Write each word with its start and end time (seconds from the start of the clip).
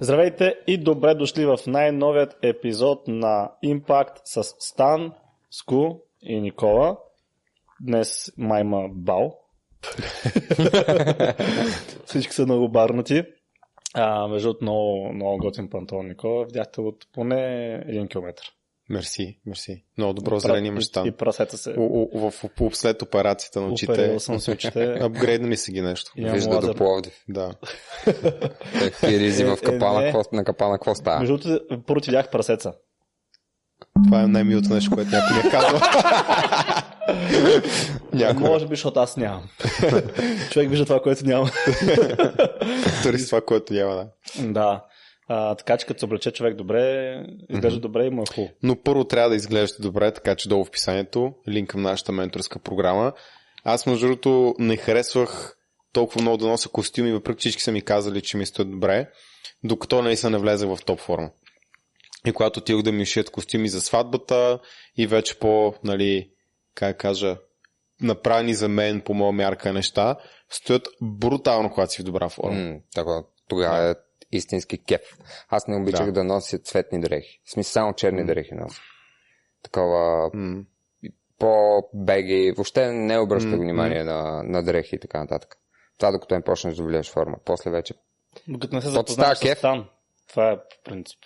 Здравейте 0.00 0.54
и 0.66 0.78
добре 0.78 1.14
дошли 1.14 1.46
в 1.46 1.58
най-новият 1.66 2.36
епизод 2.42 3.08
на 3.08 3.52
Impact 3.64 4.20
с 4.24 4.42
Стан, 4.42 5.12
Ску 5.50 5.94
и 6.22 6.40
Никола. 6.40 6.98
Днес 7.80 8.32
майма 8.38 8.88
бал. 8.90 9.38
Всички 12.04 12.34
са 12.34 12.44
много 12.44 12.68
барнати. 12.68 13.24
А, 13.94 14.28
между 14.28 14.54
много, 14.62 15.12
много 15.12 15.38
готин 15.38 15.70
пантон, 15.70 16.08
Никола. 16.08 16.44
Видяхте 16.44 16.80
от 16.80 17.06
поне 17.12 17.74
един 17.74 18.08
километр. 18.08 18.42
Мерси, 18.90 19.38
мерси. 19.46 19.84
Много 19.98 20.12
добро 20.14 20.38
зрение 20.38 20.68
имаш 20.68 20.90
там. 20.90 21.06
И 21.06 21.12
прасета 21.12 21.58
се. 21.58 21.70
У- 21.70 22.08
у- 22.12 22.18
В, 22.20 22.30
в, 22.30 22.70
в, 22.70 22.76
след 22.76 23.02
операцията 23.02 23.60
на 23.60 23.66
очите. 23.68 23.92
Оперирал 23.92 24.20
съм 24.20 24.40
се 24.40 24.50
очите. 24.50 24.84
Апгрейднали 25.00 25.56
си 25.56 25.72
ги 25.72 25.80
нещо. 25.80 26.12
Имам 26.16 26.32
Вижда 26.34 26.54
лазер. 26.54 26.68
до 26.68 26.74
Пловдив. 26.74 27.12
Да. 27.28 27.50
Те 28.78 28.90
Фиризи 28.90 29.42
Е, 29.42 29.46
в 29.46 29.56
капана, 29.56 30.02
е, 30.02 30.12
какво, 30.12 30.22
на 30.32 30.44
капана, 30.44 30.74
какво 30.74 30.94
става? 30.94 31.18
Между 31.20 31.36
другото, 31.38 31.82
първо 31.86 32.00
ти 32.00 32.10
видях 32.10 32.30
прасеца. 32.30 32.72
Това 34.04 34.22
е 34.22 34.26
най-милото 34.26 34.74
нещо, 34.74 34.90
което 34.90 35.10
някой 35.10 35.36
ми 35.36 35.48
е 35.48 35.50
казал. 35.50 35.80
Някой. 38.12 38.48
Може 38.48 38.66
би, 38.66 38.72
защото 38.72 39.00
аз 39.00 39.16
нямам. 39.16 39.48
Човек 40.50 40.70
вижда 40.70 40.84
това, 40.84 41.00
което 41.00 41.26
няма. 41.26 41.50
Търси 43.02 43.26
това, 43.26 43.40
което 43.40 43.72
няма. 43.72 43.94
Да. 43.94 44.42
да. 44.44 44.84
А, 45.28 45.54
така 45.54 45.76
че 45.76 45.86
като 45.86 45.98
се 45.98 46.04
облече 46.04 46.30
човек 46.30 46.54
добре, 46.54 47.24
изглежда 47.48 47.80
добре 47.80 48.06
и 48.06 48.10
му 48.10 48.22
е 48.22 48.34
хубаво. 48.34 48.52
Но 48.62 48.76
първо 48.76 49.04
трябва 49.04 49.30
да 49.30 49.36
изглеждате 49.36 49.82
добре, 49.82 50.12
така 50.12 50.34
че 50.34 50.48
долу 50.48 50.64
в 50.64 50.68
описанието, 50.68 51.34
линк 51.48 51.70
към 51.70 51.82
нашата 51.82 52.12
менторска 52.12 52.58
програма. 52.58 53.12
Аз, 53.64 53.86
между 53.86 54.06
другото, 54.06 54.54
не 54.58 54.76
харесвах 54.76 55.56
толкова 55.92 56.22
много 56.22 56.36
да 56.36 56.46
нося 56.46 56.68
костюми, 56.68 57.12
въпреки 57.12 57.40
всички 57.40 57.62
са 57.62 57.72
ми 57.72 57.82
казали, 57.82 58.20
че 58.22 58.36
ми 58.36 58.46
стоят 58.46 58.70
добре, 58.70 59.10
докато 59.64 60.02
не 60.02 60.16
се 60.16 60.30
не 60.30 60.38
влезе 60.38 60.66
в 60.66 60.78
топ 60.86 61.00
форма. 61.00 61.30
И 62.26 62.32
когато 62.32 62.60
отидох 62.60 62.82
да 62.82 62.92
ми 62.92 63.06
шият 63.06 63.30
костюми 63.30 63.68
за 63.68 63.80
сватбата 63.80 64.58
и 64.96 65.06
вече 65.06 65.38
по, 65.38 65.74
нали, 65.84 66.30
как 66.74 66.96
кажа, 66.96 67.36
направени 68.00 68.54
за 68.54 68.68
мен 68.68 69.00
по 69.00 69.14
моя 69.14 69.32
мярка 69.32 69.72
неща, 69.72 70.16
стоят 70.50 70.88
брутално, 71.02 71.70
когато 71.70 71.92
си 71.92 72.02
в 72.02 72.04
добра 72.04 72.28
форма. 72.28 72.58
М, 72.58 72.76
така, 72.94 73.22
тогава 73.48 73.90
е 73.90 73.94
истински 74.32 74.78
кеф. 74.78 75.00
Аз 75.48 75.66
не 75.66 75.76
обичах 75.76 76.06
Да. 76.06 76.12
да. 76.12 76.24
нося 76.24 76.58
цветни 76.58 77.00
дрехи. 77.00 77.40
В 77.44 77.50
смисъл 77.50 77.70
само 77.72 77.92
черни 77.92 78.24
дрехи 78.24 78.54
нося. 78.54 78.80
Такова 79.62 80.30
М. 80.34 80.62
по-беги. 81.38 82.52
Въобще 82.52 82.92
не 82.92 83.18
обръща 83.18 83.48
М, 83.48 83.56
внимание 83.56 84.04
на, 84.04 84.42
на 84.42 84.62
дрехи 84.62 84.96
и 84.96 85.00
така 85.00 85.18
нататък. 85.20 85.56
Това 85.98 86.10
докато 86.10 86.34
не 86.34 86.42
почнеш 86.42 86.76
да 86.76 86.82
влияеш 86.82 87.10
форма. 87.10 87.36
После 87.44 87.70
вече. 87.70 87.94
Докато 88.48 88.74
не 88.74 88.82
се 88.82 88.88
запознаеш 88.88 89.38
с? 89.38 89.54
Стан. 89.54 89.88
Това 90.28 90.50
е 90.50 90.56
по 90.56 90.62
принцип. 90.84 91.18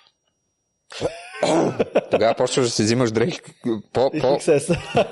Тогава 2.10 2.34
почваш 2.34 2.66
да 2.66 2.70
си 2.70 2.82
взимаш 2.82 3.12
дрехи 3.12 3.40
по, 3.92 4.10
по, 4.10 4.10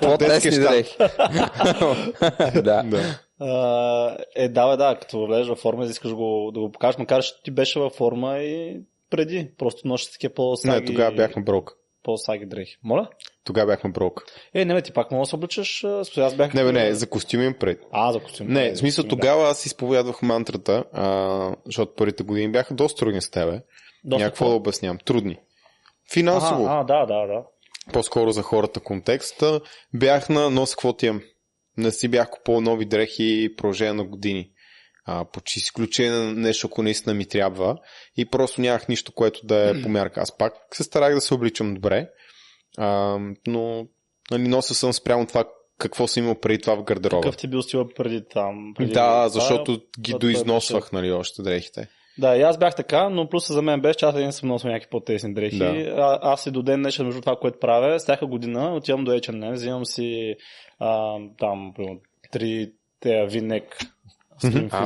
по-тесни 0.01 0.53
щат. 0.53 0.63
дрехи. 0.63 0.97
да. 2.63 2.83
Да. 2.83 3.19
А, 3.41 4.17
е, 4.35 4.49
да, 4.49 4.71
бе, 4.71 4.77
да, 4.77 4.97
като 5.01 5.27
влезеш 5.27 5.49
във 5.49 5.59
форма, 5.59 5.85
искаш 5.85 6.13
го, 6.13 6.51
да 6.55 6.61
го 6.61 6.73
покажеш, 6.73 6.99
макар 6.99 7.23
че 7.23 7.43
ти 7.43 7.51
беше 7.51 7.81
във 7.81 7.93
форма 7.93 8.39
и 8.39 8.81
преди. 9.11 9.51
Просто 9.59 9.89
нощи 9.89 10.13
такива 10.13 10.35
по-саги, 10.35 10.81
Не, 10.81 10.85
тогава 10.85 11.17
бяхме 11.17 11.43
брок. 11.43 11.73
по-саги 12.03 12.47
дрехи. 12.47 12.77
Моля? 12.85 13.09
Тогава 13.45 13.67
бяхме 13.67 13.91
брок. 13.91 14.25
Е, 14.55 14.65
не, 14.65 14.75
бе, 14.75 14.83
ти 14.83 14.93
пак 14.93 15.11
мога 15.11 15.23
да 15.23 15.27
се 15.27 15.37
обличаш. 15.37 15.85
Аз 16.17 16.35
бях... 16.37 16.55
Не, 16.55 16.65
бе, 16.65 16.73
не, 16.73 16.95
за 16.95 17.11
костюми 17.11 17.45
им 17.45 17.55
пред. 17.61 17.81
А, 17.93 18.13
за 18.13 18.21
костюм. 18.21 18.47
Не, 18.49 18.73
в 18.73 18.79
смисъл 18.79 19.05
тогава 19.05 19.49
аз 19.49 19.67
изповядвах 19.67 20.23
мантрата, 20.23 20.85
а, 20.93 21.57
защото 21.67 21.95
първите 21.97 22.23
години 22.23 22.53
бяха 22.53 22.75
доста 22.75 22.99
трудни 22.99 23.23
с 23.23 23.31
тебе. 23.31 23.61
Доста 24.05 24.25
Някакво 24.25 24.49
да 24.49 24.55
обяснявам. 24.55 24.99
Трудни. 25.05 25.37
Финансово, 26.13 26.67
А, 26.67 26.81
а, 26.81 26.85
да, 26.85 27.07
да, 27.07 27.27
да. 27.27 27.43
по-скоро 27.93 28.31
за 28.31 28.43
хората 28.43 28.81
контекста, 28.81 29.61
бях 29.95 30.29
на 30.29 30.51
нос 30.51 30.71
какво 30.71 30.93
ти 30.93 31.07
имам. 31.07 31.23
Не 31.79 31.91
си 31.91 32.09
бях 32.09 32.31
купувал 32.31 32.61
нови 32.61 32.85
дрехи 32.85 33.55
продължение 33.57 33.93
на 33.93 34.05
години. 34.05 34.51
А, 35.05 35.25
почти 35.25 35.59
изключение 35.59 36.11
на 36.11 36.33
нещо, 36.33 36.67
ако 36.67 36.83
наистина 36.83 37.15
ми 37.15 37.27
трябва. 37.27 37.77
И 38.17 38.25
просто 38.25 38.61
нямах 38.61 38.89
нищо, 38.89 39.13
което 39.13 39.47
да 39.47 39.71
е 39.71 39.83
по 39.83 39.89
мярка. 39.89 40.21
Аз 40.21 40.37
пак 40.39 40.53
се 40.73 40.83
старах 40.83 41.15
да 41.15 41.21
се 41.21 41.35
обличам 41.35 41.75
добре, 41.75 42.09
а, 42.79 43.19
но 43.47 43.87
нали, 44.31 44.49
нося 44.49 44.75
съм 44.75 44.93
спрямо 44.93 45.27
това 45.27 45.45
какво 45.79 46.07
съм 46.07 46.23
имал 46.23 46.41
преди 46.41 46.59
това 46.59 46.75
в 46.75 46.85
гардероба. 46.85 47.23
Какъв 47.23 47.37
ти 47.37 47.49
бил 47.49 47.63
стила 47.63 47.89
преди 47.97 48.25
там? 48.29 48.73
Преди 48.77 48.93
Да, 48.93 49.05
това? 49.05 49.29
защото 49.29 49.81
ги 50.01 50.15
доизносвах, 50.21 50.93
нали, 50.93 51.13
още 51.13 51.43
дрехите. 51.43 51.89
Да, 52.19 52.37
и 52.37 52.43
аз 52.43 52.59
бях 52.59 52.75
така, 52.75 53.09
но 53.09 53.29
плюс 53.29 53.53
за 53.53 53.63
мен 53.63 53.81
беше, 53.81 53.99
че 53.99 54.05
аз 54.05 54.15
един 54.15 54.33
съм 54.33 54.49
носил 54.49 54.71
някакви 54.71 54.91
по-тесни 54.91 55.35
дрехи. 55.35 55.59
Да. 55.59 55.95
А, 55.97 56.19
аз 56.23 56.47
и 56.47 56.51
до 56.51 56.63
ден 56.63 56.83
днешен, 56.83 57.07
между 57.07 57.21
това, 57.21 57.37
което 57.37 57.59
правя, 57.59 57.99
всяка 57.99 58.27
година 58.27 58.75
отивам 58.75 59.05
до 59.05 59.11
H&M, 59.11 59.53
взимам 59.53 59.85
си 59.85 60.35
а, 60.79 61.19
там, 61.39 61.73
примерно, 61.77 62.01
три 62.31 62.73
те 63.01 63.27
винек, 63.27 63.79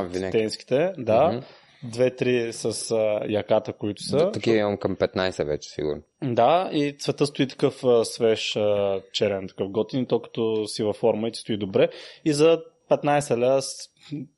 винек. 0.09 0.31
тенските, 0.31 0.93
да, 0.97 1.41
две-три 1.83 2.53
с 2.53 2.91
а, 2.91 3.21
яката, 3.29 3.73
които 3.73 4.03
са. 4.03 4.31
Такива 4.31 4.57
имам 4.57 4.77
към 4.77 4.95
15 4.95 5.45
вече, 5.45 5.69
сигурно. 5.69 6.01
Да, 6.23 6.69
и 6.73 6.97
цвета 6.99 7.25
стои 7.25 7.47
такъв 7.47 7.83
а, 7.83 8.05
свеж 8.05 8.55
а, 8.55 9.01
черен, 9.13 9.47
такъв 9.47 9.69
готин, 9.69 10.05
то 10.05 10.21
като 10.21 10.67
си 10.67 10.83
във 10.83 10.95
форма 10.95 11.27
и 11.27 11.31
ти 11.31 11.39
стои 11.39 11.57
добре. 11.57 11.89
И 12.25 12.33
за 12.33 12.61
15 12.89 13.37
ля 13.37 13.61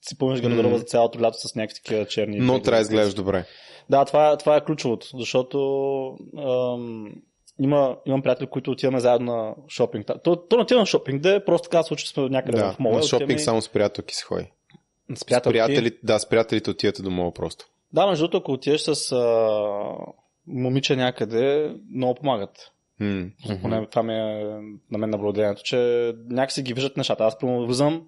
си 0.02 0.18
пълниш 0.20 0.42
гардероба 0.42 0.78
за 0.78 0.84
цялото 0.84 1.22
лято 1.22 1.38
с 1.38 1.56
някакви 1.56 1.76
такива 1.76 2.06
черни. 2.06 2.38
Но 2.40 2.62
трябва 2.62 2.78
да 2.78 2.82
изглеждаш 2.82 3.14
добре. 3.14 3.46
Да, 3.90 4.06
това, 4.06 4.32
е- 4.32 4.38
това 4.38 4.56
е 4.56 4.64
ключовото, 4.64 5.08
защото 5.18 5.58
ам, 6.38 7.14
има, 7.60 7.98
имам 8.06 8.22
приятели, 8.22 8.48
които 8.48 8.72
отиваме 8.72 9.00
заедно 9.00 9.36
на 9.36 9.56
шопинг. 9.70 10.08
То, 10.24 10.36
то 10.36 10.66
не 10.72 10.78
на 10.78 10.86
шопинг, 10.86 11.22
да 11.22 11.36
е 11.36 11.46
просто 11.46 11.70
така 11.70 11.84
случай 11.84 12.08
сме 12.08 12.30
някъде 12.30 12.58
Да, 12.58 12.72
в 12.72 12.80
мола. 12.80 12.96
на 12.96 13.04
шопинг 13.04 13.24
отиваме 13.24 13.40
само 13.40 13.62
с 13.62 13.70
приятелки 13.70 14.16
се 14.16 14.24
ходи. 14.24 14.52
с 15.16 15.20
С 15.20 15.26
приятелки. 15.26 15.54
приятели, 15.54 15.98
да, 16.04 16.20
с 16.20 16.30
приятелите 16.30 16.70
отивате 16.70 17.02
до 17.02 17.12
мола 17.12 17.32
просто. 17.34 17.66
Да, 17.94 18.08
между 18.08 18.24
другото, 18.24 18.38
ако 18.38 18.52
отидеш 18.52 18.82
с 18.82 19.12
а, 19.12 19.94
момиче 20.48 20.96
някъде, 20.96 21.74
много 21.92 22.16
помагат. 22.16 22.72
М. 23.00 23.26
Поне 23.62 23.86
това 23.86 24.04
ми 24.04 24.14
е 24.14 24.46
на 24.92 24.98
мен 24.98 25.10
наблюдението, 25.10 25.64
че 25.64 25.78
някакси 26.30 26.64
ги 26.64 26.74
виждат 26.74 26.98
нещата. 26.98 27.24
Аз 27.24 27.40
примерно 27.40 27.66
влизам 27.66 28.08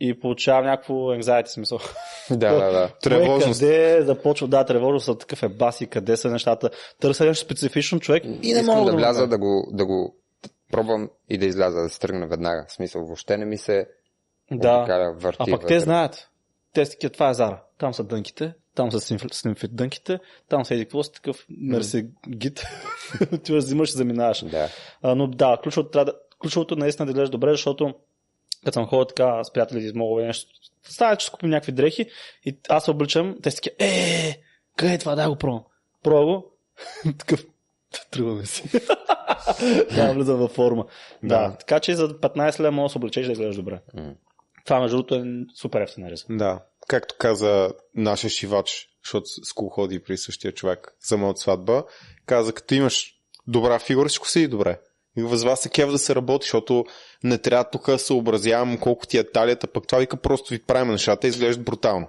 и 0.00 0.20
получавам 0.20 0.64
някакво 0.64 0.94
anxiety 0.94 1.46
смисъл. 1.46 1.78
Да, 2.30 2.54
да, 2.54 2.72
да. 2.72 2.90
Тревожност. 3.02 3.60
Къде 3.60 4.02
започва, 4.02 4.48
да, 4.48 4.64
тревожност, 4.64 5.20
такъв 5.20 5.42
е 5.42 5.48
баси, 5.48 5.86
къде 5.86 6.16
са 6.16 6.30
нещата. 6.30 6.70
Търся 7.00 7.24
нещо 7.24 7.44
специфично 7.44 8.00
човек 8.00 8.24
и 8.42 8.54
не 8.54 8.62
мога 8.62 8.84
да 8.84 8.90
да, 8.90 8.96
вляза 8.96 9.26
да 9.26 9.38
го, 9.38 9.68
да 9.72 9.86
го 9.86 10.16
пробвам 10.72 11.10
и 11.28 11.38
да 11.38 11.46
изляза, 11.46 11.82
да 11.82 11.88
се 11.88 12.00
тръгна 12.00 12.26
веднага. 12.26 12.66
В 12.68 12.72
смисъл, 12.72 13.04
въобще 13.04 13.36
не 13.36 13.44
ми 13.44 13.58
се 13.58 13.86
Да. 14.50 14.76
обикаля, 14.78 15.14
върти. 15.18 15.36
А 15.40 15.44
пък 15.44 15.62
вътре. 15.62 15.66
те 15.66 15.80
знаят. 15.80 16.28
Те 16.72 16.84
са 16.84 16.90
такива, 16.90 17.12
това 17.12 17.30
е 17.30 17.34
Зара. 17.34 17.62
Там 17.78 17.94
са 17.94 18.04
дънките, 18.04 18.54
там 18.74 18.92
са 18.92 19.00
снимфит 19.32 19.76
дънките, 19.76 20.18
там 20.48 20.64
са 20.64 20.74
еди 20.74 20.84
какво 20.84 21.02
си 21.02 21.12
такъв 21.12 21.46
мерси 21.50 22.08
гид. 22.28 22.62
Ти 23.44 23.56
взимаш 23.56 23.90
и 23.90 23.92
заминаваш. 23.92 24.44
Да. 24.44 24.68
А, 25.02 25.14
но 25.14 25.26
да, 25.26 25.58
ключовото, 25.62 25.90
трябва 25.90 26.04
да, 26.04 26.18
ключовото 26.42 26.76
наистина 26.76 27.06
да 27.06 27.12
гледаш 27.12 27.30
добре, 27.30 27.50
защото 27.50 27.94
като 28.66 28.74
съм 28.74 28.86
ходил 28.86 29.04
така 29.04 29.44
с 29.44 29.52
приятели 29.52 29.84
из 29.84 29.94
мога 29.94 30.22
нещо, 30.22 30.50
става, 30.82 31.16
че 31.16 31.30
купим 31.30 31.50
някакви 31.50 31.72
дрехи 31.72 32.10
и 32.44 32.58
аз 32.68 32.84
се 32.84 32.90
обличам, 32.90 33.36
те 33.42 33.50
са 33.50 33.56
такива, 33.56 33.76
е, 33.78 34.38
къде 34.76 34.94
е 34.94 34.98
това, 34.98 35.14
дай 35.14 35.26
го 35.26 35.36
пробвам. 35.36 35.62
Пробва 36.02 36.24
го. 36.24 36.52
Такъв, 37.18 37.44
тръгваме 38.10 38.46
си. 38.46 38.70
да, 39.94 40.12
влизам 40.14 40.36
във 40.36 40.50
форма. 40.50 40.86
Да. 41.22 41.40
Да. 41.40 41.48
да. 41.48 41.56
така 41.56 41.80
че 41.80 41.94
за 41.94 42.08
15 42.08 42.60
лева 42.60 42.70
може 42.70 42.84
да 42.84 42.92
се 42.92 42.98
облечеш 42.98 43.26
да 43.26 43.32
изглеждаш 43.32 43.56
добре. 43.56 43.80
Това 44.64 44.80
между 44.80 44.96
другото 44.96 45.14
е 45.14 45.24
супер 45.54 45.80
ефтина 45.80 46.10
риза. 46.10 46.24
Да. 46.30 46.62
Както 46.88 47.14
каза 47.18 47.70
нашия 47.94 48.30
шивач, 48.30 48.88
защото 49.04 49.26
с 49.26 49.52
ходи 49.70 50.02
при 50.02 50.16
същия 50.16 50.52
човек 50.52 50.96
за 51.08 51.16
моята 51.16 51.40
сватба, 51.40 51.84
каза, 52.26 52.52
като 52.52 52.74
имаш 52.74 53.14
добра 53.46 53.78
фигура, 53.78 54.08
всичко 54.08 54.28
седи 54.28 54.48
добре. 54.48 54.78
И 55.16 55.22
въз 55.22 55.44
вас 55.44 55.66
е 55.66 55.70
кев 55.70 55.90
да 55.90 55.98
се 55.98 56.14
работи, 56.14 56.44
защото 56.44 56.84
не 57.24 57.38
трябва 57.38 57.64
тук 57.64 57.86
да 57.86 57.98
съобразявам 57.98 58.78
колко 58.78 59.06
ти 59.06 59.18
е 59.18 59.30
талията, 59.30 59.66
пък 59.66 59.86
това 59.86 59.98
вика 59.98 60.16
просто 60.16 60.54
ви 60.54 60.62
правим 60.62 60.92
нещата 60.92 61.26
и 61.26 61.30
изглеждат 61.30 61.64
брутално. 61.64 62.08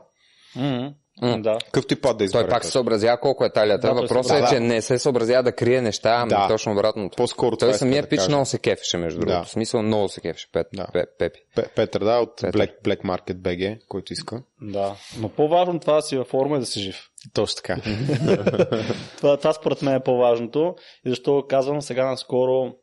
Mm-hmm. 0.58 0.94
М. 1.22 1.42
Да. 1.42 1.58
Какъвто 1.66 1.94
и 1.94 1.98
пад 1.98 2.12
да 2.12 2.18
Той 2.18 2.26
избере. 2.26 2.48
пак 2.50 2.66
се 2.66 2.72
съобразява 2.72 3.20
колко 3.20 3.46
е 3.46 3.52
талията. 3.52 3.88
Да, 3.88 3.94
той 3.94 4.02
Въпросът 4.02 4.26
се- 4.28 4.38
е, 4.38 4.42
да, 4.42 4.48
че 4.48 4.54
да. 4.54 4.60
не 4.62 4.82
се 4.82 5.00
съобразява 5.00 5.44
да 5.44 5.52
крие 5.52 5.82
неща, 5.82 6.16
ами 6.16 6.30
Да. 6.30 6.48
точно 6.48 6.72
обратното. 6.72 7.16
По-скоро 7.16 7.58
Той 7.58 7.68
това 7.68 7.78
самия 7.78 8.02
да 8.02 8.10
пич 8.10 8.18
кажа. 8.20 8.30
много 8.30 8.46
се 8.46 8.60
кефеше, 8.60 8.98
между 8.98 9.20
Да. 9.20 9.26
другото. 9.26 9.48
В 9.48 9.52
смисъл 9.52 9.82
много 9.84 10.10
се 10.10 10.22
кефеше. 10.22 10.48
Пет, 10.52 10.68
Да. 10.74 10.86
Пе- 10.86 11.06
Пепи. 11.20 11.40
Петър, 11.76 12.04
да, 12.04 12.18
от 12.18 12.42
Петър. 12.42 12.58
Black, 12.58 12.72
Black 12.84 13.02
Market 13.02 13.34
BG, 13.36 13.78
който 13.88 14.14
иска. 14.14 14.42
Да. 14.62 14.96
Но 15.20 15.30
по-важно 15.30 15.80
това 15.80 15.96
да 15.96 16.02
си 16.02 16.18
във 16.18 16.28
форма 16.28 16.56
и 16.56 16.60
да 16.60 16.66
си 16.66 16.80
жив. 16.80 17.10
Точно 17.34 17.56
така. 17.56 17.78
Това, 19.18 19.38
това 19.38 19.54
според 19.54 19.82
мен 19.82 19.96
е 19.96 20.04
по-важното. 20.04 20.76
И 21.06 21.10
защо 21.10 21.44
казвам, 21.50 21.82
сега 21.82 22.06
наскоро 22.06 22.74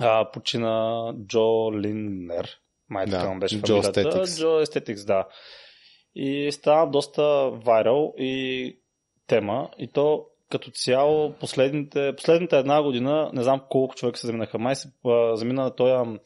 а, 0.00 0.30
почина 0.30 1.04
Джо 1.26 1.72
Линнер. 1.74 2.58
Май 2.88 3.06
Да, 3.06 3.20
така 3.20 3.38
беше 3.38 3.58
фамилията. 3.58 4.02
Aesthetics. 4.02 4.38
Джо 4.38 4.46
Aesthetics, 4.46 5.06
да. 5.06 5.28
И 6.14 6.52
стана 6.52 6.90
доста 6.90 7.50
вайрал 7.50 8.14
и 8.18 8.76
тема 9.26 9.70
и 9.78 9.92
то 9.92 10.26
като 10.50 10.70
цяло 10.70 11.32
последните, 11.32 12.16
последната 12.16 12.56
една 12.56 12.82
година, 12.82 13.30
не 13.34 13.42
знам 13.42 13.60
колко 13.68 13.94
човека 13.94 14.18
се 14.18 14.26
заминаха, 14.26 14.58
май 14.58 14.76
се 14.76 14.92
замина 15.34 15.62
на 15.62 15.74
този, 15.76 16.18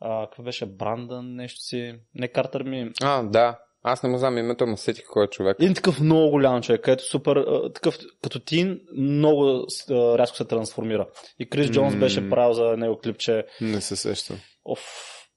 а, 0.00 0.26
какво 0.26 0.42
беше, 0.42 0.66
Брандън, 0.66 1.34
нещо 1.34 1.60
си, 1.60 1.94
не 2.14 2.28
Картер 2.28 2.62
ми, 2.62 2.90
А, 3.02 3.22
да. 3.22 3.58
Аз 3.84 4.02
не 4.02 4.08
му 4.08 4.18
знам 4.18 4.38
името, 4.38 4.66
но 4.66 4.76
сетих 4.76 5.04
кой 5.10 5.24
е 5.24 5.28
човек. 5.28 5.56
един 5.60 5.74
такъв 5.74 6.00
много 6.00 6.30
голям 6.30 6.62
човек, 6.62 6.80
където 6.80 7.04
супер, 7.04 7.44
такъв, 7.74 7.98
като 8.22 8.40
тин, 8.40 8.80
много 8.96 9.66
рязко 9.90 10.36
се 10.36 10.44
трансформира. 10.44 11.06
И 11.38 11.48
Крис 11.48 11.70
Джонс 11.70 11.96
беше 11.96 12.30
правил 12.30 12.52
за 12.52 12.76
него 12.76 12.98
клипче. 12.98 13.44
Не 13.60 13.80
се 13.80 13.96
сещам. 13.96 14.38
Оф, 14.64 14.80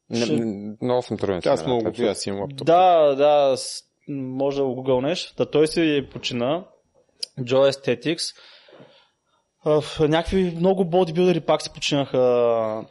Не, 0.09 0.25
ще- 0.25 0.45
много 0.81 1.01
съм 1.01 1.17
труден. 1.17 1.41
с 1.41 1.45
Аз 1.45 1.65
мога 1.67 1.91
да 1.91 2.15
си 2.15 2.29
имам 2.29 2.41
лаптоп. 2.41 2.65
Да, 2.67 3.15
да, 3.15 3.55
може 4.07 4.57
да 4.57 4.63
го 4.63 4.75
гугълнеш. 4.75 5.33
Да 5.37 5.51
той 5.51 5.67
си 5.67 6.07
почина. 6.11 6.65
Joe 7.39 7.71
Aesthetics. 7.71 8.35
В 9.65 9.83
някакви 9.99 10.53
много 10.57 10.85
бодибилдери 10.85 11.41
пак 11.41 11.61
си 11.61 11.69
починаха. 11.73 12.17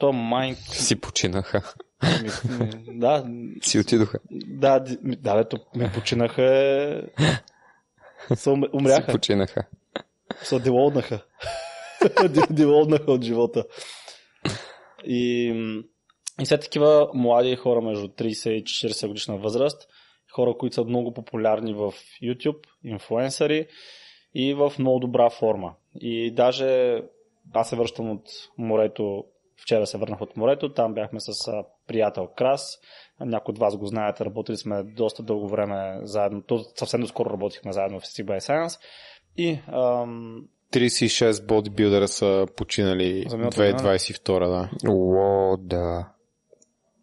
То 0.00 0.12
Майнк. 0.12 0.58
Си 0.58 0.96
починаха. 1.00 1.72
Да, 2.88 3.26
Си 3.62 3.78
отидоха. 3.78 4.18
да, 4.32 4.80
да, 5.02 5.34
бе, 5.36 5.48
то 5.48 5.58
ми 5.76 5.90
починаха. 5.94 6.42
е, 6.42 7.02
Са 8.36 8.50
ум- 8.50 8.64
Си 8.64 8.70
умряха. 8.72 9.12
починаха. 9.12 9.64
Са 10.42 10.60
делоднаха. 10.60 11.24
Ди- 12.28 12.40
делоднаха 12.54 13.12
от 13.12 13.22
живота. 13.22 13.64
И, 15.04 15.48
и 16.40 16.46
след 16.46 16.60
такива 16.60 17.10
млади 17.14 17.56
хора 17.56 17.80
между 17.80 18.08
30 18.08 18.50
и 18.50 18.64
40 18.64 19.06
годишна 19.06 19.36
възраст, 19.36 19.88
хора, 20.32 20.54
които 20.58 20.74
са 20.74 20.84
много 20.84 21.14
популярни 21.14 21.74
в 21.74 21.92
YouTube, 22.22 22.58
инфуенсъри 22.84 23.66
и 24.34 24.54
в 24.54 24.72
много 24.78 24.98
добра 24.98 25.30
форма. 25.30 25.74
И 25.94 26.30
даже 26.30 27.00
аз 27.52 27.68
се 27.68 27.76
връщам 27.76 28.10
от 28.10 28.22
морето, 28.58 29.24
вчера 29.56 29.86
се 29.86 29.98
върнах 29.98 30.20
от 30.20 30.36
морето, 30.36 30.72
там 30.72 30.94
бяхме 30.94 31.20
с 31.20 31.52
приятел 31.86 32.28
Крас, 32.36 32.78
някои 33.20 33.52
от 33.52 33.58
вас 33.58 33.76
го 33.76 33.86
знаят, 33.86 34.20
работили 34.20 34.56
сме 34.56 34.82
доста 34.82 35.22
дълго 35.22 35.48
време 35.48 36.00
заедно, 36.02 36.42
то 36.42 36.64
съвсем 36.76 37.00
доскоро 37.00 37.30
работихме 37.30 37.72
заедно 37.72 38.00
в 38.00 38.04
by 38.04 38.38
Science 38.38 38.80
и 39.36 39.58
ам, 39.68 40.44
36 40.72 41.46
бодибилдера 41.46 42.08
са 42.08 42.46
починали 42.56 43.24
За 43.28 43.36
миналата 43.36 43.72
година, 43.72 43.78
2022, 43.78 44.48
да. 44.48 44.70
О, 44.90 45.56
да. 45.56 46.08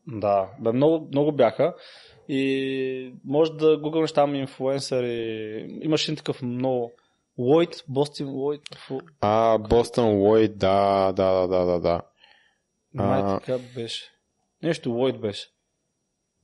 Да, 0.07 0.49
бе, 0.59 0.71
много, 0.71 1.07
много 1.11 1.31
бяха. 1.31 1.75
И 2.27 3.13
може 3.25 3.53
да 3.53 3.77
гугълнеш 3.77 4.11
там 4.11 4.35
инфуенсъри. 4.35 5.79
Имаше 5.81 6.11
един 6.11 6.17
такъв 6.17 6.41
много... 6.41 6.91
Лойд, 7.37 7.83
Бостин 7.87 8.29
Лойд. 8.29 8.61
А, 9.21 9.57
Бостън 9.57 10.09
Лойд, 10.09 10.57
да, 10.57 11.11
да, 11.11 11.33
да, 11.33 11.47
да, 11.47 11.65
да, 11.65 11.79
да. 11.79 12.01
Май 12.93 13.39
така 13.39 13.57
беше. 13.75 14.11
Нещо 14.63 14.89
Лойд 14.89 15.21
беше. 15.21 15.47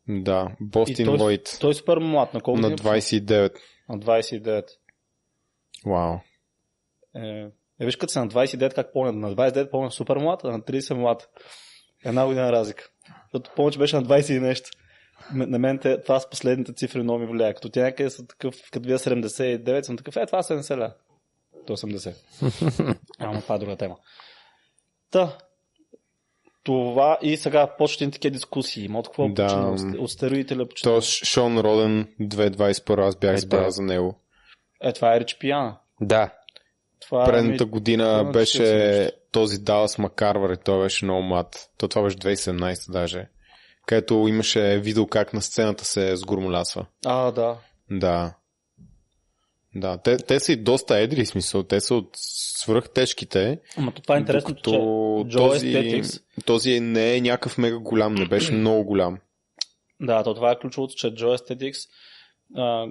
Да, 0.08 0.56
Бостин 0.62 1.06
той, 1.06 1.18
Лойд 1.18 1.58
той 1.62 1.72
е 1.72 1.74
супер 1.74 1.98
млад. 1.98 2.34
На 2.34 2.42
колко 2.42 2.60
на 2.60 2.70
години? 2.70 2.90
29. 2.90 3.56
На 3.90 4.00
29. 4.00 4.68
Вау. 5.86 6.18
Е, 7.16 7.50
е, 7.80 7.86
виж 7.86 7.96
като 7.96 8.14
са 8.14 8.26
на 8.26 8.28
29, 8.28 8.76
как 8.76 8.94
помня. 8.94 9.12
На 9.12 9.36
29 9.36 9.70
помня 9.70 9.92
супер 9.92 10.18
млад, 10.18 10.42
а 10.44 10.52
на 10.52 10.62
30 10.62 10.94
млад. 10.94 11.30
Една 12.06 12.26
година 12.26 12.52
разлика. 12.52 12.90
Защото 13.24 13.56
помня, 13.56 13.72
че 13.72 13.80
беше 13.80 13.96
на 13.96 14.04
20 14.04 14.38
и 14.38 14.40
нещо. 14.40 14.70
На 15.34 15.60
мен 15.60 15.80
те, 15.80 16.02
това 16.02 16.20
с 16.20 16.30
последните 16.30 16.74
цифри 16.74 17.02
много 17.02 17.20
ми 17.20 17.26
влияе. 17.26 17.54
Като 17.54 17.70
тя 17.70 17.84
някъде 17.84 18.10
са 18.10 18.28
такъв, 18.28 18.56
като 18.72 18.88
вие 18.88 18.98
79, 18.98 19.82
съм 19.82 19.98
такъв, 19.98 20.16
е, 20.16 20.26
това 20.26 20.44
70 20.44 20.78
ля. 20.78 20.94
То 21.68 21.78
80. 21.78 22.98
Ама 23.20 23.42
това 23.42 23.56
е 23.56 23.60
друга 23.60 23.76
тема. 23.76 23.98
Та, 25.12 25.38
това 26.68 27.18
и 27.22 27.38
сега 27.38 27.68
почти 27.78 28.12
такива 28.12 28.32
дискусии. 28.34 28.86
Има 28.86 29.00
от 29.00 29.08
какво 29.08 29.30
Да. 29.30 29.44
почина? 29.44 30.00
От, 30.00 30.12
стероидите 30.12 30.58
почина? 30.58 30.94
То 30.94 31.02
Шон 31.02 31.60
Роден 31.60 32.08
2.21, 32.22 33.08
аз 33.08 33.16
бях 33.16 33.32
Е, 33.32 33.36
избрал 33.36 33.64
да. 33.64 33.72
за 33.72 33.84
него. 33.84 34.16
Е, 34.84 34.94
това 34.94 35.16
е 35.16 35.20
Рич 35.20 35.38
Пиана. 35.40 35.78
Да. 36.02 36.34
Това 37.02 37.26
Предната 37.26 37.66
ми- 37.66 37.72
година 37.72 38.04
40 38.26 38.32
беше 38.32 39.12
този 39.32 39.58
Далас 39.60 39.98
Макарвар 39.98 40.50
и 40.50 40.58
той 40.58 40.84
беше 40.84 41.06
много 41.06 41.22
млад. 41.24 41.70
То 41.78 41.88
това 41.88 42.02
беше 42.04 42.18
2017 42.18 42.92
даже. 42.92 43.28
Където 43.86 44.26
имаше 44.28 44.80
видео 44.80 45.08
как 45.08 45.34
на 45.34 45.42
сцената 45.42 45.86
се 45.86 46.16
сгурмолясва. 46.16 46.86
А, 47.06 47.32
да. 47.32 47.56
Да. 47.92 48.34
Да, 49.80 49.98
те, 49.98 50.18
те 50.18 50.40
са 50.40 50.52
и 50.52 50.56
доста 50.56 50.98
едри, 50.98 51.26
смисъл. 51.26 51.64
Те 51.64 51.80
са 51.80 51.96
от 51.96 52.10
свръхтежките. 52.14 53.60
Ама 53.78 53.92
това 53.92 54.16
е 54.16 54.20
интересно, 54.20 54.56
че 54.56 54.62
този, 54.62 55.68
Aesthetics, 55.68 56.24
този 56.46 56.80
не 56.80 57.16
е 57.16 57.22
някакъв 57.22 57.58
мега 57.58 57.78
голям, 57.78 58.16
не 58.16 58.26
беше 58.26 58.52
много 58.54 58.84
голям. 58.84 59.18
Да, 60.02 60.24
то 60.24 60.34
това 60.34 60.52
е 60.52 60.60
ключовото, 60.60 60.96
че 60.96 61.08
Joe 61.08 61.38
Aesthetics 61.38 61.90
а, 62.56 62.88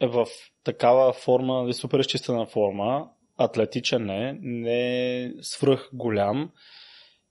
е 0.00 0.06
в 0.06 0.26
такава 0.64 1.12
форма, 1.12 1.62
нали, 1.62 1.72
супер 1.74 1.98
изчистена 1.98 2.46
форма, 2.46 3.08
атлетичен 3.36 4.10
е, 4.10 4.38
не 4.42 5.24
е 5.24 5.32
свръх 5.40 5.90
голям 5.92 6.50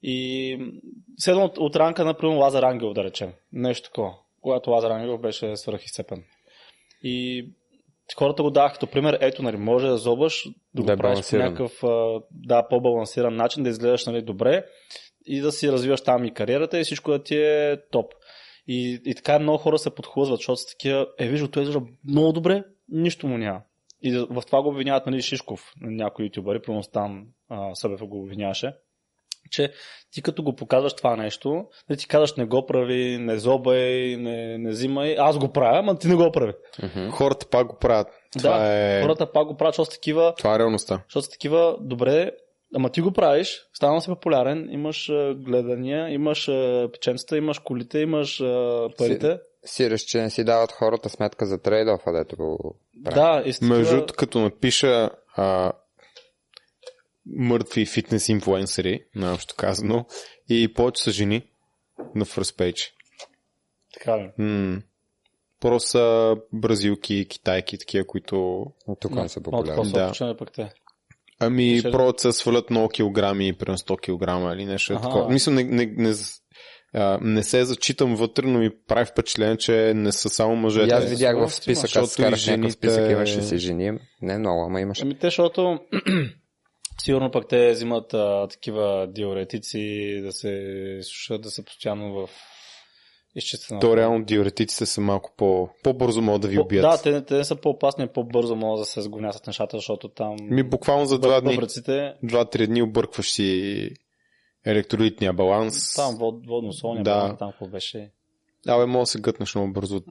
и 0.02 0.58
седно 1.18 1.44
от, 1.44 1.58
от 1.58 1.76
ранка, 1.76 2.06
например, 2.06 2.36
Лазар 2.36 2.64
Ангел, 2.64 2.94
да 2.94 3.04
речем. 3.04 3.34
Нещо 3.54 3.90
такова. 3.90 4.14
Когато 4.42 4.70
Лазар 4.70 4.92
Ангел 4.92 5.18
беше 5.18 5.56
свръх 5.56 5.86
изцепен. 5.86 6.24
И 7.04 7.46
хората 8.16 8.44
го 8.44 8.50
даваха 8.50 8.74
като 8.74 8.88
пример, 8.88 9.18
ето, 9.22 9.44
нали, 9.44 9.58
може 9.58 9.88
да 9.88 9.98
зобаш, 9.98 10.44
да 10.74 10.82
го 10.82 10.86
Да 10.86 10.94
е 10.94 10.98
правиш 10.98 11.30
по 11.30 11.36
някакъв 11.36 11.72
да, 12.32 12.68
по-балансиран 12.68 13.36
начин, 13.36 13.64
да 13.64 13.70
изгледаш 13.70 14.06
нали, 14.06 14.22
добре 14.22 14.66
и 15.26 15.42
да 15.42 15.52
си 15.52 15.72
развиваш 15.72 16.02
там 16.02 16.26
и 16.26 16.34
кариерата 16.34 16.80
и 16.80 16.84
всичко 16.84 17.12
да 17.12 17.24
ти 17.24 17.36
е 17.36 17.78
топ. 17.92 18.14
И, 18.68 19.02
и 19.06 19.16
така 19.16 19.40
много 19.40 19.58
хора 19.58 19.78
се 19.78 19.96
подхлъзват, 19.96 20.38
защото 20.38 20.58
са 20.58 20.68
такива, 20.68 21.08
е, 21.20 21.28
вижда, 21.28 21.52
той 21.52 21.64
изглежда 21.64 21.88
много 22.08 22.34
добре, 22.34 22.64
нищо 22.90 23.28
му 23.28 23.38
няма. 23.38 23.62
И 24.02 24.26
в 24.30 24.42
това 24.48 24.62
го 24.62 24.70
обвиняват 24.70 25.06
нали, 25.06 25.22
Шишков, 25.22 25.74
някои 25.82 26.26
ютубъри, 26.26 26.62
примерно 26.62 26.84
там 26.94 27.28
Събев 27.74 28.06
го 28.06 28.22
обвиняваше, 28.22 28.74
че 29.50 29.72
ти 30.12 30.22
като 30.22 30.44
го 30.44 30.56
показваш 30.56 30.94
това 30.94 31.16
нещо, 31.16 31.66
да 31.90 31.96
ти 31.96 32.08
казваш 32.08 32.36
не 32.36 32.46
го 32.46 32.66
прави, 32.66 33.18
не 33.18 33.38
зобай, 33.38 34.16
не, 34.18 34.58
не 34.58 34.70
взимай, 34.70 35.16
аз 35.20 35.38
го 35.38 35.52
правя, 35.52 35.80
ама 35.80 35.98
ти 35.98 36.08
не 36.08 36.16
го 36.16 36.32
прави. 36.32 36.54
Мгм. 36.84 37.10
Хората 37.10 37.46
пак 37.46 37.68
го 37.68 37.76
правят. 37.76 38.08
Това 38.38 38.58
да, 38.58 38.66
е... 38.68 39.02
хората 39.02 39.32
пак 39.32 39.48
го 39.48 39.58
правят, 39.58 39.74
защото 39.76 39.92
такива, 39.92 40.34
Това 40.38 40.56
е 40.56 40.60
реалността. 40.60 41.02
защото 41.08 41.26
са 41.26 41.32
такива, 41.32 41.78
добре, 41.82 42.32
ама 42.76 42.90
ти 42.90 43.02
го 43.02 43.12
правиш, 43.12 43.62
станал 43.74 44.02
си 44.02 44.08
популярен, 44.10 44.68
имаш 44.72 45.12
гледания, 45.36 46.10
имаш 46.10 46.50
печенцата, 46.94 47.38
имаш 47.38 47.60
колите, 47.60 48.00
имаш 48.00 48.44
парите. 48.98 49.40
Сираш, 49.66 50.02
че 50.02 50.22
не 50.22 50.30
си 50.30 50.44
дават 50.44 50.72
хората 50.72 51.10
сметка 51.10 51.46
за 51.46 51.62
трейдофа, 51.62 52.12
дето 52.12 52.36
го 52.36 52.80
правят. 53.06 53.44
Да, 53.44 53.50
и 53.50 53.54
с 53.54 53.60
такива- 53.60 53.78
Между 53.78 54.06
като 54.18 54.40
напиша 54.40 55.10
а, 55.36 55.72
мъртви 57.30 57.86
фитнес 57.86 58.30
инфлуенсъри, 58.30 59.00
наобщо 59.16 59.56
казано, 59.58 60.06
и 60.50 60.74
повече 60.74 61.04
са 61.04 61.12
жени 61.12 61.44
на 62.16 62.26
first 62.26 62.58
page. 62.58 62.90
Така 63.94 64.18
ли? 64.18 64.32
М- 64.38 64.82
Просто 65.60 65.90
са 65.90 66.36
бразилки, 66.54 67.28
китайки, 67.30 67.78
такива, 67.78 68.06
които... 68.08 68.66
Тук 69.00 69.16
не 69.16 69.30
са 69.30 69.42
популярни. 69.42 69.92
Да. 69.92 70.36
пък 70.38 70.52
те. 70.52 70.70
Ами, 71.40 71.80
Ще- 71.80 71.92
пробват 71.92 72.20
се 72.20 72.32
свалят 72.32 72.70
много 72.70 72.90
килограми, 72.90 73.54
примерно 73.54 73.78
100 73.78 74.02
килограма 74.02 74.54
или 74.54 74.66
нещо 74.66 74.94
Аха. 74.94 75.02
такова. 75.04 75.30
Мисля, 75.30 75.52
не, 75.52 75.64
не, 75.64 75.86
не, 75.88 76.14
а, 76.94 77.20
не 77.22 77.44
се 77.44 77.66
зачитам 77.66 78.16
вътре, 78.16 78.44
но 78.46 78.60
ми 78.60 78.70
прави 78.88 79.06
впечатление, 79.06 79.58
че 79.58 79.94
не 79.96 80.12
са 80.12 80.30
само 80.30 80.54
И 80.54 80.58
мъжете. 80.58 80.96
аз 80.96 81.06
видях 81.06 81.36
в 81.38 81.42
Защото 81.42 81.64
списък, 81.64 81.96
и 81.96 82.00
аз 82.00 82.12
скарах 82.12 82.36
жените- 82.36 82.72
списък, 82.72 83.12
имаше 83.12 83.42
си 83.42 83.58
жени. 83.58 83.92
Не 84.22 84.38
много, 84.38 84.64
ама 84.64 84.82
имаше. 84.82 85.02
Ами 85.02 85.16
те, 85.16 85.28
защото 85.28 85.80
сигурно 87.02 87.32
пък 87.32 87.48
те 87.48 87.72
взимат 87.72 88.14
а, 88.14 88.48
такива 88.48 89.08
диуретици, 89.10 90.20
да 90.24 90.32
се 90.32 91.00
сушат, 91.04 91.42
да 91.42 91.52
са 91.52 91.64
постоянно 91.64 92.14
в 92.14 92.30
изчистена. 93.36 93.80
То 93.80 93.98
реално 93.98 94.26
диуретиците 94.26 94.86
са 94.86 95.02
малко 95.02 95.34
по, 95.38 95.70
по-бързо 95.84 96.22
могат 96.22 96.42
да 96.42 96.48
ви 96.48 96.60
убият. 96.60 96.82
Да, 96.82 97.02
те, 97.02 97.26
те 97.26 97.44
са 97.44 97.56
по-опасни, 97.56 98.08
по-бързо 98.08 98.56
могат 98.56 98.82
да 98.82 98.86
се 98.86 99.02
сгонят 99.02 99.48
нещата, 99.48 99.78
защото 99.78 100.10
там 100.10 100.36
Ми 100.42 100.64
буквално 100.64 101.06
за 101.06 101.20
два 101.20 101.42
дни, 101.42 101.60
два-три 102.24 102.68
дни 102.68 102.82
объркваш 102.82 103.32
си 103.32 103.90
електролитния 104.66 105.34
баланс. 105.34 105.94
там 105.96 106.16
вод, 106.16 106.48
водно-солния 106.48 107.04
Да. 107.04 107.16
баланс, 107.16 107.40
там 107.40 107.52
какво 107.52 107.68
беше. 107.68 108.12
Абе, 108.68 108.86
може 108.86 109.02
да 109.02 109.06
се 109.06 109.22
гътнеш 109.22 109.56
много 109.56 109.74
бързо 109.74 109.96
от 109.96 110.06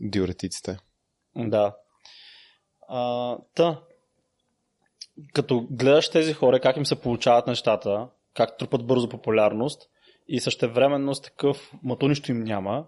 диуретиците. 0.00 0.78
Да. 1.36 1.76
А, 2.88 3.36
та, 3.54 3.80
като 5.34 5.66
гледаш 5.70 6.08
тези 6.08 6.32
хора, 6.32 6.60
как 6.60 6.76
им 6.76 6.86
се 6.86 7.00
получават 7.00 7.46
нещата, 7.46 8.06
как 8.34 8.58
трупат 8.58 8.86
бързо 8.86 9.08
популярност 9.08 9.88
и 10.28 10.40
същевременно 10.40 11.14
с 11.14 11.20
такъв, 11.20 11.72
ма 11.82 11.98
то 11.98 12.08
нищо 12.08 12.30
им 12.30 12.40
няма, 12.40 12.84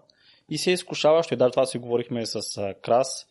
и 0.49 0.57
се 0.57 0.71
изкушаваш, 0.71 1.31
и 1.31 1.35
даже 1.35 1.51
това 1.51 1.65
си 1.65 1.77
говорихме 1.77 2.25
с 2.25 2.57
а, 2.57 2.73
Крас, 2.81 3.25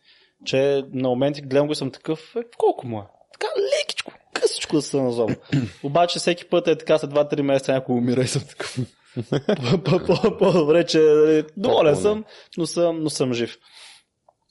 че 0.44 0.82
на 0.92 1.08
моменти 1.08 1.42
гледам 1.42 1.66
го 1.66 1.72
и 1.72 1.76
съм 1.76 1.90
такъв, 1.90 2.36
е, 2.36 2.40
колко 2.58 2.86
му 2.86 2.98
е? 2.98 3.02
Така 3.32 3.46
лекичко, 3.80 4.12
късичко 4.32 4.76
да 4.76 4.82
се 4.82 5.00
назова. 5.00 5.36
Обаче 5.82 6.18
всеки 6.18 6.44
път 6.44 6.68
е 6.68 6.78
така 6.78 6.98
след 6.98 7.10
2-3 7.10 7.42
месеца 7.42 7.72
някой 7.72 7.94
умира 7.96 8.20
и 8.20 8.26
съм 8.26 8.42
такъв. 8.48 8.76
По- 9.84 9.98
по- 10.06 10.38
По-добре, 10.38 10.86
че 10.86 10.98
нали, 10.98 11.44
доволен 11.56 11.96
съм, 11.96 12.24
но 12.58 12.66
съм, 12.66 13.02
но 13.02 13.10
съм 13.10 13.32
жив. 13.32 13.58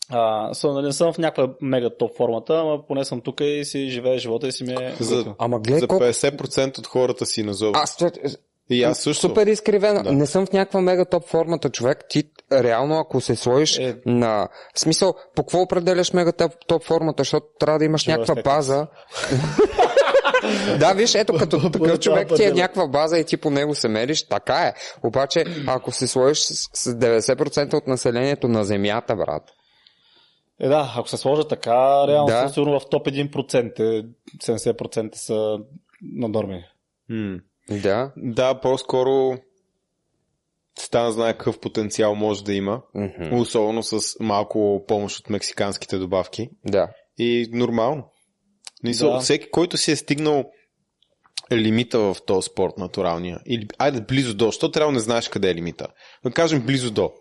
А, 0.09 0.53
съм, 0.53 0.73
нали, 0.73 0.85
не 0.85 0.93
съм 0.93 1.13
в 1.13 1.17
някаква 1.17 1.53
мега 1.61 1.89
топ 1.89 2.17
формата, 2.17 2.53
ама 2.59 2.87
поне 2.87 3.05
съм 3.05 3.21
тук 3.21 3.41
и 3.41 3.65
си 3.65 3.89
живея 3.89 4.19
живота 4.19 4.47
и 4.47 4.51
си 4.51 4.63
ми 4.63 4.73
е... 4.73 4.95
За. 4.99 5.25
Ама 5.39 5.59
гледай 5.59 5.79
за 5.79 5.87
колко... 5.87 6.03
50% 6.03 6.79
от 6.79 6.87
хората 6.87 7.25
си 7.25 7.43
назов. 7.43 7.71
Аз 7.75 7.97
И 8.69 8.83
аз 8.83 8.99
също. 8.99 9.21
Супер 9.27 9.47
изкривена. 9.47 10.03
Да. 10.03 10.11
Не 10.11 10.25
съм 10.25 10.45
в 10.45 10.51
някаква 10.51 10.81
мега 10.81 11.05
топ 11.05 11.27
формата, 11.27 11.69
човек. 11.69 12.05
Ти 12.09 12.23
реално, 12.51 12.99
ако 12.99 13.21
се 13.21 13.35
сложиш 13.35 13.77
Е. 13.77 13.95
на... 14.05 14.47
В 14.75 14.79
смисъл, 14.79 15.13
по 15.35 15.43
какво 15.43 15.61
определяш 15.61 16.13
мега 16.13 16.31
топ, 16.31 16.51
топ 16.67 16.83
формата, 16.83 17.21
защото 17.21 17.45
трябва 17.59 17.79
да 17.79 17.85
имаш 17.85 18.01
Че 18.01 18.11
някаква 18.11 18.35
база. 18.35 18.87
да, 20.79 20.93
виж, 20.93 21.15
ето 21.15 21.33
като 21.33 21.69
такъв 21.71 21.99
човек 21.99 22.27
ти 22.35 22.43
е 22.43 22.51
някаква 22.51 22.87
база 22.87 23.17
и 23.17 23.23
ти 23.23 23.37
по 23.37 23.49
него 23.49 23.75
се 23.75 23.87
мериш, 23.87 24.27
така 24.27 24.55
е. 24.55 24.73
Обаче, 25.03 25.43
ако 25.67 25.91
се 25.91 26.07
сложиш 26.07 26.39
с, 26.39 26.53
с 26.73 26.93
90% 26.93 27.73
от 27.73 27.87
населението 27.87 28.47
на 28.47 28.63
Земята, 28.63 29.15
брат, 29.15 29.43
Е, 30.59 30.67
да, 30.67 30.93
ако 30.97 31.09
се 31.09 31.17
сложа 31.17 31.47
така, 31.47 32.07
реално 32.07 32.27
Да. 32.27 32.39
съм 32.39 32.49
сигурно 32.49 32.79
в 32.79 32.89
топ 32.89 33.07
1%, 33.07 33.79
е, 33.79 34.03
70% 34.43 35.15
са 35.15 35.57
надормени. 36.01 36.63
М. 37.09 37.39
да. 37.69 38.11
Да, 38.17 38.59
по-скоро 38.59 39.37
стана 40.79 41.11
знае 41.11 41.33
какъв 41.33 41.59
потенциал 41.59 42.15
може 42.15 42.43
да 42.43 42.53
има. 42.53 42.81
Мгм. 42.95 43.35
Особено 43.35 43.83
с 43.83 44.19
малко 44.19 44.83
помощ 44.87 45.19
от 45.19 45.29
мексиканските 45.29 45.97
добавки. 45.97 46.49
Да. 46.65 46.89
И 47.17 47.49
нормално. 47.53 48.03
Мисъл, 48.83 49.11
Да. 49.11 49.19
Всеки, 49.19 49.51
който 49.51 49.77
си 49.77 49.91
е 49.91 49.95
стигнал 49.95 50.45
лимита 51.51 51.99
в 51.99 52.17
този 52.25 52.45
спорт, 52.45 52.77
натуралния, 52.77 53.39
или 53.45 53.67
айде 53.77 54.01
близо 54.01 54.35
до, 54.35 54.45
защото 54.45 54.71
трябва 54.71 54.91
да 54.91 54.95
не 54.95 54.99
знаеш 54.99 55.29
къде 55.29 55.49
е 55.49 55.55
лимита. 55.55 55.87
Да 56.23 56.31
кажем 56.31 56.65
близо 56.65 56.91
до. 56.91 57.11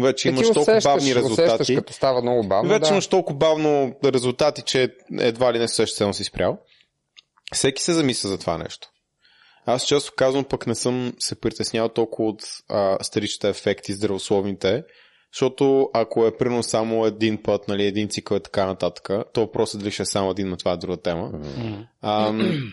Вече 0.00 0.28
Е, 0.28 0.30
имаш 0.30 0.46
толкова 0.46 0.60
усещаш, 0.62 0.84
бавни 0.84 1.10
усещаш, 1.10 1.30
резултати. 1.30 1.76
като 1.76 1.92
става 1.92 2.22
много 2.22 2.48
бавно. 2.48 2.70
Вече 2.70 2.88
да. 2.88 2.88
имаш 2.88 3.06
толкова 3.06 3.38
бавно 3.38 3.94
резултати, 4.04 4.62
че 4.62 4.88
едва 5.18 5.52
ли 5.52 5.58
не 5.58 5.68
съществено 5.68 6.14
си 6.14 6.24
спрял. 6.24 6.58
Всеки 7.54 7.82
се 7.82 7.92
замисля 7.92 8.28
за 8.28 8.38
това 8.38 8.58
нещо. 8.58 8.88
Аз 9.66 9.86
често 9.86 10.12
казвам, 10.16 10.44
пък 10.44 10.66
не 10.66 10.74
съм 10.74 11.12
се 11.18 11.40
притеснявал 11.40 11.88
толкова 11.88 12.28
от 12.28 12.42
а, 12.68 13.04
старичните 13.04 13.48
ефекти, 13.48 13.92
здравословните, 13.92 14.82
защото 15.34 15.88
ако 15.94 16.26
е 16.26 16.36
примерно 16.36 16.62
само 16.62 17.06
един 17.06 17.42
път, 17.42 17.68
нали, 17.68 17.84
един 17.84 18.08
цикъл 18.08 18.36
и 18.36 18.40
така 18.42 18.66
нататък, 18.66 19.08
то 19.32 19.40
въпросът 19.40 19.80
дали 19.80 19.90
ще 19.90 20.02
е 20.02 20.06
само 20.06 20.30
един, 20.30 20.48
но 20.48 20.56
това 20.56 20.72
е 20.72 20.76
друга 20.76 20.96
тема. 20.96 21.30
Ам, 22.02 22.72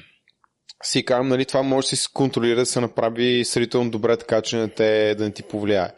си 0.84 1.06
казвам, 1.06 1.28
нали, 1.28 1.46
това 1.46 1.64
може 1.64 1.90
да 1.90 1.96
се 1.96 2.08
контролира, 2.14 2.56
да 2.56 2.66
се 2.66 2.82
направи 2.82 3.46
сравнително 3.46 3.92
добре, 3.92 4.18
така 4.18 4.42
че 4.42 4.58
не 4.58 4.68
те, 4.68 5.16
да 5.16 5.24
не 5.24 5.32
ти 5.32 5.44
повлияе. 5.44 5.90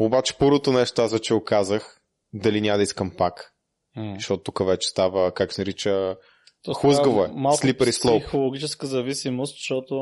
Обаче 0.00 0.38
първото 0.38 0.72
нещо, 0.72 1.02
аз 1.02 1.12
вече 1.12 1.34
го 1.34 1.44
казах, 1.44 2.00
дали 2.34 2.60
няма 2.60 2.76
да 2.76 2.82
искам 2.82 3.10
пак. 3.10 3.52
М. 3.96 4.14
Защото 4.14 4.42
тук 4.42 4.66
вече 4.66 4.88
става, 4.88 5.32
как 5.32 5.52
се 5.52 5.60
нарича, 5.60 6.16
То 6.62 6.74
Хлъзгаво 6.74 7.24
е. 7.24 7.28
Малко 7.34 7.58
Slippery 7.58 7.90
slope. 7.90 8.20
психологическа 8.20 8.86
зависимост, 8.86 9.54
защото 9.54 9.94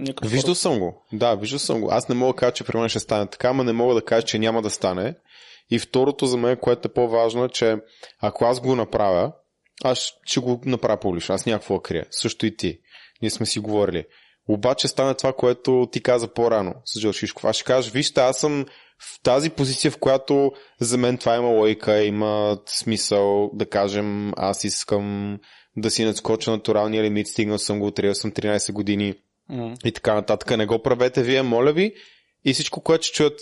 никакъв 0.00 0.30
Виждал 0.30 0.54
съм 0.54 0.78
го. 0.78 1.06
Да, 1.12 1.34
виждал 1.34 1.58
съм 1.58 1.80
го. 1.80 1.88
Аз 1.90 2.08
не 2.08 2.14
мога 2.14 2.32
да 2.32 2.36
кажа, 2.36 2.52
че 2.52 2.64
при 2.64 2.78
мен 2.78 2.88
ще 2.88 2.98
стане 3.00 3.26
така, 3.26 3.48
ама 3.48 3.64
не 3.64 3.72
мога 3.72 3.94
да 3.94 4.04
кажа, 4.04 4.26
че 4.26 4.38
няма 4.38 4.62
да 4.62 4.70
стане. 4.70 5.14
И 5.70 5.78
второто 5.78 6.26
за 6.26 6.36
мен, 6.36 6.56
което 6.56 6.88
е 6.88 6.92
по-важно, 6.92 7.44
е, 7.44 7.48
че 7.48 7.76
ако 8.20 8.44
аз 8.44 8.60
го 8.60 8.76
направя, 8.76 9.32
аз 9.84 10.12
ще 10.24 10.40
го 10.40 10.60
направя 10.64 11.00
публично. 11.00 11.34
Аз 11.34 11.46
някакво 11.46 11.80
крия. 11.80 12.06
Също 12.10 12.46
и 12.46 12.56
ти. 12.56 12.78
Ние 13.22 13.30
сме 13.30 13.46
си 13.46 13.58
говорили. 13.58 14.04
Обаче 14.48 14.88
стане 14.88 15.14
това, 15.14 15.32
което 15.32 15.88
ти 15.92 16.02
каза 16.02 16.28
по-рано 16.28 16.74
с 16.84 17.00
Джордж 17.00 17.18
Шишков. 17.18 17.44
Аз 17.44 17.56
ще 17.56 17.64
кажа, 17.64 17.90
вижте, 17.90 18.20
аз 18.20 18.38
съм 18.38 18.66
в 18.98 19.22
тази 19.22 19.50
позиция, 19.50 19.90
в 19.90 19.98
която 19.98 20.52
за 20.80 20.98
мен 20.98 21.18
това 21.18 21.36
има 21.36 21.48
лойка, 21.48 22.02
има 22.04 22.58
смисъл 22.66 23.50
да 23.54 23.66
кажем, 23.66 24.32
аз 24.36 24.64
искам 24.64 25.38
да 25.76 25.90
си 25.90 26.04
надскоча 26.04 26.50
натуралния 26.50 27.02
лимит, 27.02 27.28
стигнал 27.28 27.58
съм 27.58 27.80
го, 27.80 27.90
трябва 27.90 28.14
съм 28.14 28.32
13 28.32 28.72
години 28.72 29.14
М. 29.48 29.74
и 29.84 29.92
така 29.92 30.14
нататък. 30.14 30.56
Не 30.56 30.66
го 30.66 30.82
правете 30.82 31.22
вие, 31.22 31.42
моля 31.42 31.72
ви. 31.72 31.94
И 32.44 32.52
всичко, 32.52 32.80
което 32.80 33.06
ще 33.06 33.14
чуят 33.14 33.40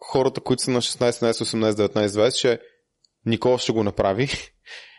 хората, 0.00 0.40
които 0.40 0.62
са 0.62 0.70
на 0.70 0.82
16, 0.82 1.10
17, 1.10 1.32
18, 1.32 1.72
19, 1.72 2.06
20, 2.06 2.34
че 2.34 2.58
Никола 3.26 3.58
ще 3.58 3.72
го 3.72 3.84
направи. 3.84 4.28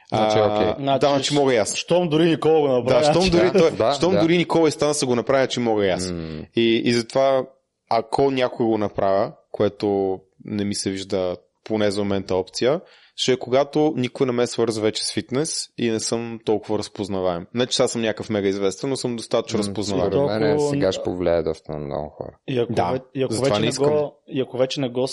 Значи, 0.10 0.38
А, 0.40 0.56
окей. 0.72 0.86
Да, 0.86 1.00
значи 1.02 1.34
мога 1.34 1.54
и 1.54 1.58
аз. 1.58 1.76
Щом 1.76 2.10
дори 2.10 2.26
Никола 2.26 2.60
го 2.60 2.68
направи. 2.68 3.00
Да, 3.00 3.12
щом 3.12 3.22
значи- 3.22 3.30
дори, 3.32 3.52
да, 3.52 3.60
той, 3.60 3.72
да, 3.72 3.94
щом 3.94 4.14
да. 4.14 4.20
дори 4.20 4.38
Никола 4.38 4.68
и 4.68 4.72
Стана 4.72 4.94
са 4.94 5.06
го 5.06 5.16
направя, 5.16 5.48
че 5.48 5.60
мога 5.60 5.86
и 5.86 5.90
аз. 5.90 6.12
М. 6.12 6.42
И, 6.56 6.82
и 6.86 6.94
затова, 6.94 7.46
ако 7.90 8.32
някой 8.32 8.66
го 8.66 8.78
направя, 8.78 9.32
което 9.52 10.20
не 10.46 10.64
ми 10.66 10.76
се 10.76 10.90
вижда 10.92 11.36
поне 11.64 11.92
за 11.92 12.02
момента 12.02 12.36
опция, 12.36 12.82
ще 13.16 13.32
е 13.32 13.38
когато 13.38 13.94
никой 13.96 14.26
не 14.26 14.32
ме 14.32 14.48
свързва 14.48 14.84
вече 14.84 15.06
с 15.06 15.14
фитнес 15.14 15.68
и 15.78 15.90
не 15.90 16.00
съм 16.00 16.40
толкова 16.46 16.78
разпознаваем. 16.78 17.48
Не, 17.54 17.66
че 17.66 17.76
сега 17.76 17.88
съм 17.88 18.02
някакъв 18.02 18.30
мега 18.30 18.48
известен, 18.48 18.90
но 18.90 18.96
съм 18.96 19.16
достатъчно 19.16 19.60
разпознаваем. 19.60 20.12
Според 20.12 20.28
мен 20.32 20.50
Толкова- 20.50 20.70
сега 20.70 20.92
ще 20.92 21.04
повлияе 21.04 21.44
доста 21.44 21.72
на 21.72 21.80
много 21.80 22.10
хора. 22.10 22.38
И 22.48 22.60
ако, 22.60 22.74
Да, 22.74 22.84
ве- 22.84 23.04
и 23.16 23.24
ако, 23.24 23.34
вече 23.36 23.54
не 23.54 23.66
не 23.66 23.72
го, 23.72 24.14
и 24.28 24.42
ако 24.42 24.58
вече 24.58 24.82
не 24.82 24.90
го, 24.90 25.08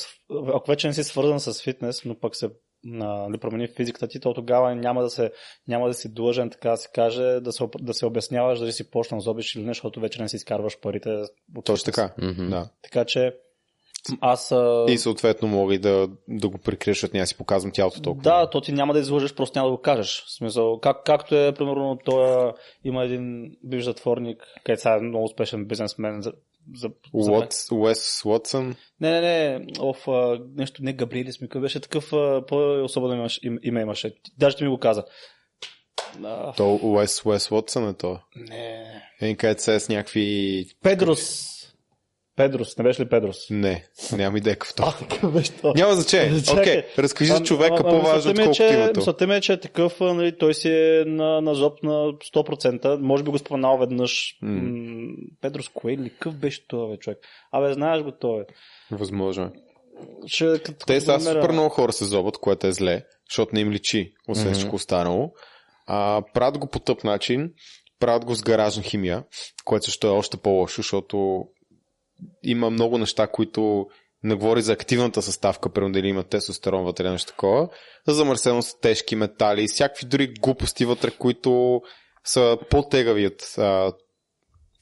ако 0.48 0.70
вече 0.70 0.86
не 0.86 0.94
си 0.94 1.04
свързан 1.04 1.40
с 1.40 1.62
фитнес, 1.62 2.04
но 2.04 2.18
пък 2.20 2.36
се 2.36 2.48
нали, 2.84 3.38
промени 3.38 3.68
физиката 3.68 4.08
ти, 4.08 4.20
то 4.20 4.34
тогава 4.34 4.74
няма 4.74 5.02
да, 5.02 5.10
се, 5.10 5.32
няма 5.68 5.86
да 5.86 5.94
си 5.94 6.14
длъжен, 6.14 6.50
така 6.50 6.70
да 6.70 6.76
се 6.76 6.88
каже, 6.94 7.40
да 7.40 7.52
се, 7.52 7.64
да 7.80 7.94
се 7.94 8.06
обясняваш 8.06 8.58
дали 8.58 8.72
си 8.72 8.90
почнал 8.90 9.20
зобиш 9.20 9.54
или 9.54 9.62
не, 9.62 9.70
защото 9.70 10.00
вече 10.00 10.22
не 10.22 10.28
си 10.28 10.36
изкарваш 10.36 10.80
парите. 10.80 11.22
От 11.56 11.64
Точно 11.64 11.84
така. 11.84 12.14
Да. 12.38 12.68
Така 12.82 13.04
че 13.04 13.32
аз... 14.20 14.54
И 14.88 14.98
съответно 14.98 15.48
мога 15.48 15.74
и 15.74 15.78
да, 15.78 16.08
да 16.28 16.48
го 16.48 16.58
защото 16.86 17.16
няма 17.16 17.26
си 17.26 17.36
показвам 17.36 17.72
тялото 17.72 18.02
толкова. 18.02 18.22
Да, 18.22 18.50
то 18.50 18.60
ти 18.60 18.72
няма 18.72 18.92
да 18.92 19.00
излъжеш, 19.00 19.34
просто 19.34 19.58
няма 19.58 19.68
да 19.68 19.76
го 19.76 19.82
кажеш. 19.82 20.24
В 20.26 20.36
смисъл, 20.36 20.80
как, 20.80 21.04
както 21.04 21.34
е, 21.34 21.54
примерно, 21.54 21.98
той 22.04 22.52
има 22.84 23.04
един 23.04 23.56
бивш 23.64 23.84
затворник, 23.84 24.44
където 24.64 24.82
сега 24.82 24.96
е 24.96 25.00
много 25.00 25.24
успешен 25.24 25.64
бизнесмен. 25.64 26.22
За, 26.74 26.90
за, 27.14 27.46
за... 27.50 27.74
Уес 27.74 28.24
Уотсън. 28.24 28.76
Не, 29.00 29.10
не, 29.10 29.20
не, 29.20 29.66
оф, 29.80 30.08
а, 30.08 30.40
нещо, 30.56 30.82
не 30.82 30.92
Габриели 30.92 31.32
Смика, 31.32 31.60
беше 31.60 31.80
такъв, 31.80 32.12
а, 32.12 32.46
по-особено 32.46 33.14
имаш, 33.14 33.40
им, 33.42 33.58
име 33.62 33.80
имаше. 33.80 34.14
Даже 34.38 34.56
ти 34.56 34.64
ми 34.64 34.70
го 34.70 34.78
каза. 34.78 35.04
А, 36.24 36.52
То 36.52 36.80
Уес, 36.82 37.24
Уес 37.24 37.50
Уотсън 37.50 37.88
е 37.88 37.94
то. 37.94 38.18
не. 38.36 39.02
Един 39.20 39.36
където 39.36 39.62
се 39.62 39.80
с 39.80 39.88
някакви... 39.88 40.66
Педрос. 40.82 41.52
Педрос, 42.42 42.78
не 42.78 42.84
беше 42.84 43.02
ли 43.02 43.08
Педрос? 43.08 43.50
Не, 43.50 43.84
нямам 44.16 44.36
идея 44.36 44.56
какъв 44.56 44.74
то. 44.74 45.74
Няма 45.74 45.94
значение. 45.94 46.40
Окей, 46.52 46.82
разкажи 46.98 47.32
за 47.32 47.42
човека 47.42 47.82
по-важно, 47.82 48.30
е, 48.30 48.32
отколкото 48.32 48.56
че- 48.56 48.74
името. 48.74 49.00
Мисълта 49.00 49.26
ми 49.26 49.34
е, 49.34 49.40
че 49.40 49.52
е 49.52 49.60
такъв, 49.60 50.00
нали, 50.00 50.38
той 50.38 50.54
си 50.54 50.68
е 50.68 51.04
на, 51.06 51.40
на 51.40 51.54
зоб 51.54 51.82
на 51.82 51.92
100%. 51.92 52.98
Може 53.00 53.22
би 53.22 53.30
го 53.30 53.38
споменал 53.38 53.78
веднъж. 53.78 54.38
М. 54.42 54.60
Педрос 55.40 55.68
Коел 55.68 55.98
ли? 55.98 56.10
Какъв 56.10 56.34
беше 56.34 56.66
това, 56.68 56.96
човек? 56.96 57.18
Абе, 57.52 57.72
знаеш 57.72 58.02
го 58.02 58.12
той. 58.12 58.44
Възможно 58.90 59.44
е. 59.44 59.50
Ще, 60.26 60.58
като, 60.58 60.86
Те 60.86 61.00
са 61.00 61.20
супер 61.20 61.50
много 61.50 61.68
хора 61.68 61.92
се 61.92 62.04
зобат, 62.04 62.38
което 62.38 62.66
е 62.66 62.72
зле, 62.72 63.02
защото 63.30 63.54
не 63.54 63.60
им 63.60 63.70
личи, 63.70 64.12
освен 64.28 64.46
Мгм. 64.46 64.54
всичко 64.54 64.76
останало. 64.76 65.32
А, 65.86 66.22
правят 66.34 66.58
го 66.58 66.66
по 66.66 66.78
тъп 66.78 67.04
начин, 67.04 67.50
правят 68.00 68.24
го 68.24 68.34
с 68.34 68.42
гаражна 68.42 68.82
химия, 68.82 69.24
което 69.64 69.84
също 69.84 70.06
е 70.06 70.10
още 70.10 70.36
по-лошо, 70.36 70.76
защото 70.76 71.44
има 72.42 72.70
много 72.70 72.98
неща, 72.98 73.26
които 73.26 73.86
не 74.22 74.34
говори 74.34 74.62
за 74.62 74.72
активната 74.72 75.22
съставка, 75.22 75.72
примерно 75.72 75.92
дали 75.92 76.08
има 76.08 76.24
тестостерон 76.24 76.84
вътре 76.84 77.10
нещо 77.10 77.32
такова, 77.32 77.68
замърсено 78.06 78.62
с 78.62 78.80
тежки 78.80 79.16
метали, 79.16 79.68
всякакви 79.68 80.06
дори 80.06 80.34
глупости 80.40 80.84
вътре, 80.84 81.10
които 81.10 81.82
са 82.24 82.58
по-тегави 82.70 83.26
от 83.26 83.42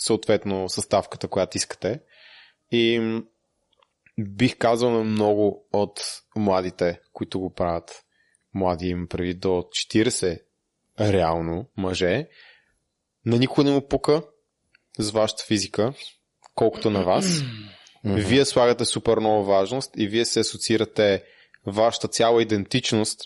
съответно 0.02 0.68
съставката, 0.68 1.28
която 1.28 1.56
искате. 1.56 2.00
И 2.72 3.20
бих 4.18 4.58
казал 4.58 4.90
на 4.90 5.04
много 5.04 5.66
от 5.72 6.00
младите, 6.36 7.00
които 7.12 7.40
го 7.40 7.54
правят, 7.54 8.04
млади 8.54 8.86
им 8.86 9.06
преди 9.08 9.34
до 9.34 9.48
40 9.48 10.40
реално 11.00 11.66
мъже, 11.76 12.28
на 13.26 13.38
никой 13.38 13.64
не 13.64 13.70
му 13.70 13.88
пука 13.88 14.22
с 14.98 15.10
вашата 15.10 15.44
физика, 15.44 15.92
колкото 16.60 16.90
на 16.90 17.04
вас. 17.04 17.42
Вие 18.04 18.44
слагате 18.44 18.84
супер 18.84 19.18
много 19.18 19.44
важност 19.44 19.90
и 19.96 20.08
вие 20.08 20.24
се 20.24 20.40
асоциирате 20.40 21.22
вашата 21.66 22.08
цяла 22.08 22.42
идентичност 22.42 23.20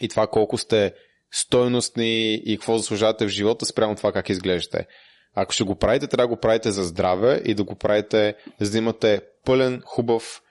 и 0.00 0.08
това 0.08 0.26
колко 0.26 0.58
сте 0.58 0.92
стойностни 1.30 2.34
и 2.34 2.56
какво 2.58 2.78
заслужавате 2.78 3.26
в 3.26 3.28
живота 3.28 3.66
спрямо 3.66 3.94
това 3.94 4.12
как 4.12 4.28
изглеждате. 4.28 4.86
Ако 5.34 5.52
ще 5.52 5.64
го 5.64 5.74
правите, 5.74 6.06
трябва 6.06 6.28
да 6.28 6.34
го 6.34 6.40
правите 6.40 6.70
за 6.70 6.82
здраве 6.84 7.42
и 7.44 7.54
да 7.54 7.64
го 7.64 7.74
правите, 7.74 8.34
за 8.60 8.70
да 8.70 8.78
имате 8.78 9.20
пълен, 9.44 9.82
хубав, 9.84 10.42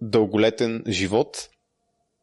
дълголетен 0.00 0.84
живот 0.88 1.48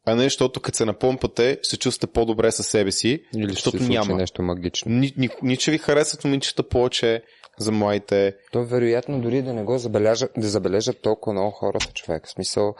а 0.05 0.15
не 0.15 0.23
защото 0.23 0.59
като 0.59 0.77
се 0.77 0.85
напомпате, 0.85 1.59
се 1.63 1.77
чувствате 1.77 2.13
по-добре 2.13 2.51
със 2.51 2.67
себе 2.67 2.91
си, 2.91 3.23
Или 3.35 3.47
се 3.47 3.53
защото 3.53 3.77
случи 3.77 3.91
няма. 3.91 4.15
нещо 4.15 4.41
магично. 4.41 4.91
Ни, 4.91 5.13
ни, 5.17 5.29
ни, 5.41 5.57
че 5.57 5.71
ви 5.71 5.77
харесват 5.77 6.23
момичета 6.23 6.63
повече 6.63 7.23
за 7.61 7.71
младите. 7.71 8.35
То 8.51 8.63
вероятно 8.63 9.21
дори 9.21 9.41
да 9.41 9.53
не 9.53 9.63
го 9.63 9.77
забележат, 9.77 10.31
да 10.37 10.47
забележат 10.47 11.01
толкова 11.01 11.33
много 11.33 11.51
хората, 11.51 11.93
човек. 11.93 12.27
В 12.27 12.31
смисъл, 12.31 12.73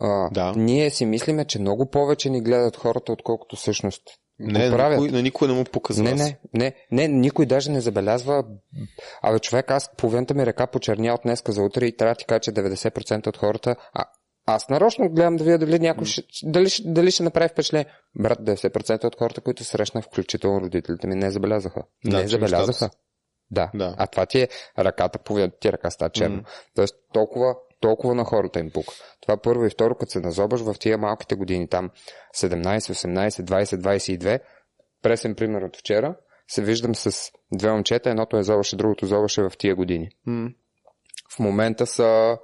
а, 0.00 0.30
Да. 0.30 0.52
ние 0.56 0.90
си 0.90 1.06
мислиме, 1.06 1.44
че 1.44 1.58
много 1.58 1.90
повече 1.90 2.30
ни 2.30 2.40
гледат 2.40 2.76
хората, 2.76 3.12
отколкото 3.12 3.56
всъщност 3.56 4.02
Не, 4.38 4.68
на 4.68 4.88
никой, 4.90 5.10
на 5.10 5.22
никой 5.22 5.48
не 5.48 5.54
му 5.54 5.64
показва. 5.64 6.04
Не, 6.04 6.14
не, 6.14 6.38
не, 6.54 6.74
не, 6.90 7.08
никой 7.08 7.46
даже 7.46 7.70
не 7.70 7.80
забелязва. 7.80 8.44
Абе, 9.22 9.38
човек, 9.38 9.70
аз 9.70 9.90
половината 9.96 10.34
ми 10.34 10.46
ръка 10.46 10.66
почерня 10.66 11.14
от 11.14 11.20
днеска 11.22 11.52
за 11.52 11.62
утре 11.62 11.86
и 11.86 11.96
трябва 11.96 12.14
да 12.14 12.18
ти 12.18 12.24
кажа, 12.24 12.40
че 12.40 12.52
90% 12.52 13.26
от 13.26 13.36
хората... 13.36 13.76
А, 13.92 14.04
аз 14.46 14.68
нарочно 14.68 15.10
гледам 15.10 15.36
да 15.36 15.44
видя 15.44 15.58
дали 15.58 15.78
някой 15.78 16.06
ще, 16.06 16.22
дали, 16.42 16.68
дали 16.84 17.10
ще 17.10 17.22
направи 17.22 17.48
впечатление. 17.48 17.86
Брат, 18.20 18.38
90% 18.38 19.04
от 19.04 19.16
хората, 19.16 19.40
които 19.40 19.64
срещнах, 19.64 20.04
включително 20.04 20.60
родителите 20.60 21.06
ми, 21.06 21.14
не 21.14 21.30
забелязаха. 21.30 21.82
Да, 22.04 22.16
не 22.22 22.28
забелязаха. 22.28 22.66
нещата 22.66 22.96
Да. 23.50 23.70
Да. 23.74 23.94
А 23.98 24.06
това 24.06 24.26
ти 24.26 24.40
е 24.40 24.48
ръката, 24.78 25.18
половината 25.18 25.58
ти 25.60 25.72
ръка 25.72 25.90
става 25.90 26.10
черна. 26.10 26.36
Мгм. 26.36 26.44
Тоест 26.74 26.94
толкова, 27.12 27.54
толкова 27.80 28.14
на 28.14 28.24
хората 28.24 28.60
им 28.60 28.70
пука. 28.70 28.92
Това 29.22 29.36
първо 29.36 29.66
и 29.66 29.70
второ, 29.70 29.94
като 29.94 30.12
се 30.12 30.20
назобаш 30.20 30.60
в 30.60 30.74
тия 30.80 30.98
малките 30.98 31.34
години, 31.34 31.68
там 31.68 31.90
17, 32.36 32.78
18, 32.78 33.28
20, 33.28 33.76
22, 33.76 34.40
пресен 35.02 35.34
пример 35.34 35.62
от 35.62 35.76
вчера, 35.76 36.16
се 36.48 36.62
виждам 36.62 36.94
с 36.94 37.30
две 37.52 37.72
момчета, 37.72 38.10
едното 38.10 38.36
е 38.36 38.42
зобаше, 38.42 38.76
другото 38.76 39.06
зобаше 39.06 39.42
в 39.42 39.52
тия 39.58 39.74
години. 39.74 40.08
М. 40.26 40.48
В 41.36 41.38
момента 41.38 41.86
са 41.86 42.38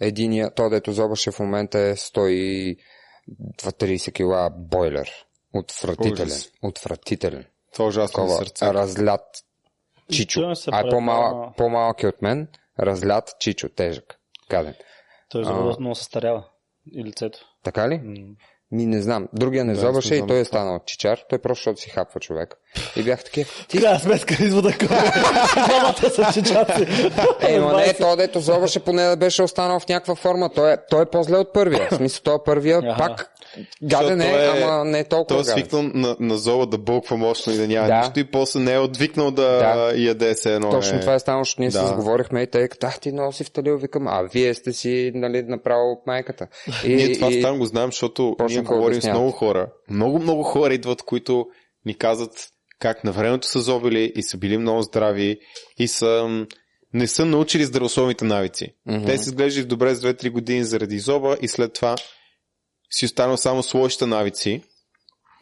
единия, 0.00 0.54
то 0.54 0.68
дето 0.68 0.92
зобаше 0.92 1.30
в 1.30 1.40
момента 1.40 1.78
е 1.78 1.96
130 1.96 4.12
кила 4.12 4.50
бойлер. 4.50 5.10
Отвратителен. 5.54 6.26
Ужас. 6.26 6.50
Отвратителен. 6.62 7.44
Това 7.72 7.84
е 7.84 7.88
ужасно 7.88 8.12
Такова 8.12 8.36
сърце. 8.36 8.66
разлят 8.66 9.20
чичо. 10.10 10.52
А 10.72 10.80
е 10.80 10.90
по-малък, 10.90 11.56
по-малък 11.56 12.02
е 12.02 12.06
от 12.06 12.22
мен, 12.22 12.48
разлят 12.80 13.36
чичо, 13.40 13.68
тежък. 13.68 14.20
Каден. 14.48 14.74
Той 15.28 15.42
А. 15.42 15.44
за 15.44 15.76
много 15.80 15.94
се 15.94 16.04
старява. 16.04 16.44
И 16.92 17.04
лицето. 17.04 17.38
Така 17.64 17.88
ли? 17.88 17.98
М. 17.98 18.14
Ми 18.72 18.86
не 18.86 19.02
знам. 19.02 19.28
Другия 19.32 19.64
не 19.64 19.72
Да, 19.72 19.80
зобаше 19.80 20.14
и 20.14 20.16
знам 20.16 20.28
той 20.28 20.38
е 20.38 20.44
станал 20.44 20.80
чичар. 20.86 21.18
Той 21.28 21.38
просто 21.38 21.60
защото 21.60 21.80
си 21.80 21.90
хапва 21.90 22.20
човек. 22.20 22.54
И 22.96 23.02
бях 23.02 23.24
такива. 23.24 23.50
Ти... 23.68 23.78
Крайна 23.78 23.98
сметка 24.00 24.36
извода 24.40 24.70
двамата 25.58 26.10
са 26.10 26.30
чечаци. 26.34 26.86
Е, 27.42 27.58
но 27.58 27.72
не, 27.72 27.94
то 27.94 28.16
дето 28.16 28.40
зобаше 28.40 28.80
поне 28.80 29.02
да 29.02 29.16
беше 29.16 29.42
останал 29.42 29.80
в 29.80 29.88
някаква 29.88 30.14
форма. 30.14 30.50
Той 30.50 30.72
е, 30.72 30.76
той 30.90 31.02
е 31.02 31.06
по-зле 31.06 31.36
от 31.36 31.52
първия. 31.52 31.88
В 31.90 31.94
смисъл, 31.94 32.20
той 32.24 32.34
е 32.34 32.38
първия 32.44 32.78
Аха. 32.80 32.98
пак 32.98 33.30
гаден 33.82 34.20
е, 34.20 34.30
той 34.32 34.58
е- 34.58 34.62
ама 34.62 34.84
не 34.84 34.98
е 34.98 35.04
Той 35.04 35.08
толкова 35.18 35.40
е 35.40 35.44
гаден. 35.44 35.52
свикнал 35.54 35.82
на, 35.84 36.16
на 36.20 36.36
зола 36.36 36.66
да 36.66 36.78
бълква 36.78 37.16
мощно 37.16 37.52
и 37.52 37.56
да 37.56 37.68
няма 37.68 37.86
Да. 37.86 37.98
нищо 37.98 38.20
и 38.20 38.24
после 38.24 38.60
не 38.60 38.72
е 38.72 38.78
отвикнал 38.78 39.30
да, 39.30 39.42
Да. 39.58 39.92
яде 39.96 40.34
се 40.34 40.54
едно. 40.54 40.70
Точно 40.70 40.96
е... 40.96 41.00
това 41.00 41.14
е 41.14 41.18
станало, 41.18 41.44
защото 41.44 41.60
ние 41.62 41.70
Да. 41.70 41.80
се 41.80 41.86
сговорихме 41.86 42.42
и 42.42 42.46
тъй 42.46 42.68
като 42.68 42.86
ах 42.86 43.00
ти 43.00 43.12
много 43.12 43.32
си 43.32 43.44
вталил, 43.44 43.76
викам, 43.76 44.08
а 44.08 44.22
вие 44.24 44.54
сте 44.54 44.72
си 44.72 45.12
нали, 45.14 45.42
направо 45.42 45.92
от 45.92 46.06
майката. 46.06 46.46
И, 46.84 46.94
Ние 46.94 47.12
това 47.12 47.28
и- 47.30 47.42
там 47.42 47.58
го 47.58 47.64
знаем, 47.64 47.88
защото 47.88 48.34
Почнаха 48.38 48.59
ние 48.60 48.76
говорим 48.76 49.02
с 49.02 49.08
много 49.08 49.30
хора. 49.30 49.72
Много, 49.90 50.18
много 50.18 50.42
хора 50.42 50.74
идват, 50.74 51.02
които 51.02 51.46
ни 51.86 51.94
казват 51.94 52.48
как 52.78 53.04
на 53.04 53.12
времето 53.12 53.46
са 53.46 53.60
зобили 53.60 54.12
и 54.16 54.22
са 54.22 54.38
били 54.38 54.58
много 54.58 54.82
здрави 54.82 55.38
и 55.78 55.88
са 55.88 56.44
не 56.94 57.06
са 57.06 57.24
научили 57.24 57.64
здравословните 57.64 58.24
навици. 58.24 58.74
Мгм. 58.86 59.06
Те 59.06 59.18
се 59.18 59.30
изглеждат 59.30 59.68
добре 59.68 59.94
с 59.94 60.00
2-3 60.00 60.30
години 60.30 60.64
заради 60.64 60.98
зоба 60.98 61.36
и 61.40 61.48
след 61.48 61.72
това 61.72 61.96
си 62.90 63.04
останал 63.04 63.36
само 63.36 63.62
с 63.62 63.74
лошите 63.74 64.06
навици, 64.06 64.62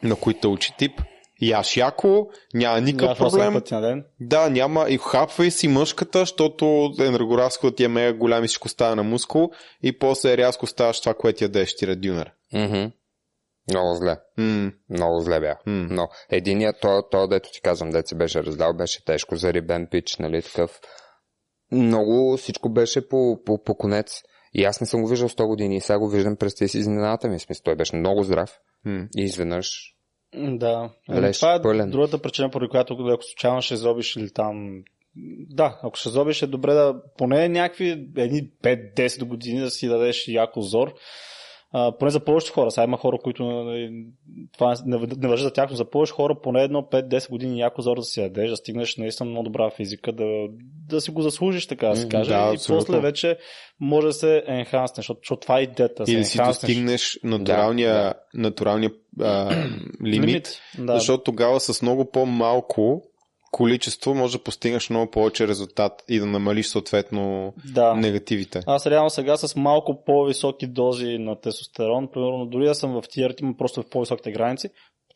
на 0.03 0.15
които 0.15 0.51
учи 0.51 0.73
тип. 0.77 1.01
Яш 1.41 1.77
яко, 1.77 2.27
няма 2.53 2.81
никакъв 2.81 3.17
проблем. 3.17 3.53
пъти 3.53 3.73
на 3.73 3.81
ден. 3.81 4.05
Да, 4.19 4.49
няма 4.49 4.85
и 4.89 4.97
хапвай 4.97 5.51
си 5.51 5.67
мъжката, 5.67 6.19
защото 6.19 6.93
енергоразходът 6.99 7.77
ти 7.77 7.83
е 7.83 7.87
мега 7.87 8.17
голям 8.17 8.43
и 8.43 8.47
всичко 8.47 8.69
става 8.69 8.95
на 8.95 9.03
мускул 9.03 9.51
и 9.83 9.99
после 9.99 10.37
рязко 10.37 10.67
ставаш 10.67 10.99
това, 10.99 11.13
което 11.13 11.43
ядеш 11.43 11.75
ти 11.75 11.87
радюнер. 11.87 12.31
Мгм. 12.53 12.85
Много 13.69 13.95
зле. 13.95 14.17
М, 14.37 14.71
Много 14.89 15.19
зле 15.19 15.39
бях. 15.39 15.57
м. 15.65 15.87
Но 15.91 16.07
единият, 16.29 16.75
то, 16.81 17.03
то, 17.11 17.27
дето 17.27 17.49
ти 17.53 17.61
казвам, 17.61 17.89
дето 17.89 18.09
се 18.09 18.15
беше 18.15 18.43
раздал, 18.43 18.73
беше 18.73 19.05
тежко 19.05 19.35
за 19.35 19.53
рибен 19.53 19.87
пич, 19.91 20.17
нали, 20.17 20.41
такъв. 20.41 20.79
Много 21.71 22.37
всичко 22.37 22.69
беше 22.69 23.07
по, 23.07 23.43
по, 23.45 23.63
по 23.63 23.75
конец. 23.75 24.21
И 24.53 24.63
аз 24.63 24.81
не 24.81 24.87
съм 24.87 25.01
го 25.01 25.07
виждал 25.07 25.29
100 25.29 25.47
години 25.47 25.75
и 25.75 25.81
сега 25.81 25.99
го 25.99 26.09
виждам 26.09 26.35
през 26.35 26.55
тези 26.55 26.77
изненадата 26.77 27.27
ми. 27.27 27.39
Смисъл, 27.39 27.61
той 27.63 27.75
беше 27.75 27.95
много 27.95 28.23
здрав. 28.23 28.59
М. 28.85 29.07
И 29.17 29.23
изведнъж 29.23 29.95
Да. 30.33 30.89
Ами 31.09 31.21
Леш, 31.21 31.39
това 31.39 31.53
е 31.55 31.61
пълен. 31.61 31.89
другата 31.89 32.21
причина, 32.21 32.49
поради 32.49 32.69
която 32.69 32.93
ако 32.93 33.23
случайно 33.23 33.61
ще 33.61 33.75
зобиш 33.75 34.15
или 34.15 34.31
там... 34.33 34.83
Да, 35.49 35.79
ако 35.83 35.95
ще 35.95 36.09
зобиш 36.09 36.41
е 36.41 36.47
добре 36.47 36.73
да 36.73 37.01
поне 37.17 37.49
някакви 37.49 37.89
едни 38.17 38.51
5-10 38.63 39.23
години 39.23 39.59
да 39.59 39.69
си 39.69 39.87
дадеш 39.87 40.27
яко 40.27 40.61
зор. 40.61 40.93
А, 41.71 41.97
поне 41.97 42.11
за 42.11 42.19
повечето 42.19 42.53
хора. 42.53 42.71
Сега 42.71 42.83
има 42.83 42.97
хора, 42.97 43.17
които 43.23 43.43
нали, 43.45 44.05
това 44.53 44.75
не, 44.85 44.97
не 45.17 45.27
въжи 45.27 45.43
за 45.43 45.53
тях, 45.53 45.69
но 45.69 45.75
за 45.75 45.89
повече 45.89 46.13
хора 46.13 46.35
поне 46.43 46.63
едно 46.63 46.81
5-10 46.81 47.29
години 47.29 47.59
яко 47.59 47.81
зор 47.81 47.97
да 47.97 48.03
си 48.03 48.21
ядеш, 48.21 48.49
да 48.49 48.55
стигнеш 48.55 48.97
наистина 48.97 49.29
много 49.29 49.43
добра 49.43 49.69
физика, 49.69 50.11
да, 50.11 50.25
да 50.87 51.01
си 51.01 51.11
го 51.11 51.21
заслужиш, 51.21 51.67
така 51.67 51.87
да 51.87 51.95
се 51.95 52.09
каже. 52.09 52.29
да, 52.29 52.49
и 52.51 52.55
абсолютно. 52.55 52.85
после 52.85 52.99
вече 52.99 53.37
може 53.79 54.07
да 54.07 54.13
се 54.13 54.43
енханснеш, 54.47 54.95
защото, 54.95 55.19
защото 55.23 55.39
това 55.39 55.59
е 55.59 55.63
идеята. 55.63 56.03
да 56.03 56.05
се 56.05 56.13
Или 56.13 56.23
си 56.25 56.37
достигнеш 56.37 57.19
натуралния, 57.23 57.93
Да, 57.93 58.13
натуралния 58.33 58.91
а, 59.19 59.63
лимит, 60.05 60.49
Да. 60.79 60.93
защото 60.93 61.23
тогава 61.23 61.59
с 61.59 61.81
много 61.81 62.11
по-малко 62.11 63.01
количество 63.51 64.15
може 64.15 64.37
да 64.37 64.43
постигнеш 64.43 64.89
много 64.89 65.11
повече 65.11 65.47
резултат 65.47 66.03
и 66.07 66.19
да 66.19 66.25
намалиш 66.25 66.67
съответно 66.67 67.53
да. 67.65 67.93
негативите. 67.93 68.61
Аз 68.67 68.87
реално 68.87 69.09
сега 69.09 69.37
с 69.37 69.55
малко 69.55 70.03
по-високи 70.05 70.67
дози 70.67 71.17
на 71.17 71.39
тестостерон, 71.39 72.09
примерно 72.13 72.45
дори 72.45 72.65
да 72.65 72.75
съм 72.75 73.01
в 73.01 73.03
тия 73.09 73.35
има 73.41 73.53
просто 73.57 73.81
в 73.81 73.89
по-високите 73.89 74.31
граници, 74.31 74.69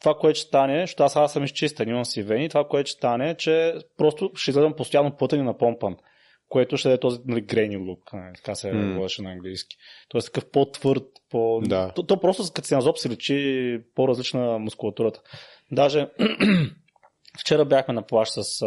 това, 0.04 0.16
което 0.16 0.40
ще 0.40 0.48
стане, 0.48 0.82
защото 0.82 1.04
аз, 1.04 1.16
аз 1.16 1.34
съм 1.34 1.44
изчистен, 1.44 1.90
имам 1.90 2.06
си 2.06 2.24
вени, 2.24 2.50
това, 2.50 2.68
което 2.68 2.90
ще 2.90 2.98
стане 2.98 3.30
е, 3.30 3.36
че 3.36 3.74
просто 3.98 4.32
ще 4.36 4.52
изгледам 4.52 4.74
постоянно 4.74 5.16
плътен 5.16 5.40
и 5.40 5.44
напомпан, 5.44 5.96
което 6.50 6.78
ще 6.78 6.90
даде 6.90 7.00
този 7.00 7.20
нали, 7.26 7.42
грейни 7.42 7.78
лук, 7.78 8.14
нали, 8.14 8.34
така 8.36 8.56
се 8.56 8.72
М. 8.72 8.94
говореше 8.94 9.22
на 9.22 9.32
английски. 9.32 9.76
Тоест 10.10 10.34
такъв 10.34 10.52
по-твърд, 10.52 11.04
по... 11.30 11.62
Да. 11.64 11.92
То, 11.96 12.04
то 12.04 12.20
просто 12.20 12.44
като 12.54 12.68
си 12.68 12.76
на 12.76 12.82
зоб 12.82 12.98
се 12.98 13.10
лечи 13.10 13.80
по-различна 13.96 14.60
мускулатурата. 14.60 15.22
Даже 15.72 16.08
вчера 17.40 17.66
бяхме 17.66 17.94
на 17.94 18.02
плаж 18.02 18.30
с 18.30 18.62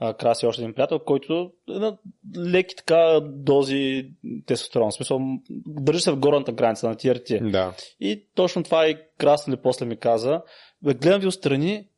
а, 0.00 0.14
Краси 0.14 0.46
още 0.46 0.62
един 0.62 0.74
приятел, 0.74 0.98
който 0.98 1.50
е 1.68 1.72
на 1.72 1.96
леки 2.38 2.76
така 2.76 3.20
дози 3.22 4.10
тестостерон. 4.46 4.90
В 4.90 4.94
смисъл, 4.94 5.20
държи 5.66 6.00
се 6.00 6.12
в 6.12 6.16
горната 6.16 6.52
граница 6.52 6.88
на 6.88 6.96
TRT. 6.96 7.50
Да. 7.50 7.74
И 8.00 8.26
точно 8.34 8.62
това 8.62 8.86
и 8.86 8.96
Краси 9.18 9.50
ли 9.50 9.56
после 9.56 9.86
ми 9.86 9.96
каза. 9.96 10.42
Бе, 10.82 10.94
гледам 10.94 11.20
ви 11.20 11.26
отстрани 11.26 11.88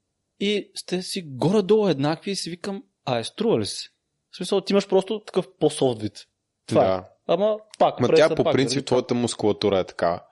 и 0.40 0.70
сте 0.74 1.02
си 1.02 1.22
горе-долу 1.26 1.88
еднакви 1.88 2.30
и 2.30 2.36
си 2.36 2.50
викам, 2.50 2.82
а 3.04 3.18
е 3.18 3.24
струва 3.24 3.60
ли 3.60 3.66
си? 3.66 3.88
В 4.30 4.36
смисъл, 4.36 4.60
ти 4.60 4.72
имаш 4.72 4.88
просто 4.88 5.20
такъв 5.20 5.46
по-софт 5.60 6.02
вид. 6.02 6.26
Това 6.66 6.84
е. 6.84 6.86
да. 6.86 7.04
Ама 7.26 7.56
пак, 7.78 8.00
Ма 8.00 8.08
тя 8.08 8.34
по 8.34 8.44
пак, 8.44 8.52
принцип 8.52 8.76
дали, 8.76 8.84
твоята 8.84 9.14
мускулатура 9.14 9.78
е 9.78 9.84
така. 9.84 10.22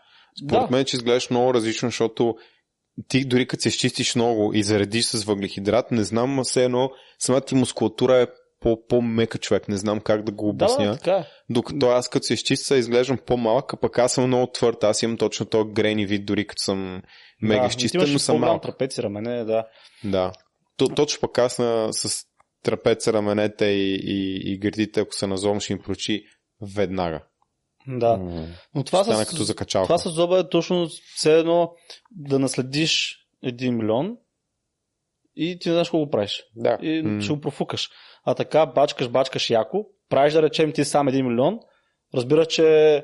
Според 0.45 0.63
Да. 0.71 0.77
мен, 0.77 0.85
че 0.85 0.97
изглеждаш 0.97 1.31
много 1.31 1.55
различно, 1.55 1.89
защото 1.89 2.37
ти 3.09 3.25
дори 3.25 3.47
като 3.47 3.63
се 3.63 3.69
изчистиш 3.69 4.15
много 4.15 4.55
и 4.55 4.63
заредиш 4.63 5.05
с 5.05 5.25
въглехидрат, 5.25 5.91
не 5.91 6.05
знам, 6.05 6.31
ма 6.31 6.45
все 6.45 6.65
едно, 6.65 6.91
самата 7.19 7.41
ти 7.41 7.55
мускулатура 7.55 8.17
е 8.21 8.27
по- 8.61 8.87
по-мека 8.87 9.39
човек, 9.39 9.69
не 9.69 9.77
знам 9.77 10.01
как 10.01 10.23
да 10.25 10.33
го 10.33 10.49
обясня. 10.49 10.87
да, 10.87 10.97
така 10.97 11.17
е. 11.17 11.25
Докато 11.51 11.87
аз 11.87 12.09
като 12.09 12.27
се 12.27 12.35
изчистя, 12.35 12.77
изглеждам 12.77 13.19
по-малък, 13.27 13.73
а 13.73 13.77
пък 13.77 13.99
аз 13.99 14.13
съм 14.13 14.27
много 14.27 14.53
твърд. 14.53 14.85
Аз 14.85 15.03
имам 15.03 15.17
точно 15.17 15.47
този 15.47 15.71
грени 15.71 16.07
вид, 16.07 16.27
дори 16.27 16.47
като 16.47 16.63
съм 16.63 17.03
мега 17.43 17.61
да, 17.61 17.67
изчистен, 17.67 18.13
но 18.13 18.19
съм 18.19 18.39
малък. 18.39 18.63
трапеци, 18.63 19.03
рамене, 19.03 19.45
да. 19.45 19.67
Да. 20.05 20.33
То, 20.77 20.89
точно 20.89 21.21
пък 21.21 21.39
аз 21.39 21.59
на, 21.59 21.89
с 21.93 22.25
трапеца, 22.63 23.13
раменете 23.13 23.65
и, 23.67 23.95
и, 23.95 24.53
и 24.53 24.59
гърдите, 24.59 25.01
ако 25.01 25.15
се 25.15 25.27
назовам, 25.27 25.61
ще 25.61 25.73
им 25.73 25.79
прочи 25.79 26.23
веднага. 26.75 27.21
Да. 27.89 28.17
Но 28.75 28.85
това 28.85 29.05
Стана 29.05 29.25
с, 29.25 29.29
като 29.29 29.43
закачалка. 29.43 29.87
това 29.87 29.99
с 29.99 30.11
зоба 30.11 30.39
е 30.39 30.49
точно 30.49 30.89
все 31.17 31.39
едно 31.39 31.73
да 32.11 32.39
наследиш 32.39 33.19
един 33.43 33.77
милион 33.77 34.17
и 35.37 35.59
ти 35.59 35.69
не 35.69 35.73
знаеш 35.73 35.89
какво 35.89 35.99
го 35.99 36.11
правиш. 36.11 36.45
Да. 36.57 36.79
И 36.83 37.03
М. 37.03 37.23
ще 37.23 37.33
го 37.33 37.41
профукаш. 37.41 37.91
А 38.25 38.35
така 38.35 38.67
бачкаш, 38.67 39.09
бачкаш 39.09 39.51
яко, 39.51 39.87
правиш 40.09 40.33
да 40.33 40.43
речем 40.43 40.73
ти 40.73 40.85
сам 40.85 41.09
един 41.09 41.27
милион, 41.27 41.59
разбира, 42.15 42.47
че 42.47 42.97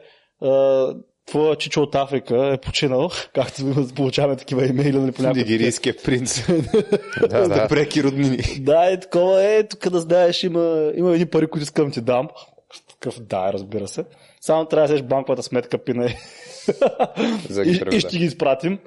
а, 0.42 0.94
твоя 1.26 1.56
чичо 1.56 1.82
от 1.82 1.94
Африка 1.94 2.50
е 2.54 2.58
починал, 2.60 3.10
както 3.34 3.86
получаваме 3.96 4.36
такива 4.36 4.66
имейли 4.66 4.98
нали, 4.98 5.12
понякога. 5.12 5.40
Нигерийския 5.40 5.94
принц. 6.04 6.46
Да, 7.30 7.48
да. 7.48 7.68
преки 7.68 8.02
роднини. 8.02 8.38
Да, 8.60 8.92
е 8.92 9.00
такова 9.00 9.44
е, 9.44 9.68
тук 9.68 9.88
да 9.88 10.00
знаеш, 10.00 10.44
има, 10.44 10.92
има 10.94 11.12
едни 11.12 11.26
пари, 11.26 11.46
които 11.46 11.62
искам 11.62 11.90
ти 11.90 12.00
дам. 12.00 12.28
Такъв, 12.88 13.20
да, 13.20 13.52
разбира 13.52 13.88
се. 13.88 14.04
Само 14.40 14.64
трябва 14.64 14.88
да 14.88 14.94
взеш 14.94 15.06
банковата 15.06 15.42
сметка, 15.42 15.84
пина 15.84 16.06
и, 17.66 17.96
и 17.96 18.00
ще 18.00 18.18
ги 18.18 18.24
изпратим. 18.24 18.78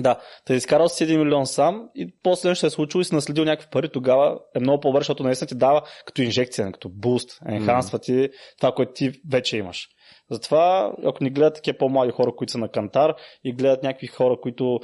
Да, 0.00 0.20
те 0.44 0.54
изкарал 0.54 0.88
си 0.88 1.06
1 1.06 1.16
милион 1.16 1.46
сам 1.46 1.88
и 1.94 2.14
после 2.22 2.48
нещо 2.48 2.60
се 2.60 2.66
е 2.66 2.70
случило 2.70 3.00
и 3.00 3.04
си 3.04 3.14
наследил 3.14 3.44
някакви 3.44 3.68
пари, 3.70 3.88
тогава 3.88 4.38
е 4.54 4.60
много 4.60 4.80
по-добре, 4.80 5.00
защото 5.00 5.22
наистина 5.22 5.48
ти 5.48 5.54
дава 5.54 5.82
като 6.06 6.22
инжекция, 6.22 6.72
като 6.72 6.88
буст, 6.88 7.40
енхансва 7.48 7.98
ти 7.98 8.28
това, 8.60 8.72
което 8.72 8.92
ти 8.92 9.12
вече 9.30 9.56
имаш. 9.56 9.88
Затова, 10.30 10.92
ако 11.04 11.24
ни 11.24 11.30
гледат 11.30 11.54
такива 11.54 11.78
по-млади 11.78 12.12
хора, 12.12 12.32
които 12.36 12.52
са 12.52 12.58
на 12.58 12.68
кантар 12.68 13.14
и 13.44 13.52
гледат 13.52 13.82
някакви 13.82 14.06
хора, 14.06 14.36
които 14.42 14.80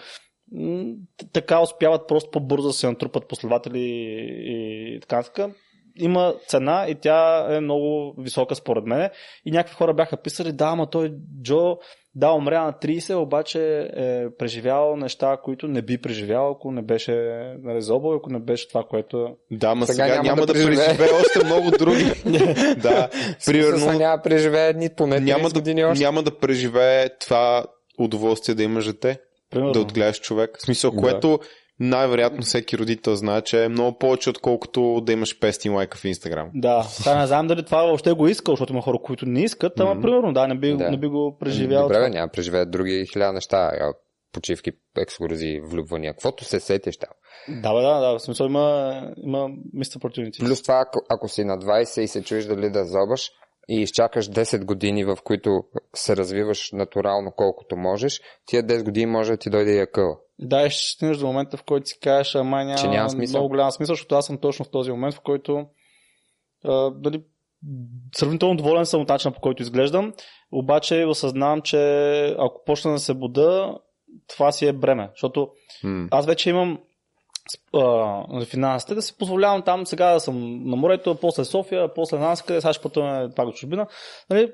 м, 0.52 0.84
така 1.32 1.62
успяват 1.62 2.08
просто 2.08 2.30
по-бързо 2.30 2.68
да 2.68 2.72
се 2.72 2.86
натрупат 2.86 3.28
последователи 3.28 3.80
и, 3.80 4.96
и 4.96 5.00
така 5.00 5.16
нататък, 5.16 5.54
има 5.96 6.35
цена 6.46 6.87
и 6.88 6.94
тя 6.94 7.46
е 7.57 7.61
много 7.61 8.14
висока 8.18 8.55
според 8.55 8.85
мен. 8.85 9.11
И 9.46 9.50
някакви 9.50 9.74
хора 9.74 9.94
бяха 9.94 10.16
писали, 10.16 10.52
да, 10.52 10.64
ама 10.64 10.90
той 10.90 11.14
Джо, 11.42 11.76
да, 12.14 12.33
умря 12.33 12.64
на 12.64 12.72
30, 12.72 13.14
обаче 13.14 13.90
е 13.96 14.24
преживял 14.38 14.96
неща, 14.96 15.37
които 15.44 15.68
не 15.68 15.83
би 15.83 15.98
преживял, 15.98 16.50
ако 16.50 16.72
не 16.72 16.83
беше 16.83 17.12
нали, 17.62 17.83
зобъл, 17.83 18.14
ако 18.14 18.31
не 18.31 18.38
беше 18.38 18.68
това, 18.68 18.85
което... 18.85 19.37
Да, 19.50 19.74
ма 19.74 19.87
Сега 19.87 20.05
сега, 20.05 20.14
няма 20.14 20.22
няма, 20.22 20.40
да 20.40 20.46
да, 20.46 20.52
преживее. 20.52 21.09
още 21.20 21.44
много 21.44 21.70
други. 21.70 22.05
да, 22.76 23.09
Примерно... 23.46 23.78
примерно 23.81 23.98
няма 23.98 24.16
да 24.16 24.22
преживее 24.22 24.72
ни 24.72 24.88
поне 24.96 25.16
30 25.16 25.24
няма 25.24 25.50
години 25.50 25.81
да, 25.81 25.88
още. 25.88 26.05
няма 26.05 26.22
да 26.22 26.38
преживее 26.38 27.09
това 27.20 27.64
удоволствие 27.98 28.55
да 28.55 28.62
имаш 28.62 28.87
дете, 28.87 29.18
Примерно, 29.50 29.72
да 29.72 29.81
отгледаш 29.81 30.20
човек. 30.20 30.59
В 30.59 30.62
смисъл, 30.62 30.90
Да. 30.90 31.00
което 31.00 31.40
най-вероятно 31.80 32.42
всеки 32.42 32.78
родител 32.78 33.14
знае, 33.14 33.42
че 33.42 33.64
е 33.64 33.68
много 33.68 33.98
повече, 33.98 34.30
отколкото 34.30 35.00
да 35.00 35.12
имаш 35.12 35.38
500 35.38 35.74
лайка 35.74 35.98
в 35.98 36.04
Инстаграм. 36.04 36.50
Да, 36.54 36.82
сега 36.82 37.18
не 37.18 37.26
знам 37.26 37.46
дали 37.46 37.64
това 37.64 37.82
въобще 37.82 38.12
го 38.12 38.28
иска, 38.28 38.52
защото 38.52 38.72
има 38.72 38.82
хора, 38.82 38.98
които 39.02 39.26
не 39.26 39.40
искат, 39.42 39.80
ама 39.80 40.00
примерно, 40.02 40.32
да, 40.32 40.46
не 40.48 40.54
би, 40.58 40.76
Да. 40.76 40.90
не 40.90 40.96
би 40.96 41.06
го 41.06 41.37
преживял. 41.40 41.82
Добре, 41.82 41.94
това. 41.94 42.08
няма 42.08 42.28
преживеят 42.32 42.70
други 42.70 43.06
хиляда 43.12 43.32
неща. 43.32 43.70
Почивки, 44.32 44.72
екскурзии, 44.98 45.61
влюбвания, 45.61 46.12
каквото 46.12 46.44
се 46.44 46.61
сетиш 46.61 46.96
там. 46.96 47.11
Да, 47.48 47.74
бе, 47.74 47.80
да, 47.82 48.00
да, 48.00 48.18
в 48.18 48.22
смисъл 48.22 48.46
има, 48.46 48.94
има 49.16 49.48
мистер 49.72 50.00
opportunity. 50.00 50.46
Плюс 50.46 50.62
това, 50.62 50.82
ако, 50.87 51.00
ако 51.08 51.28
си 51.28 51.44
на 51.44 51.58
20 51.58 52.00
и 52.00 52.08
се 52.08 52.22
чуеш 52.22 52.44
дали 52.44 52.70
да 52.70 52.85
зобаш 52.85 53.30
и 53.68 53.82
изчакаш 53.82 54.28
10 54.30 54.64
години, 54.64 55.04
в 55.04 55.18
които 55.24 55.64
се 55.96 56.16
развиваш 56.16 56.70
натурално 56.72 57.32
колкото 57.37 57.76
можеш, 57.76 58.20
тия 58.46 58.64
10 58.64 58.85
години 58.85 59.06
може 59.06 59.30
да 59.30 59.37
ти 59.37 59.50
дойде 59.50 59.72
и 59.72 59.80
акъл. 59.80 60.18
Да, 60.42 60.70
ще 60.70 60.92
стигнеш 60.92 61.16
до 61.16 61.26
момента, 61.26 61.57
в 61.57 61.62
който 61.62 61.88
си 61.88 61.98
кажеш, 62.00 62.35
ама 62.35 62.64
няма, 62.64 62.78
Че 62.78 62.88
няма 62.88 63.11
смисъл. 63.11 63.40
много 63.40 63.48
голям 63.48 63.70
смисъл, 63.70 63.94
защото 63.94 64.14
аз 64.14 64.26
съм 64.26 64.38
точно 64.38 64.64
в 64.64 64.70
този 64.70 64.90
момент, 64.90 65.14
в 65.14 65.20
който 65.20 65.66
а, 66.64 66.90
дали, 66.90 67.22
сравнително 68.16 68.57
доволен 68.57 68.87
съм 68.87 69.00
от 69.00 69.09
начина 69.09 69.33
по 69.35 69.40
който 69.40 69.62
изглеждам, 69.62 70.12
обаче 70.52 71.05
осъзнавам, 71.05 71.62
че 71.62 71.78
ако 72.38 72.64
почна 72.66 72.92
да 72.92 72.98
се 72.98 73.14
буда, 73.14 73.78
това 74.28 74.52
си 74.52 74.66
е 74.66 74.72
бреме, 74.72 75.11
защото 75.14 75.48
М. 75.85 76.09
аз 76.11 76.26
вече 76.26 76.50
имам 76.50 76.78
а, 77.74 77.81
на 78.28 78.44
финансите 78.44 78.94
да 78.94 79.02
си 79.02 79.18
позволявам 79.18 79.62
там 79.62 79.87
сега 79.87 80.12
да 80.12 80.20
съм 80.20 80.62
на 80.70 80.76
морето, 80.76 81.14
после 81.20 81.44
София, 81.44 81.94
после 81.94 82.18
нас, 82.18 82.42
къде 82.42 82.61
сега 82.61 82.72
ще 82.72 82.83
пътуваме 82.83 83.35
пак 83.37 83.46
до 83.46 83.52
чужбина. 83.52 83.87
Нали, 84.31 84.52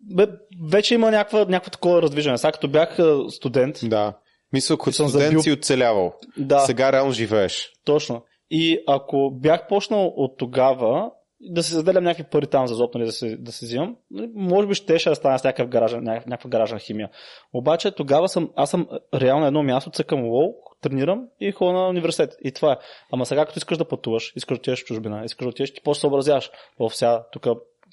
бе, 0.00 0.26
вече 0.68 0.94
има 0.94 1.10
някаква, 1.10 1.38
някакво 1.38 1.70
такова 1.70 2.02
раздвижване. 2.02 2.38
Сега 2.38 2.52
като 2.52 2.68
бях 2.68 2.98
студент, 3.28 3.76
Да. 3.82 4.14
Мисля, 4.52 4.78
като 4.78 4.92
съм 4.92 5.08
студент 5.08 5.28
забил- 5.30 5.40
си 5.42 5.52
оцелявал. 5.52 6.12
да, 6.36 6.58
Сега 6.58 6.92
реално 6.92 7.12
живееш. 7.12 7.70
точно. 7.84 8.22
И 8.50 8.78
ако 8.86 9.30
бях 9.34 9.66
почнал 9.68 10.12
от 10.16 10.38
тогава 10.38 11.10
да 11.40 11.62
се 11.62 11.74
заделям 11.74 12.04
някакви 12.04 12.30
пари 12.30 12.46
там 12.46 12.66
за 12.66 12.74
зоб, 12.74 12.94
нали, 12.94 13.04
да, 13.04 13.12
се, 13.12 13.36
да 13.36 13.52
се 13.52 13.66
взимам, 13.66 13.96
нали, 14.10 14.30
може 14.34 14.68
би 14.68 14.74
ще 14.74 14.92
да 14.94 15.14
стане 15.14 15.38
с 15.38 15.44
някакъв 15.44 15.68
гаражен, 15.68 16.00
ня- 16.04 16.26
някаква 16.26 16.50
гаражна 16.50 16.78
химия. 16.78 17.10
Обаче 17.52 17.90
тогава 17.90 18.28
съм, 18.28 18.50
аз 18.56 18.70
съм 18.70 18.88
реално 19.14 19.46
едно 19.46 19.62
място, 19.62 19.90
цъкам 19.90 20.24
лоу, 20.24 20.52
тренирам 20.82 21.24
и 21.40 21.52
ходя 21.52 21.72
на 21.72 21.88
университет. 21.88 22.30
И 22.44 22.52
това 22.52 22.72
е. 22.72 22.76
Ама 23.12 23.26
сега 23.26 23.46
като 23.46 23.58
искаш 23.58 23.78
да 23.78 23.88
пътуваш, 23.88 24.32
искаш 24.36 24.58
да 24.58 24.60
отидеш 24.60 24.82
в 24.82 24.86
чужбина, 24.86 25.22
искаш 25.24 25.44
да 25.44 25.48
отидеш, 25.48 25.74
ти 25.74 25.80
после 25.84 26.00
съобразяваш. 26.00 26.50
В 26.80 26.90
сега, 26.94 27.24
тук, 27.32 27.46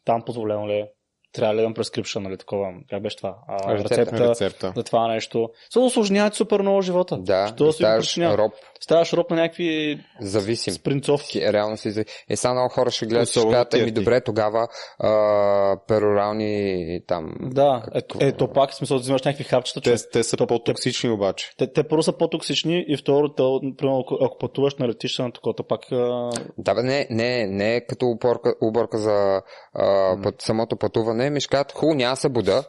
там 0.05 0.21
позволено 0.25 0.67
ли 0.67 0.73
е, 0.73 0.89
трябва 1.33 1.53
ли 1.53 1.57
да 1.57 1.63
имам 1.63 1.73
prescription, 1.75 2.19
нали, 2.19 2.37
такова, 2.37 2.73
как 2.89 3.01
беше 3.03 3.17
това? 3.17 3.35
А, 3.47 3.73
Рецепта. 3.73 3.95
рецепта, 4.01 4.29
Рецепта. 4.29 4.73
за 4.75 4.83
това 4.83 5.07
нещо. 5.07 5.49
Се 5.69 5.79
осложняват 5.79 6.33
супер 6.35 6.59
много 6.61 6.81
живота. 6.81 7.17
Да, 7.17 7.47
Що 7.47 7.65
да 7.65 7.73
ставаш 7.73 8.17
роб, 8.17 8.53
Ставаш 8.81 9.13
роб 9.13 9.29
на 9.29 9.35
някакви 9.35 9.99
зависим. 10.21 10.73
спринцовки. 10.73 11.53
Реално 11.53 11.77
си... 11.77 12.03
Е, 12.29 12.35
сега 12.35 12.53
много 12.53 12.69
хора 12.69 12.91
ще 12.91 13.05
гледат, 13.05 13.29
ще 13.29 13.41
кажат, 13.41 13.73
еми 13.73 13.91
добре, 13.91 14.21
тогава 14.21 14.67
а, 14.99 15.77
перорални 15.87 16.99
там... 17.07 17.33
Да, 17.41 17.83
Какво? 17.93 18.19
е, 18.21 18.31
то 18.31 18.47
пак 18.47 18.73
смисъл 18.73 18.97
да 18.97 19.01
взимаш 19.01 19.21
някакви 19.21 19.43
хапчета. 19.43 19.81
Те, 19.81 19.95
Те, 19.95 20.09
те 20.09 20.23
са 20.23 20.37
по-токсични 20.37 21.09
обаче. 21.09 21.51
те, 21.57 21.73
те 21.73 21.83
първо 21.83 22.03
са 22.03 22.17
по-токсични 22.17 22.85
и 22.87 22.97
второ, 22.97 23.29
те, 23.29 23.43
примерно, 23.77 23.99
ако, 23.99 24.17
ако 24.21 24.37
пътуваш 24.37 24.75
на 24.75 24.87
летище 24.87 25.21
на 25.23 25.31
такова, 25.31 25.55
пак 25.69 25.91
а, 25.91 26.29
Да, 26.57 26.75
бе, 26.75 26.83
не, 26.83 27.07
не, 27.09 27.47
не 27.47 27.75
е 27.75 27.85
като 27.85 28.05
уборка, 28.05 28.53
уборка 28.61 28.97
за 28.97 29.41
а, 29.73 30.15
път, 30.23 30.41
самото 30.41 30.77
пътуване. 30.77 31.22
Ми 31.29 31.41
ще 31.41 31.49
кажат, 31.49 31.71
хубаво, 31.71 31.95
няма 31.95 32.15
се 32.15 32.29
буда, 32.29 32.63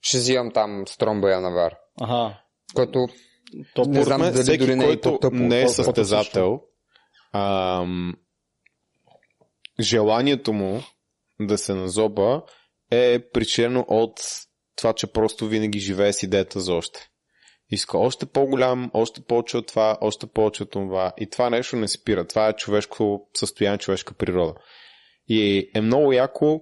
ще 0.00 0.18
взимам 0.18 0.52
там 0.52 0.84
стромбая 0.86 1.40
навар. 1.40 1.74
ага, 2.00 2.40
Което 2.74 3.06
то 3.74 3.84
Не 3.84 4.02
знам 4.02 4.20
дали 4.20 4.42
всеки, 4.42 4.58
дори 4.58 4.76
не 4.76 4.84
е 4.84 5.00
който 5.00 5.30
не 5.32 5.62
е 5.62 5.68
състезател, 5.68 6.60
ам, 7.32 8.14
желанието 9.80 10.52
му 10.52 10.82
да 11.40 11.58
се 11.58 11.74
назоба 11.74 12.42
е 12.90 13.30
причинено 13.32 13.84
от 13.88 14.20
това, 14.76 14.92
че 14.92 15.06
просто 15.06 15.46
винаги 15.46 15.78
живее 15.78 16.12
с 16.12 16.22
идеята 16.22 16.60
за 16.60 16.74
още. 16.74 17.08
Иска 17.70 17.98
още 17.98 18.26
по-голям, 18.26 18.90
още 18.94 19.20
повече 19.20 19.56
от 19.56 19.66
това, 19.66 19.98
още 20.00 20.26
повече 20.26 20.62
от 20.62 20.70
това. 20.70 21.12
И 21.18 21.30
това 21.30 21.50
нещо 21.50 21.76
не 21.76 21.88
спира. 21.88 22.26
Това 22.26 22.48
е 22.48 22.52
човешко 22.52 23.28
състояние, 23.36 23.78
човешка 23.78 24.14
природа. 24.14 24.54
И 25.28 25.70
е 25.74 25.80
много 25.80 26.12
яко 26.12 26.60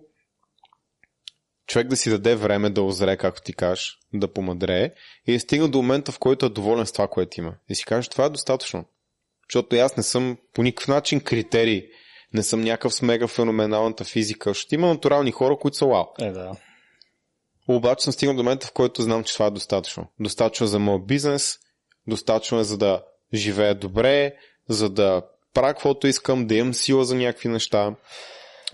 човек 1.66 1.88
да 1.88 1.96
си 1.96 2.10
даде 2.10 2.34
време 2.34 2.70
да 2.70 2.82
озре, 2.82 3.16
както 3.16 3.42
ти 3.42 3.52
кажеш, 3.52 3.98
да 4.12 4.32
помадрее 4.32 4.92
и 5.26 5.34
е 5.34 5.40
стигна 5.40 5.68
до 5.68 5.78
момента, 5.78 6.12
в 6.12 6.18
който 6.18 6.46
е 6.46 6.48
доволен 6.48 6.86
с 6.86 6.92
това, 6.92 7.08
което 7.08 7.40
има. 7.40 7.54
И 7.68 7.74
си 7.74 7.84
каже, 7.84 8.08
това 8.08 8.24
е 8.24 8.30
достатъчно. 8.30 8.84
Защото 9.50 9.76
аз 9.76 9.96
не 9.96 10.02
съм 10.02 10.36
по 10.54 10.62
никакъв 10.62 10.88
начин 10.88 11.20
критерий. 11.20 11.86
Не 12.34 12.42
съм 12.42 12.60
някакъв 12.60 12.94
с 12.94 13.02
мега 13.02 13.26
феноменалната 13.26 14.04
физика. 14.04 14.54
Ще 14.54 14.74
има 14.74 14.86
натурални 14.86 15.30
хора, 15.30 15.56
които 15.56 15.76
са 15.76 15.86
вау. 15.86 16.04
е 16.20 16.30
да. 16.30 16.52
Обаче 17.68 18.04
съм 18.04 18.12
стигнал 18.12 18.36
до 18.36 18.42
момента, 18.42 18.66
в 18.66 18.72
който 18.72 19.02
знам, 19.02 19.24
че 19.24 19.32
това 19.32 19.46
е 19.46 19.50
достатъчно. 19.50 20.06
Достатъчно 20.20 20.64
е 20.64 20.68
за 20.68 20.78
моят 20.78 21.06
бизнес, 21.06 21.58
достатъчно 22.06 22.58
е 22.58 22.64
за 22.64 22.78
да 22.78 23.02
живея 23.34 23.74
добре, 23.74 24.34
за 24.68 24.90
да 24.90 25.22
правя 25.54 25.74
каквото 25.74 26.06
искам, 26.06 26.46
да 26.46 26.54
имам 26.54 26.74
сила 26.74 27.04
за 27.04 27.14
някакви 27.14 27.48
неща, 27.48 27.94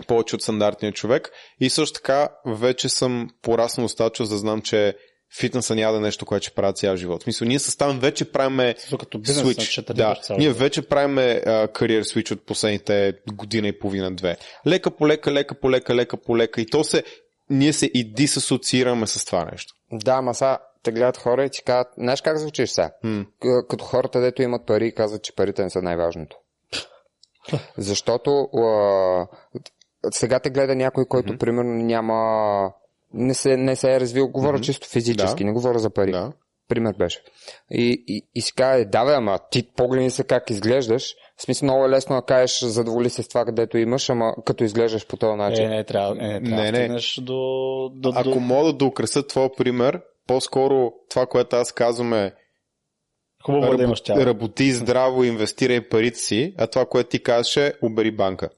повече 0.07 0.35
от 0.35 0.41
стандартния 0.41 0.91
човек. 0.93 1.31
И 1.59 1.69
също 1.69 1.93
така 1.93 2.29
вече 2.45 2.89
съм 2.89 3.29
пораснал 3.41 3.85
достатъчно, 3.85 4.25
за 4.25 4.35
да 4.35 4.39
знам, 4.39 4.61
че 4.61 4.95
фитнеса 5.39 5.75
няма 5.75 5.91
да 5.91 5.97
е 5.97 6.01
нещо, 6.01 6.25
което 6.25 6.43
ще 6.45 6.55
правя 6.55 6.73
цял 6.73 6.95
живот. 6.95 7.21
В 7.21 7.23
смисъл, 7.23 7.47
ние 7.47 7.59
с 7.59 7.77
там 7.77 7.99
вече 7.99 8.31
правиме 8.31 8.75
като 8.99 9.19
бизнес, 9.19 9.45
switch. 9.47 9.69
че 9.69 9.81
Да, 9.81 10.15
цял 10.23 10.37
ние 10.37 10.51
вече 10.51 10.81
правиме 10.81 11.41
кариер 11.73 12.03
switch 12.03 12.31
от 12.31 12.45
последните 12.45 13.13
година 13.33 13.67
и 13.67 13.79
половина-две. 13.79 14.37
Лека 14.67 14.91
по 14.91 15.07
лека, 15.07 15.31
лека 15.31 15.55
по 15.59 15.71
лека, 15.71 15.95
лека 15.95 16.17
по 16.17 16.37
лека. 16.37 16.61
И 16.61 16.65
то 16.65 16.83
се, 16.83 17.03
ние 17.49 17.73
се 17.73 17.85
и 17.85 18.13
дисасоциираме 18.13 19.07
с 19.07 19.25
това 19.25 19.45
нещо. 19.51 19.73
Да, 19.91 20.11
ама 20.11 20.33
сега 20.33 20.57
те 20.83 20.91
гледат 20.91 21.17
хора 21.17 21.45
и 21.45 21.49
ти 21.49 21.63
казват, 21.63 21.87
знаеш 21.97 22.21
как 22.21 22.37
звучиш 22.37 22.69
сега? 22.69 22.91
М. 23.03 23.25
К- 23.43 23.67
Като 23.67 23.83
хората, 23.83 24.21
дето 24.21 24.41
имат 24.41 24.65
пари 24.67 24.93
казват, 24.95 25.23
че 25.23 25.35
парите 25.35 25.63
не 25.63 25.69
са 25.69 25.81
най-важното. 25.81 26.37
Защото 27.77 28.31
а, 28.41 29.27
сега 30.05 30.39
те 30.39 30.49
гледа 30.49 30.75
някой, 30.75 31.05
който 31.05 31.37
примерно 31.37 31.73
няма 31.73 32.71
не 33.13 33.33
се, 33.33 33.57
не 33.57 33.75
се 33.75 33.93
е 33.93 33.99
развил, 33.99 34.27
говоря 34.27 34.53
Мгм. 34.53 34.61
чисто 34.61 34.87
физически, 34.87 35.43
Да. 35.43 35.45
не 35.45 35.53
говоря 35.53 35.79
за 35.79 35.89
пари. 35.89 36.11
Да. 36.11 36.31
Пример 36.67 36.93
беше. 36.93 37.21
И, 37.71 38.03
и, 38.07 38.27
и 38.35 38.41
си 38.41 38.53
казва, 38.53 38.85
да 38.85 39.05
бе, 39.05 39.13
ама 39.13 39.39
ти 39.51 39.63
погледни 39.67 40.09
се 40.11 40.23
как 40.23 40.49
изглеждаш. 40.49 41.15
В 41.37 41.41
смисъл 41.41 41.65
много 41.65 41.85
е 41.85 41.89
лесно 41.89 42.15
да 42.15 42.21
кажеш, 42.21 42.59
задоволи 42.59 43.09
се 43.09 43.23
с 43.23 43.27
това, 43.27 43.45
където 43.45 43.77
имаш, 43.77 44.09
ама 44.09 44.35
като 44.45 44.63
изглеждаш 44.63 45.07
по 45.07 45.17
този 45.17 45.33
Е, 45.33 45.35
начин. 45.35 45.69
не, 45.69 45.83
трябва, 45.83 46.15
е, 46.15 46.27
не, 46.29 46.41
трябва 46.41 46.63
Не, 46.63 46.71
да 46.71 46.71
не. 46.71 46.77
стигнеш 46.77 47.19
до, 47.21 47.33
до, 47.93 48.13
Ако 48.15 48.29
до... 48.29 48.39
мога 48.39 48.73
да 48.73 48.85
украса 48.85 49.27
твоя 49.27 49.49
пример, 49.51 50.01
по-скоро 50.27 50.91
това, 51.09 51.25
което 51.25 51.55
аз 51.55 51.71
казвам 51.71 52.13
е 52.13 52.33
Хубаво 53.45 53.73
е 53.73 53.77
да 53.77 53.83
имаш 53.83 54.01
тяло. 54.01 54.25
работи 54.25 54.71
здраво, 54.71 55.23
инвестирай 55.23 55.89
парите 55.89 56.19
си, 56.19 56.53
а 56.57 56.67
това, 56.67 56.85
което 56.85 57.09
ти 57.09 57.23
казваш 57.23 57.57
е 57.57 57.73
обери 57.81 58.11
банка, 58.11 58.49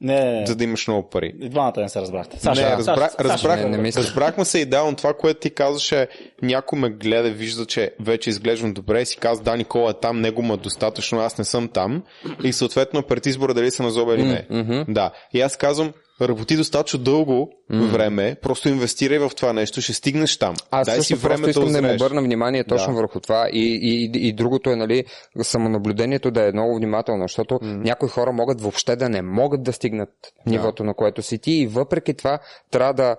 Не, 0.00 0.24
не, 0.24 0.40
не. 0.40 0.46
за 0.46 0.56
да 0.56 0.64
имаш 0.64 0.88
много 0.88 1.08
пари. 1.08 1.34
И 1.40 1.48
двамата 1.48 1.72
не 1.76 1.88
се 1.88 2.00
разбрахте. 2.00 2.36
не, 2.36 2.40
Саша, 2.40 2.76
разбрах, 2.76 3.12
Саша, 3.26 3.56
не, 3.56 3.76
не 3.78 3.92
разбрахме 3.92 4.44
се 4.44 4.58
идеално. 4.58 4.96
Това, 4.96 5.14
което 5.14 5.40
ти 5.40 5.50
казваше, 5.50 6.08
някой 6.42 6.78
ме 6.78 6.90
гледа, 6.90 7.30
вижда, 7.30 7.66
че 7.66 7.94
вече 8.00 8.30
изглеждам 8.30 8.72
добре 8.72 9.02
и 9.02 9.06
си 9.06 9.16
казва, 9.16 9.44
да, 9.44 9.56
Никола 9.56 9.90
е 9.90 9.94
там, 9.94 10.20
него 10.20 10.42
му 10.42 10.54
е 10.54 10.56
достатъчно, 10.56 11.20
аз 11.20 11.38
не 11.38 11.44
съм 11.44 11.68
там. 11.68 12.02
И 12.44 12.52
съответно 12.52 13.02
пред 13.02 13.26
избора 13.26 13.54
дали 13.54 13.70
се 13.70 13.82
назоба 13.82 14.14
или 14.14 14.22
не. 14.22 14.46
Мгм. 14.50 14.92
Да. 14.92 15.12
И 15.32 15.40
аз 15.40 15.56
казвам, 15.56 15.92
Работи 16.20 16.56
достатъчно 16.56 16.98
дълго 16.98 17.50
mm. 17.72 17.86
време, 17.86 18.36
просто 18.42 18.68
инвестирай 18.68 19.18
в 19.18 19.30
това 19.36 19.52
нещо, 19.52 19.80
ще 19.80 19.92
стигнеш 19.92 20.38
там. 20.38 20.54
Аз 20.70 20.86
Дай 20.86 21.00
си 21.00 21.14
време 21.14 21.42
просто 21.42 21.50
искам 21.50 21.72
да 21.72 21.78
им 21.78 21.84
узрееш. 21.84 22.00
обърна 22.00 22.22
внимание 22.22 22.64
точно 22.64 22.92
Да. 22.92 23.00
върху 23.00 23.20
това 23.20 23.48
и, 23.52 23.80
и, 23.82 24.28
и 24.28 24.32
другото 24.32 24.70
е, 24.70 24.76
нали, 24.76 25.04
самонаблюдението 25.42 26.30
да 26.30 26.48
е 26.48 26.52
много 26.52 26.76
внимателно, 26.76 27.24
защото 27.24 27.54
mm. 27.54 27.84
някои 27.84 28.08
хора 28.08 28.32
могат 28.32 28.60
въобще 28.60 28.96
да 28.96 29.08
не 29.08 29.22
могат 29.22 29.62
да 29.62 29.72
стигнат 29.72 30.10
нивото, 30.46 30.84
на 30.84 30.94
което 30.94 31.22
си 31.22 31.38
ти 31.38 31.52
и 31.52 31.66
въпреки 31.66 32.14
това 32.14 32.38
трябва 32.70 32.94
да, 32.94 33.16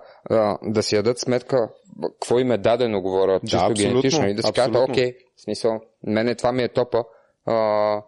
да 0.62 0.82
си 0.82 0.96
ядат 0.96 1.18
сметка 1.18 1.68
какво 2.20 2.38
им 2.38 2.52
е 2.52 2.58
дадено, 2.58 3.02
говоря 3.02 3.40
чисто 3.40 3.56
абсолютно, 3.56 4.00
генетично 4.00 4.28
и 4.28 4.34
да 4.34 4.42
си 4.42 4.52
кажат, 4.52 4.76
окей, 4.88 5.14
смисъл, 5.44 5.80
мене 6.06 6.34
това 6.34 6.52
ми 6.52 6.62
е 6.62 6.68
топа, 6.68 7.04
а, 7.46 8.02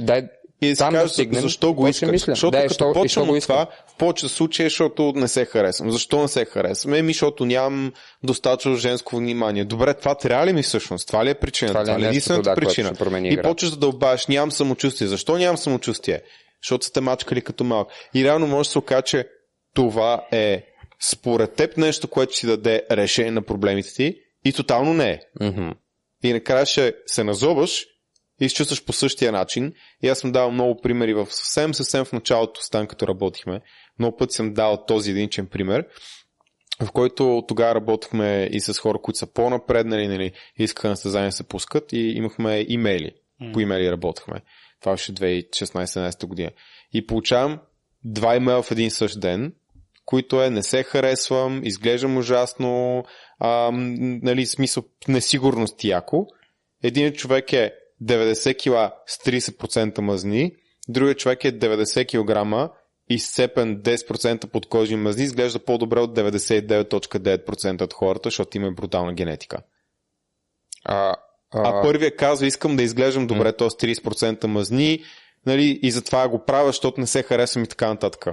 дай 0.00 0.22
И 0.62 0.66
си 0.66 0.78
там 0.78 0.94
да 0.94 1.08
стигнем, 1.08 1.42
защо 1.42 1.72
го 1.72 1.84
мисля. 1.84 2.18
Защото 2.18 2.50
Да, 2.50 2.62
като 2.62 2.74
що- 2.74 2.92
почвам 2.92 3.30
от 3.30 3.36
искам. 3.36 3.54
това, 3.54 3.66
в 3.86 3.96
повечето 3.98 4.28
случаи, 4.28 4.66
е, 4.66 4.68
защото 4.68 5.12
не 5.16 5.28
се 5.28 5.44
харесвам. 5.44 5.90
Защо 5.90 6.22
не 6.22 6.28
се 6.28 6.44
харесвам? 6.44 6.94
Еми, 6.94 7.12
защото 7.12 7.44
нямам 7.44 7.92
достатъчно 8.22 8.76
женско 8.76 9.16
внимание. 9.16 9.64
Добре, 9.64 9.94
това 9.94 10.14
трябва 10.14 10.46
ли 10.46 10.52
ми 10.52 10.62
всъщност? 10.62 11.06
Това 11.06 11.24
ли 11.24 11.30
е 11.30 11.34
причината? 11.34 11.72
Това 11.72 11.82
е 11.82 11.84
Това 11.84 12.00
ли 12.00 12.04
е 12.04 12.08
единствената 12.08 12.50
да, 12.50 12.56
причина? 12.56 12.92
И 13.24 13.42
почваш 13.42 13.70
да 13.70 13.76
дълбаш, 13.76 14.26
нямам 14.26 14.52
самочувствие. 14.52 15.08
Защо 15.08 15.38
нямам 15.38 15.56
самочувствие? 15.56 16.20
Защото 16.62 16.86
сте 16.86 17.00
мачкали 17.00 17.42
като 17.42 17.64
малък. 17.64 17.88
И 18.14 18.24
реално 18.24 18.46
може 18.46 18.68
да 18.68 18.72
се 18.72 18.78
окаже, 18.78 19.02
че 19.02 19.26
това 19.74 20.24
е 20.32 20.64
според 21.10 21.54
теб 21.54 21.76
нещо, 21.76 22.08
което 22.08 22.32
ще 22.32 22.46
даде 22.46 22.82
решение 22.90 23.30
на 23.30 23.42
проблемите 23.42 23.94
ти 23.94 24.14
и 24.44 24.52
тотално 24.52 24.94
не 24.94 25.10
е. 25.10 25.20
Мгм. 25.40 25.68
И 26.24 26.32
накрая 26.32 26.66
ще 26.66 26.94
се 27.06 27.24
назобаш 27.24 27.86
и 28.40 28.48
се 28.48 28.54
чувстваш 28.54 28.84
по 28.84 28.92
същия 28.92 29.32
начин. 29.32 29.72
И 30.02 30.08
аз 30.08 30.18
съм 30.18 30.32
давал 30.32 30.50
много 30.50 30.80
примери 30.80 31.14
в 31.14 31.26
съвсем, 31.30 31.74
съвсем 31.74 32.04
в 32.04 32.12
началото, 32.12 32.62
стан 32.62 32.86
като 32.86 33.08
работихме. 33.08 33.60
Много 33.98 34.16
пъти 34.16 34.34
съм 34.34 34.54
дал 34.54 34.84
този 34.86 35.10
единичен 35.10 35.46
пример, 35.46 35.86
в 36.82 36.92
който 36.92 37.44
тогава 37.48 37.74
работихме 37.74 38.48
и 38.52 38.60
с 38.60 38.78
хора, 38.78 38.98
които 39.02 39.18
са 39.18 39.26
по-напреднали, 39.26 40.08
нали, 40.08 40.32
искаха 40.58 40.88
на 40.88 40.96
състезания 40.96 41.28
да 41.28 41.32
се 41.32 41.48
пускат 41.48 41.92
и 41.92 41.98
имахме 41.98 42.64
имейли. 42.68 43.10
По 43.52 43.60
имейли 43.60 43.90
работехме. 43.90 44.40
Това 44.80 44.92
беше 44.92 45.14
2016-17 45.14 46.26
година. 46.26 46.50
И 46.92 47.06
получавам 47.06 47.58
два 48.04 48.36
имейла 48.36 48.62
в 48.62 48.70
един 48.70 48.90
същ 48.90 49.20
ден, 49.20 49.52
които 50.04 50.42
е 50.42 50.50
не 50.50 50.62
се 50.62 50.82
харесвам, 50.82 51.60
изглеждам 51.64 52.16
ужасно, 52.16 53.04
а, 53.38 53.70
нали, 54.22 54.46
смисъл 54.46 54.84
несигурност 55.08 55.84
яко. 55.84 56.26
Един 56.82 57.12
човек 57.12 57.52
е 57.52 57.72
90 58.02 58.54
кг 58.56 58.94
с 59.06 59.18
30% 59.18 60.00
мазни, 60.00 60.52
другият 60.88 61.18
човек 61.18 61.44
е 61.44 61.58
90 61.58 62.06
кг 62.06 62.72
и 63.08 63.18
сцепен 63.18 63.82
10% 63.82 64.46
подкожни 64.46 64.96
мазни, 64.96 65.24
изглежда 65.24 65.58
по-добре 65.58 66.00
от 66.00 66.18
99.9% 66.18 67.82
от 67.82 67.92
хората, 67.92 68.26
защото 68.26 68.56
има 68.56 68.72
брутална 68.72 69.14
генетика. 69.14 69.58
А, 70.84 71.16
А, 71.52 71.82
първият 71.82 72.16
казва, 72.16 72.46
искам 72.46 72.76
да 72.76 72.82
изглеждам 72.82 73.26
добре, 73.26 73.52
т.е. 73.52 73.68
30% 73.68 74.46
мазни, 74.46 75.04
нали, 75.46 75.80
и 75.82 75.90
затова 75.90 76.28
го 76.28 76.44
правя, 76.44 76.66
защото 76.66 77.00
не 77.00 77.06
се 77.06 77.22
харесвам 77.22 77.64
и 77.64 77.66
така 77.66 77.88
нататък. 77.88 78.26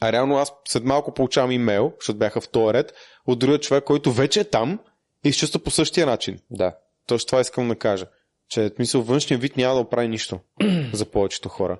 А 0.00 0.12
реално 0.12 0.36
аз 0.36 0.52
след 0.68 0.84
малко 0.84 1.14
получавам 1.14 1.50
имейл, 1.50 1.92
защото 2.00 2.18
бяха 2.18 2.40
в 2.40 2.48
този 2.48 2.74
ред, 2.74 2.92
от 3.26 3.38
другия 3.38 3.58
човек, 3.58 3.84
който 3.84 4.12
вече 4.12 4.40
е 4.40 4.44
там 4.44 4.78
и 5.24 5.32
се 5.32 5.38
чувства 5.38 5.60
по 5.60 5.70
същия 5.70 6.06
начин. 6.06 6.38
да. 6.50 6.76
Точно 7.06 7.26
това 7.26 7.40
искам 7.40 7.68
да 7.68 7.76
кажа. 7.76 8.06
Че 8.48 8.70
мисъл, 8.78 9.02
външния 9.02 9.38
вид 9.38 9.56
няма 9.56 9.74
да 9.74 9.80
оправи 9.80 10.08
нищо 10.08 10.40
за 10.92 11.04
повечето 11.04 11.48
хора. 11.48 11.78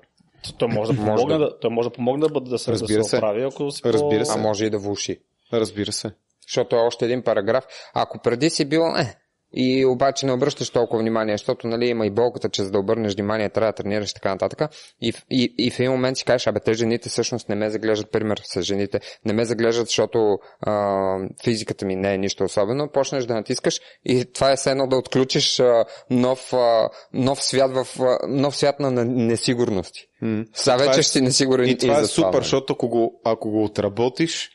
Той 0.59 0.68
може 0.68 0.92
да 0.92 0.98
помогне 0.98 1.38
да. 1.38 1.59
да, 1.62 1.70
може 1.70 1.88
да, 1.88 1.92
помогне 1.92 2.27
да, 2.29 2.40
да 2.40 2.59
се, 2.59 2.72
Разбира 2.72 2.98
да 2.98 3.05
се 3.05 3.11
се. 3.11 3.16
оправи, 3.16 3.42
ако 3.42 3.70
си 3.70 3.83
Разбира 3.85 4.20
по... 4.20 4.27
се. 4.27 4.38
А 4.38 4.42
може 4.42 4.64
и 4.64 4.70
да 4.70 4.79
влуши. 4.79 5.18
Разбира 5.53 5.92
се. 5.92 6.12
Защото 6.42 6.77
е 6.77 6.79
още 6.79 7.05
един 7.05 7.22
параграф. 7.22 7.64
Ако 7.94 8.18
преди 8.18 8.51
си 8.51 8.64
бил, 8.64 8.81
е, 8.98 9.14
и 9.55 9.85
обаче 9.85 10.27
не 10.27 10.33
обръщаш 10.33 10.71
толкова 10.71 11.03
внимание, 11.03 11.35
защото 11.35 11.67
нали, 11.67 11.87
има 11.87 12.07
и 12.07 12.11
болката, 12.11 12.49
че 12.49 12.62
за 12.62 12.71
да 12.71 12.79
обърнеш 12.79 13.15
внимание 13.15 13.49
трябва 13.49 13.73
да 13.73 13.77
тренираш 13.77 14.11
и 14.11 14.15
така 14.15 14.29
нататък. 14.29 14.71
И, 15.01 15.12
и, 15.31 15.55
и 15.59 15.71
в 15.71 15.81
един 15.81 15.93
момент 15.93 16.17
си 16.17 16.25
кажеш, 16.25 16.47
абе 16.47 16.61
те 16.61 16.75
жените 16.75 17.09
всъщност 17.09 17.49
не 17.49 17.55
ме 17.55 17.71
заглеждат, 17.71 18.12
пример 18.12 18.41
с 18.45 18.62
жените, 18.62 19.01
не 19.25 19.33
ме 19.33 19.45
заглеждат, 19.45 19.87
защото 19.87 20.38
а, 20.61 21.17
физиката 21.45 21.87
ми 21.87 21.97
не 21.97 22.15
е 22.15 22.19
нищо 22.19 22.45
особено, 22.45 22.88
почнеш 22.88 23.25
да 23.25 23.35
натискаш 23.35 23.81
и 24.05 24.25
това 24.33 24.53
е 24.53 24.57
все 24.57 24.71
едно 24.71 24.87
да 24.87 24.97
отключиш 24.97 25.61
а, 25.61 25.85
нов, 26.11 26.53
а, 26.53 26.88
нов, 27.12 27.43
свят 27.43 27.71
в, 27.75 28.01
а, 28.01 28.19
нов 28.29 28.57
свят 28.57 28.81
на 28.81 29.05
несигурности. 29.05 30.07
М. 30.23 30.45
Сега 30.55 30.77
Това 30.77 30.87
вече 30.87 31.01
е- 31.01 31.03
си 31.03 31.21
несигурен 31.21 31.69
И 31.69 31.79
това 31.79 31.99
е 31.99 32.01
за 32.01 32.09
супер, 32.09 32.33
нали? 32.33 32.43
защото 32.43 32.73
ако 32.73 32.88
го, 32.88 33.21
ако 33.25 33.51
го 33.51 33.65
отработиш, 33.65 34.51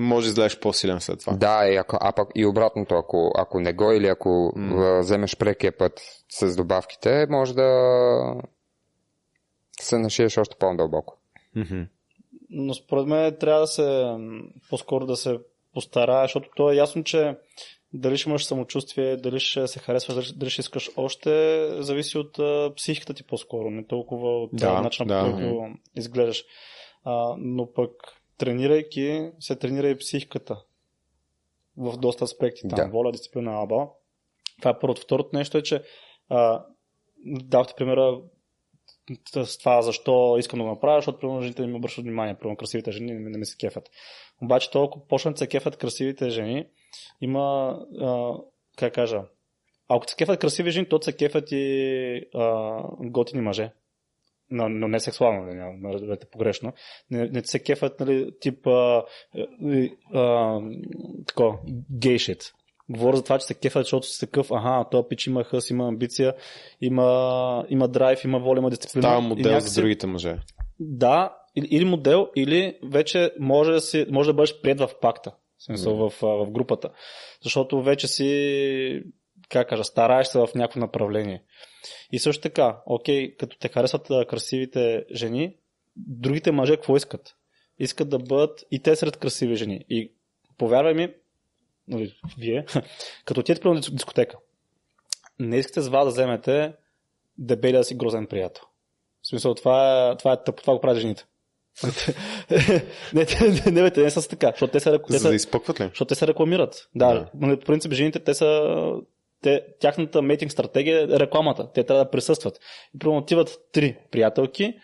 може 0.00 0.26
да 0.26 0.30
излезеш 0.30 0.60
по-силен 0.60 1.00
след 1.00 1.20
това. 1.20 1.32
Да, 1.32 1.68
и, 1.68 1.76
ако, 1.76 1.98
а 2.00 2.12
пък 2.12 2.28
и 2.34 2.46
обратното, 2.46 2.94
ако, 2.94 3.32
ако 3.36 3.60
не 3.60 3.72
го 3.72 3.92
или 3.92 4.06
ако 4.06 4.28
mm. 4.28 5.00
вземеш 5.00 5.36
прекия 5.36 5.78
път 5.78 6.00
с 6.28 6.56
добавките, 6.56 7.26
може 7.30 7.54
да 7.54 7.70
се 9.80 9.98
нашиеш 9.98 10.38
още 10.38 10.56
по-дълбоко. 10.58 11.16
Мгм. 11.56 11.82
Но 12.50 12.74
според 12.74 13.06
мен 13.06 13.36
трябва 13.40 13.60
да 13.60 13.66
се 13.66 14.16
по-скоро 14.70 15.06
да 15.06 15.16
се 15.16 15.38
постарае, 15.74 16.24
защото 16.24 16.50
то 16.56 16.70
е 16.70 16.76
ясно, 16.76 17.04
че 17.04 17.36
дали 17.92 18.16
ще 18.16 18.30
имаш 18.30 18.44
самочувствие, 18.44 19.16
дали 19.16 19.40
ще 19.40 19.66
се 19.66 19.78
харесваш, 19.78 20.32
дали, 20.32 20.50
ще 20.50 20.60
искаш 20.60 20.90
още, 20.96 21.66
зависи 21.78 22.18
от 22.18 22.38
а, 22.38 22.72
психиката 22.76 23.14
ти 23.14 23.24
по-скоро, 23.24 23.70
не 23.70 23.86
толкова 23.86 24.42
от 24.42 24.50
да, 24.52 24.80
начина 24.80 25.06
да. 25.06 25.24
по 25.24 25.30
който 25.30 25.66
изглеждаш. 25.96 26.44
А, 27.04 27.34
но 27.38 27.72
пък 27.72 27.90
тренирайки, 28.40 29.30
се 29.40 29.56
тренира 29.56 29.88
и 29.88 29.98
психиката 29.98 30.62
в 31.76 31.96
доста 31.96 32.24
аспекти. 32.24 32.60
Там, 32.68 32.76
Да. 32.76 32.88
воля, 32.88 33.12
дисциплина, 33.12 33.62
аба. 33.62 33.88
Това 34.58 34.70
е 34.70 34.78
първото. 34.78 35.02
Второто 35.02 35.36
нещо 35.36 35.58
е, 35.58 35.62
че 35.62 35.82
а, 36.28 36.64
примера 37.76 38.20
с 39.34 39.58
това 39.58 39.82
защо 39.82 40.36
искам 40.38 40.58
да 40.58 40.64
го 40.64 40.70
направя, 40.70 40.98
защото 40.98 41.18
примерно 41.18 41.42
жените 41.42 41.62
не 41.62 41.68
ми 41.68 41.74
обръщат 41.74 42.04
внимание, 42.04 42.34
примерно 42.34 42.56
красивите 42.56 42.92
жени 42.92 43.12
не, 43.12 43.30
не 43.30 43.38
ми 43.38 43.46
се 43.46 43.56
кефят. 43.56 43.90
Обаче 44.42 44.70
толкова 44.70 45.06
почнат 45.08 45.38
се 45.38 45.46
кефят 45.46 45.76
красивите 45.76 46.30
жени, 46.30 46.66
има, 47.20 47.78
а, 48.00 48.34
как 48.76 48.94
кажа, 48.94 49.22
ако 49.88 50.08
се 50.08 50.16
кефят 50.16 50.40
красиви 50.40 50.70
жени, 50.70 50.88
то 50.88 51.02
се 51.02 51.16
кефят 51.16 51.48
и 51.52 52.24
а, 52.34 52.82
готини 53.00 53.42
мъже. 53.42 53.72
Но, 54.50 54.68
но 54.68 54.88
не 54.88 55.00
сексуално, 55.00 55.42
не, 55.42 55.54
не, 55.54 55.94
разберете 55.94 56.26
погрешно. 56.26 56.72
Не, 57.10 57.28
не 57.28 57.44
се 57.44 57.58
кефят, 57.58 58.00
нали, 58.00 58.30
тип 58.40 58.66
а, 58.66 59.04
а, 60.14 60.58
тако, 61.26 61.58
гейшит. 61.98 62.52
Говоря 62.88 63.16
за 63.16 63.24
това, 63.24 63.38
че 63.38 63.46
се 63.46 63.54
кефят, 63.54 63.84
защото 63.84 64.06
си 64.06 64.20
такъв, 64.20 64.50
аха, 64.52 64.84
този 64.90 65.08
пич 65.08 65.26
има 65.26 65.44
хъс, 65.44 65.70
има 65.70 65.88
амбиция, 65.88 66.34
има, 66.80 67.64
има 67.68 67.88
драйв, 67.88 68.24
има 68.24 68.38
воля, 68.38 68.58
има 68.58 68.70
дисциплина. 68.70 69.02
Става 69.02 69.20
модел 69.20 69.52
някакси- 69.52 69.68
за 69.68 69.80
другите 69.80 70.06
мъже. 70.06 70.36
да, 70.80 71.36
или, 71.56 71.68
или 71.70 71.84
модел, 71.84 72.28
или 72.36 72.78
вече 72.84 73.32
може 73.40 73.72
да, 73.72 73.80
си, 73.80 74.06
може 74.10 74.28
да 74.28 74.34
бъдеш 74.34 74.60
прият 74.60 74.80
в 74.80 74.90
пакта, 75.00 75.30
в, 75.58 75.64
смисъл, 75.64 75.96
в, 75.96 76.12
в 76.22 76.50
групата. 76.50 76.90
Защото 77.42 77.82
вече 77.82 78.08
си, 78.08 79.02
как 79.50 79.68
кажа, 79.68 79.84
стараеш 79.84 80.26
се 80.26 80.38
в 80.38 80.48
някакво 80.54 80.80
направление. 80.80 81.42
И 82.12 82.18
също 82.18 82.42
така, 82.42 82.80
окей, 82.86 83.36
като 83.36 83.58
те 83.58 83.68
харесват 83.68 84.06
красивите 84.28 85.04
жени, 85.14 85.56
другите 85.96 86.52
мъже 86.52 86.76
какво 86.76 86.96
искат? 86.96 87.36
Искат 87.78 88.08
да 88.08 88.18
бъдат 88.18 88.64
и 88.70 88.82
те 88.82 88.96
сред 88.96 89.16
красиви 89.16 89.56
жени. 89.56 89.84
И 89.88 90.12
повярвай 90.58 90.94
ми, 90.94 91.14
нали, 91.88 92.14
вие, 92.38 92.66
като 93.24 93.40
отидете 93.40 93.62
при 93.62 93.80
дискотека, 93.80 94.36
не 95.38 95.56
искате 95.56 95.80
с 95.80 95.88
вас 95.88 96.04
да 96.04 96.10
вземете 96.10 96.72
дебелия 97.38 97.84
си 97.84 97.94
грозен 97.94 98.26
приятел. 98.26 98.64
В 99.22 99.28
смисъл, 99.28 99.54
това 99.54 100.10
е, 100.10 100.16
това 100.16 100.32
е 100.32 100.44
тъпо, 100.44 100.62
това 100.62 100.74
го 100.74 100.80
правят 100.80 101.00
жените. 101.00 101.26
не, 103.14 103.26
не, 103.72 103.82
не, 103.82 103.90
те 103.90 104.02
не 104.02 104.10
са 104.10 104.28
така, 104.28 104.50
защото 104.50 104.72
те, 104.72 104.80
са, 104.80 104.98
те, 105.10 105.18
са, 105.18 105.28
да 105.28 105.34
изпъкват 105.34 105.80
ли? 105.80 105.84
защото 105.84 106.08
те 106.08 106.14
се 106.14 106.26
рекламират. 106.26 106.88
Да, 106.94 107.14
Да. 107.14 107.48
да. 107.48 107.58
по 107.58 107.64
принцип 107.64 107.92
жените, 107.92 108.18
те 108.18 108.34
са 108.34 108.72
те, 109.42 109.62
тяхната 109.80 110.22
мейтинг 110.22 110.52
стратегия 110.52 111.02
е 111.02 111.06
рекламата. 111.20 111.72
Те 111.74 111.84
трябва 111.84 112.04
да 112.04 112.10
присъстват. 112.10 112.60
И 112.94 112.98
примерно 112.98 113.18
отиват 113.18 113.58
три 113.72 113.96
приятелки, 114.10 114.74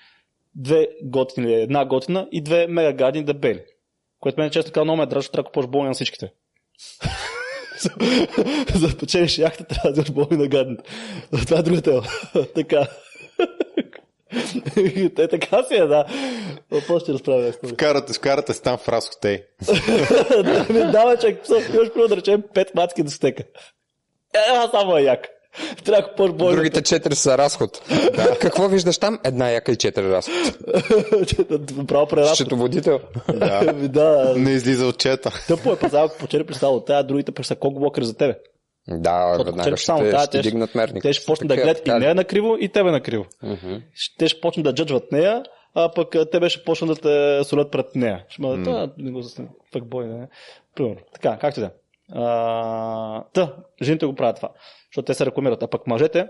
две 0.54 0.88
готини, 1.02 1.46
или 1.46 1.60
една 1.60 1.84
готина 1.84 2.28
и 2.32 2.40
две 2.40 2.66
мега 2.66 2.92
гадни 2.92 3.24
дебели. 3.24 3.62
Което 4.20 4.40
мен 4.40 4.50
често 4.50 4.72
казва 4.72 4.84
много 4.84 4.96
ме 4.96 5.02
е 5.02 5.06
защото 5.14 5.32
трябва 5.32 5.42
да 5.42 5.46
купуваш 5.46 5.66
болни 5.66 5.88
на 5.88 5.94
всичките. 5.94 6.32
За 8.74 8.88
да 8.88 8.96
печелиш 8.96 9.38
яхта, 9.38 9.64
трябва 9.64 9.88
да 9.88 9.92
вземеш 9.92 10.10
болни 10.10 10.36
на 10.36 10.48
гадните. 10.48 10.82
Това 11.46 11.58
е 11.58 11.62
другата. 11.62 12.02
така. 12.54 12.86
Те 15.16 15.28
така 15.30 15.62
си 15.62 15.74
е, 15.74 15.86
да. 15.86 16.04
После 16.86 17.04
ще 17.04 17.12
разправя. 17.12 17.52
Вкарате, 17.52 18.12
вкарате 18.12 18.52
се 18.52 18.62
там 18.62 18.78
в 18.78 18.88
разхотей. 18.88 19.42
да, 20.44 20.66
ми 20.70 20.92
дава 20.92 21.16
писал, 21.16 21.56
имаш 21.74 21.92
примерно 21.92 22.08
да 22.08 22.16
речем 22.16 22.42
пет 22.54 22.74
мацки 22.74 23.02
до 23.02 23.10
стека. 23.10 23.44
Е, 24.36 24.56
а 24.56 24.70
само 24.70 24.96
е 24.96 25.02
як. 25.02 25.28
Трябва 25.84 26.26
да 26.26 26.32
бойната. 26.32 26.56
Другите 26.56 26.82
четири 26.82 27.14
са 27.14 27.38
разход. 27.38 27.82
Да. 28.16 28.38
Какво 28.40 28.68
виждаш 28.68 28.98
там? 28.98 29.18
Една 29.24 29.50
яка 29.50 29.72
и 29.72 29.76
четири 29.76 30.10
разход. 30.10 30.34
Право 31.88 32.06
преразход. 32.06 32.36
Счетоводител. 32.36 33.00
Да. 33.34 33.62
Ами 33.68 33.88
да. 33.88 34.34
Не 34.36 34.50
излиза 34.50 34.86
отчета. 34.86 35.30
Тъпо 35.48 35.72
е 35.72 35.78
пазал, 35.78 36.08
по 36.18 36.26
4 36.26 36.46
писал 36.46 36.74
от 36.74 36.86
тая, 36.86 37.04
другите 37.04 37.32
пък 37.32 37.46
са 37.46 37.56
колко 37.56 37.92
за 38.00 38.16
тебе. 38.16 38.38
Да, 38.88 39.28
Защото 39.28 39.44
веднага 39.44 39.76
ще, 39.76 39.86
само 39.86 40.00
те, 40.00 40.18
ще 40.26 40.40
дигнат 40.40 40.74
мерник. 40.74 41.02
Те 41.02 41.12
ще 41.12 41.26
почнат 41.26 41.48
да 41.48 41.56
гледат 41.56 41.86
и 41.86 41.90
нея 41.90 42.14
накриво, 42.14 42.56
и 42.60 42.68
тебе 42.68 42.90
накриво. 42.90 43.24
Мгм. 43.42 43.74
Те 44.18 44.28
ще 44.28 44.40
почнат 44.40 44.64
да 44.64 44.74
джаджват 44.74 45.12
нея, 45.12 45.42
а 45.74 45.90
пък 45.94 46.16
те 46.32 46.48
ще 46.48 46.64
почнат 46.64 46.88
да 46.88 46.96
те 46.96 47.44
солят 47.48 47.70
пред 47.70 47.86
нея. 47.94 48.24
Ще 48.28 48.42
бъдат, 48.42 48.66
М. 48.66 48.72
mm. 48.72 48.92
не 48.98 49.10
го 49.10 49.22
засне, 49.22 49.48
пък 49.72 49.88
бой, 49.88 50.06
не. 50.06 50.28
Примерно. 50.74 51.00
Така, 51.12 51.38
както 51.40 51.60
да. 51.60 51.70
А, 52.12 53.24
Та, 53.32 53.56
жените 53.82 54.06
го 54.06 54.14
правят 54.14 54.36
това, 54.36 54.50
защото 54.90 55.06
те 55.06 55.14
се 55.14 55.26
рекламират. 55.26 55.62
А 55.62 55.68
пък 55.68 55.86
мъжете, 55.86 56.28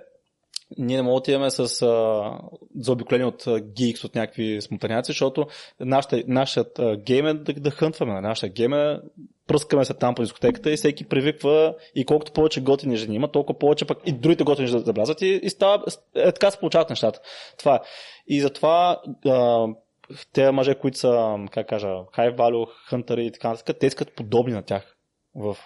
ние 0.78 0.96
не 0.96 1.02
можем 1.02 1.14
да 1.14 1.18
отиваме 1.18 1.50
с 1.50 1.82
а, 1.82 2.38
заобиколени 2.76 3.24
от 3.24 3.46
а, 3.46 3.62
от 4.04 4.14
някакви 4.14 4.62
смутаняци, 4.62 5.12
защото 5.12 5.46
нашата, 5.80 6.22
нашият 6.26 6.78
а, 6.78 6.96
гейм 6.96 7.26
е 7.26 7.34
да, 7.34 7.52
да 7.52 7.70
хънтваме. 7.70 8.20
Нашия 8.20 8.52
гейм 8.52 8.72
е 8.72 9.00
пръскаме 9.46 9.84
се 9.84 9.94
там 9.94 10.14
по 10.14 10.22
дискотеката 10.22 10.72
и 10.72 10.76
всеки 10.76 11.08
привиква 11.08 11.74
и 11.94 12.04
колкото 12.04 12.32
повече 12.32 12.60
готини 12.60 12.96
жени 12.96 13.14
има, 13.14 13.32
толкова 13.32 13.58
повече 13.58 13.84
пък 13.84 13.98
и 14.06 14.12
другите 14.12 14.44
готини 14.44 14.68
жени 14.68 14.82
да 14.82 14.92
влязат 14.92 15.22
и, 15.22 15.40
и 15.42 15.50
става, 15.50 15.84
е, 16.14 16.32
така 16.32 16.50
се 16.50 16.58
получават 16.58 16.90
нещата. 16.90 17.20
Това 17.58 17.74
е. 17.74 17.80
И 18.26 18.40
затова 18.40 19.00
а, 19.26 19.66
те 20.32 20.50
мъже, 20.50 20.74
които 20.74 20.98
са, 20.98 21.36
как 21.50 21.68
кажа, 21.68 21.86
high 21.86 22.36
value, 22.36 22.66
хънтъри 22.88 23.26
и 23.26 23.32
така 23.32 23.48
нататък, 23.48 23.76
те 23.80 23.86
искат 23.86 24.16
подобни 24.16 24.52
на 24.52 24.62
тях 24.62 24.95
в 25.36 25.56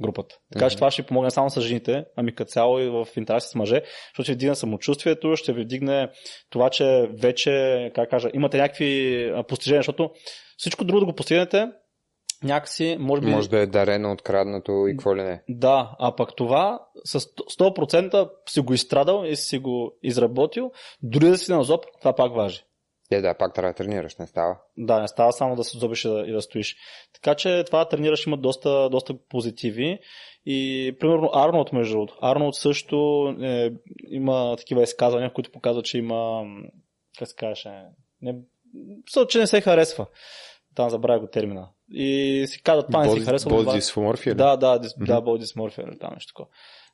групата. 0.00 0.36
Така 0.52 0.70
че 0.70 0.74
Мгм. 0.74 0.78
това 0.78 0.90
ще 0.90 1.02
помогне 1.02 1.30
само 1.30 1.50
с 1.50 1.60
жените, 1.60 2.04
ами 2.16 2.34
като 2.34 2.50
цяло 2.50 2.78
и 2.78 2.88
в 2.88 3.06
интерес 3.16 3.50
с 3.50 3.54
мъже, 3.54 3.82
защото 4.10 4.24
ще 4.24 4.34
вдигне 4.34 4.54
самочувствието, 4.54 5.36
ще 5.36 5.52
ви 5.52 5.62
вдигне 5.62 6.08
това, 6.50 6.70
че 6.70 7.10
вече, 7.12 7.90
как 7.94 8.10
кажа, 8.10 8.30
имате 8.34 8.58
някакви 8.58 9.32
постижения, 9.48 9.80
защото 9.80 10.10
всичко 10.56 10.84
друго 10.84 11.00
да 11.00 11.06
го 11.06 11.14
постигнете, 11.14 11.68
някакси, 12.44 12.96
може 13.00 13.22
би... 13.22 13.26
Може 13.26 13.48
да 13.48 13.58
е 13.58 13.66
дарено, 13.66 14.12
откраднато 14.12 14.86
и 14.88 14.92
какво 14.92 15.16
ли 15.16 15.22
не. 15.22 15.42
Да, 15.48 15.96
а 15.98 16.16
пък 16.16 16.36
това 16.36 16.80
с 17.04 17.20
100% 17.20 18.30
си 18.48 18.60
го 18.60 18.74
изстрадал 18.74 19.24
и 19.26 19.36
си 19.36 19.58
го 19.58 19.92
изработил, 20.02 20.70
дори 21.02 21.28
да 21.28 21.38
си 21.38 21.52
на 21.52 21.64
зоб, 21.64 21.84
това 22.00 22.14
пак 22.14 22.34
важи. 22.34 22.64
Е, 23.10 23.20
да, 23.20 23.34
пак 23.34 23.54
трябва 23.54 23.72
да 23.72 23.76
тренираш, 23.76 24.16
не 24.16 24.26
става. 24.26 24.56
Да, 24.78 25.00
не 25.00 25.08
става 25.08 25.32
само 25.32 25.56
да 25.56 25.64
се 25.64 25.78
зобиш 25.78 26.04
и 26.04 26.08
да, 26.08 26.24
и 26.26 26.32
да 26.32 26.42
стоиш. 26.42 26.76
Така 27.14 27.34
че 27.34 27.64
това 27.66 27.78
да 27.78 27.88
тренираш 27.88 28.26
има 28.26 28.36
доста, 28.36 28.88
доста 28.90 29.14
позитиви. 29.28 29.98
И 30.46 30.96
примерно 31.00 31.30
Арнолд, 31.34 31.72
между 31.72 31.92
другото. 31.92 32.18
Арнолд 32.22 32.54
също 32.54 33.28
е, 33.42 33.72
има 34.08 34.56
такива 34.56 34.82
изказвания, 34.82 35.32
които 35.32 35.50
показват, 35.50 35.84
че 35.84 35.98
има, 35.98 36.44
как 37.18 37.28
се 37.28 37.36
казваше, 37.36 37.82
не, 38.22 38.34
че 39.28 39.38
не 39.38 39.46
се 39.46 39.60
харесва. 39.60 40.06
Там 40.74 40.90
забравя 40.90 41.20
го 41.20 41.26
термина. 41.26 41.68
И 41.92 42.44
си 42.48 42.62
казват, 42.62 42.86
това 42.86 43.06
не 43.06 43.10
си 43.10 43.20
харесва. 43.20 43.50
Боди 43.50 43.80
да, 44.34 44.56
да, 44.56 44.78
дис, 44.78 44.96
Мгм. 44.96 45.04
да, 45.04 45.22
или 45.82 45.98
там 45.98 46.10
нещо 46.14 46.32
такова. 46.32 46.48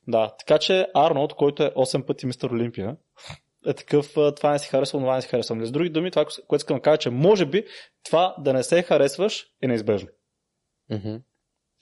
Да, 0.09 0.35
така 0.39 0.59
че 0.59 0.87
Арнолд, 0.95 1.35
който 1.35 1.63
е 1.63 1.71
8 1.71 2.07
пъти 2.07 2.27
мистер 2.27 2.51
Олимпия, 2.51 2.97
е 3.67 3.75
такъв, 3.75 4.13
това 4.37 4.53
не 4.53 4.59
си 4.59 4.69
харесва, 4.69 4.99
това 4.99 5.15
не 5.15 5.23
си 5.23 5.29
харесва. 5.29 5.55
Нали, 5.55 5.67
С 5.67 5.71
други 5.71 5.91
думи, 5.91 6.11
това, 6.11 6.25
което 6.49 6.63
искам 6.63 6.77
да 6.77 6.83
кажа, 6.83 6.99
че 6.99 7.11
може 7.11 7.47
би 7.47 7.65
това 8.05 8.35
да 8.39 8.53
не 8.53 8.63
се 8.63 8.83
харесваш 8.83 9.47
е 9.63 9.67
неизбежно. 9.67 10.09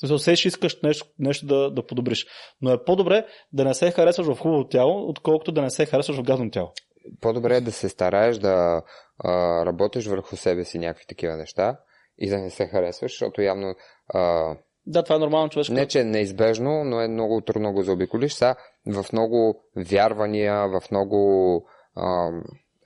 Смисъл, 0.00 0.18
все 0.18 0.36
ще 0.36 0.48
искаш 0.48 0.82
нещо, 0.82 1.06
нещо 1.18 1.46
да, 1.46 1.70
да 1.70 1.86
подобриш. 1.86 2.26
Но 2.60 2.72
е 2.72 2.84
по-добре 2.84 3.26
да 3.52 3.64
не 3.64 3.74
се 3.74 3.90
харесваш 3.90 4.26
в 4.26 4.38
хубаво 4.38 4.68
тяло, 4.68 5.08
отколкото 5.08 5.52
да 5.52 5.62
не 5.62 5.70
се 5.70 5.86
харесваш 5.86 6.16
в 6.16 6.22
гадно 6.22 6.50
тяло. 6.50 6.72
По-добре 7.20 7.56
е 7.56 7.60
да 7.60 7.72
се 7.72 7.88
стараеш 7.88 8.36
да 8.36 8.82
а, 9.18 9.66
работиш 9.66 10.06
върху 10.06 10.36
себе 10.36 10.64
си 10.64 10.78
някакви 10.78 11.06
такива 11.08 11.36
неща 11.36 11.78
и 12.18 12.30
да 12.30 12.38
не 12.38 12.50
се 12.50 12.66
харесваш, 12.66 13.12
защото 13.12 13.42
явно 13.42 13.74
а, 14.14 14.54
Да, 14.88 15.02
това 15.02 15.16
е 15.16 15.18
нормално 15.18 15.48
човешко. 15.48 15.74
не, 15.74 15.86
че 15.86 16.00
е 16.00 16.04
неизбежно, 16.04 16.84
но 16.84 17.00
е 17.00 17.08
много 17.08 17.40
трудно 17.40 17.72
го 17.72 17.82
заобиколиш. 17.82 18.32
Са 18.32 18.54
в 18.86 19.04
много 19.12 19.62
вярвания, 19.76 20.68
в 20.68 20.90
много 20.90 21.62
а, 21.96 22.30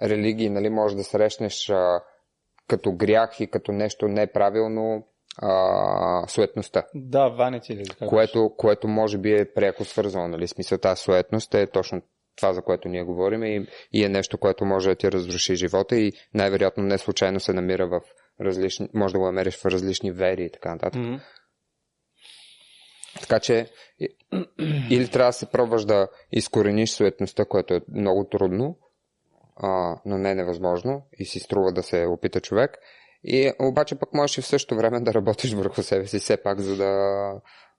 религии, 0.02 0.50
нали, 0.50 0.70
може 0.70 0.96
да 0.96 1.04
срещнеш 1.04 1.70
а, 1.70 2.00
като 2.68 2.92
грях 2.92 3.40
и 3.40 3.46
като 3.46 3.72
нещо 3.72 4.08
неправилно 4.08 5.06
а, 5.38 6.28
суетността. 6.28 6.84
Да, 6.94 7.28
ванити 7.28 7.72
или 7.72 7.84
как 7.84 8.08
Което, 8.08 8.54
което 8.56 8.88
може 8.88 9.18
би 9.18 9.32
е 9.32 9.52
пряко 9.54 9.84
свързано, 9.84 10.28
нали? 10.28 10.48
Смисъл 10.48 10.78
тази 10.78 11.02
суетност 11.02 11.54
е 11.54 11.66
точно 11.66 12.02
това, 12.36 12.52
за 12.52 12.62
което 12.62 12.88
ние 12.88 13.02
говорим 13.02 13.44
и, 13.44 13.66
и 13.92 14.04
е 14.04 14.08
нещо, 14.08 14.38
което 14.38 14.64
може 14.64 14.88
да 14.88 14.96
ти 14.96 15.12
разруши 15.12 15.56
живота 15.56 15.96
и 15.96 16.12
най-вероятно 16.34 16.82
не 16.82 16.98
случайно 16.98 17.40
се 17.40 17.52
намира 17.52 17.86
в 17.86 18.00
различни, 18.40 18.88
може 18.94 19.12
да 19.12 19.18
го 19.18 19.26
намериш 19.26 19.56
в 19.56 19.66
различни 19.66 20.12
вери 20.12 20.44
и 20.44 20.50
така 20.50 20.70
нататък. 20.70 21.02
Мгм. 21.02 21.14
Така 23.22 23.40
че 23.40 23.66
или 24.90 25.08
трябва 25.08 25.28
да 25.28 25.32
се 25.32 25.46
пробваш 25.46 25.84
да 25.84 26.08
изкорениш 26.32 26.90
суетността, 26.90 27.44
което 27.44 27.74
е 27.74 27.80
много 27.94 28.24
трудно, 28.24 28.76
а, 29.56 29.96
но 30.06 30.18
не 30.18 30.30
е 30.30 30.34
невъзможно 30.34 31.02
и 31.18 31.24
си 31.24 31.38
струва 31.40 31.72
да 31.72 31.82
се 31.82 32.06
опита 32.06 32.40
човек. 32.40 32.78
И 33.24 33.52
обаче 33.60 33.94
пък 33.94 34.14
можеш 34.14 34.38
и 34.38 34.42
в 34.42 34.46
същото 34.46 34.76
време 34.76 35.00
да 35.00 35.14
работиш 35.14 35.52
върху 35.52 35.82
себе 35.82 36.06
си 36.06 36.18
все 36.18 36.36
пак, 36.36 36.60
за 36.60 36.76
да 36.76 36.90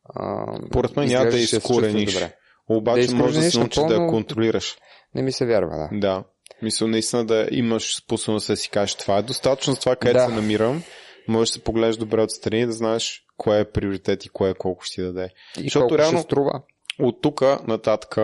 а, 0.06 0.46
Поред 0.72 0.96
мен 0.96 1.08
няма 1.08 1.32
да 1.32 1.38
изкорениш. 1.38 2.14
добре. 2.14 2.34
Обаче 2.70 3.08
Да 3.08 3.16
може 3.16 3.40
да 3.40 3.44
се 3.44 3.60
научиш 3.60 3.76
да 3.76 3.82
напълно- 3.82 4.04
я 4.04 4.10
контролираш. 4.10 4.78
Не 5.16 5.22
ми 5.22 5.32
се 5.32 5.46
вярва, 5.46 5.78
да. 5.78 6.00
Да. 6.00 6.24
Мисля, 6.62 6.88
наистина 6.88 7.26
да 7.26 7.48
имаш 7.52 7.96
способност 7.98 8.48
да 8.48 8.58
си 8.58 8.70
кажеш 8.70 8.96
това 8.96 9.18
е 9.18 9.22
достатъчно 9.22 9.74
за 9.74 9.80
това, 9.80 9.96
където 9.96 10.18
Да. 10.18 10.26
се 10.26 10.32
намирам. 10.32 10.84
Можеш 11.28 11.50
да 11.50 11.54
се 11.54 11.64
погледнеш 11.64 11.98
добре 11.98 12.22
отстрани 12.22 12.62
и 12.62 12.66
да 12.66 12.72
знаеш 12.72 13.24
кое 13.38 13.60
е 13.60 13.72
приоритет 13.72 14.26
и 14.26 14.30
кое 14.30 14.50
е 14.50 14.54
колко 14.54 14.84
ще 14.84 14.96
ти 14.96 15.02
даде. 15.02 15.30
И 15.58 15.64
Защото 15.64 15.82
колко 15.82 15.98
реално- 15.98 16.18
ще 16.18 16.24
струва. 16.24 16.62
От 17.00 17.22
тук 17.22 17.42
нататък, 17.68 18.18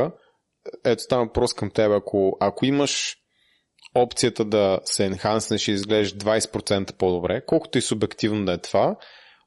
ето 0.86 1.04
става 1.04 1.26
въпрос 1.26 1.54
към 1.54 1.72
теб, 1.72 1.92
ако, 1.92 2.38
ако 2.40 2.66
имаш 2.66 3.16
опцията 3.96 4.46
да 4.46 4.80
се 4.86 5.06
енханснеш 5.06 5.68
и 5.68 5.72
изглеждаш 5.72 6.14
20% 6.16 6.94
по-добре, 6.94 7.42
колкото 7.46 7.78
и 7.78 7.82
субективно 7.82 8.46
да 8.46 8.54
е 8.54 8.58
това, 8.58 8.96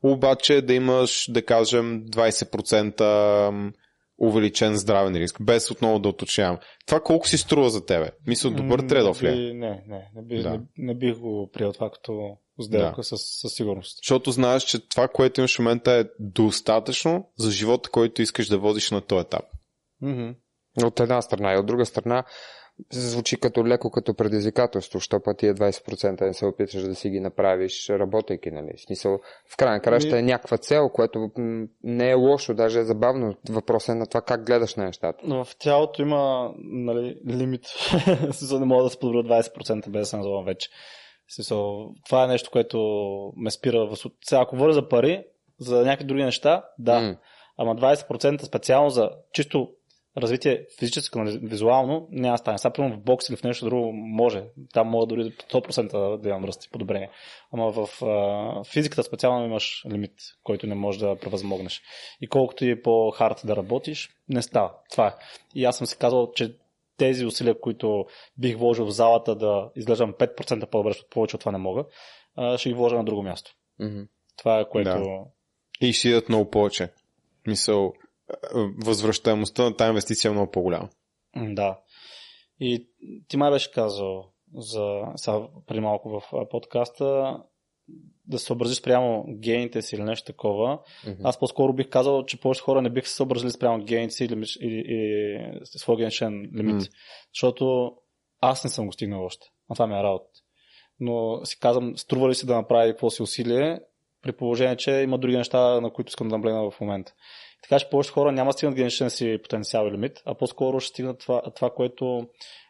обаче 0.02 0.62
да 0.62 0.74
имаш, 0.74 1.26
да 1.30 1.44
кажем, 1.44 2.02
20% 2.06 3.72
увеличен 4.18 4.76
здравен 4.76 5.14
риск, 5.16 5.36
без 5.40 5.70
отново 5.70 5.98
да 5.98 6.08
уточнявам. 6.08 6.58
Това 6.86 7.00
колко 7.00 7.28
си 7.28 7.38
струва 7.38 7.70
за 7.70 7.86
тебе? 7.86 8.10
Мисля, 8.26 8.50
добър 8.50 8.80
тредов 8.80 9.22
ли 9.22 9.28
е? 9.28 9.32
би- 9.32 9.52
Не, 9.54 9.82
не, 9.88 10.08
не, 10.14 10.22
би, 10.22 10.42
Да. 10.42 10.50
не, 10.50 10.60
не 10.78 10.94
бих 10.94 11.16
го 11.16 11.50
приел 11.52 11.72
това 11.72 11.90
като 11.90 12.36
сделка 12.60 13.04
със, 13.04 13.20
със 13.40 13.52
сигурност. 13.52 13.98
Защото 14.02 14.30
знаеш, 14.30 14.62
че 14.62 14.88
това, 14.88 15.08
което 15.08 15.40
имаш 15.40 15.56
в 15.56 15.58
момента 15.58 15.92
е 15.92 16.04
достатъчно 16.18 17.28
за 17.38 17.50
живота, 17.50 17.90
който 17.90 18.22
искаш 18.22 18.48
да 18.48 18.58
водиш 18.58 18.90
на 18.90 19.00
този 19.00 19.20
етап. 19.20 19.44
Мгм. 20.02 20.30
От 20.84 21.00
една 21.00 21.22
страна 21.22 21.52
и 21.52 21.58
от 21.58 21.66
друга 21.66 21.86
страна 21.86 22.24
звучи 22.92 23.40
като 23.40 23.66
леко 23.66 23.90
като 23.90 24.14
предизвикателство, 24.14 25.00
що 25.00 25.20
път 25.22 25.38
тия 25.38 25.54
20% 25.54 26.20
не 26.20 26.34
се 26.34 26.46
опиташ 26.46 26.82
да 26.82 26.94
си 26.94 27.10
ги 27.10 27.20
направиш, 27.20 27.88
работейки, 27.90 28.50
нали? 28.50 28.72
В 28.76 28.80
смисъл, 28.80 29.18
в 29.52 29.56
крайна 29.56 29.80
краща 29.80 30.18
е 30.18 30.22
някаква 30.22 30.58
цел, 30.58 30.88
което 30.88 31.30
не 31.82 32.10
е 32.10 32.14
лошо, 32.14 32.54
даже 32.54 32.80
е 32.80 32.84
забавно. 32.84 33.34
Въпросът 33.50 33.88
е 33.88 33.98
на 33.98 34.06
това 34.06 34.20
как 34.20 34.46
гледаш 34.46 34.74
на 34.74 34.84
нещата. 34.84 35.18
Но 35.24 35.44
в 35.44 35.56
тялото 35.58 36.02
има 36.02 36.52
нали, 36.58 37.18
лимит. 37.28 37.66
Не 38.52 38.64
мога 38.64 38.84
да 38.84 38.90
се 38.90 38.98
подобря 38.98 39.42
20% 39.42 39.90
без 39.90 40.00
да 40.00 40.06
се 40.06 40.16
назовам 40.16 40.44
вече. 40.44 40.68
Смисъл, 41.28 41.90
това 42.06 42.24
е 42.24 42.28
нещо, 42.28 42.50
което 42.50 42.78
ме 43.36 43.50
спира. 43.50 43.86
В... 43.86 43.96
Сега, 44.24 44.40
ако 44.40 44.56
говоря 44.56 44.72
за 44.72 44.88
пари, 44.88 45.24
за 45.58 45.76
някакви 45.76 46.06
други 46.06 46.22
неща, 46.22 46.64
да. 46.78 47.00
М. 47.00 47.16
Ама 47.58 47.76
20% 47.76 48.44
специално 48.44 48.90
за 48.90 49.10
чисто 49.32 49.70
развитие 50.16 50.66
физическо, 50.78 51.18
нали, 51.18 51.38
визуално, 51.42 52.08
няма 52.10 52.38
стане. 52.38 52.58
Сега, 52.58 52.72
примерно 52.72 52.96
в 52.96 53.02
бокс 53.02 53.28
или 53.28 53.36
в 53.36 53.42
нещо 53.42 53.64
друго 53.64 53.92
може. 53.92 54.44
Там 54.72 54.88
мога 54.88 55.06
дори 55.06 55.24
100% 55.24 56.16
да 56.16 56.28
имам 56.28 56.44
ръст 56.44 56.64
и 56.64 56.70
подобрение. 56.70 57.10
Ама 57.52 57.72
в 57.72 58.02
а, 58.02 58.64
физиката 58.64 59.02
специално 59.02 59.44
имаш 59.44 59.84
лимит, 59.92 60.14
който 60.42 60.66
не 60.66 60.74
можеш 60.74 61.00
да 61.00 61.16
превъзмогнеш. 61.16 61.82
И 62.20 62.28
колкото 62.28 62.64
и 62.64 62.82
по-хард 62.82 63.40
да 63.44 63.56
работиш, 63.56 64.10
не 64.28 64.42
става. 64.42 64.72
Това 64.90 65.06
е. 65.06 65.12
И 65.54 65.64
аз 65.64 65.76
съм 65.76 65.86
си 65.86 65.98
казал, 65.98 66.32
че 66.32 66.56
тези 66.96 67.26
усилия, 67.26 67.60
които 67.60 68.04
бих 68.38 68.58
вложил 68.58 68.86
в 68.86 68.90
залата 68.90 69.34
да 69.34 69.70
изглеждам 69.76 70.12
5% 70.12 70.66
по-добре, 70.66 70.90
защото 70.90 71.10
повече 71.10 71.36
от 71.36 71.40
това 71.40 71.52
не 71.52 71.58
мога, 71.58 71.84
а, 72.36 72.58
ще 72.58 72.68
ги 72.68 72.74
вложа 72.74 72.96
на 72.96 73.04
друго 73.04 73.22
място. 73.22 73.50
Мгм. 73.80 74.00
Това 74.36 74.60
е 74.60 74.68
което... 74.68 74.90
Да. 74.90 75.24
И 75.80 75.92
ще 75.92 76.08
идат 76.08 76.28
много 76.28 76.50
повече. 76.50 76.92
Мисъл, 77.46 77.92
възвръщаемостта 78.84 79.62
на 79.62 79.76
тази 79.76 79.88
инвестиция 79.88 80.28
е 80.28 80.32
много 80.32 80.50
по-голяма. 80.50 80.88
Да. 81.36 81.78
И 82.60 82.88
ти 83.28 83.36
май 83.36 83.50
беше 83.50 83.72
казал 83.72 84.32
за, 84.54 85.02
сега, 85.16 85.40
преди 85.66 85.80
малко 85.80 86.08
в 86.10 86.48
подкаста, 86.50 87.38
да 88.26 88.38
се 88.38 88.44
съобрази 88.44 88.74
спрямо 88.74 89.24
гените 89.28 89.82
си 89.82 89.94
или 89.96 90.02
нещо 90.02 90.26
такова. 90.26 90.78
Мгм. 91.06 91.20
Аз 91.24 91.38
по-скоро 91.38 91.72
бих 91.72 91.88
казал, 91.88 92.24
че 92.24 92.40
повечето 92.40 92.64
хора 92.64 92.82
не 92.82 92.90
биха 92.90 93.08
се 93.08 93.14
съобразили 93.14 93.50
спрямо 93.50 93.84
гените 93.84 94.14
си 94.14 94.24
или, 94.24 94.44
или, 94.60 94.74
или 94.74 95.60
своя 95.64 95.96
генетичен 95.96 96.50
лимит. 96.56 96.74
М. 96.74 96.80
Защото 97.34 97.92
аз 98.40 98.64
не 98.64 98.70
съм 98.70 98.86
го 98.86 98.92
стигнал 98.92 99.24
още. 99.24 99.46
А 99.70 99.74
това 99.74 99.86
ми 99.86 99.94
е 99.94 100.02
работа. 100.02 100.26
Но 101.00 101.40
си 101.44 101.58
казвам, 101.60 101.96
струва 101.96 102.28
ли 102.28 102.34
си 102.34 102.46
да 102.46 102.54
направи 102.54 102.92
какво 102.92 103.10
си 103.10 103.22
усилие, 103.22 103.80
при 104.22 104.32
положение, 104.32 104.76
че 104.76 104.90
има 104.90 105.18
други 105.18 105.36
неща, 105.36 105.80
на 105.80 105.90
които 105.90 106.08
искам 106.08 106.28
да 106.28 106.36
наблегна 106.36 106.70
в 106.70 106.80
момента. 106.80 107.14
Така 107.62 107.78
че 107.78 107.88
повечето 107.90 108.14
хора 108.14 108.32
няма 108.32 108.48
да 108.48 108.52
стигнат 108.52 108.76
генетичен 108.76 109.10
си 109.10 109.38
потенциал 109.42 109.86
и 109.86 109.92
лимит, 109.92 110.22
а 110.24 110.34
по-скоро 110.34 110.80
ще 110.80 110.88
стигнат 110.88 111.18
това, 111.18 111.42
това 111.54 111.70
което 111.70 112.28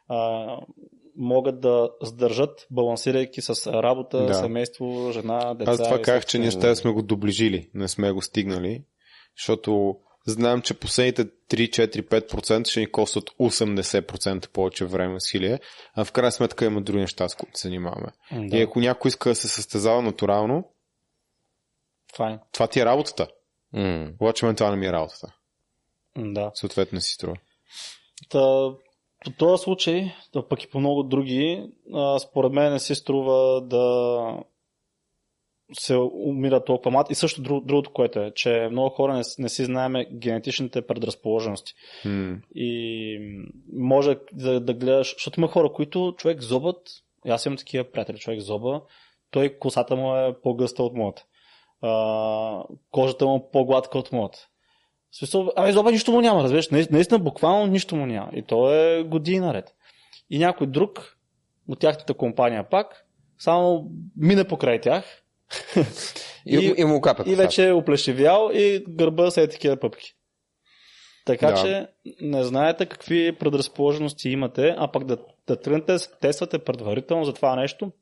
а, 0.08 0.58
могат 1.16 1.60
да 1.60 1.90
сдържат, 2.02 2.66
балансирайки 2.70 3.42
с 3.42 3.72
работа, 3.72 4.26
Да. 4.26 4.34
семейство, 4.34 5.10
жена, 5.12 5.54
деца. 5.54 5.70
Аз 5.70 5.78
това 5.82 6.02
казах, 6.02 6.26
че 6.26 6.38
ние 6.38 6.50
ще 6.50 6.74
сме 6.76 6.90
го 6.92 7.02
доближили, 7.02 7.70
не 7.74 7.88
сме 7.88 8.12
го 8.12 8.22
стигнали, 8.22 8.84
защото 9.38 9.96
знаем, 10.26 10.62
че 10.62 10.74
последните 10.74 11.24
3-4-5% 11.24 12.68
ще 12.68 12.80
ни 12.80 12.90
костват 12.92 13.30
80% 13.30 14.48
повече 14.48 14.84
време 14.84 15.12
и 15.12 15.16
усилие, 15.16 15.60
а 15.94 16.04
в 16.04 16.12
крайна 16.12 16.32
сметка 16.32 16.64
има 16.64 16.80
други 16.82 17.00
неща, 17.00 17.28
с 17.28 17.34
които 17.34 17.58
се 17.58 17.68
занимаваме. 17.68 18.08
Да, 18.32 18.56
И 18.56 18.62
ако 18.62 18.80
някой 18.80 19.08
иска 19.08 19.28
да 19.28 19.34
се 19.34 19.48
състезава 19.48 20.02
натурално, 20.02 20.64
файн. 22.16 22.38
това 22.52 22.66
ти 22.66 22.80
е 22.80 22.84
работата. 22.84 23.28
М. 23.72 24.08
Обаче 24.20 24.46
мен 24.46 24.54
това 24.56 24.70
не 24.70 24.76
ми 24.76 24.86
е 24.86 24.92
работата. 24.92 25.34
Да. 26.18 26.50
Съответно 26.54 27.00
си 27.00 27.12
струва. 27.12 27.36
Та, 28.28 28.70
по 29.24 29.30
този 29.30 29.62
случай, 29.62 30.12
да 30.32 30.48
пък 30.48 30.62
и 30.62 30.70
по 30.70 30.80
много 30.80 31.02
други, 31.02 31.70
а, 31.94 32.18
според 32.18 32.52
мен 32.52 32.72
не 32.72 32.78
си 32.78 32.94
струва 32.94 33.62
да 33.62 34.36
се 35.72 35.96
умира 36.26 36.64
толкова 36.64 36.90
млад. 36.90 37.10
И 37.10 37.14
също 37.14 37.42
друг, 37.42 37.64
другото, 37.64 37.92
което 37.92 38.18
е, 38.20 38.32
че 38.34 38.68
много 38.70 38.90
хора 38.90 39.14
не, 39.14 39.22
не 39.38 39.48
си 39.48 39.64
знаеме 39.64 40.08
генетичните 40.12 40.86
предразположености. 40.86 41.72
М. 42.04 42.36
И 42.54 43.18
може 43.72 44.16
да, 44.32 44.60
да 44.60 44.74
гледаш, 44.74 45.14
защото 45.14 45.40
има 45.40 45.48
хора, 45.48 45.72
които 45.72 46.14
човек 46.18 46.40
зобът, 46.40 46.88
аз 47.28 47.46
имам 47.46 47.56
такива 47.56 47.84
приятели, 47.84 48.18
човек 48.18 48.40
зоба, 48.40 48.82
той 49.30 49.58
косата 49.58 49.96
му 49.96 50.16
е 50.16 50.36
по-гъста 50.42 50.82
от 50.82 50.94
моята. 50.94 51.24
А, 51.80 52.64
кожата 52.90 53.26
му 53.26 53.36
е 53.36 53.50
по-гладка 53.52 53.98
от 53.98 54.12
моята. 54.12 54.48
В 55.12 55.16
смисъл, 55.16 55.52
ами 55.56 55.72
зоба 55.72 55.90
нищо 55.92 56.12
му 56.12 56.20
няма, 56.20 56.42
разбираш, 56.42 56.68
Наис- 56.68 56.90
наистина 56.92 57.18
буквално 57.18 57.66
нищо 57.66 57.96
му 57.96 58.06
няма. 58.06 58.30
И 58.32 58.42
то 58.42 58.74
е 58.74 59.02
години 59.02 59.40
наред. 59.40 59.74
И 60.30 60.38
някой 60.38 60.66
друг 60.66 61.16
от 61.68 61.78
тяхната 61.78 62.14
компания 62.14 62.68
пак, 62.70 63.06
само 63.38 63.90
мине 64.16 64.44
покрай 64.44 64.80
тях 64.80 65.04
И, 66.46 66.56
и, 66.58 66.74
и 66.78 66.84
му 66.84 67.00
капа 67.00 67.24
и 67.26 67.34
вече 67.34 67.68
е 67.68 67.72
оплешивял 67.72 68.50
и 68.54 68.84
гърба 68.88 69.30
са 69.30 69.42
е 69.42 69.48
такива 69.48 69.76
пъпки. 69.76 70.14
Така 71.24 71.50
Да. 71.50 71.62
че 71.62 71.86
не 72.20 72.44
знаете 72.44 72.86
какви 72.86 73.32
предразположености 73.32 74.28
имате, 74.30 74.74
а 74.78 74.92
пък 74.92 75.04
да, 75.04 75.18
да 75.46 75.60
тръгнете 75.60 75.92
да 75.92 75.98
се 75.98 76.10
тествате 76.20 76.58
предварително 76.58 77.24
за 77.24 77.32
това 77.32 77.56
нещо, 77.56 77.92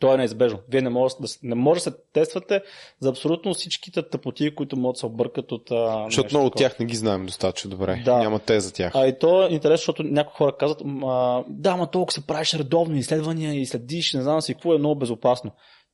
то 0.00 0.14
е 0.14 0.16
неизбежно. 0.16 0.58
Вие 0.68 0.82
не 0.82 0.90
може 0.90 1.14
да, 1.20 1.28
не 1.42 1.54
може 1.54 1.78
да 1.78 1.82
се 1.82 1.96
тествате 2.12 2.62
за 3.00 3.08
абсолютно 3.08 3.54
всичките 3.54 4.08
тъпоти, 4.08 4.54
които 4.54 4.76
могат 4.76 4.94
да 4.94 4.98
се 4.98 5.06
объркат 5.06 5.52
от. 5.52 5.70
А, 5.70 6.04
Защото 6.04 6.28
много 6.34 6.46
от 6.46 6.56
тях 6.56 6.78
не 6.78 6.86
ги 6.86 6.96
знаем 6.96 7.26
достатъчно 7.26 7.70
добре. 7.70 8.02
Да. 8.04 8.18
Няма 8.18 8.38
те 8.38 8.60
за 8.60 8.72
тях. 8.72 8.92
А 8.94 9.06
и 9.06 9.18
то 9.18 9.46
е 9.46 9.48
интересно, 9.50 9.76
защото 9.76 10.02
някои 10.02 10.36
хора 10.36 10.56
казват, 10.56 10.80
«М, 10.84 11.06
а, 11.06 11.44
да, 11.48 11.76
ма 11.76 11.90
толкова 11.90 12.12
се 12.12 12.26
правиш 12.26 12.54
редовни 12.54 12.98
изследвания 12.98 13.60
и 13.60 13.66
следиш, 13.66 14.14
не 14.14 14.22
знам 14.22 14.40
си 14.40 14.54
какво 14.54 14.74
е 14.74 14.78
много 14.78 14.98
безопасно. 14.98 15.50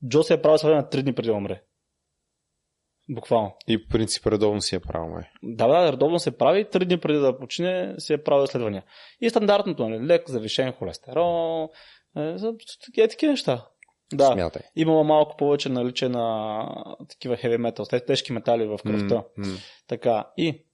Джо 0.09 0.22
се 0.22 0.34
е 0.34 0.42
правил 0.42 0.57
изследвания 0.57 0.82
на 0.82 0.88
3 0.88 1.02
дни 1.02 1.14
преди 1.14 1.28
да 1.28 1.34
умре. 1.34 1.62
Буквално. 3.09 3.57
И 3.68 3.82
по 3.82 3.88
принцип 3.88 4.26
редовно 4.26 4.61
си 4.61 4.74
я 4.74 4.80
правим. 4.80 5.14
Да, 5.42 5.66
да, 5.68 5.92
редовно 5.92 6.18
се 6.18 6.36
прави, 6.36 6.70
три 6.70 6.84
дни 6.84 7.00
преди 7.00 7.18
да 7.18 7.38
почине 7.38 7.94
си 7.98 8.12
е 8.12 8.22
правил 8.22 8.44
изследвания. 8.44 8.84
И 9.20 9.30
стандартното, 9.30 9.88
нали, 9.88 10.07
лек, 10.07 10.30
завишен 10.30 10.72
холестерол, 10.72 11.70
е, 12.16 13.09
такива 13.09 13.30
неща. 13.30 13.66
Да, 14.14 14.32
Смятай. 14.32 14.62
имало 14.76 15.04
малко 15.04 15.36
повече 15.36 15.68
наличие 15.68 16.09
на 16.09 16.66
такива 17.09 17.36
heavy 17.36 17.57
metals, 17.70 17.90
те- 17.90 18.04
тежки 18.04 18.32
метали 18.32 18.66
в 18.66 18.78
кръвта. 18.86 19.24
М. 19.36 19.46
Така, 19.88 20.26
и 20.36 20.64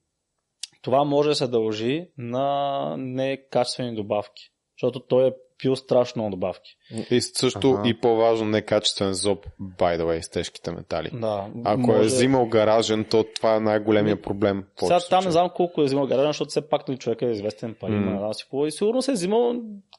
това 0.81 1.03
може 1.03 1.29
да 1.29 1.35
се 1.35 1.47
дължи 1.47 2.07
на 2.17 2.95
некачествени 2.97 3.95
добавки. 3.95 4.51
Защото 4.77 4.99
той 4.99 5.27
е 5.27 5.33
пил 5.63 5.75
страшно 5.75 6.21
много 6.21 6.35
добавки. 6.35 6.75
И 7.11 7.21
също 7.21 7.71
Аха. 7.71 7.89
и 7.89 7.99
по-важно 7.99 8.45
некачествен 8.47 9.13
зоб, 9.13 9.45
by 9.61 9.97
the 9.99 10.03
way, 10.03 10.21
с 10.21 10.29
тежките 10.29 10.71
метали. 10.71 11.09
Да, 11.13 11.47
Ако 11.63 11.79
може... 11.79 11.99
е 11.99 12.05
взимал 12.05 12.45
гаражен, 12.45 13.05
то 13.09 13.25
това 13.35 13.55
е 13.55 13.59
най-големия 13.59 14.21
проблем. 14.21 14.63
Сега 14.79 14.99
там 15.09 15.25
не 15.25 15.31
знам 15.31 15.49
колко 15.55 15.81
е 15.81 15.85
взимал 15.85 16.07
гаражен, 16.07 16.29
защото 16.29 16.49
все 16.49 16.69
пак 16.69 16.87
нали, 16.87 16.97
човек 16.97 17.21
е 17.21 17.25
известен 17.25 17.75
пари, 17.79 17.91
mm. 17.91 18.27
да 18.27 18.33
си. 18.33 18.45
И 18.67 18.71
сигурно 18.71 19.01
се 19.01 19.11
е 19.11 19.13
взимал 19.13 19.55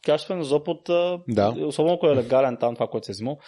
качествен 0.06 0.42
зоп 0.42 0.68
от... 0.68 0.82
Да. 1.28 1.54
Особено 1.66 1.94
ако 1.94 2.06
е 2.06 2.16
легален 2.16 2.56
там 2.60 2.74
това, 2.74 2.86
което 2.86 3.04
се 3.06 3.12
е 3.12 3.14
взимал. 3.14 3.38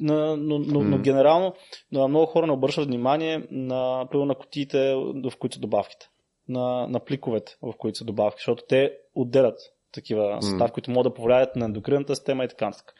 На- 0.00 0.36
Но, 0.36 0.58
но, 0.58 0.80
но 0.80 0.96
М. 0.96 0.98
генерално 0.98 1.54
на 1.92 2.08
много 2.08 2.26
хора 2.26 2.46
не 2.46 2.52
обръщат 2.52 2.86
внимание 2.86 3.46
на, 3.50 4.08
на 4.12 4.34
кутиите, 4.34 4.94
в 5.24 5.32
които 5.38 5.54
са 5.54 5.60
добавките. 5.60 6.06
На, 6.48 6.86
на 6.88 7.00
пликовете, 7.00 7.56
в 7.62 7.72
които 7.78 7.98
са 7.98 8.04
добавки, 8.04 8.36
защото 8.38 8.62
те 8.68 8.92
отделят 9.14 9.58
такива 9.94 10.38
съставки, 10.42 10.72
които 10.72 10.90
могат 10.90 11.10
да 11.10 11.14
повлияят 11.14 11.56
на 11.56 11.64
ендокринната 11.64 12.16
система 12.16 12.44
и 12.44 12.48
така 12.48 12.66
нататък. 12.66 12.94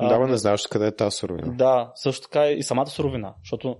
Да, 0.00 0.18
бе, 0.18 0.26
не 0.26 0.36
знаеш 0.36 0.66
къде 0.66 0.86
е 0.86 0.96
тази 0.96 1.16
суровина. 1.16 1.52
да, 1.52 1.92
също 1.94 2.22
така 2.22 2.46
и 2.46 2.62
самата 2.62 2.86
суровина, 2.86 3.34
защото 3.44 3.76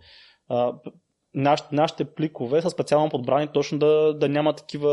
а, 0.48 0.72
п- 0.74 0.90
наш, 1.34 1.60
нашите 1.72 2.04
пликове 2.04 2.62
са 2.62 2.70
специално 2.70 3.10
подбрани 3.10 3.48
точно 3.48 3.78
да, 3.78 4.14
да 4.14 4.28
няма 4.28 4.52
такива, 4.52 4.90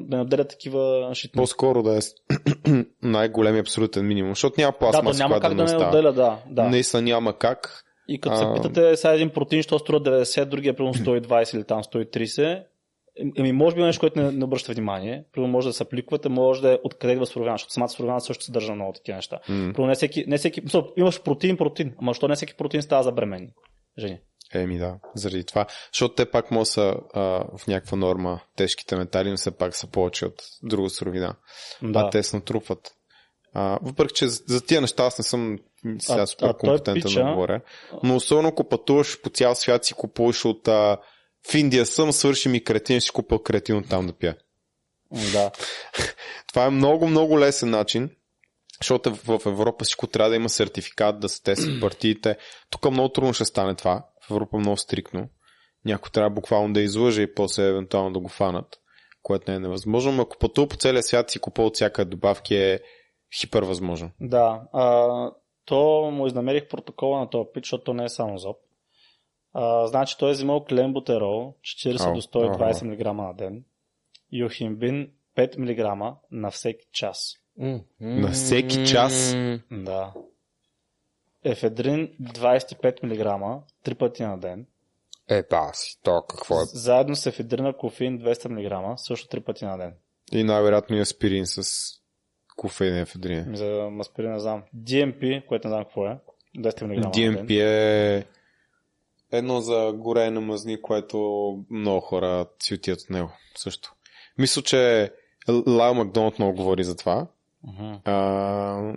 да 0.00 0.16
не 0.16 0.22
отделят 0.22 0.48
такива 0.48 1.10
шитни. 1.14 1.38
По-скоро 1.38 1.82
да 1.82 1.96
е 1.96 2.00
най-големия 3.02 3.60
абсолютен 3.60 4.06
минимум, 4.06 4.30
защото 4.30 4.54
няма 4.58 4.72
Да, 4.72 4.78
пластмаса, 4.78 5.18
няма 5.18 5.28
която 5.30 5.42
как 5.42 5.50
да 5.50 5.56
да 5.56 5.62
не 5.62 5.76
остава. 5.76 5.88
отделя, 5.88 6.12
да. 6.12 6.38
да. 6.50 6.68
Наистина 6.68 7.02
няма 7.02 7.32
как. 7.32 7.82
И 8.08 8.20
като 8.20 8.34
А. 8.34 8.38
се 8.38 8.62
питате 8.62 8.96
сега 8.96 9.14
един 9.14 9.30
протеин, 9.30 9.62
що 9.62 9.78
струва 9.78 10.00
90, 10.00 10.44
другия 10.44 10.76
примерно 10.76 10.94
120 10.94 11.56
или 11.56 11.64
там 11.64 11.82
130, 11.82 12.62
Еми, 13.36 13.52
може 13.52 13.76
би 13.76 13.82
нещо, 13.82 14.00
което 14.00 14.20
не, 14.20 14.32
не 14.32 14.44
обръща 14.44 14.72
внимание. 14.72 15.24
Примерно 15.32 15.52
може 15.52 15.68
да 15.68 15.72
се 15.72 15.82
апликувате, 15.82 16.28
може 16.28 16.62
да 16.62 16.72
е 16.72 16.78
откъде 16.84 17.12
идва 17.12 17.26
суровина, 17.26 17.54
защото 17.54 17.72
самата 17.72 17.88
суровина 17.88 18.20
също 18.20 18.44
съдържа 18.44 18.74
много 18.74 18.92
такива 18.92 19.16
неща. 19.16 19.36
М. 19.48 19.72
Примерно 19.72 19.86
не 19.86 19.94
всеки, 19.94 20.24
не 20.26 20.38
всеки, 20.38 20.60
мисъл, 20.60 20.92
имаш 20.96 21.22
протеин, 21.22 21.56
протеин, 21.56 21.94
ама 22.00 22.10
защо 22.10 22.28
не 22.28 22.34
всеки 22.34 22.54
протеин 22.54 22.82
става 22.82 23.02
за 23.02 23.12
бременни? 23.12 23.48
Жени. 23.98 24.18
Еми 24.54 24.78
да, 24.78 24.98
заради 25.14 25.44
това. 25.44 25.66
Защото 25.92 26.14
те 26.14 26.30
пак 26.30 26.50
могат 26.50 26.68
са 26.68 26.94
а, 27.14 27.20
в 27.58 27.66
някаква 27.66 27.96
норма 27.96 28.40
тежките 28.56 28.96
метали, 28.96 29.30
но 29.30 29.36
все 29.36 29.50
пак 29.50 29.76
са 29.76 29.86
повече 29.86 30.26
от 30.26 30.42
друга 30.62 30.90
суровина. 30.90 31.36
Да. 31.82 31.98
А 31.98 32.10
те 32.10 32.22
се 32.22 32.36
натрупват. 32.36 32.92
А, 33.54 33.78
въпреки, 33.82 34.14
че 34.14 34.28
за, 34.28 34.42
за 34.46 34.66
тия 34.66 34.80
неща 34.80 35.04
аз 35.04 35.18
не 35.18 35.24
съм 35.24 35.58
сега 35.98 36.26
супер 36.26 36.56
компетентен 36.56 37.12
да 37.14 37.32
говоря. 37.32 37.60
Но 38.02 38.16
особено 38.16 38.48
ако 38.48 38.68
пътуваш 38.68 39.20
по 39.22 39.30
цял 39.30 39.54
свят 39.54 39.84
си 39.84 39.94
купуваш 39.94 40.44
от 40.44 40.68
а, 40.68 40.98
в 41.50 41.54
Индия 41.54 41.86
съм, 41.86 42.12
свърши 42.12 42.48
ми 42.48 42.64
кретин, 42.64 43.00
си 43.00 43.10
купя 43.10 43.42
кретин 43.42 43.76
от 43.76 43.88
там 43.88 44.06
да 44.06 44.12
пия. 44.12 44.36
Да. 45.32 45.50
Това 46.48 46.64
е 46.64 46.70
много, 46.70 47.06
много 47.06 47.40
лесен 47.40 47.70
начин, 47.70 48.10
защото 48.82 49.14
в 49.14 49.40
Европа 49.46 49.84
всичко 49.84 50.06
трябва 50.06 50.30
да 50.30 50.36
има 50.36 50.48
сертификат, 50.48 51.20
да 51.20 51.28
се 51.28 51.42
тестват 51.42 51.80
партиите. 51.80 52.36
Тук 52.70 52.90
много 52.90 53.08
трудно 53.08 53.32
ще 53.32 53.44
стане 53.44 53.74
това. 53.74 54.04
В 54.26 54.30
Европа 54.30 54.58
много 54.58 54.76
стрикно. 54.76 55.28
Някой 55.84 56.10
трябва 56.10 56.30
буквално 56.30 56.74
да 56.74 56.80
излъже 56.80 57.22
и 57.22 57.34
после 57.34 57.68
евентуално 57.68 58.12
да 58.12 58.20
го 58.20 58.28
фанат, 58.28 58.66
което 59.22 59.50
не 59.50 59.56
е 59.56 59.60
невъзможно. 59.60 60.12
Но 60.12 60.22
ако 60.22 60.38
пътува 60.38 60.68
по 60.68 60.76
целия 60.76 61.02
свят 61.02 61.30
си 61.30 61.38
купува 61.38 61.68
от 61.68 61.74
всяка 61.74 62.04
добавки 62.04 62.54
е 62.54 62.80
хипер 63.40 63.62
възможно. 63.62 64.10
Да, 64.20 64.62
а, 64.72 65.30
то 65.64 66.10
му 66.12 66.26
изнамерих 66.26 66.68
протокола 66.68 67.20
на 67.20 67.30
този 67.30 67.48
пит, 67.54 67.64
защото 67.64 67.84
то 67.84 67.94
не 67.94 68.04
е 68.04 68.08
само 68.08 68.38
зоб. 68.38 68.56
А, 69.58 69.86
значи 69.86 70.16
той 70.18 70.30
е 70.30 70.32
взимал 70.32 70.64
кленбутерол 70.64 71.54
40 71.64 72.06
Ау, 72.06 72.14
до 72.14 72.22
120 72.22 72.82
ага. 72.82 73.12
мг 73.12 73.16
на 73.16 73.34
ден, 73.34 73.64
юхимбин 74.32 75.10
5 75.36 75.58
мг 75.58 76.16
на 76.30 76.50
всеки 76.50 76.86
час. 76.92 77.34
М. 77.58 77.80
На 78.00 78.30
всеки 78.30 78.86
час? 78.86 79.36
Да. 79.70 80.12
Ефедрин 81.44 82.08
25 82.22 83.02
мг 83.02 83.62
три 83.82 83.94
пъти 83.94 84.22
на 84.22 84.38
ден. 84.38 84.66
Е, 85.28 85.42
си, 85.72 86.00
то 86.02 86.22
какво 86.28 86.54
е? 86.54 86.64
Заедно 86.64 87.16
с 87.16 87.26
ефедрина 87.26 87.72
кофеин 87.72 88.18
200 88.20 88.48
мг 88.48 88.98
също 89.00 89.28
три 89.28 89.40
пъти 89.40 89.64
на 89.64 89.78
ден. 89.78 89.94
И 90.32 90.44
най-вероятно 90.44 90.96
и 90.96 91.00
аспирин 91.00 91.46
с 91.46 91.62
кофеин 92.56 92.96
и 92.96 93.00
ефедрин. 93.00 93.56
За 93.56 93.88
маспирин 93.90 94.32
не 94.32 94.38
знам. 94.38 94.62
DMP, 94.76 95.46
което 95.46 95.68
не 95.68 95.72
знам 95.72 95.84
какво 95.84 96.06
е. 96.06 96.18
200 96.58 96.82
мг 96.82 97.04
на 97.04 97.10
ден. 97.10 97.12
DMP 97.12 97.50
е 97.50 98.24
едно 99.32 99.60
за 99.60 99.92
горене 99.96 100.30
на 100.30 100.40
мазни, 100.40 100.82
което 100.82 101.18
много 101.70 102.00
хора 102.00 102.46
си 102.62 102.74
отиват 102.74 103.00
от 103.00 103.10
него 103.10 103.30
също. 103.56 103.94
Мисля, 104.38 104.62
че 104.62 105.12
Лайл 105.66 105.94
Макдоналд 105.94 106.38
много 106.38 106.56
говори 106.56 106.84
за 106.84 106.96
това. 106.96 107.26
Мгм. 107.64 107.94
А, 108.04 108.94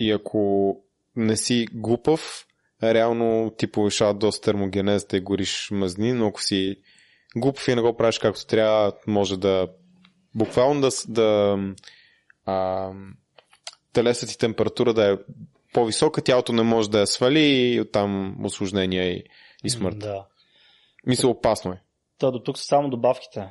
и 0.00 0.12
ако 0.12 0.76
не 1.16 1.36
си 1.36 1.66
глупав, 1.72 2.46
реално 2.82 3.50
ти 3.58 3.66
повишава 3.66 4.14
доста 4.14 4.44
термогенезата 4.44 5.16
и 5.16 5.20
гориш 5.20 5.68
мазни, 5.70 6.12
но 6.12 6.26
ако 6.26 6.42
си 6.42 6.76
глупав 7.36 7.68
и 7.68 7.74
не 7.74 7.82
го 7.82 7.96
правиш 7.96 8.18
както 8.18 8.46
трябва, 8.46 8.92
може 9.06 9.36
да 9.36 9.68
буквално 10.34 10.80
да, 10.80 10.88
да 11.08 11.58
а, 12.46 12.90
телеса 13.92 14.26
ти 14.26 14.38
температура 14.38 14.94
да 14.94 15.12
е 15.12 15.16
по-висока, 15.72 16.22
тялото 16.22 16.52
не 16.52 16.62
може 16.62 16.90
да 16.90 17.00
я 17.00 17.06
свали 17.06 17.40
и 17.40 17.80
оттам 17.80 18.36
осложнения 18.44 19.04
и, 19.04 19.24
и 19.64 19.70
смърт. 19.70 19.98
Да. 19.98 20.26
Мисля, 21.06 21.28
опасно 21.28 21.72
е. 21.72 21.80
Та 22.18 22.30
до 22.30 22.38
тук 22.38 22.58
са 22.58 22.64
само 22.64 22.90
добавките. 22.90 23.48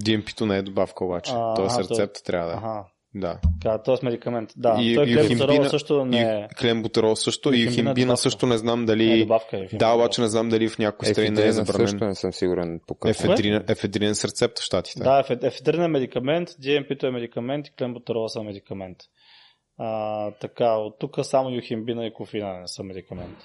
DMP-то 0.00 0.46
не 0.46 0.56
е 0.56 0.62
добавка 0.62 1.04
обаче. 1.04 1.32
А, 1.34 1.54
Тоест 1.54 1.74
аха, 1.74 1.88
то- 1.88 1.94
рецепта 1.94 2.22
трябва 2.22 2.46
да 2.46 2.52
е. 2.52 2.56
Ага. 2.58 2.84
Да. 3.14 3.38
Така, 3.62 3.78
т.е. 3.78 3.96
медикамент. 4.02 4.50
Да, 4.56 4.76
И- 4.80 4.94
той 4.94 5.06
химбина- 5.06 5.68
също 5.68 6.04
не 6.04 6.20
е, 6.20 6.48
клембутерол 6.50 7.16
също, 7.16 7.52
и 7.52 7.66
Химбина 7.66 8.12
е 8.12 8.16
също 8.16 8.46
не 8.46 8.58
знам 8.58 8.78
не 8.78 8.82
е 8.82 8.86
дали... 8.86 9.18
добавка. 9.20 9.56
Е, 9.56 9.68
Да, 9.72 9.92
обаче 9.92 10.20
не 10.20 10.28
знам 10.28 10.48
дали 10.48 10.68
в 10.68 10.78
някои 10.78 11.08
страни 11.08 11.30
не 11.30 11.40
е 11.40 11.44
Ефедрина 11.44 11.66
също 11.66 11.86
забранен. 11.86 12.08
не 12.08 12.14
съм 12.14 12.32
сигурен 12.32 12.80
по 12.86 12.94
какво. 12.94 13.08
Ефедрин, 13.10 13.64
ефедрин 13.68 14.14
с 14.14 14.24
рецепта 14.24 14.62
в 14.62 14.64
щатите. 14.64 15.00
Да, 15.00 15.18
еф- 15.20 15.42
ефедрин 15.42 15.82
е 15.82 15.88
медикамент, 15.88 16.48
DMP-то 16.50 17.06
е 17.06 17.10
медикамент 17.10 17.66
и 17.66 17.72
клембутарола 17.72 18.28
са 18.28 18.42
медикамент. 18.42 18.98
А, 19.78 20.30
така, 20.30 20.72
от 20.72 20.98
тук 20.98 21.16
само 21.22 21.50
юхимбина 21.50 22.06
и 22.06 22.12
кофеина 22.12 22.60
не 22.60 22.68
са 22.68 22.82
медикамент. 22.82 23.38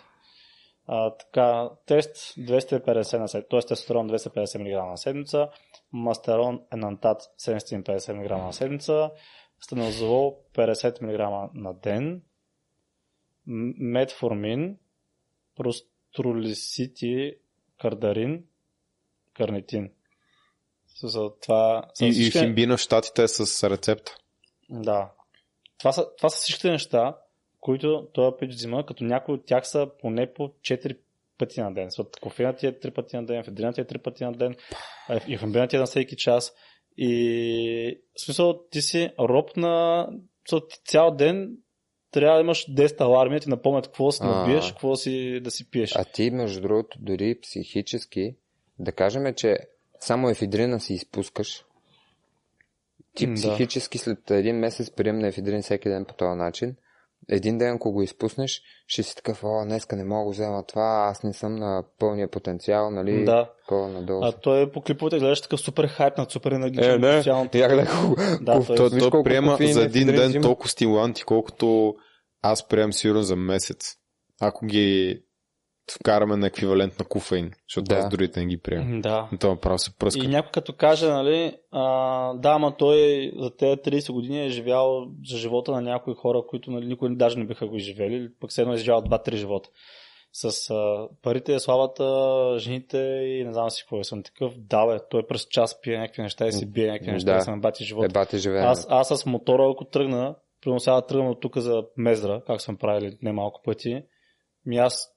А, 0.87 1.13
така, 1.13 1.69
тест 1.85 2.15
250 2.35 2.87
на 3.17 3.27
седмица, 3.27 3.41
т.е. 3.41 3.59
тестостерон 3.59 4.09
250 4.09 4.57
мг 4.59 4.89
на 4.89 4.97
седмица, 4.97 5.49
мастерон 5.91 6.61
енантат 6.73 7.21
750 7.39 8.13
мг 8.13 8.29
на 8.31 8.53
седмица, 8.53 9.11
станозолол 9.59 10.39
50 10.53 11.01
мг 11.01 11.19
на 11.53 11.73
ден, 11.73 12.21
метформин, 13.77 14.77
простролисити, 15.55 17.35
кардарин, 17.81 18.43
карнитин. 19.33 19.91
За 21.03 21.29
това 21.41 21.83
И, 22.01 22.05
и 22.07 22.11
всички- 22.11 22.39
химбина 22.39 22.77
в 22.77 22.79
щатите 22.79 23.23
е 23.23 23.27
с 23.27 23.69
рецепта. 23.69 24.15
Да. 24.69 25.11
Това 25.77 25.91
са, 25.91 26.15
това 26.17 26.29
са 26.29 26.37
всичките 26.37 26.71
неща, 26.71 27.17
които 27.59 28.07
този 28.13 28.35
пич 28.39 28.53
взима, 28.53 28.85
като 28.85 29.03
някои 29.03 29.35
от 29.35 29.45
тях 29.45 29.67
са 29.67 29.89
поне 30.01 30.33
по 30.33 30.43
4 30.43 30.97
пъти 31.37 31.61
на 31.61 31.73
ден. 31.73 31.91
Свът, 31.91 32.19
кофеина 32.19 32.53
ти 32.53 32.67
е 32.67 32.79
3 32.79 32.93
пъти 32.93 33.15
на 33.15 33.25
ден, 33.25 33.43
федрина 33.43 33.73
ти 33.73 33.81
е 33.81 33.85
3 33.85 34.01
пъти 34.01 34.23
на 34.23 34.31
ден, 34.31 34.55
а 35.09 35.19
и 35.27 35.37
химбина 35.37 35.67
ти 35.67 35.75
е 35.75 35.79
на 35.79 35.85
всеки 35.85 36.15
час. 36.15 36.53
И 36.97 37.99
в 38.15 38.21
смисъл 38.21 38.63
ти 38.71 38.81
си 38.81 39.09
роб 39.19 39.57
на... 39.57 40.07
Цял 40.85 41.11
ден 41.11 41.57
трябва 42.11 42.37
да 42.37 42.41
имаш 42.41 42.65
10 42.69 43.01
аларми, 43.01 43.39
ти 43.39 43.49
напомнят 43.49 43.87
какво 43.87 44.11
си 44.11 44.23
да 44.23 44.29
А. 44.29 44.45
биеш, 44.45 44.71
какво 44.71 44.95
си 44.95 45.39
да 45.39 45.51
си 45.51 45.71
пиеш. 45.71 45.95
А 45.95 46.03
ти, 46.03 46.31
между 46.31 46.61
другото, 46.61 46.97
дори 47.01 47.39
психически, 47.41 48.35
да 48.79 48.91
кажем, 48.91 49.33
че 49.35 49.57
само 49.99 50.29
ефедрина 50.29 50.79
си 50.79 50.93
изпускаш, 50.93 51.63
ти 53.17 53.27
да. 53.27 53.33
психически 53.33 53.97
след 53.97 54.31
един 54.31 54.55
месец 54.55 54.91
прием 54.91 55.19
на 55.19 55.27
ефедрин 55.27 55.61
всеки 55.61 55.89
ден 55.89 56.05
по 56.05 56.13
този 56.13 56.37
начин, 56.37 56.75
един 57.29 57.57
ден, 57.57 57.75
ако 57.75 57.91
го 57.91 58.01
изпуснеш, 58.01 58.61
ще 58.87 59.03
си 59.03 59.15
такъв, 59.15 59.43
о, 59.43 59.65
днеска 59.65 59.95
не 59.95 60.03
мога 60.03 60.25
да 60.25 60.31
взема 60.31 60.63
това, 60.65 61.07
аз 61.11 61.23
не 61.23 61.33
съм 61.33 61.55
на 61.55 61.83
пълния 61.99 62.31
потенциал, 62.31 62.91
нали? 62.91 63.25
Да. 63.25 63.49
Такова 63.59 63.87
надолу. 63.87 64.23
А 64.23 64.31
той 64.31 64.71
по 64.71 64.81
клиповете 64.81 65.19
гледаш 65.19 65.41
такъв 65.41 65.59
супер 65.59 65.87
хайп 65.87 66.17
на 66.17 66.25
супер 66.29 66.51
енергичен. 66.51 66.93
Е, 66.93 66.97
не, 66.97 67.23
я 67.59 67.67
гледах 67.69 68.01
Да, 68.41 68.65
той- 68.65 68.75
Той, 68.75 68.89
Виж 68.89 68.99
той 69.01 69.11
колко 69.11 69.23
приема 69.23 69.57
за 69.61 69.83
един 69.83 70.07
ден 70.07 70.29
взима. 70.29 70.43
толкова 70.43 70.69
стимуланти, 70.69 71.23
колкото 71.23 71.95
аз 72.41 72.67
приемам 72.67 72.93
сигурно 72.93 73.21
за 73.21 73.35
месец. 73.35 73.95
Ако 74.41 74.65
ги 74.65 75.19
вкараме 75.91 76.35
на 76.37 76.47
еквивалент 76.47 76.99
на 76.99 77.05
кофеин, 77.05 77.51
защото 77.69 77.83
Да. 77.83 77.95
аз 77.95 78.09
другите 78.09 78.39
не 78.39 78.45
ги 78.45 78.57
приемам. 78.57 79.01
Да. 79.01 79.29
Но 79.31 79.37
това 79.37 79.55
право 79.55 79.77
се 79.77 79.97
пръска. 79.97 80.25
И 80.25 80.27
някой 80.27 80.51
като 80.51 80.73
каже, 80.73 81.07
нали, 81.07 81.55
а, 81.71 82.33
да, 82.33 82.49
ама 82.49 82.77
той 82.77 83.31
за 83.39 83.55
тези 83.55 83.77
30 83.77 84.11
години 84.11 84.45
е 84.45 84.49
живял 84.49 85.07
за 85.29 85.37
живота 85.37 85.71
на 85.71 85.81
някои 85.81 86.13
хора, 86.15 86.43
които 86.47 86.71
нали, 86.71 86.85
никой 86.85 87.15
даже 87.15 87.39
не 87.39 87.45
биха 87.45 87.67
го 87.67 87.75
изживели, 87.75 88.29
пък 88.41 88.49
все 88.49 88.61
едно 88.61 88.73
е 88.73 88.75
изживял 88.75 89.01
2-3 89.01 89.35
живота. 89.35 89.69
С 90.31 90.69
а, 90.69 91.07
парите, 91.21 91.59
славата, 91.59 92.55
жените 92.59 92.97
и 93.23 93.43
не 93.45 93.53
знам 93.53 93.69
си 93.69 93.81
какво 93.83 93.99
е. 93.99 94.03
Съм 94.03 94.23
такъв, 94.23 94.53
да 94.57 94.85
бе, 94.87 94.99
той 95.09 95.27
през 95.27 95.47
час 95.47 95.81
пие 95.81 95.97
някакви 95.99 96.21
неща 96.21 96.47
и 96.47 96.51
си 96.51 96.71
бие 96.71 96.87
някакви 96.87 97.11
неща 97.11 97.31
Да. 97.31 97.37
и 97.37 97.41
се 97.41 97.51
набати 97.51 97.83
живота. 97.85 98.05
Е, 98.05 98.09
бати 98.09 98.37
живее. 98.37 98.61
Аз, 98.61 98.87
аз 98.89 99.07
с 99.07 99.25
мотора, 99.25 99.71
ако 99.71 99.85
тръгна, 99.85 100.35
примерно 100.61 100.79
сега 100.79 101.01
тръгна 101.01 101.29
от 101.29 101.41
тук 101.41 101.57
за 101.57 101.83
Мездра, 101.97 102.41
как 102.47 102.61
сме 102.61 102.77
правили 102.77 103.17
немалко 103.21 103.61
пъти, 103.63 104.03
ми 104.65 104.77
аз 104.77 105.16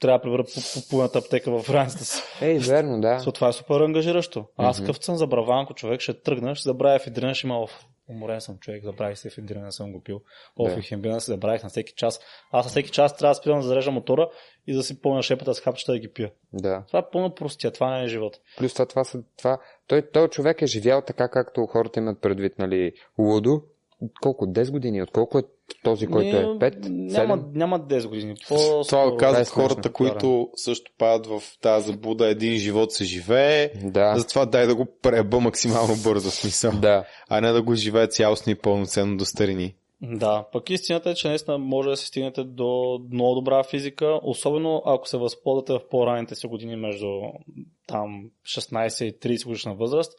трябва 0.00 0.36
да 0.36 0.44
по 0.44 0.88
половината 0.90 1.18
аптека 1.18 1.62
в 1.62 1.70
раницата 1.70 2.04
си. 2.04 2.22
Ей, 2.40 2.58
верно, 2.58 3.00
да. 3.00 3.18
So, 3.18 3.34
това 3.34 3.48
е 3.48 3.52
супер 3.52 3.80
ангажиращо. 3.80 4.44
Аз 4.56 4.78
Мгм. 4.78 4.86
къв 4.86 5.04
съм 5.04 5.16
забраванко 5.16 5.74
човек, 5.74 6.00
ще 6.00 6.20
тръгна, 6.22 6.54
ще 6.54 6.68
забравя 6.68 6.96
ефедрина, 6.96 7.34
ще 7.34 7.46
има 7.46 7.60
оф. 7.60 7.86
Уморен 8.08 8.40
съм 8.40 8.58
човек, 8.58 8.84
забравих 8.84 9.18
се 9.18 9.28
ефедрина, 9.28 9.64
не 9.64 9.72
съм 9.72 9.92
го 9.92 10.02
пил. 10.02 10.20
Оф, 10.56 10.72
Да. 10.74 10.78
и 10.78 10.82
химбина 10.82 11.20
се 11.20 11.30
забравих 11.32 11.62
на 11.62 11.68
всеки 11.68 11.92
час. 11.96 12.20
Аз 12.52 12.66
на 12.66 12.70
всеки 12.70 12.90
час 12.90 13.16
трябва 13.16 13.30
да 13.30 13.34
спирам 13.34 13.60
да 13.60 13.66
зарежа 13.66 13.90
мотора 13.90 14.28
и 14.66 14.74
да 14.74 14.82
си 14.82 15.00
пълня 15.00 15.22
шепата 15.22 15.54
с 15.54 15.60
хапчета 15.60 15.92
да 15.92 15.98
ги 15.98 16.12
пия. 16.12 16.30
да. 16.52 16.84
Това 16.86 16.98
е 16.98 17.04
пълно 17.12 17.34
простия, 17.34 17.70
това 17.70 17.98
не 17.98 18.04
е 18.04 18.08
живот. 18.08 18.36
Плюс 18.58 18.72
това, 18.72 18.86
това, 18.86 19.04
са, 19.04 19.22
това 19.38 19.58
той, 19.86 20.02
той 20.12 20.28
човек 20.28 20.62
е 20.62 20.66
живял 20.66 21.02
така, 21.02 21.28
както 21.28 21.66
хората 21.66 22.00
имат 22.00 22.20
предвид, 22.20 22.58
нали, 22.58 22.92
лудо. 23.18 23.62
Колко? 24.22 24.46
10 24.46 24.70
години? 24.70 25.02
От 25.02 25.10
колко 25.10 25.38
е 25.38 25.42
този, 25.82 26.06
който 26.06 26.36
е? 26.36 26.44
5? 26.44 26.88
Няма, 26.88 27.38
7? 27.38 27.44
няма 27.54 27.80
10 27.80 28.08
години. 28.08 28.34
По 28.48 28.82
Това 28.88 29.16
казват 29.16 29.48
хората, 29.48 29.92
които 29.92 30.48
също 30.56 30.92
падат 30.98 31.26
в 31.26 31.42
тази 31.60 31.86
заблуда. 31.86 32.28
Един 32.28 32.56
живот 32.56 32.92
се 32.92 33.04
живее, 33.04 33.70
Да. 33.84 34.14
затова 34.16 34.46
дай 34.46 34.66
да 34.66 34.74
го 34.74 34.86
преба 35.02 35.40
максимално 35.40 35.94
бързо 36.04 36.30
смисъл. 36.30 36.72
Да. 36.72 37.04
А 37.28 37.40
не 37.40 37.52
да 37.52 37.62
го 37.62 37.74
живее 37.74 38.06
цялостно 38.06 38.52
и 38.52 38.54
пълноценно 38.54 39.16
до 39.16 39.24
старини. 39.24 39.74
Да, 40.02 40.44
пък 40.52 40.70
истината 40.70 41.10
е, 41.10 41.14
че 41.14 41.28
наистина 41.28 41.58
може 41.58 41.88
да 41.88 41.96
се 41.96 42.06
стигнете 42.06 42.44
до 42.44 43.00
много 43.12 43.34
добра 43.34 43.64
физика, 43.64 44.20
особено 44.22 44.82
ако 44.86 45.08
се 45.08 45.16
възползвате 45.16 45.72
в 45.72 45.88
по-ранните 45.90 46.34
си 46.34 46.46
години 46.46 46.76
между 46.76 47.06
там 47.86 48.30
16 48.46 49.04
и 49.04 49.18
30 49.18 49.44
годишна 49.46 49.74
възраст. 49.74 50.12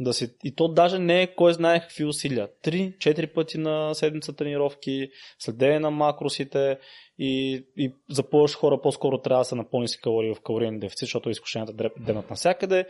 Да 0.00 0.12
си, 0.12 0.30
и 0.44 0.54
то 0.54 0.68
даже 0.68 0.98
не 0.98 1.22
е 1.22 1.34
кой 1.34 1.52
знае 1.52 1.80
какви 1.80 2.04
усилия. 2.04 2.48
3-4 2.64 3.32
пъти 3.32 3.58
на 3.58 3.94
седмица 3.94 4.32
тренировки, 4.32 5.10
следене 5.38 5.78
на 5.78 5.90
макросите 5.90 6.78
и, 7.18 7.64
и 7.76 7.94
за 8.10 8.22
повече 8.22 8.54
хора 8.54 8.80
по-скоро 8.82 9.18
трябва 9.18 9.40
да 9.40 9.44
са 9.44 9.56
на 9.56 9.70
по-низки 9.70 10.02
калории 10.02 10.34
в 10.34 10.40
калориен 10.40 10.78
дефицит, 10.78 11.06
защото 11.06 11.30
изкушенията 11.30 11.90
демат 12.00 12.30
навсякъде. 12.30 12.86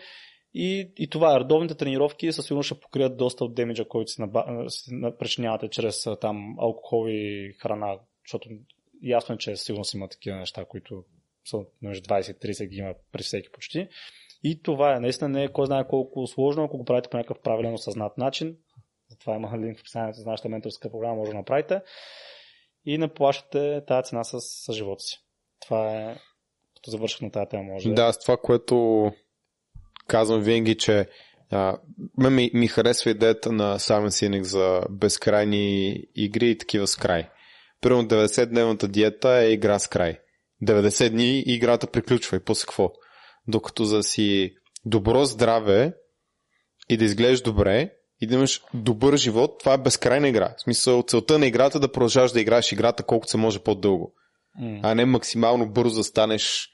И, 0.54 0.90
и 0.96 1.10
това 1.10 1.36
е. 1.36 1.40
Редовните 1.40 1.74
тренировки 1.74 2.32
със 2.32 2.46
сигурност 2.46 2.66
ще 2.66 2.80
покрият 2.80 3.16
доста 3.16 3.44
от 3.44 3.54
демиджа, 3.54 3.88
който 3.88 4.10
си, 4.10 4.20
наба, 4.20 4.64
си 4.68 4.90
причинявате 5.18 5.68
чрез 5.68 6.06
там 6.20 6.56
алкохол 6.58 7.06
и 7.08 7.52
храна, 7.58 7.98
защото 8.26 8.48
ясно 9.02 9.34
е, 9.34 9.38
че 9.38 9.56
сигурно 9.56 9.84
си 9.84 9.96
има 9.96 10.08
такива 10.08 10.36
неща, 10.36 10.64
които 10.64 11.04
са 11.44 11.58
между 11.82 12.08
20 12.08 12.30
и 12.30 12.54
30 12.54 12.68
ги 12.68 12.76
има 12.76 12.94
при 13.12 13.22
всеки 13.22 13.48
почти. 13.52 13.88
И 14.42 14.62
това 14.62 14.96
е. 14.96 15.00
Наистина 15.00 15.28
не 15.28 15.44
е 15.44 15.52
кой 15.52 15.66
знае 15.66 15.88
колко 15.88 16.26
сложно, 16.26 16.64
ако 16.64 16.78
го 16.78 16.84
правите 16.84 17.08
по 17.08 17.16
някакъв 17.16 17.42
правилен 17.42 17.74
осъзнат 17.74 18.18
начин. 18.18 18.56
Затова 19.10 19.36
има 19.36 19.58
линк 19.58 19.78
в 19.78 19.80
описанието 19.80 20.18
за 20.18 20.30
нашата 20.30 20.48
менторска 20.48 20.90
програма, 20.90 21.14
може 21.14 21.30
да 21.30 21.36
направите. 21.36 21.80
И 22.84 22.98
не 22.98 23.14
плащате 23.14 23.82
тази 23.86 24.08
цена 24.08 24.24
с, 24.24 24.40
с 24.40 24.72
живота 24.72 25.02
си. 25.02 25.18
Това 25.60 25.92
е, 25.92 26.16
като 26.76 26.90
завърших 26.90 27.20
на 27.20 27.30
тази 27.30 27.48
тема, 27.48 27.62
може 27.62 27.90
Да, 27.90 28.12
с 28.12 28.18
това, 28.18 28.36
което 28.36 29.10
казвам 30.06 30.40
винаги, 30.40 30.76
че 30.76 31.08
а, 31.50 31.78
ме 32.18 32.30
ми, 32.30 32.50
ми 32.54 32.68
харесва 32.68 33.10
идеята 33.10 33.52
на 33.52 33.78
Саймон 33.78 34.10
Синик 34.10 34.44
за 34.44 34.80
безкрайни 34.90 36.02
игри 36.14 36.50
и 36.50 36.58
такива 36.58 36.86
с 36.86 36.96
край. 36.96 37.28
Примерно 37.80 38.08
90-дневната 38.08 38.86
диета 38.86 39.28
е 39.28 39.52
игра 39.52 39.78
с 39.78 39.88
край. 39.88 40.18
90 40.62 41.10
дни 41.10 41.42
играта 41.46 41.86
приключва 41.86 42.36
и 42.36 42.44
после 42.44 42.66
какво? 42.66 42.92
Докато 43.48 43.84
за 43.84 44.02
си 44.02 44.54
добро 44.84 45.24
здраве 45.24 45.94
и 46.88 46.96
да 46.96 47.04
изглеждаш 47.04 47.40
добре 47.40 47.90
и 48.20 48.26
да 48.26 48.34
имаш 48.34 48.62
добър 48.74 49.16
живот, 49.16 49.58
това 49.58 49.74
е 49.74 49.78
безкрайна 49.78 50.28
игра. 50.28 50.54
В 50.58 50.62
смисъл, 50.62 51.02
целта 51.02 51.38
на 51.38 51.46
играта 51.46 51.78
е 51.78 51.80
да 51.80 51.92
продължаваш 51.92 52.32
да 52.32 52.40
играеш 52.40 52.72
играта 52.72 53.02
колкото 53.02 53.30
се 53.30 53.36
може 53.36 53.58
по-дълго 53.58 54.14
М. 54.58 54.80
а 54.82 54.94
не 54.94 55.04
максимално 55.04 55.68
бързо 55.68 55.96
да 55.96 56.04
станеш 56.04 56.68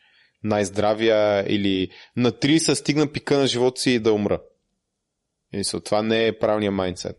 най-здравия 0.44 1.44
или 1.48 1.90
на 2.16 2.32
30 2.32 2.74
стигна 2.74 3.12
пика 3.12 3.38
на 3.38 3.46
живота 3.46 3.80
си 3.80 3.90
и 3.90 3.98
да 3.98 4.12
умра. 4.12 4.40
И 5.52 5.64
so, 5.64 5.84
това 5.84 6.02
не 6.02 6.26
е 6.26 6.38
правилният 6.38 6.74
майндсет. 6.74 7.16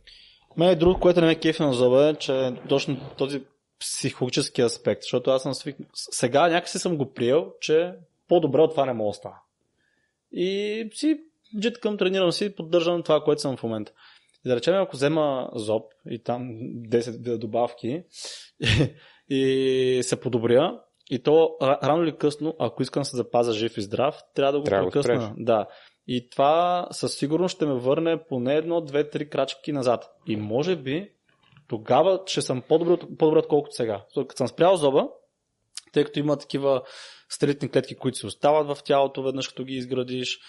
Мен 0.57 0.69
е 0.69 0.75
друго, 0.75 0.99
което 0.99 1.21
не 1.21 1.27
ме 1.27 1.35
кефи 1.35 1.63
на 1.63 1.73
зъба 1.73 2.09
е, 2.09 2.15
че 2.15 2.53
точно 2.69 3.09
този 3.17 3.41
психологически 3.79 4.61
аспект, 4.61 5.01
защото 5.01 5.31
аз 5.31 5.43
съм 5.43 5.53
свик... 5.53 5.77
Сега 5.93 6.47
някакси 6.47 6.79
съм 6.79 6.97
го 6.97 7.13
приел, 7.13 7.51
че 7.61 7.93
по-добре 8.27 8.61
от 8.61 8.71
това 8.71 8.85
не 8.85 8.93
мога 8.93 9.09
да 9.09 9.13
става. 9.13 9.35
И 10.35 10.89
си 10.93 11.17
джиткам, 11.59 11.97
тренирам 11.97 12.31
си, 12.31 12.55
поддържам 12.55 13.03
това, 13.03 13.21
което 13.23 13.41
съм 13.41 13.57
в 13.57 13.63
момента. 13.63 13.91
И 14.45 14.49
да 14.49 14.55
речем, 14.55 14.75
ако 14.75 14.95
взема 14.95 15.49
ЗОП 15.55 15.93
и 16.09 16.23
там 16.23 16.49
10 16.49 17.11
вида 17.11 17.37
добавки 17.37 18.03
и 19.29 19.99
се 20.03 20.19
подобря 20.19 20.81
И 21.09 21.19
то 21.23 21.57
ра- 21.61 21.83
рано 21.83 22.03
или 22.03 22.17
късно, 22.17 22.55
ако 22.59 22.83
искам 22.83 23.01
да 23.01 23.05
се 23.05 23.17
запазя 23.17 23.53
жив 23.53 23.77
и 23.77 23.81
здрав, 23.81 24.19
трябва 24.33 24.51
да 24.51 24.59
го 24.59 24.63
Трябва 24.63 24.89
прекъсна. 24.89 25.21
спреш. 25.21 25.29
Да. 25.37 25.67
И 26.07 26.29
това 26.29 26.87
със 26.91 27.13
сигурност 27.17 27.55
ще 27.55 27.65
ме 27.65 27.73
върне 27.73 28.23
поне 28.29 28.55
едно, 28.55 28.81
две, 28.81 29.09
три 29.09 29.29
крачки 29.29 29.71
назад. 29.71 30.05
И 30.27 30.35
може 30.35 30.75
би 30.75 31.11
тогава 31.67 32.19
ще 32.25 32.41
съм 32.41 32.61
по-добър, 32.61 32.99
по-добър 32.99 33.37
отколкото 33.37 33.75
сега. 33.75 34.05
Като 34.15 34.35
съм 34.37 34.47
спрял 34.47 34.75
зоба, 34.75 35.07
тъй 35.93 36.03
като 36.03 36.19
има 36.19 36.37
такива 36.37 36.81
стритни 37.29 37.69
клетки, 37.69 37.95
които 37.95 38.17
се 38.17 38.27
остават 38.27 38.67
в 38.67 38.83
тялото, 38.83 39.23
веднъж 39.23 39.47
като 39.47 39.63
ги 39.63 39.73
изградиш, 39.73 40.39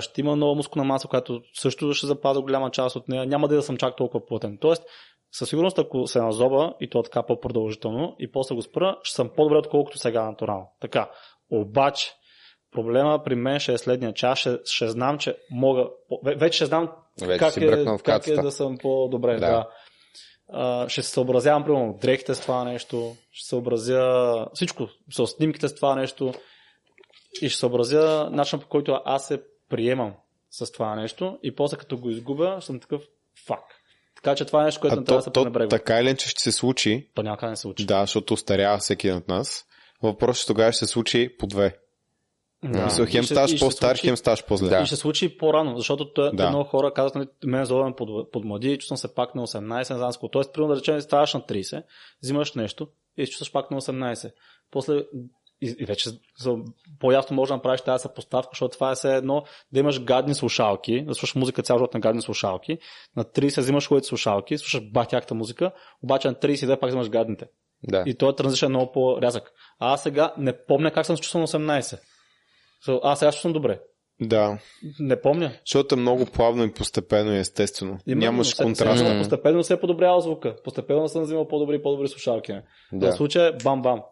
ще 0.00 0.20
има 0.20 0.36
нова 0.36 0.54
мускулна 0.54 0.84
маса, 0.84 1.08
която 1.08 1.42
също 1.54 1.94
ще 1.94 2.06
запазя 2.06 2.40
голяма 2.40 2.70
част 2.70 2.96
от 2.96 3.08
нея. 3.08 3.26
Няма 3.26 3.48
да, 3.48 3.54
да 3.54 3.62
съм 3.62 3.76
чак 3.76 3.96
толкова 3.96 4.26
плътен. 4.26 4.58
Тоест, 4.60 4.82
със 5.32 5.48
сигурност, 5.48 5.78
ако 5.78 6.06
се 6.06 6.20
назоба 6.20 6.74
и 6.80 6.90
то 6.90 7.02
така 7.02 7.22
по-продължително 7.22 8.16
и 8.18 8.32
после 8.32 8.54
го 8.54 8.62
спра, 8.62 8.98
ще 9.02 9.14
съм 9.14 9.30
по-добре, 9.36 9.56
отколкото 9.56 9.98
сега 9.98 10.24
натурално. 10.24 10.66
Така. 10.80 11.10
Обаче, 11.50 12.12
проблема 12.72 13.22
при 13.24 13.34
мен 13.34 13.60
ще 13.60 13.72
е 13.72 13.78
следния, 13.78 14.12
че 14.12 14.26
аз 14.26 14.38
ще, 14.38 14.58
ще 14.64 14.88
знам, 14.88 15.18
че 15.18 15.36
мога, 15.50 15.88
вече 16.36 16.56
ще 16.56 16.66
знам 16.66 16.90
Вече 17.20 17.38
как, 17.38 17.56
е, 17.56 17.84
как 18.04 18.26
е 18.26 18.34
да 18.34 18.52
съм 18.52 18.78
по-добре. 18.78 19.32
Да. 19.32 19.40
Да. 19.40 19.68
Ще 20.88 21.02
се 21.02 21.10
съобразявам, 21.10 21.64
примерно, 21.64 21.98
дрехите 22.02 22.34
с 22.34 22.40
това 22.40 22.64
нещо, 22.64 23.16
ще 23.32 23.48
съобразя 23.48 24.46
всичко, 24.54 24.88
с 25.12 25.26
снимките 25.26 25.68
с 25.68 25.74
това 25.74 25.94
нещо 25.94 26.34
и 27.42 27.48
ще 27.48 27.58
съобразя 27.58 28.28
начин 28.32 28.60
по 28.60 28.66
който 28.66 29.00
аз 29.04 29.26
се 29.26 29.42
приемам 29.68 30.12
с 30.50 30.72
това 30.72 30.94
нещо 30.94 31.38
и 31.42 31.54
после 31.54 31.76
като 31.76 31.98
го 31.98 32.10
изгубя, 32.10 32.58
съм 32.60 32.80
такъв 32.80 33.02
фак. 33.46 33.60
Така 34.16 34.34
че 34.34 34.44
това 34.44 34.62
е 34.62 34.64
нещо, 34.64 34.80
което 34.80 34.96
А 34.96 35.00
не 35.00 35.04
трябва 35.04 35.18
да 35.18 35.22
се 35.22 35.32
пренебрегва. 35.32 35.68
така 35.68 36.00
или 36.00 36.08
иначе 36.08 36.28
ще 36.28 36.42
се 36.42 36.52
случи, 36.52 37.10
То 37.14 37.22
да 37.22 37.36
не 37.42 37.56
се 37.56 37.60
случи. 37.60 37.86
да, 37.86 38.00
защото 38.00 38.34
устарява 38.34 38.78
всеки 38.78 39.08
един 39.08 39.18
от 39.18 39.28
нас. 39.28 39.64
Въпросът 40.02 40.44
е 40.44 40.46
тогава 40.46 40.72
ще 40.72 40.86
се 40.86 40.92
случи 40.92 41.36
по 41.38 41.46
две. 41.46 41.78
Да. 42.64 42.84
Мисля, 42.84 43.06
хем 43.06 43.24
ставаш 43.24 43.60
по-стар, 43.60 43.96
случи- 43.96 44.06
хем 44.06 44.16
ставаш 44.16 44.44
по-зле. 44.44 44.68
Да. 44.68 44.80
И 44.82 44.86
ще 44.86 44.96
се 44.96 45.00
случи 45.00 45.38
по-рано, 45.38 45.76
защото 45.76 46.12
той, 46.12 46.30
Да. 46.34 46.48
много 46.48 46.64
хора 46.64 46.92
казват, 46.94 47.14
нали, 47.14 47.28
мен 47.44 47.64
злобен 47.64 47.92
под, 47.96 48.32
под 48.32 48.44
млади, 48.44 48.78
чувствам 48.78 48.96
се 48.96 49.14
пак 49.14 49.34
на 49.34 49.42
18, 49.42 49.90
не 49.90 49.98
знам 49.98 50.12
какво. 50.12 50.28
Тоест, 50.28 50.52
примерно 50.54 50.74
да 50.74 50.80
речем, 50.80 51.00
ставаш 51.00 51.34
на 51.34 51.40
30, 51.40 51.82
взимаш 52.22 52.54
нещо 52.54 52.88
и 53.16 53.26
се 53.26 53.30
чувстваш 53.32 53.52
пак 53.52 53.70
на 53.70 53.80
18. 53.80 54.32
После 54.70 55.02
и, 55.62 55.76
и 55.78 55.84
вече 55.84 56.10
за, 56.38 56.56
по-ясно 57.00 57.36
може 57.36 57.48
да 57.48 57.56
направиш 57.56 57.80
тази 57.80 58.02
съпоставка, 58.02 58.50
защото 58.52 58.72
това 58.72 58.90
е 58.90 58.94
все 58.94 59.16
едно 59.16 59.44
да 59.72 59.80
имаш 59.80 60.02
гадни 60.04 60.34
слушалки, 60.34 61.04
да 61.04 61.14
слушаш 61.14 61.34
музика 61.34 61.62
цял 61.62 61.78
живот 61.78 61.94
на 61.94 62.00
гадни 62.00 62.22
слушалки, 62.22 62.78
на 63.16 63.24
30 63.24 63.60
взимаш 63.60 63.88
хубавите 63.88 64.06
слушалки, 64.08 64.58
слушаш 64.58 64.80
батяката 64.90 65.34
музика, 65.34 65.72
обаче 66.02 66.28
на 66.28 66.34
32 66.34 66.80
пак 66.80 66.88
взимаш 66.90 67.08
гадните. 67.08 67.46
Да. 67.82 68.02
И 68.06 68.14
този 68.14 68.36
транзишън 68.36 68.66
е 68.66 68.76
много 68.76 68.92
по-рязък. 68.92 69.52
А 69.78 69.92
аз 69.92 70.02
сега 70.02 70.34
не 70.38 70.64
помня 70.66 70.90
как 70.90 71.06
съм 71.06 71.16
се 71.16 71.22
чувствал 71.22 71.40
на 71.40 71.46
18. 71.46 71.98
Аз 73.02 73.18
сега 73.18 73.32
ще 73.32 73.40
съм 73.42 73.52
добре. 73.52 73.80
Да, 74.20 74.58
Не 75.00 75.20
помня. 75.20 75.52
защото 75.66 75.94
е 75.94 75.98
много 75.98 76.26
плавно 76.26 76.64
и 76.64 76.72
постепенно 76.72 77.32
и 77.32 77.38
естествено. 77.38 77.98
Именно, 78.06 78.20
Нямаш 78.20 78.54
контраст. 78.54 79.04
Мгм. 79.04 79.18
Постепенно 79.18 79.64
се 79.64 79.74
е 79.74 79.80
подобрял 79.80 80.20
звука. 80.20 80.56
Постепенно 80.64 81.08
съм 81.08 81.22
взимал 81.22 81.48
по-добри 81.48 81.76
и 81.76 81.82
по-добри 81.82 82.08
слушалки. 82.08 82.52
Да. 82.92 83.12
В 83.12 83.16
случая 83.16 83.56
бам-бам. 83.56 84.02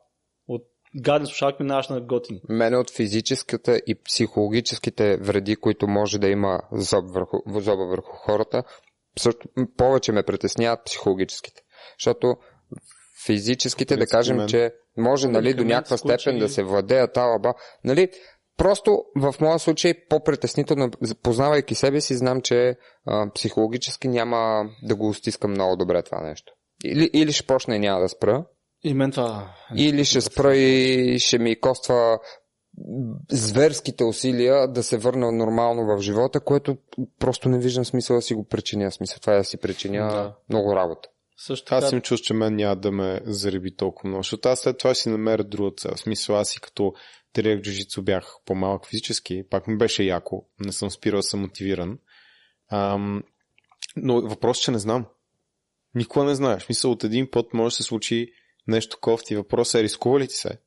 От 0.48 0.62
гадни 0.96 1.26
слушалки 1.26 1.62
минаваш 1.62 1.88
на 1.88 2.00
готини. 2.00 2.40
Мене 2.48 2.76
от 2.76 2.90
физическата 2.90 3.80
и 3.86 3.94
психологическите 4.04 5.16
вреди, 5.16 5.56
които 5.56 5.88
може 5.88 6.18
да 6.18 6.28
има 6.28 6.60
зоб 6.72 7.04
върху, 7.14 7.36
зоба 7.60 7.86
върху 7.86 8.12
хората, 8.12 8.62
също 9.18 9.48
повече 9.76 10.12
ме 10.12 10.22
притесняват 10.22 10.84
психологическите. 10.84 11.62
Защото 11.98 12.36
физическите, 13.26 13.96
да 13.96 14.06
кажем, 14.06 14.36
мен. 14.36 14.48
че 14.48 14.72
може 14.96 15.28
нали, 15.28 15.54
до 15.54 15.64
някаква 15.64 15.96
степен 15.96 16.38
да 16.38 16.48
се 16.48 16.62
владеят 16.62 17.16
алаба. 17.16 17.54
Нали, 17.84 18.08
просто 18.60 19.04
в 19.16 19.34
моя 19.40 19.58
случай 19.58 19.94
по-притеснително, 20.08 20.90
познавайки 21.22 21.74
себе 21.74 22.00
си, 22.00 22.16
знам, 22.16 22.40
че 22.40 22.76
а, 23.06 23.32
психологически 23.34 24.08
няма 24.08 24.68
да 24.82 24.96
го 24.96 25.14
стискам 25.14 25.50
много 25.50 25.76
добре 25.76 26.02
това 26.02 26.20
нещо. 26.20 26.52
Или, 26.84 27.10
или 27.12 27.32
ще 27.32 27.46
почна 27.46 27.76
и 27.76 27.78
няма 27.78 28.00
да 28.00 28.08
спра, 28.08 28.44
И 28.84 28.94
мен 28.94 29.10
това... 29.10 29.54
или 29.76 30.04
ще 30.04 30.20
спра 30.20 30.56
и 30.56 31.18
ще 31.18 31.38
ми 31.38 31.60
коства 31.60 32.18
зверските 33.30 34.04
усилия 34.04 34.68
да 34.68 34.82
се 34.82 34.98
върна 34.98 35.32
нормално 35.32 35.96
в 35.96 36.00
живота, 36.00 36.40
което 36.40 36.76
просто 37.18 37.48
не 37.48 37.58
виждам 37.58 37.84
смисъл 37.84 38.16
да 38.16 38.22
си 38.22 38.34
го 38.34 38.44
причиня. 38.44 38.90
Смисъл 38.90 39.18
това 39.20 39.32
е 39.34 39.38
да 39.38 39.44
си 39.44 39.56
причиня 39.56 40.08
Да. 40.08 40.34
много 40.48 40.76
работа. 40.76 41.08
Също 41.36 41.66
така, 41.66 41.76
Аз 41.86 41.92
им 41.92 42.00
чувствам, 42.00 42.24
че 42.26 42.34
мен 42.34 42.56
няма 42.56 42.76
да 42.76 42.92
ме 42.92 43.20
зареби 43.24 43.76
толкова 43.76 44.08
много, 44.08 44.22
защото 44.22 44.48
аз 44.48 44.60
след 44.60 44.78
това 44.78 44.94
ще 44.94 45.02
си 45.02 45.08
намеря 45.08 45.44
друга 45.44 45.70
цел. 45.76 45.96
Смисъл, 45.96 46.36
аз 46.36 46.56
и 46.56 46.60
като 46.60 46.92
тренирах 47.32 47.62
джуджицу 47.62 48.02
бях 48.02 48.34
по-малък 48.44 48.86
физически, 48.86 49.44
пак 49.50 49.66
ми 49.66 49.76
беше 49.78 50.02
яко, 50.04 50.46
не 50.58 50.72
съм 50.72 50.90
спирал, 50.90 51.22
съм 51.22 51.40
мотивиран. 51.40 51.98
Ам, 52.70 53.22
но 53.96 54.20
въпросът, 54.20 54.64
че 54.64 54.70
не 54.70 54.78
знам. 54.78 55.06
Никога 55.94 56.24
не 56.24 56.34
знаеш. 56.34 56.62
В 56.62 56.66
Смисъл, 56.66 56.90
от 56.90 57.04
един 57.04 57.30
път 57.30 57.54
може 57.54 57.72
да 57.72 57.76
се 57.76 57.82
случи 57.82 58.32
нещо 58.66 58.98
кофти. 59.00 59.36
Въпросът 59.36 59.80
е, 59.80 59.82
рискува 59.82 60.20
ли 60.20 60.28
ти 60.28 60.34
се? 60.34 60.58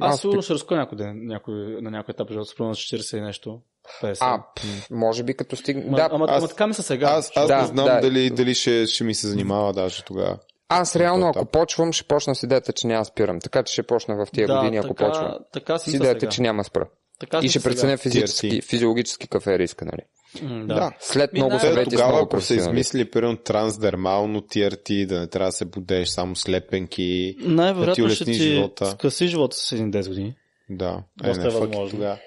аз 0.00 0.14
аз 0.14 0.20
сигурно 0.20 0.42
ще 0.42 0.54
рискувам 0.54 0.80
някой 0.80 0.98
ден, 0.98 1.26
някой, 1.26 1.54
на 1.82 1.90
някой 1.90 2.12
етап, 2.12 2.28
защото 2.28 2.50
спрямо 2.50 2.68
на 2.68 2.74
40 2.74 3.18
и 3.18 3.20
нещо. 3.20 3.62
50. 4.02 4.18
А, 4.20 4.44
може 4.90 5.22
би 5.22 5.34
като 5.34 5.56
стигне... 5.56 5.96
Да, 5.96 6.08
ама, 6.12 6.26
аз- 6.28 6.38
ама, 6.38 6.48
така 6.48 6.66
ми 6.66 6.74
са 6.74 6.82
сега. 6.82 7.06
Аз, 7.06 7.32
аз 7.36 7.48
Да, 7.48 7.60
не 7.60 7.66
знам 7.66 7.84
да. 7.84 8.00
дали, 8.00 8.30
дали 8.30 8.54
ще, 8.54 8.86
ще 8.86 9.04
ми 9.04 9.14
се 9.14 9.28
занимава 9.28 9.72
даже 9.72 10.04
тогава. 10.04 10.38
Аз 10.70 10.96
реално, 10.96 11.26
Етап. 11.26 11.36
ако 11.36 11.46
почвам, 11.46 11.92
ще 11.92 12.04
почна 12.04 12.34
с 12.34 12.42
идеята, 12.42 12.72
че 12.72 12.86
няма 12.86 13.04
спирам. 13.04 13.40
Така 13.40 13.62
че 13.62 13.72
ще 13.72 13.82
почна 13.82 14.16
в 14.16 14.30
тия 14.32 14.46
да, 14.46 14.56
години, 14.56 14.76
ако 14.76 14.88
така, 14.88 15.06
почвам. 15.06 15.34
Така 15.52 15.78
си 15.78 15.90
С 15.90 15.94
идеята, 15.94 16.20
сега. 16.20 16.30
че 16.30 16.42
няма 16.42 16.64
спра. 16.64 16.86
Така 17.20 17.40
И 17.42 17.48
ще 17.48 17.62
преценя 17.62 17.96
физически, 17.96 18.62
физиологически 18.62 19.28
какъв 19.28 19.46
е 19.46 19.58
риска, 19.58 19.84
нали? 19.84 20.02
М, 20.44 20.66
Да. 20.66 20.74
Да. 20.74 20.92
След 21.00 21.32
много 21.32 21.50
Те, 21.50 21.60
съвети 21.60 21.90
тогава, 21.90 22.08
много 22.08 22.22
ако 22.22 22.28
професионалисти. 22.28 22.70
измислили 22.70 23.10
примерно 23.10 23.36
трансдермално 23.36 24.40
TRT, 24.40 25.06
да 25.06 25.20
не 25.20 25.26
трябва 25.26 25.48
да 25.48 25.52
се 25.52 25.64
будеш 25.64 26.08
само 26.08 26.36
слепенки, 26.36 27.34
да 27.38 27.44
ти 27.44 27.50
Най-вероятно 27.50 27.94
ще 27.94 28.02
улесни 28.02 28.24
ти 28.26 28.32
живота. 28.34 28.86
скъси 28.86 29.26
живота 29.26 29.56
с 29.56 29.72
един 29.72 29.92
10 29.92 30.08
години. 30.08 30.34
Да, 30.70 31.02
Доста 31.16 31.40
не, 31.40 31.48
е 31.48 31.50
фак, 31.50 31.60
възможно. 31.60 31.90
тогава. 31.90 32.18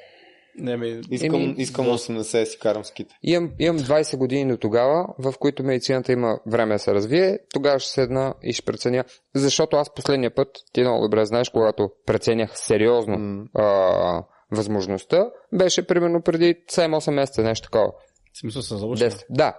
Не, 0.58 0.78
ми, 0.78 1.02
Искам, 1.12 1.36
Еми, 1.36 1.56
искам 1.58 1.86
80 1.86 2.18
да 2.40 2.46
си 2.46 2.60
карам 2.60 2.86
ските. 2.86 3.16
Имам, 3.24 3.52
имам 3.60 3.80
20 3.80 4.18
години 4.18 4.52
до 4.52 4.58
тогава, 4.58 5.08
в 5.20 5.34
които 5.40 5.64
медицината 5.64 6.12
има 6.12 6.40
време 6.48 6.76
да 6.76 6.80
се 6.80 6.94
развие. 6.94 7.40
Тогава 7.54 7.80
ще 7.80 7.92
седна 7.92 8.34
и 8.44 8.54
ще 8.54 8.66
преценя. 8.66 9.04
Защото 9.36 9.76
аз 9.76 9.94
последния 9.94 10.36
път, 10.36 10.48
ти 10.74 10.82
много 10.82 11.02
добре 11.04 11.26
знаеш, 11.26 11.50
когато 11.50 11.90
преценях 12.06 12.60
сериозно 12.60 13.18
М. 13.18 13.46
а, 13.56 14.24
възможността, 14.52 15.26
беше 15.54 15.88
примерно 15.88 16.22
преди 16.22 16.56
7-8 16.68 17.12
месеца, 17.12 17.44
нещо 17.44 17.64
такова. 17.64 17.92
в 18.34 18.40
смисъл 18.40 18.62
се 18.62 18.78
залъчва. 18.78 19.10
10. 19.10 19.26
Да. 19.30 19.58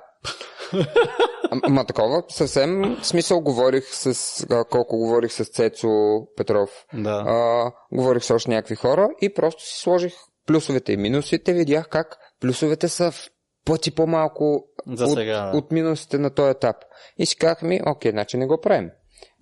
Ам- 1.53 1.61
Ама 1.63 1.85
такова, 1.87 2.23
съвсем 2.29 2.97
в 3.03 3.07
смисъл 3.07 3.41
говорих 3.41 3.85
с, 3.85 4.07
а, 4.51 4.65
колко 4.65 4.97
говорих 4.97 5.33
с 5.33 5.45
Цецо 5.45 5.89
Петров, 6.37 6.71
Да. 6.95 7.25
а, 7.27 7.71
говорих 7.93 8.25
с 8.25 8.31
още 8.31 8.51
някакви 8.51 8.75
хора 8.75 9.09
и 9.21 9.35
просто 9.35 9.63
си 9.63 9.81
сложих 9.81 10.13
плюсовете 10.47 10.93
и 10.93 10.97
минусите, 10.97 11.53
видях 11.53 11.89
как 11.89 12.17
плюсовете 12.41 12.89
са 12.89 13.11
в 13.11 13.31
пъти 13.65 13.91
по-малко 13.91 14.67
За 14.87 15.05
от, 15.05 15.15
сега, 15.19 15.41
да. 15.41 15.59
от 15.59 15.73
минусите 15.73 16.19
на 16.19 16.31
този 16.31 16.51
етап. 16.51 16.77
И 17.19 17.27
си 17.27 17.37
казах 17.37 17.63
ми, 17.63 17.81
окей, 17.87 18.11
значи 18.11 18.37
не 18.37 18.47
го 18.47 18.61
правим. 18.61 18.91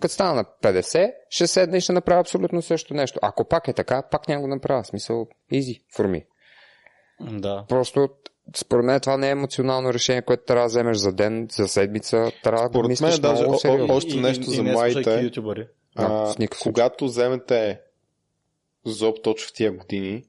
Като 0.00 0.14
стана 0.14 0.34
на 0.34 0.44
50, 0.62 1.12
ще 1.28 1.46
седна 1.46 1.76
и 1.76 1.80
ще 1.80 1.92
направя 1.92 2.20
абсолютно 2.20 2.62
също 2.62 2.94
нещо. 2.94 3.18
Ако 3.22 3.44
пак 3.44 3.68
е 3.68 3.72
така, 3.72 4.02
пак 4.10 4.28
няма 4.28 4.40
го 4.40 4.48
направя. 4.48 4.84
Смисъл, 4.84 5.26
easy 5.52 5.82
for 5.96 6.06
me. 6.06 6.24
Да. 7.40 7.64
Просто 7.68 8.08
според 8.56 8.84
мен 8.84 9.00
това 9.00 9.16
не 9.16 9.28
е 9.28 9.30
емоционално 9.30 9.92
решение, 9.94 10.22
което 10.22 10.44
трябва 10.44 10.64
да 10.64 10.68
вземеш 10.68 10.96
за 10.96 11.12
ден, 11.12 11.48
за 11.50 11.68
седмица. 11.68 12.32
Трябва 12.42 12.62
да 12.62 12.68
го 12.68 12.74
Според 12.74 12.88
мислиш 12.88 13.10
мен 13.10 13.20
даже 13.20 13.42
много 13.42 13.58
сериозно. 13.58 13.94
още 13.94 14.16
нещо 14.16 14.50
за 14.50 14.62
не 14.62 14.72
младите. 14.72 15.10
Да, 15.10 15.22
А, 15.96 16.34
когато 16.62 17.04
вземете 17.04 17.80
зоб 18.86 19.22
точно 19.22 19.48
в 19.48 19.52
тия 19.52 19.72
години 19.72 20.24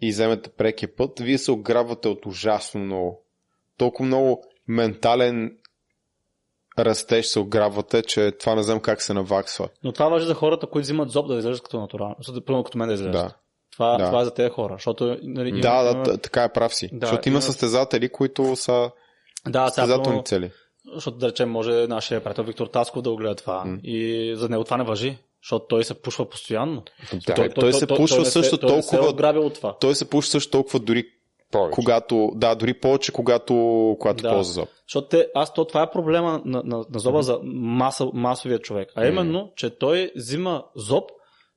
и 0.00 0.10
вземете 0.10 0.50
прекия 0.50 0.96
път, 0.96 1.18
вие 1.18 1.38
се 1.38 1.52
ограбвате 1.52 2.08
от 2.08 2.26
ужасно 2.26 2.80
много. 2.80 3.22
Толкова 3.76 4.06
много 4.06 4.44
ментален 4.68 5.56
растеж 6.78 7.26
се 7.26 7.38
ограбвате, 7.40 8.02
че 8.02 8.32
това 8.32 8.54
не 8.54 8.62
знам 8.62 8.80
как 8.80 9.02
се 9.02 9.14
наваксва. 9.14 9.68
Но 9.84 9.92
това 9.92 10.08
важи 10.08 10.26
за 10.26 10.34
хората, 10.34 10.66
които 10.66 10.84
взимат 10.84 11.10
зоб 11.10 11.26
да 11.28 11.34
изглеждат 11.34 11.62
като 11.62 11.80
натурално. 11.80 12.16
Примерно 12.46 12.64
като 12.64 12.78
мен 12.78 12.88
да 12.88 12.94
изглеждат. 12.94 13.22
Да, 13.26 13.34
Това, 13.72 13.96
Да. 13.98 14.06
това 14.06 14.20
е 14.20 14.24
за 14.24 14.34
тези 14.34 14.50
хора. 14.50 14.74
Защото, 14.74 15.16
нали, 15.22 15.48
има- 15.48 15.60
да, 15.60 15.82
да, 15.82 15.90
има- 15.90 16.18
така 16.18 16.44
е 16.44 16.52
прав 16.52 16.74
си. 16.74 16.88
Да, 16.92 17.06
Защото 17.06 17.28
има 17.28 17.34
има- 17.34 17.42
състезатели, 17.42 18.08
които 18.08 18.56
са 18.56 18.90
да, 19.48 19.68
състезателни 19.68 20.24
цели. 20.24 20.50
защото 20.94 21.16
да 21.18 21.28
речем, 21.28 21.50
може 21.50 21.86
нашия 21.86 22.24
приятел 22.24 22.44
Виктор 22.44 22.66
Тасков 22.66 23.02
да 23.02 23.10
го 23.10 23.16
гледа 23.16 23.34
това. 23.34 23.64
М. 23.64 23.78
И 23.84 24.32
за 24.36 24.48
него 24.48 24.64
това 24.64 24.76
не 24.76 24.84
въжи. 24.84 25.18
Защото 25.42 25.66
той 25.68 25.84
се 25.84 26.02
пушва 26.02 26.28
постоянно. 26.28 26.82
Да, 27.26 27.48
той 27.54 27.72
се 27.72 27.86
пушва 27.86 28.18
не 28.18 28.24
се- 28.24 28.30
също 28.30 28.58
той 28.58 28.76
не 28.76 28.82
се 28.82 28.88
е 28.88 28.98
толкова- 28.98 29.10
отграбил 29.10 29.46
от 29.46 29.54
това. 29.54 29.76
Той 29.80 29.94
се 29.94 30.10
пуши 30.10 30.30
също 30.30 30.50
толкова 30.50 30.78
дори 30.80 31.04
Повече. 31.52 31.74
когато, 31.74 32.30
да, 32.34 32.54
дори 32.54 32.74
повече, 32.74 33.12
когато, 33.12 33.54
когато 34.00 34.22
Да. 34.22 34.30
ползва 34.30 34.52
зоб. 34.52 34.68
Защото 34.88 35.08
те, 35.08 35.26
аз 35.34 35.54
то, 35.54 35.64
това 35.64 35.82
е 35.82 35.90
проблема 35.90 36.42
на, 36.44 36.62
на, 36.64 36.84
на 36.90 36.98
зоба 36.98 37.22
за 37.22 37.38
маса, 37.44 38.06
масовия 38.14 38.58
човек. 38.58 38.88
А 38.94 39.06
именно, 39.06 39.52
че 39.56 39.78
той 39.78 40.12
взима 40.16 40.64
зоб 40.76 41.04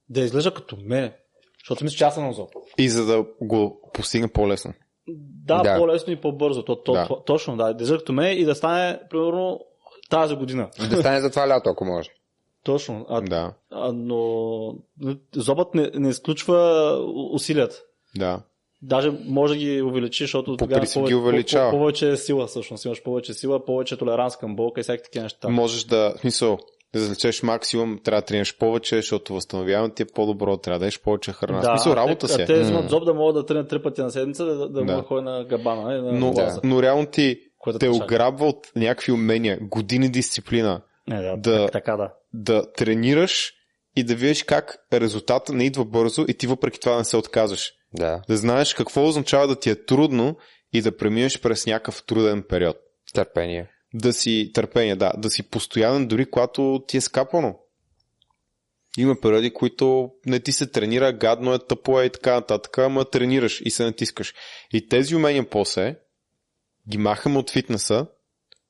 да 0.09 0.19
изглежда 0.21 0.53
като 0.53 0.77
мене. 0.79 1.15
Защото 1.63 1.83
мисля, 1.83 1.95
че 1.97 2.03
аз 2.03 2.15
съм 2.15 2.23
на 2.25 2.33
зоб. 2.33 2.49
И 2.77 2.89
за 2.89 3.05
да 3.05 3.25
го 3.41 3.89
постигне 3.93 4.27
по-лесно. 4.27 4.73
Да, 5.45 5.61
Да. 5.61 5.77
по-лесно 5.77 6.13
и 6.13 6.21
по-бързо. 6.21 6.63
То, 6.63 6.75
то, 6.75 6.91
Да. 6.93 7.07
то, 7.07 7.23
точно, 7.25 7.57
да. 7.57 7.73
Да 7.73 7.83
изглежда 7.83 7.97
като 7.97 8.13
мен 8.13 8.37
и 8.37 8.45
да 8.45 8.55
стане, 8.55 8.99
примерно, 9.09 9.59
тази 10.09 10.35
година. 10.35 10.69
Да 10.89 10.97
стане 10.97 11.21
за 11.21 11.29
това 11.29 11.47
лято, 11.47 11.69
ако 11.69 11.85
може. 11.85 12.09
Точно. 12.63 13.05
А, 13.09 13.21
Да, 13.21 13.53
а, 13.71 13.91
но 13.93 14.75
зобът 15.35 15.75
не, 15.75 15.91
не 15.93 16.09
изключва 16.09 16.91
усилията. 17.31 17.75
да. 18.15 18.39
Даже 18.85 19.11
може 19.25 19.53
да 19.53 19.59
ги 19.59 19.81
увеличи, 19.81 20.23
защото 20.23 20.51
По 20.51 20.57
тогава 20.57 20.79
принцип 20.79 20.95
ги 20.95 20.99
повече, 21.01 21.15
увеличава. 21.15 21.71
по- 21.71 21.77
повече 21.77 22.09
е 22.09 22.17
сила, 22.17 22.47
всъщност. 22.47 22.85
Имаш 22.85 23.03
повече 23.03 23.33
сила, 23.33 23.65
повече 23.65 23.97
толеранс 23.97 24.37
към 24.37 24.55
болка 24.55 24.79
и 24.79 24.83
всякакви 24.83 25.03
такива 25.03 25.23
неща. 25.23 25.49
Можеш 25.49 25.83
да, 25.83 26.13
в 26.17 26.19
смисъл, 26.19 26.57
да 26.93 26.99
залечеш 26.99 27.43
максимум, 27.43 27.99
трябва 28.03 28.21
да 28.21 28.25
тренираш 28.25 28.57
повече, 28.57 28.95
защото 28.95 29.33
възстановяването 29.33 29.95
ти 29.95 30.03
е 30.03 30.05
по-добро, 30.05 30.57
трябва 30.57 30.79
да 30.79 30.87
еш 30.87 31.01
повече 31.01 31.31
храна. 31.31 31.59
в 31.61 31.65
смисъл, 31.65 31.93
работа 31.93 32.27
те, 32.27 32.33
си. 32.33 32.41
А 32.41 32.43
е. 32.43 32.45
те 32.45 32.61
взимат 32.61 32.89
зоб 32.89 33.05
да 33.05 33.13
могат 33.13 33.35
да 33.35 33.45
тренят 33.45 33.69
три 33.69 33.81
пъти 33.81 34.01
на 34.01 34.11
седмица, 34.11 34.45
да, 34.45 34.55
да, 34.55 34.59
да, 34.59 34.69
Да. 34.69 34.79
могат 34.81 34.97
да 34.97 35.03
ходят 35.03 35.25
на 35.25 35.43
габана. 35.45 36.01
На 36.01 36.11
Но, 36.11 36.27
лаза. 36.27 36.61
но 36.63 36.81
реално 36.81 37.05
ти 37.05 37.39
те 37.71 37.79
те 37.79 37.89
ограбва 37.89 38.45
от 38.47 38.57
някакви 38.75 39.11
умения, 39.11 39.59
години 39.61 40.09
дисциплина, 40.09 40.81
Не, 41.07 41.21
да, 41.21 41.37
да- 41.37 41.59
да. 41.59 41.69
Така 41.69 41.97
да. 41.97 42.13
да 42.33 42.71
тренираш 42.71 43.53
и 43.95 44.03
да 44.03 44.15
видиш 44.15 44.43
как 44.43 44.77
резултата 44.93 45.53
не 45.53 45.65
идва 45.65 45.85
бързо 45.85 46.25
и 46.27 46.33
ти 46.33 46.47
въпреки 46.47 46.79
това 46.79 46.97
не 46.97 47.05
се 47.05 47.17
отказваш. 47.17 47.73
Да. 47.93 48.21
Да 48.27 48.37
знаеш 48.37 48.73
какво 48.73 49.07
означава 49.07 49.47
да 49.47 49.59
ти 49.59 49.69
е 49.69 49.85
трудно 49.85 50.37
и 50.73 50.81
да 50.81 50.97
преминеш 50.97 51.41
през 51.41 51.65
някакъв 51.65 52.03
труден 52.03 52.43
период. 52.49 52.77
Търпение. 53.13 53.69
Да 53.93 54.13
си 54.13 54.51
търпение, 54.53 54.95
да, 54.95 55.13
да 55.17 55.29
си 55.29 55.49
постоянен 55.49 56.07
дори 56.07 56.25
когато 56.25 56.83
ти 56.87 56.97
е 56.97 57.01
скапано. 57.01 57.59
Има 58.97 59.15
периоди, 59.21 59.53
които 59.53 60.11
не 60.25 60.39
ти 60.39 60.51
се 60.51 60.67
тренира, 60.71 61.13
гадно 61.13 61.53
е, 61.53 61.59
тъпо 61.59 62.01
е 62.01 62.05
и 62.05 62.09
така 62.09 62.33
нататък, 62.33 62.77
ама 62.77 63.05
тренираш 63.05 63.61
и 63.65 63.71
се 63.71 63.83
натискаш. 63.83 64.33
И 64.73 64.87
тези 64.87 65.15
умения 65.15 65.49
после 65.49 65.95
ги 66.89 66.97
махаме 66.97 67.37
от 67.37 67.51
фитнеса 67.51 68.07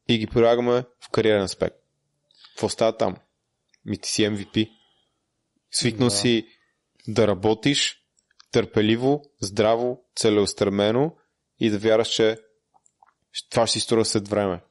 и 0.08 0.18
ги 0.18 0.28
прилагаме 0.28 0.84
в 1.06 1.10
кариерен 1.12 1.44
аспект. 1.44 1.76
Какво 2.54 2.70
става 2.70 2.98
там? 2.98 3.16
Ми 3.86 3.98
ти 3.98 4.10
си 4.10 4.22
MVP. 4.22 4.70
Свикнал 5.72 6.10
Да. 6.10 6.16
си 6.16 6.48
да 7.08 7.28
работиш 7.28 7.98
търпеливо, 8.52 9.22
здраво, 9.42 10.00
целеустремено 10.16 11.16
и 11.60 11.70
да 11.70 11.78
вярваш, 11.78 12.08
че 12.08 12.38
това 13.50 13.68
ще 13.68 13.80
си 13.80 13.86
струва 13.86 14.06
след 14.06 14.28
време. 14.28 14.62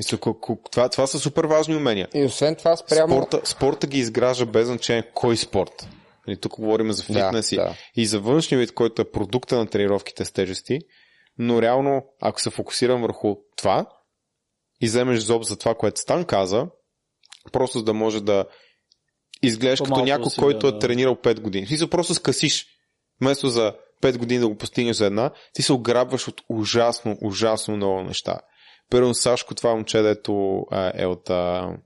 И 0.00 0.18
това, 0.70 0.88
това 0.88 1.06
са 1.06 1.18
супер 1.18 1.44
важни 1.44 1.76
умения. 1.76 2.08
И 2.14 2.24
освен 2.24 2.56
това, 2.56 2.76
спрямо... 2.76 3.14
Спорта, 3.14 3.46
спорта 3.46 3.86
ги 3.86 3.98
изгражда 3.98 4.46
без 4.46 4.66
значение 4.66 5.10
кой 5.14 5.36
спорт. 5.36 5.88
Нали, 6.26 6.36
тук 6.36 6.52
говорим 6.52 6.92
за 6.92 7.02
Да, 7.02 7.06
фитнес 7.06 7.52
и, 7.52 7.56
да. 7.56 7.76
и 7.96 8.06
за 8.06 8.20
външния 8.20 8.58
вид, 8.58 8.74
който 8.74 9.02
е 9.02 9.10
продукта 9.10 9.56
на 9.56 9.66
тренировките 9.66 10.24
с 10.24 10.32
тежести, 10.32 10.80
но 11.38 11.62
реално, 11.62 12.02
ако 12.20 12.40
се 12.40 12.50
фокусирам 12.50 13.02
върху 13.02 13.36
това 13.56 13.86
и 14.80 14.86
вземеш 14.86 15.18
зоб 15.18 15.42
за 15.42 15.58
това, 15.58 15.74
което 15.74 16.00
Стан 16.00 16.24
каза, 16.24 16.66
просто 17.50 17.78
за 17.78 17.84
да 17.84 17.94
може 17.94 18.20
да 18.20 18.44
изглеждаш 19.42 19.80
като 19.80 20.04
някой, 20.04 20.26
усилия, 20.26 20.44
който 20.44 20.66
е 20.66 20.72
да. 20.72 20.78
тренирал 20.78 21.14
5 21.14 21.40
години. 21.40 21.66
В 21.66 21.68
смисъл, 21.68 21.88
просто 21.88 22.14
скъсиш. 22.14 22.66
Вместо 23.20 23.48
за 23.48 23.74
5 24.02 24.18
години 24.18 24.40
да 24.40 24.48
го 24.48 24.56
постигнеш 24.56 24.96
за 24.96 25.06
една, 25.06 25.30
ти 25.52 25.62
се 25.62 25.72
ограбваш 25.72 26.28
от 26.28 26.40
ужасно, 26.48 27.16
ужасно 27.22 27.76
много 27.76 28.02
неща. 28.02 28.38
Първо 28.90 29.14
Сашко, 29.14 29.54
това 29.54 29.74
момче, 29.74 30.02
дето 30.02 30.62
е 30.94 31.06
от... 31.06 31.30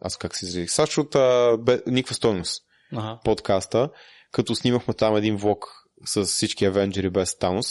Аз 0.00 0.16
как 0.16 0.36
се 0.36 0.46
изразих? 0.46 0.70
Сашко 0.70 1.00
от 1.00 1.16
бе, 1.64 1.80
Никва 1.86 2.14
стойност 2.14 2.62
Ага. 2.96 3.18
подкаста, 3.24 3.88
като 4.32 4.54
снимахме 4.54 4.94
там 4.94 5.16
един 5.16 5.36
влог 5.36 5.66
с 6.04 6.24
всички 6.24 6.64
Авенджери 6.64 7.10
без 7.10 7.38
Танос. 7.38 7.66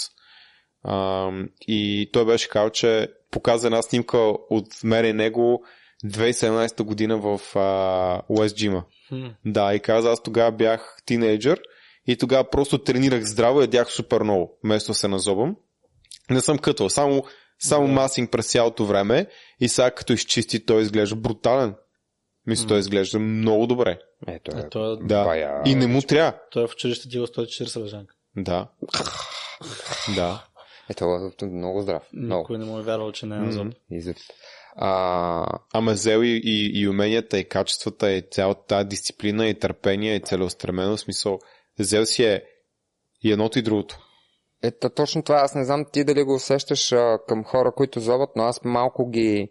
И 1.67 2.09
той 2.13 2.25
беше 2.25 2.49
казал, 2.49 2.69
че 2.69 3.07
показа 3.31 3.67
една 3.67 3.81
снимка 3.81 4.17
от 4.49 4.83
мен 4.83 5.05
и 5.05 5.13
него 5.13 5.63
2017 6.05 6.83
година 6.83 7.17
в 7.17 7.55
а, 7.55 8.21
Уест 8.29 8.57
Джима. 8.57 8.83
Да, 9.45 9.73
и 9.73 9.79
каза, 9.79 10.11
аз 10.11 10.23
тогава 10.23 10.51
бях 10.51 10.97
тинейджър 11.05 11.61
и 12.07 12.17
тогава 12.17 12.49
просто 12.49 12.77
тренирах 12.77 13.23
здраво 13.23 13.59
и 13.61 13.63
ядях 13.63 13.91
супер 13.91 14.21
много, 14.21 14.57
вместо 14.63 14.91
да 14.91 14.95
се 14.95 15.07
назобам. 15.07 15.55
Не 16.29 16.41
съм 16.41 16.57
кътвал, 16.57 16.89
само, 16.89 17.23
само 17.59 17.87
Да. 17.87 17.93
масинг 17.93 18.31
през 18.31 18.51
цялото 18.51 18.85
време 18.85 19.27
и 19.59 19.69
сега 19.69 19.91
като 19.91 20.13
изчисти, 20.13 20.65
той 20.65 20.81
изглежда 20.81 21.15
брутален. 21.15 21.75
Мисля, 22.47 22.67
той 22.67 22.77
М. 22.77 22.79
изглежда 22.79 23.19
много 23.19 23.67
добре. 23.67 23.99
Ето 24.27 24.57
е. 24.57 24.59
Е, 24.59 24.69
той, 24.69 24.93
е, 24.93 24.97
Да. 25.01 25.23
Бая. 25.23 25.61
И 25.65 25.75
не 25.75 25.87
му 25.87 26.01
трябва. 26.01 26.33
той 26.51 26.63
е 26.63 26.67
в 26.67 26.71
училище 26.73 27.07
дива 27.07 27.27
140 27.27 27.83
лежанка. 27.83 28.15
Да. 28.37 28.67
да. 30.15 30.45
Ето 30.89 31.05
е 31.41 31.45
много 31.45 31.81
здрав. 31.81 32.03
Много. 32.13 32.41
Никой 32.41 32.57
не 32.57 32.65
му 32.65 32.79
е 32.79 32.83
вярвал, 32.83 33.11
че 33.11 33.25
не 33.25 33.35
е 33.35 33.39
на 33.39 33.51
зоб. 33.51 33.67
А, 34.75 35.59
Ама 35.73 35.91
взел 35.91 36.23
и, 36.23 36.41
и, 36.43 36.81
и 36.81 36.89
уменията, 36.89 37.39
и 37.39 37.49
качествата, 37.49 38.11
и 38.11 38.23
цялата 38.31 38.65
тази 38.65 38.87
дисциплина, 38.87 39.47
и 39.47 39.59
търпение, 39.59 40.15
и 40.15 40.21
целеустремено 40.21 40.97
смисъл. 40.97 41.39
Взел 41.79 42.05
си 42.05 42.23
е 42.23 42.43
и 43.23 43.31
едното 43.31 43.59
и 43.59 43.61
другото. 43.61 43.99
Ето 44.63 44.89
точно 44.89 45.23
това. 45.23 45.35
Аз 45.35 45.55
не 45.55 45.65
знам 45.65 45.85
ти 45.91 46.03
дали 46.03 46.23
го 46.23 46.33
усещаш 46.33 46.91
а, 46.91 47.19
към 47.27 47.43
хора, 47.43 47.71
които 47.75 47.99
зобат, 47.99 48.29
но 48.35 48.43
аз 48.43 48.63
малко 48.63 49.09
ги... 49.09 49.49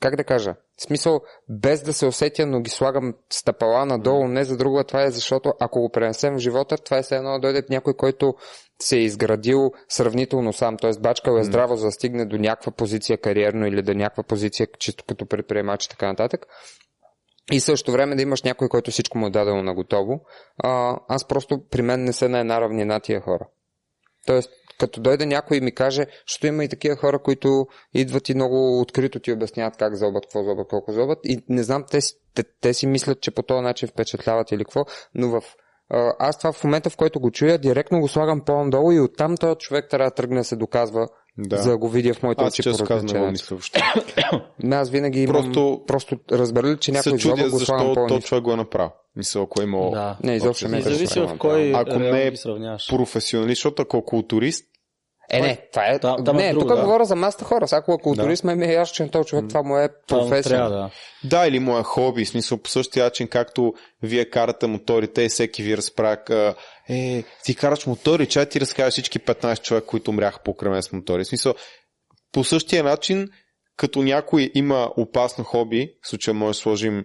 Как 0.00 0.16
да 0.16 0.24
кажа? 0.24 0.54
В 0.78 0.82
смисъл, 0.82 1.20
без 1.48 1.82
да 1.82 1.92
се 1.92 2.06
усетя, 2.06 2.46
но 2.46 2.60
ги 2.60 2.70
слагам 2.70 3.14
стъпала 3.30 3.86
надолу, 3.86 4.28
не 4.28 4.44
за 4.44 4.56
друго, 4.56 4.84
това 4.84 5.02
е 5.02 5.10
защото 5.10 5.52
ако 5.60 5.80
го 5.80 5.90
пренесем 5.90 6.34
в 6.34 6.38
живота, 6.38 6.76
това 6.76 6.98
е 6.98 7.02
все 7.02 7.16
едно 7.16 7.32
да 7.32 7.38
дойде 7.38 7.62
някой, 7.70 7.94
който 7.94 8.34
се 8.82 8.96
е 8.96 9.02
изградил 9.02 9.72
сравнително 9.88 10.52
сам, 10.52 10.76
т.е. 10.76 10.90
бачкал 11.00 11.38
е 11.38 11.44
здраво, 11.44 11.76
за 11.76 11.86
да 11.86 11.92
стигне 11.92 12.24
до 12.24 12.38
някаква 12.38 12.72
позиция 12.72 13.18
кариерно 13.18 13.66
или 13.66 13.82
до 13.82 13.94
някаква 13.94 14.22
позиция 14.22 14.66
чисто 14.78 15.04
като 15.08 15.26
предприемач 15.26 15.84
и 15.84 15.88
така 15.88 16.06
нататък. 16.06 16.46
И 17.52 17.60
също 17.60 17.92
време 17.92 18.16
да 18.16 18.22
имаш 18.22 18.42
някой, 18.42 18.68
който 18.68 18.90
всичко 18.90 19.18
му 19.18 19.26
е 19.26 19.30
дадено 19.30 19.62
на 19.62 19.74
готово. 19.74 20.20
А, 20.58 20.96
аз 21.08 21.28
просто 21.28 21.68
при 21.70 21.82
мен 21.82 22.04
не 22.04 22.12
са 22.12 22.28
на 22.28 22.38
една 22.38 22.60
равнина 22.60 23.00
тия 23.00 23.20
хора. 23.20 23.48
Тоест, 24.26 24.50
като 24.78 25.00
дойде 25.00 25.26
някой 25.26 25.56
и 25.56 25.60
ми 25.60 25.74
каже, 25.74 26.06
защото 26.28 26.46
има 26.46 26.64
и 26.64 26.68
такива 26.68 26.96
хора, 26.96 27.18
които 27.18 27.66
идват 27.94 28.28
и 28.28 28.34
много 28.34 28.80
открито 28.80 29.20
ти 29.20 29.32
обясняват 29.32 29.76
как 29.76 29.96
зобат, 29.96 30.26
какво 30.26 30.44
зобат, 30.44 30.68
колко 30.68 30.92
зобат. 30.92 31.18
И 31.24 31.44
не 31.48 31.62
знам, 31.62 31.84
те, 31.90 31.98
те, 32.34 32.42
те 32.60 32.74
си 32.74 32.86
мислят, 32.86 33.20
че 33.20 33.30
по 33.30 33.42
този 33.42 33.62
начин 33.62 33.88
впечатляват 33.88 34.52
или 34.52 34.64
какво, 34.64 34.84
но 35.14 35.28
в 35.28 35.42
аз 36.18 36.38
това 36.38 36.52
в 36.52 36.64
момента, 36.64 36.90
в 36.90 36.96
който 36.96 37.20
го 37.20 37.30
чуя, 37.30 37.58
директно 37.58 38.00
го 38.00 38.08
слагам 38.08 38.40
по-надолу 38.40 38.92
и 38.92 39.00
оттам 39.00 39.36
този 39.36 39.56
човек 39.56 39.86
трябва 39.90 40.10
да 40.10 40.14
тръгне 40.14 40.36
да 40.36 40.44
се 40.44 40.56
доказва, 40.56 41.08
Да. 41.38 41.56
за 41.56 41.70
да 41.70 41.78
го 41.78 41.88
видя 41.88 42.14
в 42.14 42.22
моите 42.22 42.44
Аз 42.44 42.52
очи. 42.52 42.62
често 42.62 42.84
по 42.84 42.88
казвам, 42.88 43.22
не 43.22 43.30
начин. 43.30 43.56
Аз 44.72 44.90
винаги 44.90 45.22
имам, 45.22 45.42
Просто- 45.42 45.82
просто, 45.86 46.16
разбрали, 46.32 46.76
че 46.78 46.92
някой 46.92 47.18
чудя 47.18 47.50
го 47.50 47.58
слагам 47.58 47.86
защо 47.86 47.94
то 47.94 48.08
по-ниско. 48.08 48.28
човек 48.28 48.44
го 48.44 48.52
е 48.52 48.56
направил. 48.56 48.90
Мисля, 49.16 49.42
ако 49.42 49.60
е 49.60 49.64
имал 49.64 49.90
Да. 49.90 50.16
Не, 50.22 50.34
изобщо 50.36 50.68
не 50.68 50.78
е 50.78 50.82
зависи 50.82 51.20
в 51.20 51.36
кой 51.38 51.72
Ако 51.74 51.98
не 51.98 52.26
е 52.26 52.32
професионалист, 52.88 53.58
защото 53.58 53.82
ако 53.82 54.04
културист, 54.04 54.64
Е, 55.32 55.40
не, 55.40 55.58
това 55.72 55.86
е. 55.86 55.98
Там 55.98 56.38
е 56.38 56.42
не, 56.42 56.52
тук 56.52 56.68
да. 56.68 56.80
говоря 56.80 57.04
за 57.04 57.16
масата 57.16 57.44
хора. 57.44 57.68
Сега, 57.68 57.78
ако 57.78 57.98
културист, 57.98 58.44
ме 58.44 58.54
ми 58.54 58.64
е 58.64 58.72
ясно, 58.72 58.94
че 58.94 59.02
на 59.02 59.10
този 59.10 59.28
човек 59.28 59.44
това 59.48 59.62
му 59.62 59.78
е 59.78 59.88
професия. 60.08 60.50
Трябва, 60.50 60.70
да. 60.70 60.90
Да, 61.24 61.46
или 61.46 61.58
му 61.58 61.78
е 61.78 61.82
хоби, 61.82 62.24
смисъл 62.24 62.58
по 62.58 62.70
същия 62.70 63.04
начин, 63.04 63.28
както 63.28 63.74
вие 64.02 64.30
карате 64.30 64.66
моторите 64.66 65.22
и 65.22 65.28
всеки 65.28 65.62
ви 65.62 65.76
разправя, 65.76 66.54
е, 66.88 67.24
ти 67.44 67.54
караш 67.54 67.86
мотори, 67.86 68.26
чай 68.26 68.46
ти 68.46 68.60
разкажа 68.60 68.90
всички 68.90 69.18
15 69.18 69.62
човека, 69.62 69.86
които 69.86 70.10
умряха 70.10 70.40
покрай 70.44 70.72
мен 70.72 70.82
с 70.82 70.92
мотори. 70.92 71.24
В 71.24 71.26
смисъл, 71.26 71.54
по 72.32 72.44
същия 72.44 72.84
начин, 72.84 73.28
като 73.76 74.02
някой 74.02 74.50
има 74.54 74.90
опасно 74.96 75.44
хоби, 75.44 75.92
в 76.02 76.08
случая 76.08 76.34
може 76.34 76.56
да 76.56 76.62
сложим 76.62 77.04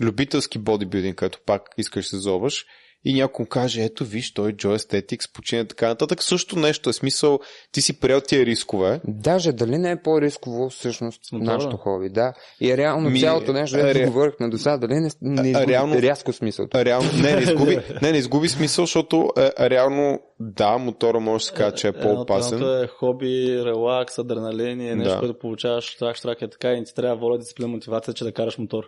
любителски 0.00 0.58
бодибилдинг, 0.58 1.16
като 1.16 1.38
пак 1.46 1.62
искаш 1.78 2.04
да 2.04 2.08
се 2.08 2.16
зоваш, 2.16 2.64
и 3.04 3.14
някой 3.14 3.42
му 3.42 3.48
каже, 3.48 3.84
ето 3.84 4.04
виж, 4.04 4.32
той 4.32 4.50
е 4.50 4.54
Joe 4.54 4.76
Aesthetics, 4.76 5.32
почина 5.32 5.60
и 5.60 5.68
така 5.68 5.88
нататък. 5.88 6.22
Също 6.22 6.58
нещо 6.58 6.90
е 6.90 6.92
смисъл, 6.92 7.38
ти 7.72 7.80
си 7.82 8.00
приел 8.00 8.20
тия 8.20 8.46
рискове, 8.46 9.00
Даже 9.04 9.52
дали 9.52 9.78
не 9.78 9.90
е 9.90 9.96
по-рисково 9.96 10.70
всъщност 10.70 11.20
мотора? 11.32 11.54
нашото 11.54 11.76
хоби, 11.76 12.08
да. 12.08 12.32
И 12.60 12.76
реално 12.76 13.10
Ми, 13.10 13.20
цялото 13.20 13.52
нещо, 13.52 13.76
дето 13.76 13.98
ре- 13.98 14.06
говорихме 14.06 14.48
до 14.48 14.58
сега, 14.58 14.76
дали 14.76 14.94
не, 14.94 15.10
не 15.22 15.48
изгуби 15.50 15.66
реално- 15.66 16.02
рязко 16.02 16.32
смисъл. 16.32 16.66
Реално, 16.74 17.10
не, 17.14 17.34
не 17.34 17.40
изгуби, 17.42 17.78
не, 18.02 18.12
не 18.12 18.18
изгуби 18.18 18.48
смисъл, 18.48 18.82
защото 18.82 19.30
е, 19.58 19.70
реално, 19.70 20.18
да, 20.40 20.78
мотора 20.78 21.20
може 21.20 21.42
да 21.42 21.46
се 21.46 21.54
каже, 21.54 21.74
че 21.74 21.88
е 21.88 21.92
по-опасен. 21.92 22.54
Едното 22.54 22.74
е 22.74 22.86
хоби, 22.88 23.62
релакс, 23.64 24.18
адреналин 24.18 24.80
и 24.80 24.88
е 24.88 24.96
нещо, 24.96 25.14
Да. 25.14 25.18
което 25.18 25.38
получаваш 25.38 25.84
штрак, 25.84 26.16
штрак 26.16 26.42
е 26.42 26.50
така 26.50 26.72
и 26.72 26.78
не 26.78 26.84
ти 26.84 26.94
трябва 26.94 27.16
воля, 27.16 27.38
дисциплина, 27.38 27.68
мотивация, 27.68 28.14
че 28.14 28.24
да 28.24 28.32
караш 28.32 28.58
мотор. 28.58 28.84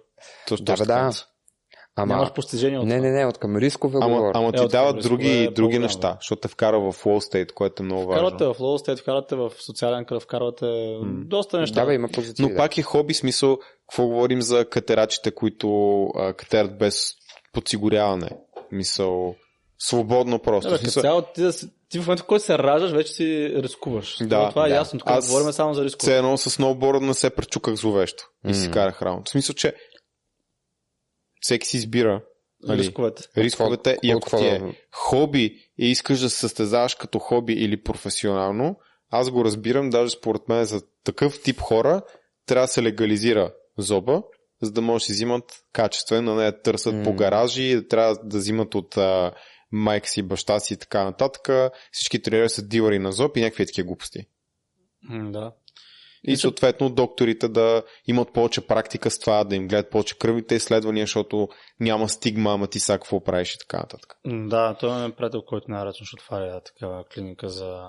Точно, 0.49 0.65
Да, 0.65 0.77
да. 0.77 1.11
Ама, 1.99 2.15
Нямаш 2.15 2.33
постижение 2.33 2.79
от 2.79 2.87
не, 2.87 3.01
не, 3.01 3.11
не, 3.11 3.27
от 3.27 3.39
към 3.39 3.57
рискове 3.57 3.99
Ама, 4.03 4.15
говоря. 4.17 4.33
ама 4.35 4.49
Е, 4.49 4.53
ти 4.53 4.61
от 4.61 4.71
дават 4.71 5.03
други, 5.03 5.29
е 5.29 5.51
други 5.51 5.79
неща, 5.79 6.17
защото 6.21 6.41
те 6.41 6.49
вкара 6.49 6.81
в 6.81 6.93
flow 6.95 7.19
state, 7.33 7.53
което 7.53 7.83
е 7.83 7.87
много 7.87 8.03
Вкарвате 8.03 8.45
важно. 8.45 8.55
в 8.55 8.59
low 8.59 8.89
state, 8.89 9.01
вкарвате 9.01 9.37
в 9.37 9.51
социален 9.59 10.05
кръв, 10.05 10.23
вкарвате 10.23 10.97
доста 11.03 11.59
неща. 11.61 11.81
Да, 11.81 11.87
бе, 11.87 11.95
има 11.95 12.09
позиции. 12.09 12.43
Но 12.43 12.49
да. 12.49 12.57
пак 12.57 12.79
е 12.79 12.83
хоби, 12.83 13.15
смисъл, 13.15 13.59
какво 13.83 14.07
говорим 14.07 14.43
за 14.43 14.65
катерачите, 14.65 15.31
които 15.31 15.69
а, 16.07 16.33
катерат 16.33 16.79
без 16.79 17.13
подсигуряване. 17.53 18.31
Мисъл, 18.73 19.35
свободно 19.79 20.39
просто. 20.39 20.71
Да, 20.71 20.79
смисъл, 20.79 21.03
цяло, 21.03 21.23
ти, 21.23 21.43
да 21.43 21.53
си- 21.53 21.69
ти 21.89 21.99
в 21.99 22.07
момента, 22.07 22.23
в 22.23 22.27
който 22.27 22.45
се 22.45 22.59
раждаш, 22.59 22.91
вече 22.91 23.13
си 23.13 23.53
рискуваш. 23.57 24.17
Да, 24.21 24.49
това 24.51 24.67
е 24.67 24.69
да. 24.69 24.75
ясно. 24.75 24.99
Тук 24.99 25.11
Аз- 25.11 25.27
говорим 25.29 25.53
само 25.53 25.75
за 25.75 25.85
рискове. 25.85 26.01
Все 26.11 26.19
едно 26.19 26.37
с 26.37 26.51
сноуборда 26.51 27.07
не 27.07 27.15
се 27.15 27.31
пречуках 27.31 27.75
зловещо 27.75 28.25
и 28.49 28.55
си 28.55 28.71
карах 28.71 29.03
раунд. 29.03 29.27
В 29.29 29.31
смисъл, 29.31 29.55
че 29.55 29.75
всеки 31.47 31.67
си 31.67 31.77
избира 31.77 32.23
нали, 32.63 32.79
Рисковете. 32.79 33.23
рисковете 33.37 33.99
и 34.03 34.11
ако 34.11 34.39
ти 34.39 34.47
е 34.47 34.59
да- 34.59 34.73
хоби 34.93 35.71
и 35.79 35.91
искаш 35.91 36.21
да 36.21 36.31
се 36.31 36.37
състезаваш 36.37 36.95
като 36.95 37.19
хоби 37.19 37.53
или 37.53 37.83
професионално, 37.83 38.77
аз 39.11 39.31
го 39.31 39.45
разбирам, 39.45 39.91
даже 39.91 40.11
според 40.11 40.49
мен 40.49 40.65
за 40.65 40.83
такъв 41.05 41.43
тип 41.43 41.61
хора 41.61 42.03
трябва 42.47 42.65
да 42.65 42.73
се 42.73 42.83
легализира 42.83 43.55
зоба, 43.79 44.23
за 44.63 44.73
да 44.73 44.81
може 44.81 45.03
да 45.03 45.07
си 45.07 45.13
взимат 45.13 45.45
качествено, 45.73 46.35
не 46.35 46.45
да 46.45 46.63
търсят 46.63 46.95
М. 46.95 47.03
по 47.05 47.13
гаражи, 47.13 47.89
трябва 47.89 48.17
да 48.25 48.39
взимат 48.39 48.75
от 48.75 48.97
а, 48.97 49.33
майка 49.73 50.09
си, 50.09 50.23
баща 50.23 50.61
си 50.61 50.75
и 50.75 50.77
така 50.77 51.05
нататък. 51.05 51.73
Всички 51.93 52.23
тренери 52.23 52.49
са 52.49 52.67
дилъри 52.67 52.99
на 52.99 53.13
зоб 53.13 53.37
и 53.37 53.41
някакви 53.41 53.67
такива 53.67 53.87
глупости. 53.87 54.19
Да. 55.11 55.53
И 56.27 56.37
съответно 56.37 56.91
докторите 56.91 57.49
да 57.49 57.83
имат 58.07 58.33
повече 58.33 58.67
практика 58.67 59.11
с 59.11 59.19
това, 59.19 59.45
да 59.45 59.57
им 59.57 59.69
гледат 59.69 59.91
повече 59.91 60.19
кръвните 60.19 60.55
изследвания, 60.55 61.03
защото 61.03 61.49
няма 61.81 62.09
стигма, 62.09 62.53
ама 62.53 62.67
ти 62.67 62.81
сега 62.81 62.99
какво 62.99 63.25
правиш 63.25 63.55
и 63.55 63.59
така 63.59 63.77
нататък. 63.77 64.19
Да, 64.25 64.77
той 64.81 65.09
е 65.09 65.13
приятел, 65.13 65.43
който 65.43 65.71
най-ръчно 65.71 66.07
ще 66.07 66.17
отваря 66.17 66.61
такава 66.61 67.05
клиника 67.05 67.49
за 67.49 67.83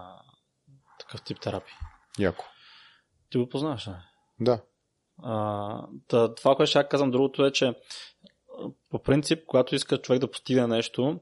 такъв 1.00 1.22
тип 1.24 1.40
терапия. 1.42 1.76
Яко. 2.20 2.46
Ти 3.32 3.38
го 3.38 3.50
познаваш, 3.50 3.86
не? 3.88 3.96
Да. 4.40 4.62
А, 5.24 5.82
та, 6.08 6.36
това, 6.36 6.56
което 6.56 6.70
ще 6.70 6.88
казвам 6.90 7.12
другото 7.12 7.46
е, 7.46 7.52
че 7.52 7.74
по 8.90 9.00
принцип, 9.04 9.40
когато 9.48 9.76
иска 9.76 9.98
човек 9.98 10.20
да 10.20 10.32
постигне 10.32 10.68
нещо, 10.68 11.20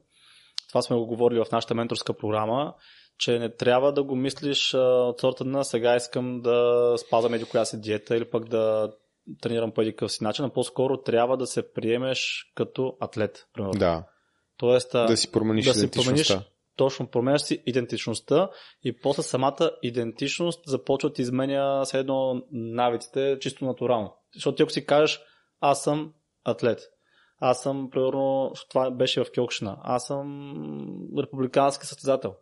това 0.67 0.81
сме 0.81 0.95
го 0.95 1.05
говорили 1.05 1.39
в 1.39 1.51
нашата 1.51 1.75
менторска 1.75 2.13
програма, 2.13 2.73
че 3.17 3.39
не 3.39 3.55
трябва 3.55 3.93
да 3.93 4.03
го 4.03 4.15
мислиш 4.15 4.73
а, 4.73 4.79
от 4.79 5.19
сорта 5.19 5.45
на 5.45 5.63
сега 5.63 5.95
искам 5.95 6.41
да 6.41 6.93
спазвам 6.97 7.33
еди 7.33 7.45
коя 7.45 7.65
си 7.65 7.81
диета 7.81 8.17
или 8.17 8.29
пък 8.29 8.49
да 8.49 8.93
тренирам 9.41 9.71
по 9.71 9.81
един 9.81 10.09
си 10.09 10.23
начин, 10.23 10.45
а 10.45 10.49
по-скоро 10.49 10.97
трябва 10.97 11.37
да 11.37 11.47
се 11.47 11.73
приемеш 11.73 12.51
като 12.55 12.97
атлет. 12.99 13.47
Примерно. 13.53 13.79
Да. 13.79 14.03
Тоест, 14.57 14.91
Да 14.91 15.17
си 15.17 15.31
промениш 15.31 15.65
да 15.65 15.73
си 15.73 15.91
промениш 15.91 16.37
точно, 16.77 17.07
променяш 17.07 17.41
си 17.41 17.63
идентичността 17.65 18.49
и 18.83 18.99
после 18.99 19.23
самата 19.23 19.71
идентичност 19.83 20.61
започва 20.67 21.09
да 21.09 21.21
изменя 21.21 21.81
все 21.85 21.99
едно 21.99 22.41
навиците 22.51 23.37
чисто 23.39 23.65
натурално. 23.65 24.13
Защото 24.33 24.55
ти 24.55 24.63
ако 24.63 24.71
си 24.71 24.85
кажеш, 24.85 25.21
аз 25.59 25.83
съм 25.83 26.13
атлет, 26.43 26.81
аз 27.39 27.63
съм, 27.63 27.89
примерно, 27.91 28.51
това 28.69 28.91
беше 28.91 29.23
в 29.23 29.31
Кьокшина, 29.35 29.77
аз 29.83 30.07
съм 30.07 30.53
републикански 31.19 31.87
състезател. 31.87 32.35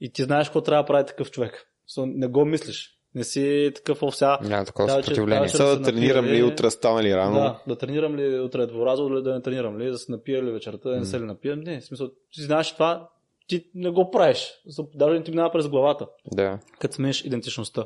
И 0.00 0.12
ти 0.12 0.22
знаеш 0.22 0.48
какво 0.48 0.60
трябва 0.60 0.82
да 0.82 0.86
прави 0.86 1.06
такъв 1.06 1.30
човек. 1.30 1.66
So, 1.90 2.12
не 2.16 2.26
го 2.26 2.44
мислиш. 2.44 2.94
Не 3.14 3.24
си 3.24 3.72
такъв 3.74 4.02
о, 4.02 4.12
сега. 4.12 4.38
Няма 4.42 4.64
такова 4.64 4.86
Да, 4.88 4.92
съпротивление. 4.94 5.40
да, 5.40 5.46
че- 5.46 5.56
Сега 5.56 5.68
се 5.68 5.76
да 5.76 5.82
тренирам 5.82 6.24
ли, 6.26 6.42
утре 6.42 6.70
стана 6.70 7.02
ли 7.02 7.16
рано? 7.16 7.34
Да, 7.34 7.62
да 7.66 7.76
тренирам 7.78 8.16
ли 8.16 8.40
утре 8.40 8.66
дворазо, 8.66 9.08
или 9.08 9.22
да 9.22 9.34
не 9.34 9.42
тренирам 9.42 9.78
ли, 9.78 9.86
да 9.86 9.98
се 9.98 10.12
напия 10.12 10.42
ли 10.42 10.50
вечерта, 10.50 10.90
да 10.90 10.96
не 10.96 11.04
се 11.04 11.20
ли 11.20 11.24
напия. 11.24 11.56
Не, 11.56 11.80
в 11.80 11.84
смисъл, 11.84 12.08
ти 12.32 12.42
знаеш 12.42 12.72
това, 12.72 13.08
ти 13.46 13.70
не 13.74 13.90
го 13.90 14.10
правиш. 14.10 14.52
Даже 14.94 15.14
не 15.14 15.22
ти 15.22 15.30
минава 15.30 15.52
през 15.52 15.68
главата, 15.68 16.06
Да. 16.26 16.58
като 16.80 16.94
смениш 16.94 17.24
идентичността. 17.24 17.84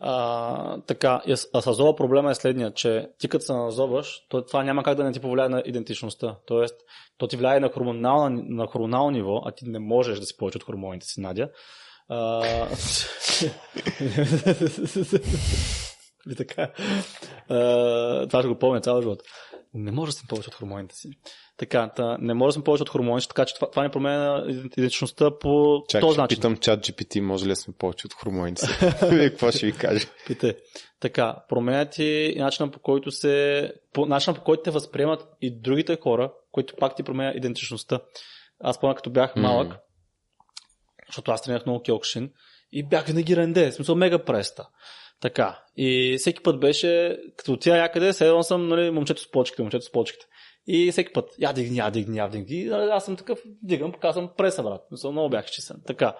А, 0.00 0.80
така, 0.80 1.22
а 1.52 1.60
с 1.60 1.66
азова 1.66 1.96
проблема 1.96 2.30
е 2.30 2.34
следния, 2.34 2.74
че 2.74 3.08
ти 3.18 3.28
като 3.28 3.44
се 3.44 3.52
назоваш, 3.52 4.26
то 4.28 4.44
това 4.44 4.64
няма 4.64 4.82
как 4.82 4.96
да 4.96 5.04
не 5.04 5.12
ти 5.12 5.20
повлияе 5.20 5.48
на 5.48 5.62
идентичността. 5.66 6.36
Тоест, 6.46 6.76
то 7.18 7.26
ти 7.26 7.36
влияе 7.36 7.60
на 7.60 7.68
хормонално, 7.68 8.42
на 8.48 8.66
хормонално 8.66 9.10
ниво, 9.10 9.42
а 9.44 9.50
ти 9.50 9.68
не 9.68 9.78
можеш 9.78 10.20
да 10.20 10.26
си 10.26 10.36
повече 10.36 10.58
от 10.58 10.64
хормоните 10.64 11.06
си, 11.06 11.20
Надя. 11.20 11.48
А... 12.08 12.44
Или 16.26 16.36
така. 16.36 16.72
А, 17.48 18.26
това 18.26 18.40
ще 18.42 18.48
го 18.48 18.58
помня 18.58 18.80
цял 18.80 19.02
живот. 19.02 19.22
Не 19.74 19.92
може 19.92 20.10
да 20.10 20.12
съм 20.12 20.26
повече 20.28 20.48
от 20.48 20.54
хормоните 20.54 20.94
си. 20.94 21.10
Така, 21.56 21.90
та, 21.96 22.18
не 22.20 22.34
може 22.34 22.48
да 22.48 22.52
съм 22.52 22.62
повече 22.62 22.82
от 22.82 22.88
хормоните, 22.88 23.28
така 23.28 23.44
че 23.44 23.54
това, 23.54 23.70
това 23.70 23.82
не 23.82 23.90
променя 23.90 24.44
идентичността 24.48 25.38
по 25.38 25.82
Чакай, 25.88 26.00
този 26.00 26.18
начин. 26.18 26.36
питам 26.36 26.56
чат 26.56 26.80
GPT, 26.80 27.20
може 27.20 27.44
ли 27.44 27.48
да 27.48 27.56
сме 27.56 27.74
повече 27.78 28.06
от 28.06 28.12
хормоните 28.12 28.66
си? 28.66 28.72
Какво 29.00 29.50
ще 29.50 29.66
ви 29.66 29.72
каже? 29.72 30.06
Пите. 30.26 30.56
Така, 31.00 31.36
променя 31.48 31.84
ти 31.84 32.34
начина 32.38 32.70
по 32.70 32.78
който 32.78 33.10
се... 33.10 33.72
По, 33.92 34.06
начина 34.06 34.36
по 34.36 34.42
който 34.42 34.62
те 34.62 34.70
възприемат 34.70 35.28
и 35.40 35.60
другите 35.60 35.98
хора, 36.02 36.32
които 36.52 36.74
пак 36.76 36.96
ти 36.96 37.02
променя 37.02 37.32
идентичността. 37.36 38.00
Аз 38.60 38.80
помня 38.80 38.94
като 38.94 39.10
бях 39.10 39.36
малък, 39.36 39.76
защото 41.06 41.30
аз 41.30 41.42
тренирах 41.42 41.66
много 41.66 41.82
кьокшин 41.82 42.30
и 42.72 42.88
бях 42.88 43.06
винаги 43.06 43.36
ренде, 43.36 43.70
в 43.70 43.74
смисъл 43.74 43.94
мега 43.94 44.24
преста. 44.24 44.68
Така. 45.20 45.62
И 45.76 46.16
всеки 46.18 46.42
път 46.42 46.60
беше, 46.60 47.18
като 47.36 47.52
отида 47.52 47.76
някъде, 47.76 48.12
седвам 48.12 48.42
съм, 48.42 48.68
нали, 48.68 48.90
момчето 48.90 49.22
с 49.22 49.30
почките, 49.30 49.62
момчето 49.62 49.84
с 49.84 49.92
почките. 49.92 50.26
И 50.66 50.92
всеки 50.92 51.12
път, 51.12 51.30
я 51.38 51.52
дигни, 51.52 51.78
я 51.78 51.90
дигни, 51.90 52.18
я 52.18 52.28
дигни. 52.28 52.64
Нали, 52.64 52.90
аз 52.90 53.04
съм 53.04 53.16
такъв, 53.16 53.42
дигам, 53.62 53.92
пока 53.92 54.12
съм 54.12 54.30
преса, 54.36 54.62
брат. 54.62 54.82
Мисъл, 54.90 55.12
много 55.12 55.28
бях 55.28 55.46
честен. 55.46 55.76
Така. 55.86 56.16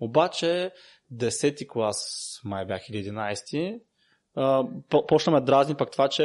Обаче, 0.00 0.70
10 1.12 1.68
клас, 1.68 2.40
май 2.44 2.64
бях 2.64 2.88
или 2.88 3.04
11, 3.04 3.80
а, 4.36 4.64
по- 4.88 5.06
почна 5.06 5.32
ме 5.32 5.40
дразни 5.40 5.74
пак 5.74 5.90
това, 5.90 6.08
че 6.08 6.22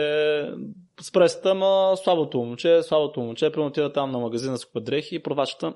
с 1.01 1.11
пресата, 1.11 1.55
ма 1.55 1.93
слабото 2.03 2.37
момче, 2.37 2.83
слабото 2.83 3.19
момче, 3.19 3.51
примерно 3.51 3.69
отида 3.69 3.93
там 3.93 4.11
на 4.11 4.19
магазина 4.19 4.57
с 4.57 4.65
купа 4.65 4.81
дрехи 4.81 5.15
и 5.15 5.23
продавачата, 5.23 5.73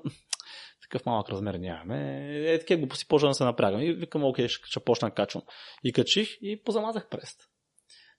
такъв 0.94 1.06
малък 1.06 1.28
размер 1.28 1.54
нямаме. 1.54 2.28
Е, 2.52 2.58
такива 2.58 2.78
глупости 2.78 3.08
почна 3.08 3.28
да 3.28 3.34
се 3.34 3.44
напрягам. 3.44 3.80
И 3.80 3.92
викам, 3.92 4.24
окей, 4.24 4.48
ще, 4.48 4.66
ще 4.66 4.80
почна 4.80 5.10
качвам. 5.10 5.42
И 5.84 5.92
качих 5.92 6.28
и 6.40 6.62
позамазах 6.64 7.08
преста. 7.08 7.44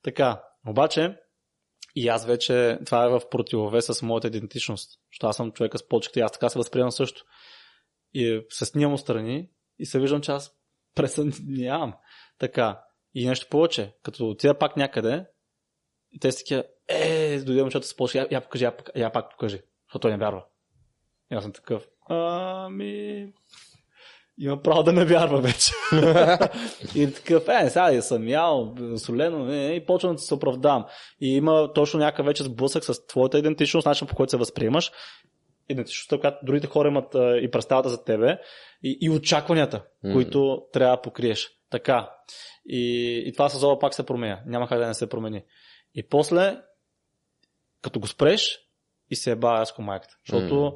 Така, 0.03 0.43
обаче, 0.67 1.17
и 1.95 2.07
аз 2.07 2.26
вече, 2.26 2.80
това 2.86 3.05
е 3.05 3.09
в 3.09 3.21
противовес 3.32 3.86
с 3.86 4.01
моята 4.01 4.28
идентичност. 4.28 4.99
Защото 5.11 5.28
аз 5.28 5.36
съм 5.36 5.51
човека 5.51 5.78
с 5.78 5.88
почките 5.88 6.19
и 6.19 6.23
аз 6.23 6.32
така 6.32 6.49
се 6.49 6.59
възприемам 6.59 6.91
също. 6.91 7.26
И 8.13 8.45
се 8.49 8.65
снимам 8.65 8.93
отстрани 8.93 9.49
и 9.80 9.86
се 9.86 9.99
виждам, 9.99 10.21
че 10.21 10.32
аз 10.32 10.51
преса 10.95 11.26
нямам. 11.43 11.93
Така. 12.39 12.82
И 13.13 13.28
нещо 13.28 13.47
повече, 13.49 13.95
като 14.03 14.30
отида 14.30 14.57
пак 14.57 14.78
някъде, 14.78 15.26
те 16.21 16.32
си 16.32 16.38
такива, 16.38 16.63
е, 16.88 17.39
дойде 17.39 17.61
момчето 17.61 17.88
с 17.88 17.95
почки, 17.95 18.17
я, 18.17 18.28
я 18.32 18.41
покажи, 18.41 18.63
я, 18.63 18.76
я 18.95 19.11
пак 19.11 19.30
покажи, 19.30 19.57
защото 19.57 19.99
той 19.99 20.11
не 20.11 20.17
вярва. 20.17 20.45
И 21.32 21.36
аз 21.36 21.43
съм 21.43 21.53
такъв, 21.53 21.88
ами, 22.10 23.28
има 24.38 24.62
право 24.62 24.84
да 24.84 24.93
ме 24.93 25.06
вярва 25.06 25.41
вече. 25.41 25.72
и 26.95 27.14
такъв, 27.14 27.47
е, 27.47 27.70
сега 27.70 27.91
я 27.91 28.01
съм 28.01 28.28
ял, 28.28 28.76
солено, 28.97 29.51
е, 29.51 29.68
и 29.68 29.86
почвам 29.86 30.16
да 30.16 30.22
се 30.22 30.34
оправдавам. 30.34 30.86
И 31.22 31.36
има 31.36 31.74
точно 31.74 31.99
някакъв 31.99 32.26
вече 32.26 32.43
сблъсък 32.43 32.86
с 32.86 33.08
твоята 33.08 33.39
идентичност, 33.39 33.86
начин 33.86 34.08
по 34.08 34.16
който 34.16 34.30
се 34.30 34.38
възприемаш, 34.38 34.91
идентичността, 35.70 36.20
която 36.20 36.45
другите 36.45 36.68
хора 36.68 36.88
имат 36.88 37.16
а, 37.16 37.38
и 37.38 37.51
представата 37.51 37.89
за 37.89 38.03
тебе, 38.03 38.38
и, 38.84 38.97
и 39.01 39.10
очакванията, 39.10 39.84
М. 40.03 40.14
които 40.14 40.62
трябва 40.74 40.95
да 40.95 41.01
покриеш. 41.01 41.49
Така. 41.70 42.10
И, 42.66 43.24
и 43.26 43.34
това 43.34 43.49
с 43.49 43.60
Зола 43.60 43.80
пак 43.80 43.93
се 43.93 44.06
променя. 44.06 44.41
Няма 44.45 44.68
как 44.68 44.80
да 44.80 44.88
не 44.88 44.93
се 44.93 45.10
промени. 45.10 45.43
И 45.95 46.03
после, 46.03 46.58
като 47.82 47.99
го 47.99 48.08
спреш, 48.08 48.60
и 49.10 49.16
се 49.16 49.32
е 49.32 49.36
бая 49.36 49.62
аз 49.62 49.78
майката. 49.80 50.18
Защото, 50.28 50.56
М. 50.56 50.72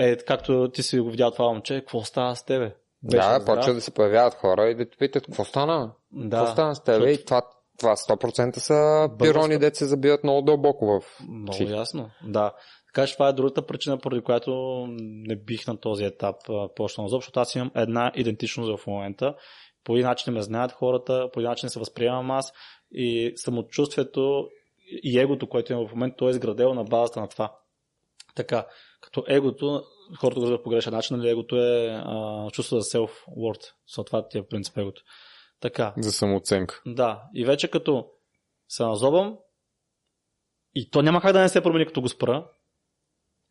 е, 0.00 0.16
както 0.16 0.70
ти 0.74 0.82
си 0.82 1.00
го 1.00 1.10
видял 1.10 1.30
това 1.30 1.48
момче, 1.48 1.80
какво 1.80 2.04
става 2.04 2.36
с 2.36 2.44
тебе? 2.44 2.74
Беше 3.02 3.28
Да, 3.28 3.44
почва 3.44 3.74
да 3.74 3.80
се 3.80 3.90
появяват 3.90 4.34
хора 4.34 4.68
и 4.68 4.74
да 4.74 4.90
те 4.90 4.96
питат 4.96 5.26
какво 5.26 5.44
стана. 5.44 5.92
Да, 6.12 6.36
Какво 6.36 6.52
стана 6.52 6.74
с 6.74 6.84
тебе? 6.84 7.10
И 7.12 7.24
това, 7.24 7.42
това 7.78 7.96
100% 7.96 8.58
са 8.58 9.08
пирони, 9.18 9.58
де 9.58 9.74
се 9.74 9.86
забиват 9.86 10.24
много 10.24 10.42
дълбоко 10.42 10.86
в 10.86 11.20
Много 11.28 11.50
психиката. 11.50 11.76
ясно. 11.76 12.10
Да. 12.26 12.52
Така 12.86 13.06
че 13.06 13.12
това 13.14 13.28
е 13.28 13.32
другата 13.32 13.66
причина, 13.66 13.98
поради 13.98 14.22
която 14.22 14.86
не 14.98 15.36
бих 15.36 15.66
на 15.66 15.76
този 15.80 16.04
етап 16.04 16.36
почнал 16.76 17.08
защото 17.08 17.40
аз 17.40 17.54
имам 17.54 17.70
една 17.76 18.12
идентичност 18.14 18.78
в 18.80 18.86
момента. 18.86 19.34
По 19.84 19.94
един 19.96 20.06
начин 20.06 20.32
ме 20.32 20.42
знаят 20.42 20.72
хората, 20.72 21.28
по 21.32 21.40
един 21.40 21.50
начин 21.50 21.68
се 21.68 21.78
възприемам 21.78 22.30
аз 22.30 22.52
и 22.92 23.32
самочувствието 23.36 24.48
и 25.02 25.18
егото, 25.18 25.48
което 25.48 25.72
имам 25.72 25.88
в 25.88 25.92
момента, 25.92 26.16
то 26.16 26.28
е 26.28 26.30
изградено 26.30 26.74
на 26.74 26.84
базата 26.84 27.20
на 27.20 27.28
това. 27.28 27.56
Така, 28.34 28.66
като 29.00 29.24
егото, 29.28 29.84
хората 30.20 30.40
го 30.40 30.42
разбират 30.42 30.64
по 30.64 30.70
грешен 30.70 30.92
начин, 30.92 31.16
нали, 31.16 31.28
егото 31.28 31.56
е 31.56 32.02
а, 32.04 32.50
чувство 32.50 32.80
за 32.80 32.98
self-worth. 32.98 33.72
Това 34.06 34.28
ти 34.28 34.38
е 34.38 34.46
принцип 34.46 34.78
егото. 34.78 35.02
Така, 35.60 35.94
За 35.98 36.12
самооценка. 36.12 36.80
да, 36.86 37.22
и 37.34 37.44
вече 37.44 37.68
като 37.68 38.06
се 38.68 38.82
назовам, 38.82 39.38
и 40.74 40.90
то 40.90 41.02
няма 41.02 41.20
как 41.20 41.32
да 41.32 41.40
не 41.40 41.48
се 41.48 41.60
промени 41.60 41.86
като 41.86 42.00
го 42.00 42.08
спра, 42.08 42.50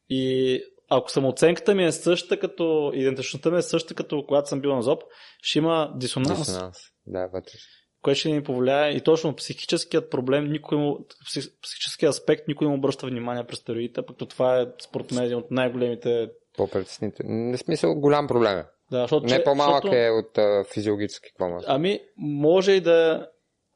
И 0.10 0.62
ако 0.90 1.12
самооценката 1.12 1.76
ми 1.76 1.86
е 1.86 1.92
същата 1.92 2.40
като, 2.40 2.92
идентичността 2.96 3.52
ми 3.52 3.58
е 3.58 3.62
същата 3.62 3.96
като 3.96 4.26
когато 4.28 4.50
съм 4.50 4.62
бил 4.62 4.76
на 4.76 4.82
ЗОП, 4.82 5.04
ще 5.42 5.60
има 5.60 5.94
дисонанс, 5.96 6.40
Дисонанс. 6.40 6.78
Да, 7.06 7.28
вътре. 7.28 7.54
Което 8.02 8.20
ще 8.20 8.30
ни 8.30 8.44
повлияе 8.44 8.92
и 8.92 9.02
точно 9.02 9.36
психическият 9.36 10.10
проблем, 10.12 10.52
никой 10.52 10.78
му, 10.78 11.00
псих- 11.26 11.52
психическия 11.62 12.10
аспект, 12.10 12.48
никой 12.48 12.68
не 12.68 12.74
обръща 12.74 13.08
внимание 13.08 13.44
през 13.44 13.60
стероидите, 13.60 14.02
пък 14.02 14.18
то 14.18 14.26
това 14.26 14.62
е 14.62 14.66
според 14.82 15.12
мен 15.12 15.24
един 15.24 15.38
от 15.38 15.52
най-големите 15.52 16.30
По-притеснително. 16.58 17.32
Не 17.36 17.58
смисъл 17.58 17.96
голям 17.96 18.28
проблем 18.28 18.58
е. 18.58 18.66
да, 18.92 19.02
защото, 19.02 19.26
Не 19.26 19.44
по-малък 19.44 19.84
защото- 19.84 19.96
е 19.96 20.10
от 20.10 20.38
а, 20.38 20.64
физиологически 20.74 21.30
какво 21.30 21.50
може. 21.50 21.66
Ами, 21.70 22.00
може 22.18 22.72
и 22.72 22.82
да 22.82 23.28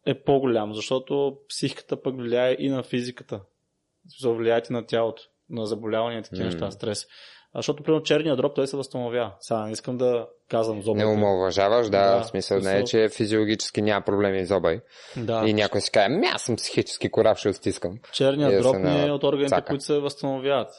е 0.05 0.23
по-голям, 0.23 0.73
защото 0.75 1.37
психиката 1.49 2.01
пък 2.01 2.15
влияе 2.17 2.55
и 2.59 2.69
на 2.69 2.83
физиката. 2.83 3.41
В 4.07 4.11
смисъл, 4.11 4.35
влияе 4.35 4.61
и 4.69 4.73
на 4.73 4.85
тялото, 4.85 5.23
на 5.49 5.65
заболявания 5.65 6.19
и 6.19 6.23
такива 6.23 6.43
М. 6.43 6.51
неща, 6.51 6.71
стрес. 6.71 7.07
Защото, 7.55 7.83
примерно, 7.83 8.03
черния 8.03 8.35
дроб, 8.35 8.55
той 8.55 8.67
се 8.67 8.77
възстановява. 8.77 9.31
Сега 9.39 9.65
не 9.65 9.71
искам 9.71 9.97
да 9.97 10.27
казвам 10.49 10.81
зоба. 10.81 10.97
Не 10.97 11.05
омалважаваш, 11.05 11.89
да, 11.89 12.15
Да, 12.15 12.21
в 12.21 12.25
смисъл 12.25 12.59
не 12.59 12.77
е, 12.79 12.83
че 12.83 13.09
физиологически 13.09 13.81
няма 13.81 14.05
проблеми 14.05 14.45
с 14.45 14.47
зоба. 14.47 14.79
Да. 15.17 15.43
И 15.45 15.53
някой 15.53 15.81
си 15.81 15.91
каже, 15.91 16.05
ами 16.09 16.27
аз 16.27 16.41
съм 16.41 16.55
психически 16.55 17.11
корав, 17.11 17.37
ще 17.37 17.53
стискам. 17.53 17.99
Черният 18.11 18.61
дроб 18.61 18.75
ни 18.75 19.01
е 19.03 19.05
на 19.05 19.15
от 19.15 19.23
органите, 19.23 19.49
цака. 19.49 19.67
които 19.67 19.83
се 19.83 19.99
възстановяват. 19.99 20.69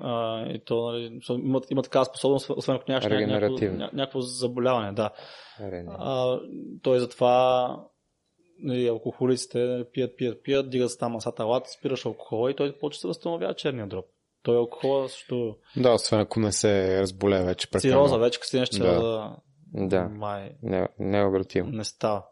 А, 0.00 0.42
и 0.48 0.64
то, 0.64 0.92
нали, 0.92 1.20
има, 1.30 1.60
има 1.70 1.82
такава 1.82 2.04
способност, 2.04 2.50
освен 2.50 2.76
ако 2.76 2.84
нямаш 2.88 3.04
ня- 3.04 3.92
някакво, 3.92 4.20
заболяване. 4.20 4.92
Да. 4.92 5.10
Не. 5.60 5.84
А, 5.88 6.40
той 6.82 6.98
затова 6.98 7.74
нали, 8.58 8.88
алкохолиците 8.88 9.84
пият, 9.92 10.16
пият, 10.16 10.42
пият, 10.42 10.70
дигат 10.70 10.90
там 10.98 11.12
масата 11.12 11.44
лад, 11.44 11.66
спираш 11.78 12.06
алкохола 12.06 12.50
и 12.50 12.54
той 12.54 12.72
почва 12.72 12.96
да 12.96 13.00
се 13.00 13.06
възстановява 13.06 13.54
черния 13.54 13.86
дроб. 13.86 14.04
Той 14.48 14.54
е 14.54 14.58
алкохола 14.58 15.08
също 15.08 15.56
Да, 15.76 15.92
освен 15.92 16.20
ако 16.20 16.40
не 16.40 16.52
се 16.52 17.00
разболее 17.00 17.44
вече 17.44 17.70
прекалено. 17.70 17.98
цироза, 18.00 18.18
вече 18.18 18.38
като 18.38 18.46
стигнеш 18.46 18.68
Да. 18.68 19.36
Да, 19.74 20.04
май 20.04 20.52
не, 20.62 20.88
необратимо. 20.98 21.70
не 21.70 21.84
става. 21.84 22.24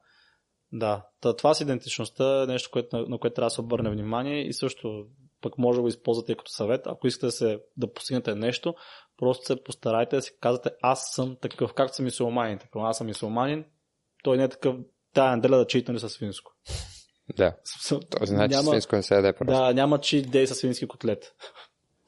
Да, 0.73 1.07
Та, 1.21 1.37
това 1.37 1.55
с 1.55 1.61
идентичността 1.61 2.43
е 2.43 2.47
нещо, 2.47 2.69
което, 2.73 2.97
на, 2.97 3.07
на 3.07 3.19
което 3.19 3.35
трябва 3.35 3.47
да 3.47 3.51
се 3.51 3.61
обърне 3.61 3.91
внимание 3.91 4.47
и 4.47 4.53
също 4.53 5.05
пък 5.43 5.59
може 5.59 5.77
да 5.77 5.83
го 5.83 5.89
използвате 5.89 6.35
като 6.35 6.51
съвет. 6.51 6.81
Ако 6.87 7.07
искате 7.07 7.27
да, 7.27 7.33
се, 7.33 7.61
да 7.77 7.93
постигнете 7.93 8.35
нещо, 8.35 8.75
просто 9.17 9.45
се 9.47 9.63
постарайте 9.65 10.17
да 10.17 10.23
си 10.23 10.31
казвате 10.41 10.71
аз 10.83 11.11
съм 11.11 11.37
такъв, 11.43 11.75
както 11.75 11.97
са 11.97 12.03
мисулманин. 12.03 12.59
Така, 12.59 12.79
аз 12.79 12.99
съм 12.99 13.07
мисулманин, 13.07 13.65
той 14.25 14.37
не 14.37 14.45
е 14.45 14.49
такъв 14.49 14.77
тая 15.15 15.37
неделя 15.37 15.57
да 15.57 15.67
читане 15.67 15.99
със 15.99 16.13
свинско. 16.13 16.53
Да. 17.37 17.57
Смисъл, 17.65 18.01
Този 18.01 18.31
значи 18.31 18.55
няма- 18.55 18.71
свинско 18.71 18.97
не 18.97 19.03
се 19.03 19.15
яде 19.15 19.33
просто. 19.33 19.53
Да, 19.55 19.73
няма 19.75 20.01
чит 20.01 20.31
дей 20.31 20.47
със 20.47 20.59
свински 20.59 20.89
котлет. 20.89 21.25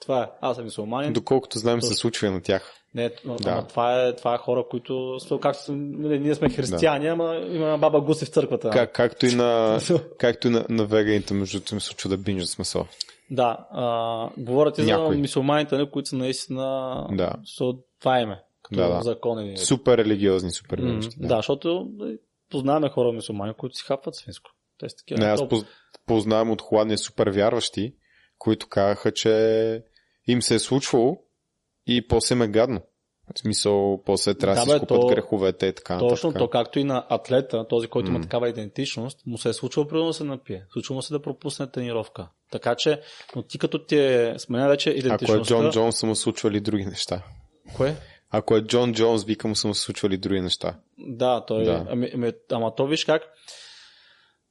Това 0.00 0.22
е. 0.22 0.26
Аз 0.40 0.56
съм 0.56 0.64
мисулманин. 0.64 1.12
Доколкото 1.12 1.58
знаем 1.58 1.80
се 1.82 1.88
Точно. 1.88 1.96
случва 1.96 2.26
и 2.26 2.30
на 2.30 2.40
тях. 2.42 2.74
Не, 2.94 3.10
но, 3.24 3.36
Да. 3.36 3.50
ама 3.50 3.66
това, 3.66 4.02
е, 4.02 4.16
това 4.16 4.34
е 4.34 4.38
хора, 4.38 4.64
които... 4.70 5.18
Както 5.42 5.72
нали, 5.72 6.18
ние 6.18 6.34
сме 6.34 6.50
християни, 6.50 7.06
ама 7.08 7.36
има 7.48 7.78
баба 7.78 8.00
Гуси 8.00 8.24
в 8.24 8.28
църквата. 8.28 8.70
Как, 8.70 8.92
както 8.92 9.26
и 9.26 9.34
на, 9.34 9.78
както 10.18 10.46
и 10.46 10.50
на, 10.50 10.66
на 10.68 10.84
веганите, 10.84 11.34
между 11.34 11.58
другото, 11.58 11.74
им 11.74 11.80
се 11.80 11.86
случва 11.86 12.10
да 12.10 12.16
бинжат 12.16 12.48
с 12.48 12.58
месо. 12.58 12.86
Да, 13.30 13.66
а, 13.70 14.28
говорят 14.38 14.78
и 14.78 14.82
за 14.82 14.88
Някои. 14.88 15.16
мисулманите, 15.16 15.76
нали, 15.76 15.90
които 15.90 16.08
са 16.08 16.16
наистина... 16.16 17.06
Да. 17.12 17.32
So, 17.60 17.78
това 18.00 18.20
име. 18.20 18.40
Като 18.62 18.76
Да, 18.76 18.88
да. 18.88 19.02
закон. 19.02 19.44
Или... 19.46 19.56
Супер 19.56 19.98
религиозни, 19.98 20.50
супер 20.50 20.78
М, 20.78 20.86
вярващи. 20.86 21.16
да. 21.18 21.36
защото 21.36 21.88
нали, 21.96 22.18
познаваме 22.50 22.88
хора 22.88 23.12
мисулмани, 23.12 23.54
които 23.54 23.76
си 23.76 23.84
хапват 23.86 24.14
свинско. 24.14 24.50
Те 24.78 24.88
са 24.88 24.96
такива. 24.96 25.20
Не, 25.20 25.26
аз 25.26 25.40
поз- 25.40 25.66
познавам 26.06 26.50
от 26.50 26.62
Холандия 26.62 26.98
супер 26.98 27.26
вярващи, 27.28 27.94
които 28.38 28.68
казаха, 28.68 29.12
че 29.12 29.82
им 30.28 30.42
се 30.42 30.54
е 30.54 30.58
случвало 30.58 31.18
и 31.86 32.08
после 32.08 32.34
ме 32.34 32.48
гадно. 32.48 32.80
В 33.34 33.38
смисъл, 33.38 34.02
после 34.06 34.34
трябва 34.34 34.54
да 34.54 34.60
си 34.60 34.68
бе, 34.68 34.74
изкупат 34.74 35.00
то- 35.00 35.06
греховете 35.06 35.66
и 35.66 35.72
така 35.72 35.98
Точно, 35.98 36.28
нататък. 36.28 36.38
то 36.46 36.50
както 36.50 36.78
и 36.78 36.84
на 36.84 37.06
атлета, 37.08 37.68
този, 37.68 37.88
който 37.88 38.08
има 38.08 38.18
М. 38.18 38.22
такава 38.22 38.48
идентичност, 38.48 39.26
му 39.26 39.38
се 39.38 39.48
е 39.48 39.52
случвало 39.52 39.88
примерно 39.88 40.06
да 40.06 40.14
се 40.14 40.24
напие. 40.24 40.64
Случва 40.72 40.94
му 40.94 41.02
се 41.02 41.12
да 41.12 41.22
пропусне 41.22 41.70
тренировка. 41.70 42.28
Така 42.52 42.74
че, 42.74 43.00
но 43.36 43.42
ти 43.42 43.58
като 43.58 43.84
ти 43.86 43.96
е 43.96 44.34
сменя 44.38 44.68
вече 44.68 44.90
Ако 44.90 44.96
е 44.96 44.98
идентичността... 44.98 45.44
Джон 45.54 45.70
Джонс, 45.70 45.96
са 45.98 46.06
му 46.06 46.14
случвали 46.14 46.60
други 46.60 46.84
неща. 46.84 47.22
Кое? 47.76 47.96
Ако 48.30 48.56
е 48.56 48.62
Джон 48.62 48.94
Джонс, 48.94 49.24
вика 49.24 49.48
му 49.48 49.56
са 49.56 49.68
му 49.68 49.74
случвали 49.74 50.16
други 50.16 50.40
неща. 50.40 50.76
Да, 50.98 51.44
той. 51.46 51.64
Да. 51.64 51.86
Ами, 51.90 52.10
ами, 52.14 52.32
ама 52.52 52.74
то 52.74 52.86
виж 52.86 53.04
как. 53.04 53.22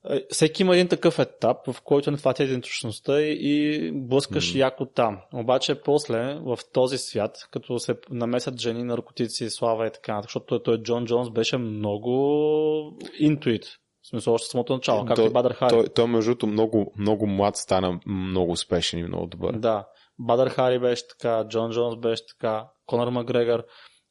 Е, 0.09 0.25
Всеки 0.29 0.63
има 0.63 0.75
един 0.75 0.87
такъв 0.87 1.19
етап, 1.19 1.57
в 1.67 1.81
който 1.81 2.11
не 2.11 2.17
хватя 2.17 2.43
идентичността 2.43 3.21
и, 3.21 3.37
и 3.39 3.91
блъскаш 3.93 4.53
М. 4.53 4.59
яко 4.59 4.85
там. 4.85 5.19
Обаче 5.33 5.81
после, 5.81 6.39
в 6.41 6.59
този 6.73 6.97
свят, 6.97 7.37
като 7.51 7.79
се 7.79 7.95
намесят 8.09 8.59
жени, 8.59 8.83
наркотици, 8.83 9.49
слава 9.49 9.87
и 9.87 9.91
така, 9.91 10.13
нататък, 10.13 10.29
защото 10.29 10.45
той, 10.45 10.63
той 10.63 10.83
Джон 10.83 11.05
Джонс 11.05 11.29
беше 11.29 11.57
много 11.57 12.99
интуит. 13.19 13.65
В 14.01 14.09
смисъл, 14.09 14.33
още 14.33 14.47
самото 14.47 14.73
начало, 14.73 15.05
както 15.05 15.21
и 15.21 15.29
Бадър 15.29 15.53
Хари. 15.53 15.69
Той, 15.69 15.89
той 15.89 16.07
между 16.07 16.31
другото, 16.31 16.47
много, 16.47 16.93
много 16.97 17.27
млад 17.27 17.57
стана 17.57 17.99
много 18.05 18.51
успешен 18.51 18.99
и 18.99 19.03
много 19.03 19.27
добър. 19.27 19.53
Да. 19.53 19.87
Бадър 20.19 20.49
Хари 20.49 20.79
беше 20.79 21.07
така, 21.07 21.45
Джон 21.49 21.71
Джонс 21.71 21.95
беше 21.95 22.23
така, 22.27 22.67
Конор 22.85 23.07
Макгрегор. 23.07 23.63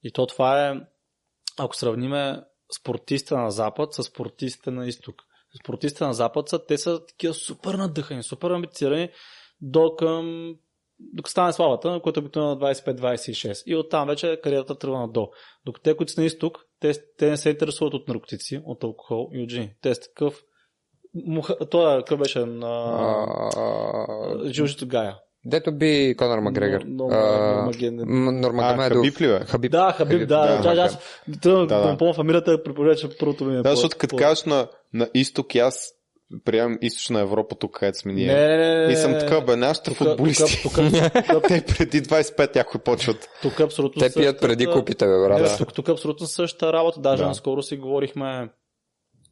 И 0.03 0.13
то 0.13 0.27
това 0.27 0.69
е, 0.69 0.75
ако 1.59 1.77
сравниме 1.77 2.41
спортиста 2.81 3.39
на 3.39 3.51
запад 3.51 3.95
с 3.95 4.03
спортистите 4.03 4.71
на 4.71 4.87
изток. 4.87 5.23
Спортистите 5.65 6.05
на 6.05 6.15
запад 6.15 6.49
са, 6.49 6.67
те 6.67 6.79
са 6.79 7.07
такива 7.07 7.35
супер 7.35 7.75
надъхани, 7.75 8.23
супер 8.23 8.51
амбицирани 8.51 9.09
до 9.61 9.97
към 9.97 10.55
докато 10.99 11.31
стане 11.31 11.53
славата, 11.53 12.01
което 12.03 12.21
е 12.21 12.23
обикновено 12.23 12.55
на 12.55 12.61
25-26. 12.75 13.63
И 13.67 13.77
оттам 13.77 14.09
вече 14.09 14.41
кариерата 14.43 14.79
тръгва 14.79 14.99
надолу. 14.99 15.29
Докато 15.65 15.83
те, 15.83 15.97
които 15.97 16.13
са 16.13 16.21
на 16.21 16.27
изток, 16.27 16.59
те, 16.81 16.93
те 17.19 17.31
не 17.31 17.37
се 17.37 17.51
интересуват 17.51 17.95
от 17.95 18.09
наркотици, 18.09 18.63
от 18.65 18.85
алкохол 18.85 19.31
и 19.33 19.43
от 19.43 19.51
жени. 19.51 19.75
Те 19.83 19.95
са 19.95 20.01
такъв... 20.01 20.43
Муха... 21.15 21.69
Той 21.71 21.99
какъв 21.99 22.19
беше 22.19 22.45
на... 22.45 22.71
Жилжито 24.45 24.87
Гая. 24.87 25.19
Дето 25.49 25.73
би 25.73 26.15
Конор 26.19 26.39
Макгрегор. 26.39 26.81
Но- 26.87 27.09
но- 27.09 27.15
А, 27.15 27.57
Нурмагомедов. 27.57 28.07
М- 28.09 28.29
А, 28.29 28.33
Нурмагомедов. 28.33 28.97
Хабиб 28.97 29.21
ли 29.21 29.27
бе? 29.27 29.41
Хабиб. 29.41 29.73
Да, 29.73 29.93
Хабиб, 29.93 30.29
да. 30.29 30.61
аз 30.79 30.99
Да, 31.29 31.97
помня 31.99 32.15
фамилията, 32.15 32.63
предположа, 32.63 32.97
че 32.97 33.09
първото 33.19 33.45
ми 33.45 33.57
е. 33.59 33.63
Да, 33.63 33.71
защото 33.71 33.97
като 33.99 34.17
кажеш 34.17 34.45
на, 34.45 34.69
на 34.93 35.09
изток, 35.15 35.55
и 35.55 35.59
аз 35.59 35.93
приемам 36.45 36.79
източна 36.83 37.21
Европа, 37.21 37.55
тук 37.55 37.79
където 37.79 37.99
сме 37.99 38.13
ние. 38.13 38.27
Не, 38.27 38.57
не, 38.57 38.77
не, 38.77 38.87
не. 38.87 38.93
И 38.93 38.97
съм 38.97 39.13
така, 39.13 39.41
бе, 39.41 39.57
нашите 39.57 39.91
футболисти. 39.91 40.63
Тук, 40.63 40.73
Те 41.49 41.65
преди 41.69 42.03
25 42.03 42.57
някой 42.57 42.81
почват. 42.81 43.29
тук 43.43 43.61
абсолютно 43.61 44.01
Те 44.01 44.13
пият 44.15 44.41
преди 44.41 44.67
купите, 44.67 45.07
бе, 45.07 45.19
брат. 45.19 45.59
Тук, 45.59 45.75
тук 45.75 45.89
абсолютно 45.89 46.27
същата 46.27 46.73
работа. 46.73 47.01
Даже 47.01 47.23
Да. 47.23 47.29
наскоро 47.29 47.63
си 47.63 47.77
говорихме. 47.77 48.49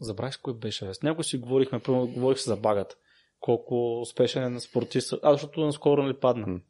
Забравих 0.01 0.35
кой 0.43 0.55
беше. 0.55 0.85
бе. 0.85 0.95
С 0.95 1.03
някой 1.03 1.25
си 1.25 1.39
говорихме, 1.39 1.79
примерно 1.79 2.07
говорих 2.07 2.39
се 2.39 2.51
за 2.51 2.57
багата. 2.57 2.97
Колко 3.45 4.01
успешен 4.01 4.57
е 4.57 4.61
спортист. 4.61 5.15
А, 5.23 5.33
защото 5.33 5.61
наскоро 5.61 6.03
нали 6.03 6.15
падна. 6.15 6.47
М. 6.47 6.61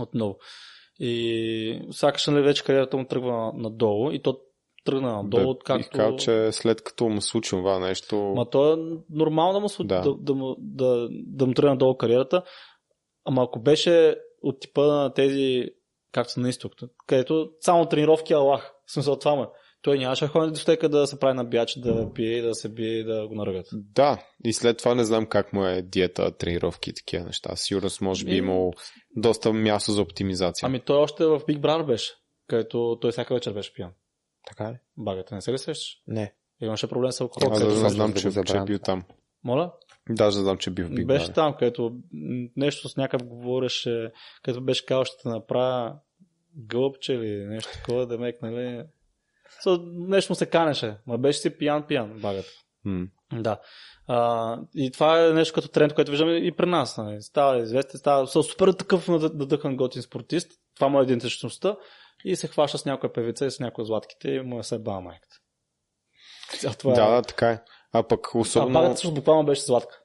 Отново. 0.00 0.38
И 0.98 1.86
сякаш 1.90 2.26
нали 2.26 2.42
вече 2.42 2.64
кариерата 2.64 2.96
му 2.96 3.04
тръгва 3.04 3.52
надолу 3.54 4.10
и 4.10 4.22
то 4.22 4.40
тръгна 4.84 5.12
надолу, 5.12 5.42
да, 5.42 5.48
откакто... 5.48 5.78
бих 5.78 5.90
казал, 5.90 6.16
че 6.16 6.52
след 6.52 6.82
като 6.82 7.08
му 7.08 7.20
случи 7.20 7.50
това 7.50 7.78
нещо... 7.78 8.16
Ма 8.16 8.50
то 8.50 8.72
е 8.72 8.76
нормално 9.10 9.52
да 9.52 9.60
му, 9.60 9.68
да. 9.78 9.84
Да. 9.84 10.00
Да, 10.00 10.16
да, 10.18 10.34
му, 10.34 10.56
да, 10.58 11.08
да 11.10 11.46
му 11.46 11.54
тръгне 11.54 11.70
надолу 11.70 11.96
кариерата. 11.96 12.42
Ама 13.24 13.42
ако 13.42 13.60
беше 13.60 14.16
от 14.42 14.60
типа 14.60 14.86
на 14.86 15.12
тези, 15.12 15.70
както 16.12 16.32
са 16.32 16.40
на 16.40 16.48
изток, 16.48 16.72
където 17.06 17.50
само 17.60 17.86
тренировки 17.86 18.32
Аллах. 18.32 18.72
В 18.86 18.92
смисъл 18.92 19.18
това 19.18 19.34
му 19.34 19.42
е. 19.42 19.48
Той 19.86 19.98
нямаше 19.98 20.24
да 20.24 20.28
ходи 20.28 20.46
до 20.46 20.52
дискотека 20.52 20.88
да 20.88 21.06
се 21.06 21.18
прави 21.18 21.34
на 21.34 21.44
бяч, 21.44 21.78
да 21.78 22.12
пие, 22.12 22.42
да 22.42 22.54
се 22.54 22.68
бие 22.68 22.98
и 22.98 23.04
да 23.04 23.28
го 23.28 23.34
наръгат. 23.34 23.66
Да, 23.72 24.18
и 24.44 24.52
след 24.52 24.78
това 24.78 24.94
не 24.94 25.04
знам 25.04 25.26
как 25.26 25.52
му 25.52 25.64
е 25.64 25.82
диета, 25.82 26.36
тренировки 26.36 26.90
и 26.90 26.92
такива 26.92 27.24
неща. 27.24 27.56
Сигурно 27.56 27.88
може 28.00 28.24
би 28.24 28.36
имал 28.36 28.72
доста 29.16 29.52
място 29.52 29.92
за 29.92 30.02
оптимизация. 30.02 30.66
Ами 30.66 30.80
той 30.80 30.96
още 30.96 31.24
в 31.24 31.40
Big 31.40 31.60
Brother 31.60 31.86
беше, 31.86 32.12
където 32.48 32.98
той 33.00 33.12
всяка 33.12 33.34
вечер 33.34 33.52
беше 33.52 33.74
пиян. 33.74 33.90
Така 34.46 34.72
ли? 34.72 34.76
Багата, 34.96 35.34
не 35.34 35.40
се 35.40 35.52
ли 35.52 35.58
сещаш? 35.58 36.02
Не. 36.06 36.34
Имаше 36.60 36.88
проблем 36.88 37.12
с 37.12 37.20
алкохол. 37.20 37.52
Аз 37.52 37.58
Колко 37.60 37.64
даже 37.64 37.76
не 37.76 37.82
като 37.82 37.94
знам, 37.94 38.06
да 38.06 38.12
го 38.12 38.44
че, 38.44 38.52
че 38.52 38.56
е 38.56 38.64
бил 38.64 38.78
там. 38.78 39.02
Моля? 39.44 39.72
Даже 40.10 40.38
знам, 40.38 40.58
че 40.58 40.70
е 40.70 40.72
бил 40.72 40.86
в 40.86 40.90
Big 40.90 41.06
беше 41.06 41.26
Brother. 41.26 41.34
там, 41.34 41.54
където 41.58 41.96
нещо 42.56 42.88
с 42.88 42.96
някакъв 42.96 43.28
говореше, 43.28 44.12
където 44.42 44.64
беше 44.64 44.86
казал, 44.86 45.04
ще 45.04 45.28
направя 45.28 45.96
гълъбче 46.56 47.12
или 47.12 47.44
нещо 47.44 47.72
такова, 47.72 48.06
да 48.06 48.18
мек, 48.18 48.42
нали? 48.42 48.84
So, 49.64 49.82
нещо 50.08 50.34
се 50.34 50.46
канеше, 50.46 50.96
ма 51.06 51.18
беше 51.18 51.38
си 51.38 51.58
пиян-пиян, 51.58 52.20
багата. 52.20 52.48
М. 52.84 53.06
Да. 53.32 53.60
А, 54.08 54.58
и 54.74 54.90
това 54.90 55.26
е 55.26 55.30
нещо 55.32 55.54
като 55.54 55.68
тренд, 55.68 55.94
което 55.94 56.10
виждаме 56.10 56.32
и 56.32 56.52
при 56.52 56.66
нас. 56.66 56.96
Нали. 56.98 57.22
Става 57.22 57.58
известен, 57.58 57.98
става 57.98 58.26
са 58.26 58.42
супер 58.42 58.72
такъв 58.72 59.08
надъ- 59.08 59.34
надъхан 59.34 59.76
готин 59.76 60.02
спортист. 60.02 60.50
Това 60.74 60.88
му 60.88 61.00
е 61.00 61.02
идентичността. 61.02 61.76
И 62.24 62.36
се 62.36 62.48
хваща 62.48 62.78
с 62.78 62.84
някоя 62.84 63.12
певица 63.12 63.46
и 63.46 63.50
с 63.50 63.60
някоя 63.60 63.84
златките 63.84 64.30
и 64.30 64.40
му 64.40 64.58
е 64.58 64.62
съба 64.62 65.00
майката. 65.00 65.36
Цял 66.58 66.72
Това 66.72 66.94
Да, 66.94 67.02
е. 67.02 67.10
да, 67.10 67.22
така 67.22 67.50
е. 67.50 67.60
А 67.92 68.02
пък 68.02 68.26
А 68.34 68.38
особено... 68.38 68.72
багата 68.72 68.94
всъщност 68.94 69.14
буквално 69.14 69.44
беше 69.44 69.62
златка. 69.62 70.00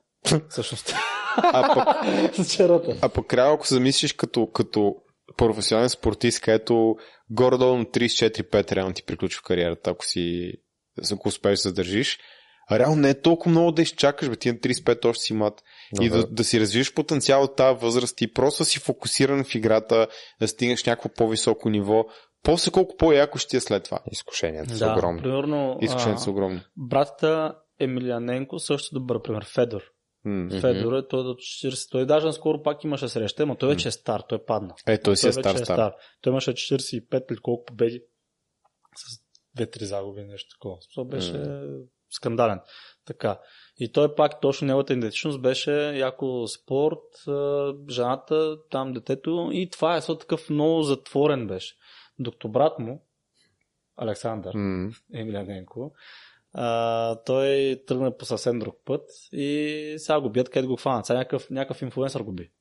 Всъщност. 0.50 0.94
А 1.38 1.74
пък, 1.76 1.88
а 3.02 3.10
пък 3.10 3.28
трябва, 3.28 3.54
ако 3.54 3.68
се 3.68 3.74
замислиш 3.74 4.14
като, 4.14 4.48
като 4.52 4.96
професионален 5.38 5.90
спортист, 5.90 6.42
където 6.42 6.96
горе-долу 7.30 7.78
на 7.78 7.86
34-5 7.86 8.72
реално 8.72 8.94
ти 8.94 9.04
приключва 9.04 9.44
кариерата, 9.44 9.90
ако 9.90 10.06
си 10.06 10.54
ако 11.14 11.28
успееш 11.28 11.60
да 11.60 11.70
задържиш. 11.70 12.20
А 12.70 12.80
реално 12.80 12.96
не 12.96 13.10
е 13.10 13.22
толкова 13.22 13.52
много 13.52 13.72
да 13.72 13.82
изчакаш, 13.82 14.30
бе, 14.30 14.36
ти 14.36 14.52
на 14.52 14.58
35 14.58 15.06
още 15.06 15.24
си 15.24 15.34
млад. 15.34 15.62
И 16.02 16.10
да, 16.10 16.28
да 16.28 16.44
си 16.44 16.60
развиеш 16.60 16.94
потенциал 16.94 17.44
от 17.44 17.56
тази 17.56 17.80
възраст 17.80 18.22
и 18.22 18.34
просто 18.34 18.66
си 18.66 18.80
фокусиран 18.80 19.44
в 19.44 19.56
играта, 19.56 20.08
да 20.42 20.48
стигнеш 20.48 20.84
някакво 20.86 21.10
по-високо 21.10 21.70
ниво. 21.70 22.06
После 22.44 22.72
колко 22.72 22.98
по-яко 22.98 23.38
ще 23.38 23.50
ти 23.50 23.58
е 23.58 23.60
след 23.60 23.84
това. 23.84 24.00
Изкушенията 24.12 24.74
са 24.78 24.86
Да, 24.86 24.94
огромни. 24.94 25.22
примерно, 25.22 25.78
Изкушенията 25.82 26.22
са 26.22 26.30
а, 26.30 26.34
огромни. 26.34 26.62
братята 26.78 27.56
Емилианенко 27.80 28.60
също 28.60 29.00
добър 29.00 29.22
пример. 29.22 29.46
Федор. 29.46 29.82
М. 30.26 30.50
Федор 30.62 30.94
е 30.94 31.08
той 31.08 31.24
до 31.24 31.34
40. 31.34 31.92
Той 31.92 32.06
даже 32.06 32.32
скоро 32.32 32.64
пак 32.64 32.84
имаше 32.84 33.08
среща, 33.08 33.46
но 33.46 33.56
той 33.56 33.70
вече 33.70 33.88
е 33.88 33.92
стар, 33.92 34.24
той 34.30 34.46
падна. 34.46 34.74
Е, 34.88 35.02
той 35.02 35.18
си 35.18 35.28
е 35.28 35.30
вече 35.30 35.40
стар, 35.40 35.56
стар. 35.56 35.94
Той 36.22 36.32
имаше 36.32 36.52
45 36.52 37.32
или 37.32 37.38
колко 37.38 37.66
победи 37.66 38.04
с 38.96 39.22
2-3 39.58 39.84
загуби, 39.84 40.24
нещо 40.24 40.56
такова. 40.56 40.78
Това 40.94 41.06
беше 41.06 41.44
скандален. 42.10 42.60
Така. 43.06 43.40
И 43.78 43.92
той 43.92 44.16
пак, 44.16 44.42
точно 44.42 44.68
неговата 44.68 44.94
идентичност 44.94 45.42
беше 45.42 45.72
яко 45.98 46.48
спорт, 46.48 47.04
жената, 47.90 48.58
там 48.70 48.94
детето 48.94 49.50
и 49.54 49.70
това 49.70 49.96
е 49.96 50.02
също 50.02 50.16
такъв 50.16 50.50
много 50.50 50.84
затворен 50.84 51.48
беше. 51.48 51.76
Докато 52.20 52.50
брат 52.50 52.80
му, 52.80 53.06
Александър, 53.98 54.54
М. 54.56 54.92
Емиляненко, 55.14 55.94
а, 56.54 57.16
той 57.16 57.82
тръгна 57.88 58.18
по 58.18 58.26
съвсем 58.26 58.60
друг 58.60 58.76
път 58.86 59.10
и 59.32 59.96
сега 59.98 60.22
го 60.22 60.30
бият, 60.30 60.50
където 60.50 60.68
го 60.70 60.76
хванат. 60.76 61.06
Сега 61.06 61.18
някакъв, 61.18 61.50
някакъв 61.50 61.82
инфлуенсър 61.82 62.22
го 62.22 62.32
би. 62.32 62.52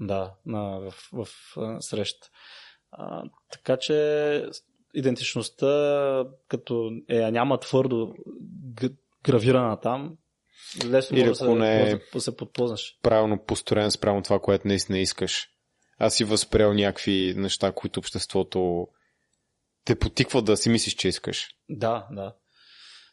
Да, 0.00 0.34
на, 0.46 0.80
в, 0.80 0.94
в, 1.12 1.28
в 1.56 1.76
среща. 1.80 2.28
А, 2.90 3.22
така 3.52 3.76
че 3.76 4.46
идентичността, 4.94 6.24
като 6.48 6.90
е, 7.08 7.30
няма 7.30 7.60
твърдо 7.60 8.14
гравирана 9.22 9.80
там, 9.80 10.16
лесно 10.84 11.16
Или 11.16 11.28
може 11.28 11.38
да 11.38 11.44
се, 11.44 11.54
не 11.54 11.76
е- 11.76 11.84
може 11.84 11.98
да 12.12 12.20
се 12.20 12.36
подпознаш. 12.36 12.98
Правилно 13.02 13.44
построен 13.44 13.90
спрямо 13.90 14.22
това, 14.22 14.38
което 14.38 14.68
наистина 14.68 14.98
искаш. 14.98 15.48
Аз 15.98 16.14
си 16.14 16.24
възприел 16.24 16.74
някакви 16.74 17.34
неща, 17.36 17.72
които 17.72 18.00
обществото 18.00 18.88
те 19.84 19.98
потиква 19.98 20.42
да 20.42 20.56
си 20.56 20.68
мислиш, 20.68 20.94
че 20.94 21.08
искаш. 21.08 21.48
Да, 21.68 22.06
да. 22.10 22.34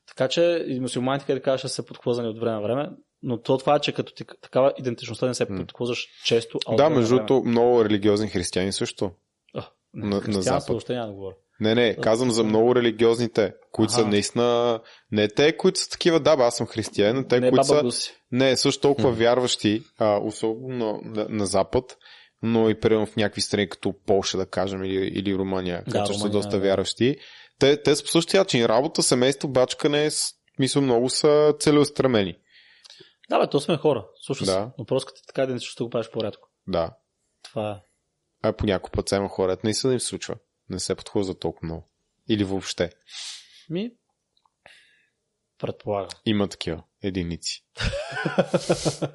Така 0.08 0.28
че 0.28 0.66
и 0.68 0.80
мусулманите, 0.80 1.26
където 1.26 1.44
кажа, 1.44 1.58
ще 1.58 1.68
са 1.68 1.86
подхлъзани 1.86 2.28
от 2.28 2.40
време 2.40 2.56
на 2.56 2.62
време, 2.62 2.90
но 3.24 3.42
то 3.42 3.58
това 3.58 3.76
е, 3.76 3.80
че 3.80 3.92
като 3.92 4.14
ти 4.14 4.24
такава 4.42 4.74
идентичността 4.78 5.28
не 5.28 5.34
се 5.34 5.46
подхлъзваш 5.46 6.08
често. 6.26 6.60
А 6.68 6.76
да, 6.76 6.90
между 6.90 7.16
другото, 7.16 7.44
много 7.46 7.86
религиозни 7.86 8.28
християни 8.28 8.74
също. 8.74 9.12
А, 9.54 9.64
не, 9.94 10.08
на- 10.10 10.22
на 10.28 10.42
Запад. 10.42 10.68
въобще 10.68 10.94
няма 10.94 11.08
да 11.08 11.14
говоря. 11.14 11.36
Не, 11.60 11.76
не, 11.76 11.96
казвам 11.96 12.32
за 12.32 12.44
много 12.44 12.76
религиозните, 12.76 13.54
които 13.72 13.94
са 13.94 14.02
Аха. 14.02 14.10
наистина... 14.10 14.80
Не 15.12 15.28
те, 15.28 15.58
които 15.58 15.80
са 15.80 15.90
такива, 15.90 16.20
да, 16.20 16.36
бе, 16.38 16.44
аз 16.44 16.56
съм 16.58 16.68
християнин, 16.68 17.16
но 17.16 17.28
те, 17.28 17.40
не 17.40 17.50
които 17.50 17.64
са... 17.64 17.82
Гуси. 17.84 18.14
Не, 18.32 18.58
също 18.58 18.82
толкова 18.82 19.12
вярващи, 19.12 19.84
а, 20.00 20.18
особено 20.18 21.00
на, 21.04 21.26
на 21.30 21.46
Запад, 21.46 21.98
но 22.44 22.70
и 22.70 22.80
примерно 22.80 23.06
в 23.06 23.16
някакви 23.16 23.42
страни 23.42 23.70
като 23.70 23.94
Полша, 24.06 24.38
да 24.38 24.46
кажем, 24.46 24.84
или, 24.84 25.08
или 25.08 25.36
Румъния, 25.36 25.84
Да, 25.88 26.06
също 26.06 26.22
са 26.22 26.30
доста 26.30 26.52
да. 26.52 26.60
вярващи. 26.60 27.16
Те, 27.62 27.84
те 27.84 27.96
са 27.96 28.04
по 28.04 28.10
същия 28.10 28.42
начин. 28.42 28.66
Работа, 28.66 29.04
семейство, 29.04 29.48
бачкане, 29.48 30.10
мисля, 30.60 30.82
много 30.82 31.10
са 31.10 31.54
целеустремени. 31.60 32.38
Да, 33.30 33.40
бе, 33.40 33.50
то 33.50 33.60
сме 33.60 33.78
хора. 33.78 34.08
Слушай 34.26 34.46
Да. 34.46 34.52
се. 34.52 34.68
Но 34.78 34.86
просто 34.86 35.08
като 35.08 35.22
ти 35.22 35.28
така 35.28 35.44
идентичността 35.44 35.84
го 35.84 35.90
правиш 35.90 36.10
по-рядко. 36.10 36.50
Да. 36.68 36.98
Това 37.44 37.72
е. 37.72 37.76
А 38.44 38.54
по 38.54 38.66
някой 38.66 38.92
път 38.92 39.12
има 39.12 39.30
хора, 39.30 39.58
не 39.64 39.74
се 39.74 39.88
да 39.88 39.94
им 39.94 40.00
случва. 40.00 40.36
Не 40.70 40.80
се 40.80 40.96
подхожда 40.96 41.40
толкова 41.40 41.66
много. 41.66 41.88
Или 42.30 42.44
въобще. 42.44 42.90
Ми, 43.70 43.92
предполагам. 45.62 46.10
Има 46.26 46.48
такива 46.48 46.84
единици. 47.04 47.66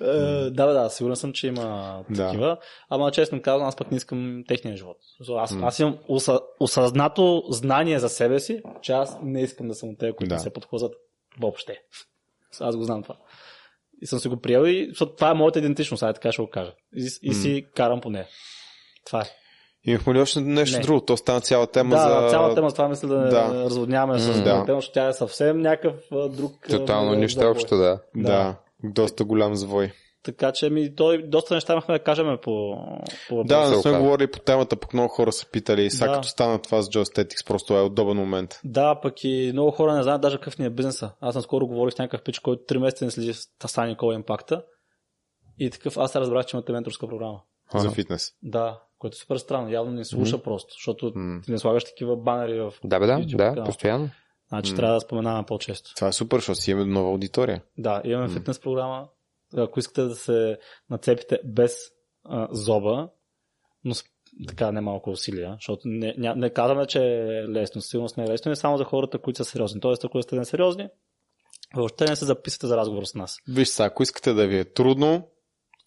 Е, 0.00 0.50
да, 0.50 0.66
да, 0.66 0.90
сигурен 0.90 1.16
съм, 1.16 1.32
че 1.32 1.46
има 1.46 1.98
Да. 2.10 2.26
такива. 2.26 2.56
Ама 2.88 3.10
честно 3.10 3.42
казвам, 3.42 3.68
аз 3.68 3.76
пък 3.76 3.90
не 3.90 3.96
искам 3.96 4.44
техния 4.48 4.76
живот. 4.76 4.96
Аз, 5.36 5.56
аз 5.62 5.78
имам 5.78 5.98
оса, 6.08 6.40
осъзнато 6.60 7.44
знание 7.50 7.98
за 7.98 8.08
себе 8.08 8.40
си, 8.40 8.62
че 8.82 8.92
аз 8.92 9.18
не 9.22 9.42
искам 9.42 9.68
да 9.68 9.74
съм 9.74 9.88
от 9.88 9.98
тези, 9.98 10.12
които 10.12 10.28
Да. 10.28 10.34
не 10.34 10.40
се 10.40 10.52
подхлъзват 10.52 10.94
въобще. 11.40 11.78
Аз 12.60 12.76
го 12.76 12.84
знам 12.84 13.02
това. 13.02 13.16
И 14.02 14.06
съм 14.06 14.18
си 14.18 14.28
го 14.28 14.40
приел 14.40 14.66
и 14.66 14.92
това 15.16 15.30
е 15.30 15.34
моята 15.34 15.58
идентичност, 15.58 16.02
ай 16.02 16.12
така 16.12 16.32
ще 16.32 16.42
го 16.42 16.50
кажа. 16.50 16.74
И, 16.96 17.10
и 17.22 17.34
си 17.34 17.66
карам 17.74 18.00
по 18.00 18.10
нея. 18.10 18.26
Това 19.06 19.20
е. 19.20 19.24
Имахме 19.86 20.14
ли 20.14 20.20
още 20.20 20.40
нещо 20.40 20.76
Не. 20.76 20.82
друго? 20.82 21.00
То 21.00 21.16
стана 21.16 21.40
цяла 21.40 21.66
тема 21.66 21.96
да, 21.96 22.20
за... 22.22 22.28
цялата 22.30 22.54
тема 22.54 22.70
с 22.70 22.74
това 22.74 22.88
мисля 22.88 23.08
да, 23.08 23.18
Да. 23.18 23.28
да. 23.28 23.64
разводняваме 23.64 24.18
с 24.18 24.42
да. 24.42 24.64
тема, 24.64 24.80
защото 24.80 24.92
тя 24.94 25.08
е 25.08 25.12
съвсем 25.12 25.60
някакъв 25.60 25.94
а, 26.12 26.28
друг. 26.28 26.52
а, 26.66 26.68
Тотално 26.70 27.12
а, 27.12 27.16
нищо 27.16 27.40
общо, 27.50 27.76
да. 27.76 28.00
Да, 28.16 28.22
Да. 28.22 28.56
доста 28.84 29.24
голям 29.24 29.54
завой. 29.54 29.92
Така 30.24 30.52
че 30.52 30.70
ми, 30.70 30.94
той, 30.94 31.22
доста 31.22 31.54
неща 31.54 31.72
имахме 31.72 31.98
да 31.98 32.04
кажем 32.04 32.38
по, 32.42 32.76
по 33.28 33.44
Да, 33.44 33.70
не 33.70 33.82
сме 33.82 33.98
говорили 33.98 34.30
по 34.30 34.38
темата, 34.38 34.76
пък 34.76 34.92
много 34.94 35.08
хора 35.08 35.32
са 35.32 35.46
питали. 35.50 35.90
Сега 35.90 36.06
Да. 36.10 36.14
като 36.14 36.28
стана 36.28 36.58
това 36.58 36.82
с 36.82 36.88
Joe 36.88 37.46
просто 37.46 37.76
е 37.76 37.82
удобен 37.82 38.16
момент. 38.16 38.60
Да, 38.64 39.00
пък 39.00 39.24
и 39.24 39.50
много 39.52 39.70
хора 39.70 39.94
не 39.94 40.02
знаят 40.02 40.20
даже 40.22 40.36
какъв 40.36 40.58
ни 40.58 40.66
е 40.66 40.70
бизнеса. 40.70 41.10
Аз 41.20 41.34
наскоро 41.34 41.66
говорих 41.66 41.94
с 41.94 41.98
някакъв 41.98 42.22
пич, 42.22 42.38
който 42.38 42.74
3 42.74 42.78
месеца 42.78 43.04
не 43.04 43.10
следи 43.10 43.34
с 43.34 43.48
Стани 43.66 43.88
Никола 43.90 44.14
Импакта. 44.14 44.62
И 45.58 45.70
такъв, 45.70 45.96
аз 45.96 46.12
се 46.12 46.20
разбрах, 46.20 46.46
че 46.46 46.56
имате 46.56 46.72
менторска 46.72 47.08
програма. 47.08 47.40
За 47.74 47.86
Аха. 47.86 47.94
фитнес. 47.94 48.28
Да, 48.42 48.80
което 49.02 49.14
е 49.14 49.18
супер 49.18 49.36
странно. 49.36 49.70
Явно 49.70 49.92
не 49.92 50.04
слуша 50.04 50.36
Мгм. 50.36 50.42
просто, 50.42 50.72
защото 50.72 51.12
М. 51.14 51.40
ти 51.44 51.50
не 51.50 51.58
слагаш 51.58 51.84
такива 51.84 52.16
банери 52.16 52.60
в... 52.60 52.72
Да, 52.84 53.00
бе, 53.00 53.06
да, 53.06 53.12
YouTube 53.12 53.36
да, 53.36 53.48
канал. 53.48 53.64
постоянно. 53.64 54.10
Значи 54.48 54.70
М. 54.70 54.76
трябва 54.76 54.94
да 54.94 55.00
споменаваме 55.00 55.46
по-често. 55.46 55.94
Това 55.94 56.08
е 56.08 56.12
супер, 56.12 56.36
защото 56.38 56.60
си 56.60 56.70
имаме 56.70 56.92
нова 56.92 57.10
аудитория. 57.10 57.62
Да, 57.78 58.02
имаме 58.04 58.26
М. 58.28 58.32
фитнес 58.32 58.60
програма. 58.60 59.08
Ако 59.56 59.78
искате 59.78 60.02
да 60.02 60.14
се 60.14 60.58
нацепите 60.90 61.38
без 61.44 61.76
а, 62.24 62.48
зоба, 62.50 63.08
но 63.84 63.94
с 63.94 64.04
така 64.48 64.72
немалко 64.72 65.10
усилия, 65.10 65.52
защото 65.52 65.82
не, 65.84 66.14
ня, 66.18 66.34
не 66.36 66.50
казваме, 66.50 66.86
че 66.86 66.98
е 66.98 67.48
лесно, 67.48 67.80
сигурно 67.80 68.08
не 68.16 68.24
е 68.24 68.28
лесно, 68.28 68.48
не 68.48 68.56
само 68.56 68.78
за 68.78 68.84
хората, 68.84 69.18
които 69.18 69.36
са 69.36 69.44
сериозни. 69.44 69.80
Тоест, 69.80 70.04
ако 70.04 70.22
сте 70.22 70.36
несериозни, 70.36 70.88
въобще 71.74 72.04
не 72.04 72.16
се 72.16 72.24
записате 72.24 72.66
за 72.66 72.76
разговор 72.76 73.04
с 73.04 73.14
нас. 73.14 73.36
Виж 73.48 73.68
сега, 73.68 73.86
ако 73.86 74.02
искате 74.02 74.32
да 74.32 74.46
ви 74.46 74.58
е 74.58 74.64
трудно, 74.64 75.28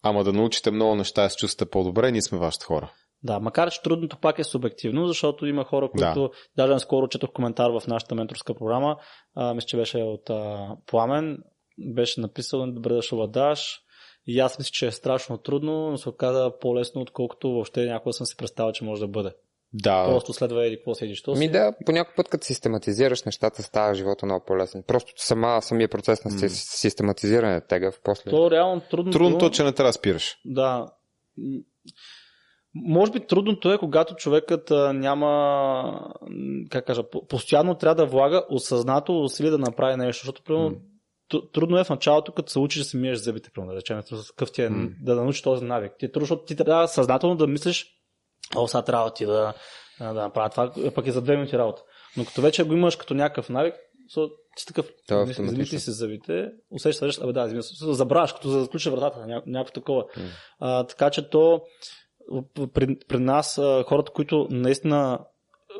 ама 0.02 0.24
да 0.24 0.32
научите 0.32 0.70
много 0.70 0.94
неща 0.94 1.26
и 1.26 1.30
се 1.30 1.36
чувствате 1.36 1.70
по-добре, 1.70 2.12
ние 2.12 2.22
сме 2.22 2.38
вашите 2.38 2.64
хора. 2.64 2.92
Да, 3.26 3.40
макар 3.40 3.70
че 3.70 3.82
трудното 3.82 4.16
пак 4.18 4.38
е 4.38 4.44
субективно, 4.44 5.06
защото 5.06 5.46
има 5.46 5.64
хора, 5.64 5.90
които 5.90 6.20
Да. 6.20 6.30
даже 6.56 6.72
наскоро 6.72 7.08
четох 7.08 7.32
коментар 7.32 7.70
в 7.70 7.86
нашата 7.86 8.14
менторска 8.14 8.54
програма, 8.54 8.96
а, 9.34 9.54
мисля, 9.54 9.66
че 9.66 9.76
беше 9.76 9.98
от 9.98 10.30
а, 10.30 10.68
Пламен, 10.86 11.38
беше 11.94 12.20
написал 12.20 12.66
добре 12.66 12.94
дошъл 12.94 13.22
Адаш. 13.22 13.80
И 14.26 14.40
аз 14.40 14.58
мисля, 14.58 14.70
че 14.72 14.86
е 14.86 14.90
страшно 14.92 15.38
трудно, 15.38 15.90
но 15.90 15.98
се 15.98 16.08
оказа 16.08 16.52
по-лесно, 16.60 17.00
отколкото 17.00 17.50
въобще 17.50 17.84
някога 17.86 18.12
съм 18.12 18.26
си 18.26 18.36
представил, 18.36 18.72
че 18.72 18.84
може 18.84 19.00
да 19.00 19.08
бъде. 19.08 19.32
Да, 19.72 20.04
Просто 20.04 20.32
следва 20.32 20.66
еди 20.66 20.76
какво 20.76 20.94
седиш. 20.94 21.22
То 21.22 21.30
Ми 21.30 21.36
си... 21.46 21.50
да, 21.50 21.72
по 21.86 21.92
някой 21.92 22.14
път, 22.16 22.28
като 22.28 22.46
систематизираш 22.46 23.22
нещата, 23.22 23.62
става 23.62 23.94
живота 23.94 24.26
много 24.26 24.44
по-лесен. 24.44 24.82
Просто 24.86 25.12
сама, 25.16 25.62
самия 25.62 25.88
процес 25.88 26.24
на 26.24 26.30
си- 26.30 26.48
систематизиране 26.48 27.56
е 27.56 27.60
тегъв 27.60 28.00
после. 28.04 28.30
То 28.30 28.50
реално 28.50 28.80
трудно. 28.90 29.12
трудното, 29.12 29.46
е, 29.46 29.50
че 29.50 29.64
не 29.64 29.72
трябва 29.72 29.88
да 29.88 29.92
спираш. 29.92 30.36
Да. 30.44 30.86
Може 32.84 33.12
би 33.12 33.26
трудното 33.26 33.72
е, 33.72 33.78
когато 33.78 34.14
човекът 34.14 34.70
няма, 34.94 36.10
как 36.70 36.86
кажа, 36.86 37.10
по- 37.10 37.26
постоянно 37.26 37.74
трябва 37.74 37.94
да 37.94 38.06
влага 38.06 38.44
осъзнато 38.50 39.20
усилие 39.22 39.50
да 39.50 39.58
направи 39.58 39.96
нещо, 39.96 40.20
защото 40.20 40.42
примерно, 40.42 40.76
ту- 41.28 41.48
трудно 41.48 41.78
е 41.78 41.84
в 41.84 41.90
началото, 41.90 42.32
като 42.32 42.52
се 42.52 42.58
учиш 42.58 42.78
да 42.78 42.84
си 42.84 42.96
миеш 42.96 43.18
зъбите, 43.18 43.50
примерно, 43.54 43.72
да 43.72 43.78
речем, 43.78 44.00
какъв 44.28 44.52
ти 44.52 44.62
е, 44.62 44.68
М. 44.68 44.88
да 45.02 45.14
научиш 45.14 45.42
този 45.42 45.64
навик. 45.64 45.92
Ти 45.98 46.06
е 46.06 46.12
трудно, 46.12 46.24
защото 46.24 46.44
ти 46.44 46.56
трябва 46.56 46.88
съзнателно 46.88 47.36
да 47.36 47.46
мислиш, 47.46 47.86
о, 48.56 48.68
сега 48.68 48.82
трябва 48.82 49.12
ти 49.12 49.26
да, 49.26 49.54
да 50.00 50.12
направя 50.12 50.50
това, 50.50 50.72
пък 50.94 51.06
е 51.06 51.12
за 51.12 51.22
две 51.22 51.36
минути 51.36 51.58
работа. 51.58 51.82
Но 52.16 52.24
като 52.24 52.40
вече 52.40 52.64
го 52.64 52.72
имаш 52.74 52.96
като 52.96 53.14
някакъв 53.14 53.48
навик, 53.48 53.74
ти 54.56 54.66
такъв, 54.66 54.90
Това 55.08 55.20
е 55.20 55.30
измисли 55.30 55.78
си 55.80 55.90
зъбите, 55.90 56.48
усещаш, 56.70 57.18
абе 57.22 57.32
да, 57.32 57.48
забравяш, 57.80 58.32
като 58.32 58.48
за 58.48 58.56
да 58.56 58.62
заключа 58.64 58.90
вратата, 58.90 59.26
ня- 59.26 59.42
някакво 59.46 59.72
такова. 59.72 60.04
М. 60.16 60.22
А, 60.60 60.84
така 60.84 61.10
че 61.10 61.30
то 61.30 61.60
при, 62.74 62.96
при 63.08 63.18
нас 63.18 63.58
а, 63.58 63.84
хората, 63.86 64.12
които 64.12 64.48
наистина 64.50 65.18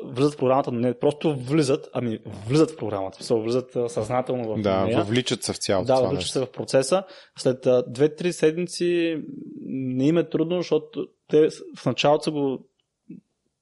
влизат 0.03 0.33
в 0.33 0.37
програмата, 0.37 0.71
не 0.71 0.99
просто 0.99 1.35
влизат, 1.35 1.89
ами 1.93 2.19
влизат 2.47 2.71
в 2.71 2.77
програмата, 2.77 3.15
смисъл, 3.17 3.41
влизат 3.41 3.75
а, 3.75 3.89
съзнателно 3.89 4.55
в 4.55 4.61
Да, 4.61 4.85
нея. 4.85 4.97
въвличат 4.97 5.43
се 5.43 5.53
в 5.53 5.57
цялото 5.57 6.01
Да, 6.01 6.11
нещо. 6.11 6.29
се 6.31 6.39
в 6.39 6.51
процеса. 6.51 7.03
След 7.37 7.65
а, 7.65 7.83
две-три 7.87 8.33
седмици 8.33 9.17
не 9.65 10.07
им 10.07 10.17
е 10.17 10.29
трудно, 10.29 10.57
защото 10.57 11.07
те 11.27 11.49
в 11.77 11.85
началото 11.85 12.23
са 12.23 12.31
го 12.31 12.65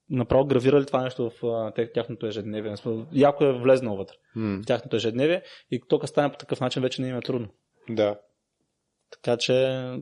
направо 0.09 0.45
гравирали 0.45 0.85
това 0.85 1.03
нещо 1.03 1.31
в 1.41 1.45
а, 1.45 1.73
тяхното 1.93 2.27
ежедневие. 2.27 2.75
Яко 3.13 3.43
е 3.43 3.53
влезнал 3.53 3.95
вътре 3.95 4.15
в 4.35 4.61
тяхното 4.65 4.95
ежедневие 4.95 5.41
и 5.71 5.81
то 5.87 5.99
като 5.99 6.07
стане 6.07 6.31
по 6.31 6.37
такъв 6.37 6.59
начин 6.59 6.81
вече 6.81 7.01
не 7.01 7.07
им 7.07 7.17
е 7.17 7.21
трудно. 7.21 7.47
Да. 7.89 8.19
Така 9.11 9.37
че 9.37 9.53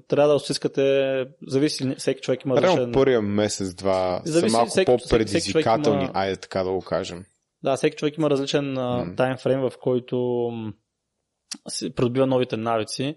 трябва 0.08 0.30
да 0.30 0.36
отстискате, 0.36 1.26
зависи, 1.48 1.96
всеки 1.98 2.22
човек 2.22 2.46
има 2.46 2.62
Реално 2.62 2.78
различен... 2.78 2.92
първия 2.92 3.22
месец-два 3.22 4.22
са 4.26 4.48
малко 4.52 4.70
всеки- 4.70 4.86
по-предизвикателни, 4.86 6.00
всеки 6.00 6.12
има- 6.12 6.20
айде 6.20 6.36
така 6.36 6.64
да 6.64 6.72
го 6.72 6.82
кажем. 6.82 7.26
Да, 7.64 7.76
всеки 7.76 7.98
човек 7.98 8.18
има 8.18 8.30
различен 8.30 8.76
mm. 8.76 9.18
таймфрейм, 9.18 9.62
в 9.62 9.72
който 9.82 10.50
си 11.70 11.96
придобива 11.96 12.28
новите 12.28 12.58
навици. 12.58 13.16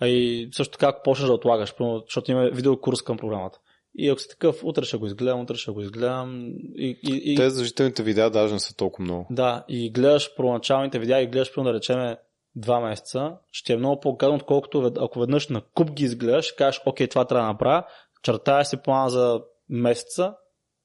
А 0.00 0.08
и 0.08 0.48
също 0.52 0.72
така, 0.72 0.86
ако 0.88 1.02
почнеш 1.02 1.26
да 1.26 1.32
отлагаш, 1.34 1.74
защото 2.06 2.30
има 2.30 2.50
видеокурс 2.52 3.02
към 3.02 3.16
програмата. 3.16 3.58
И 3.94 4.08
ако 4.08 4.20
си 4.20 4.28
такъв, 4.28 4.64
утре 4.64 4.84
ще 4.84 4.96
го 4.96 5.06
изгледам, 5.06 5.40
утре 5.40 5.54
ще 5.54 5.70
го 5.70 5.80
изгледам. 5.80 6.46
И, 6.76 6.98
и, 7.02 7.32
и, 7.32 7.36
Те 7.36 7.50
задължителните 7.50 8.02
видеа 8.02 8.30
даже 8.30 8.54
не 8.54 8.60
са 8.60 8.76
толкова 8.76 9.04
много. 9.04 9.26
Да, 9.30 9.64
и 9.68 9.90
гледаш 9.92 10.36
първоначалните 10.36 10.98
видеа 10.98 11.20
и 11.20 11.26
гледаш, 11.26 11.54
примерно 11.54 11.72
да 11.72 11.78
речеме, 11.78 12.16
два 12.56 12.80
месеца, 12.80 13.36
ще 13.52 13.72
е 13.72 13.76
много 13.76 14.00
по-гадно, 14.00 14.36
отколкото 14.36 14.92
ако 14.98 15.20
веднъж 15.20 15.48
на 15.48 15.60
куп 15.64 15.90
ги 15.90 16.04
изгледаш, 16.04 16.52
кажеш, 16.52 16.80
окей, 16.86 17.08
това 17.08 17.24
трябва 17.24 17.46
да 17.46 17.52
направя, 17.52 17.84
чертая 18.22 18.64
си 18.64 18.76
план 18.76 19.08
за 19.08 19.42
месеца 19.68 20.36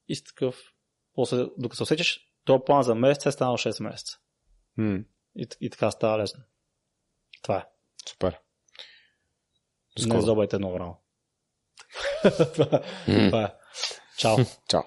и 0.08 0.16
си 0.16 0.24
такъв, 0.24 0.56
после, 1.14 1.36
докато 1.58 1.76
се 1.76 1.82
усетиш, 1.82 2.20
този 2.44 2.62
план 2.66 2.82
за 2.82 2.94
месец 2.94 3.26
е 3.26 3.32
станал 3.32 3.54
6 3.54 3.82
месеца. 3.82 4.18
М, 4.76 4.98
И, 5.36 5.46
и 5.60 5.70
така 5.70 5.90
става 5.90 6.18
лесно. 6.18 6.42
Това 7.42 7.56
е. 7.56 7.64
супер. 8.08 8.38
До 9.96 10.02
Не 10.02 10.10
скоро. 10.10 10.20
забайте 10.20 10.58
много 10.58 10.80
рано. 10.80 10.96
това, 12.54 12.80
М. 13.08 13.26
това 13.26 13.42
е. 13.42 13.54
Чао. 14.18 14.36
Чао. 14.68 14.82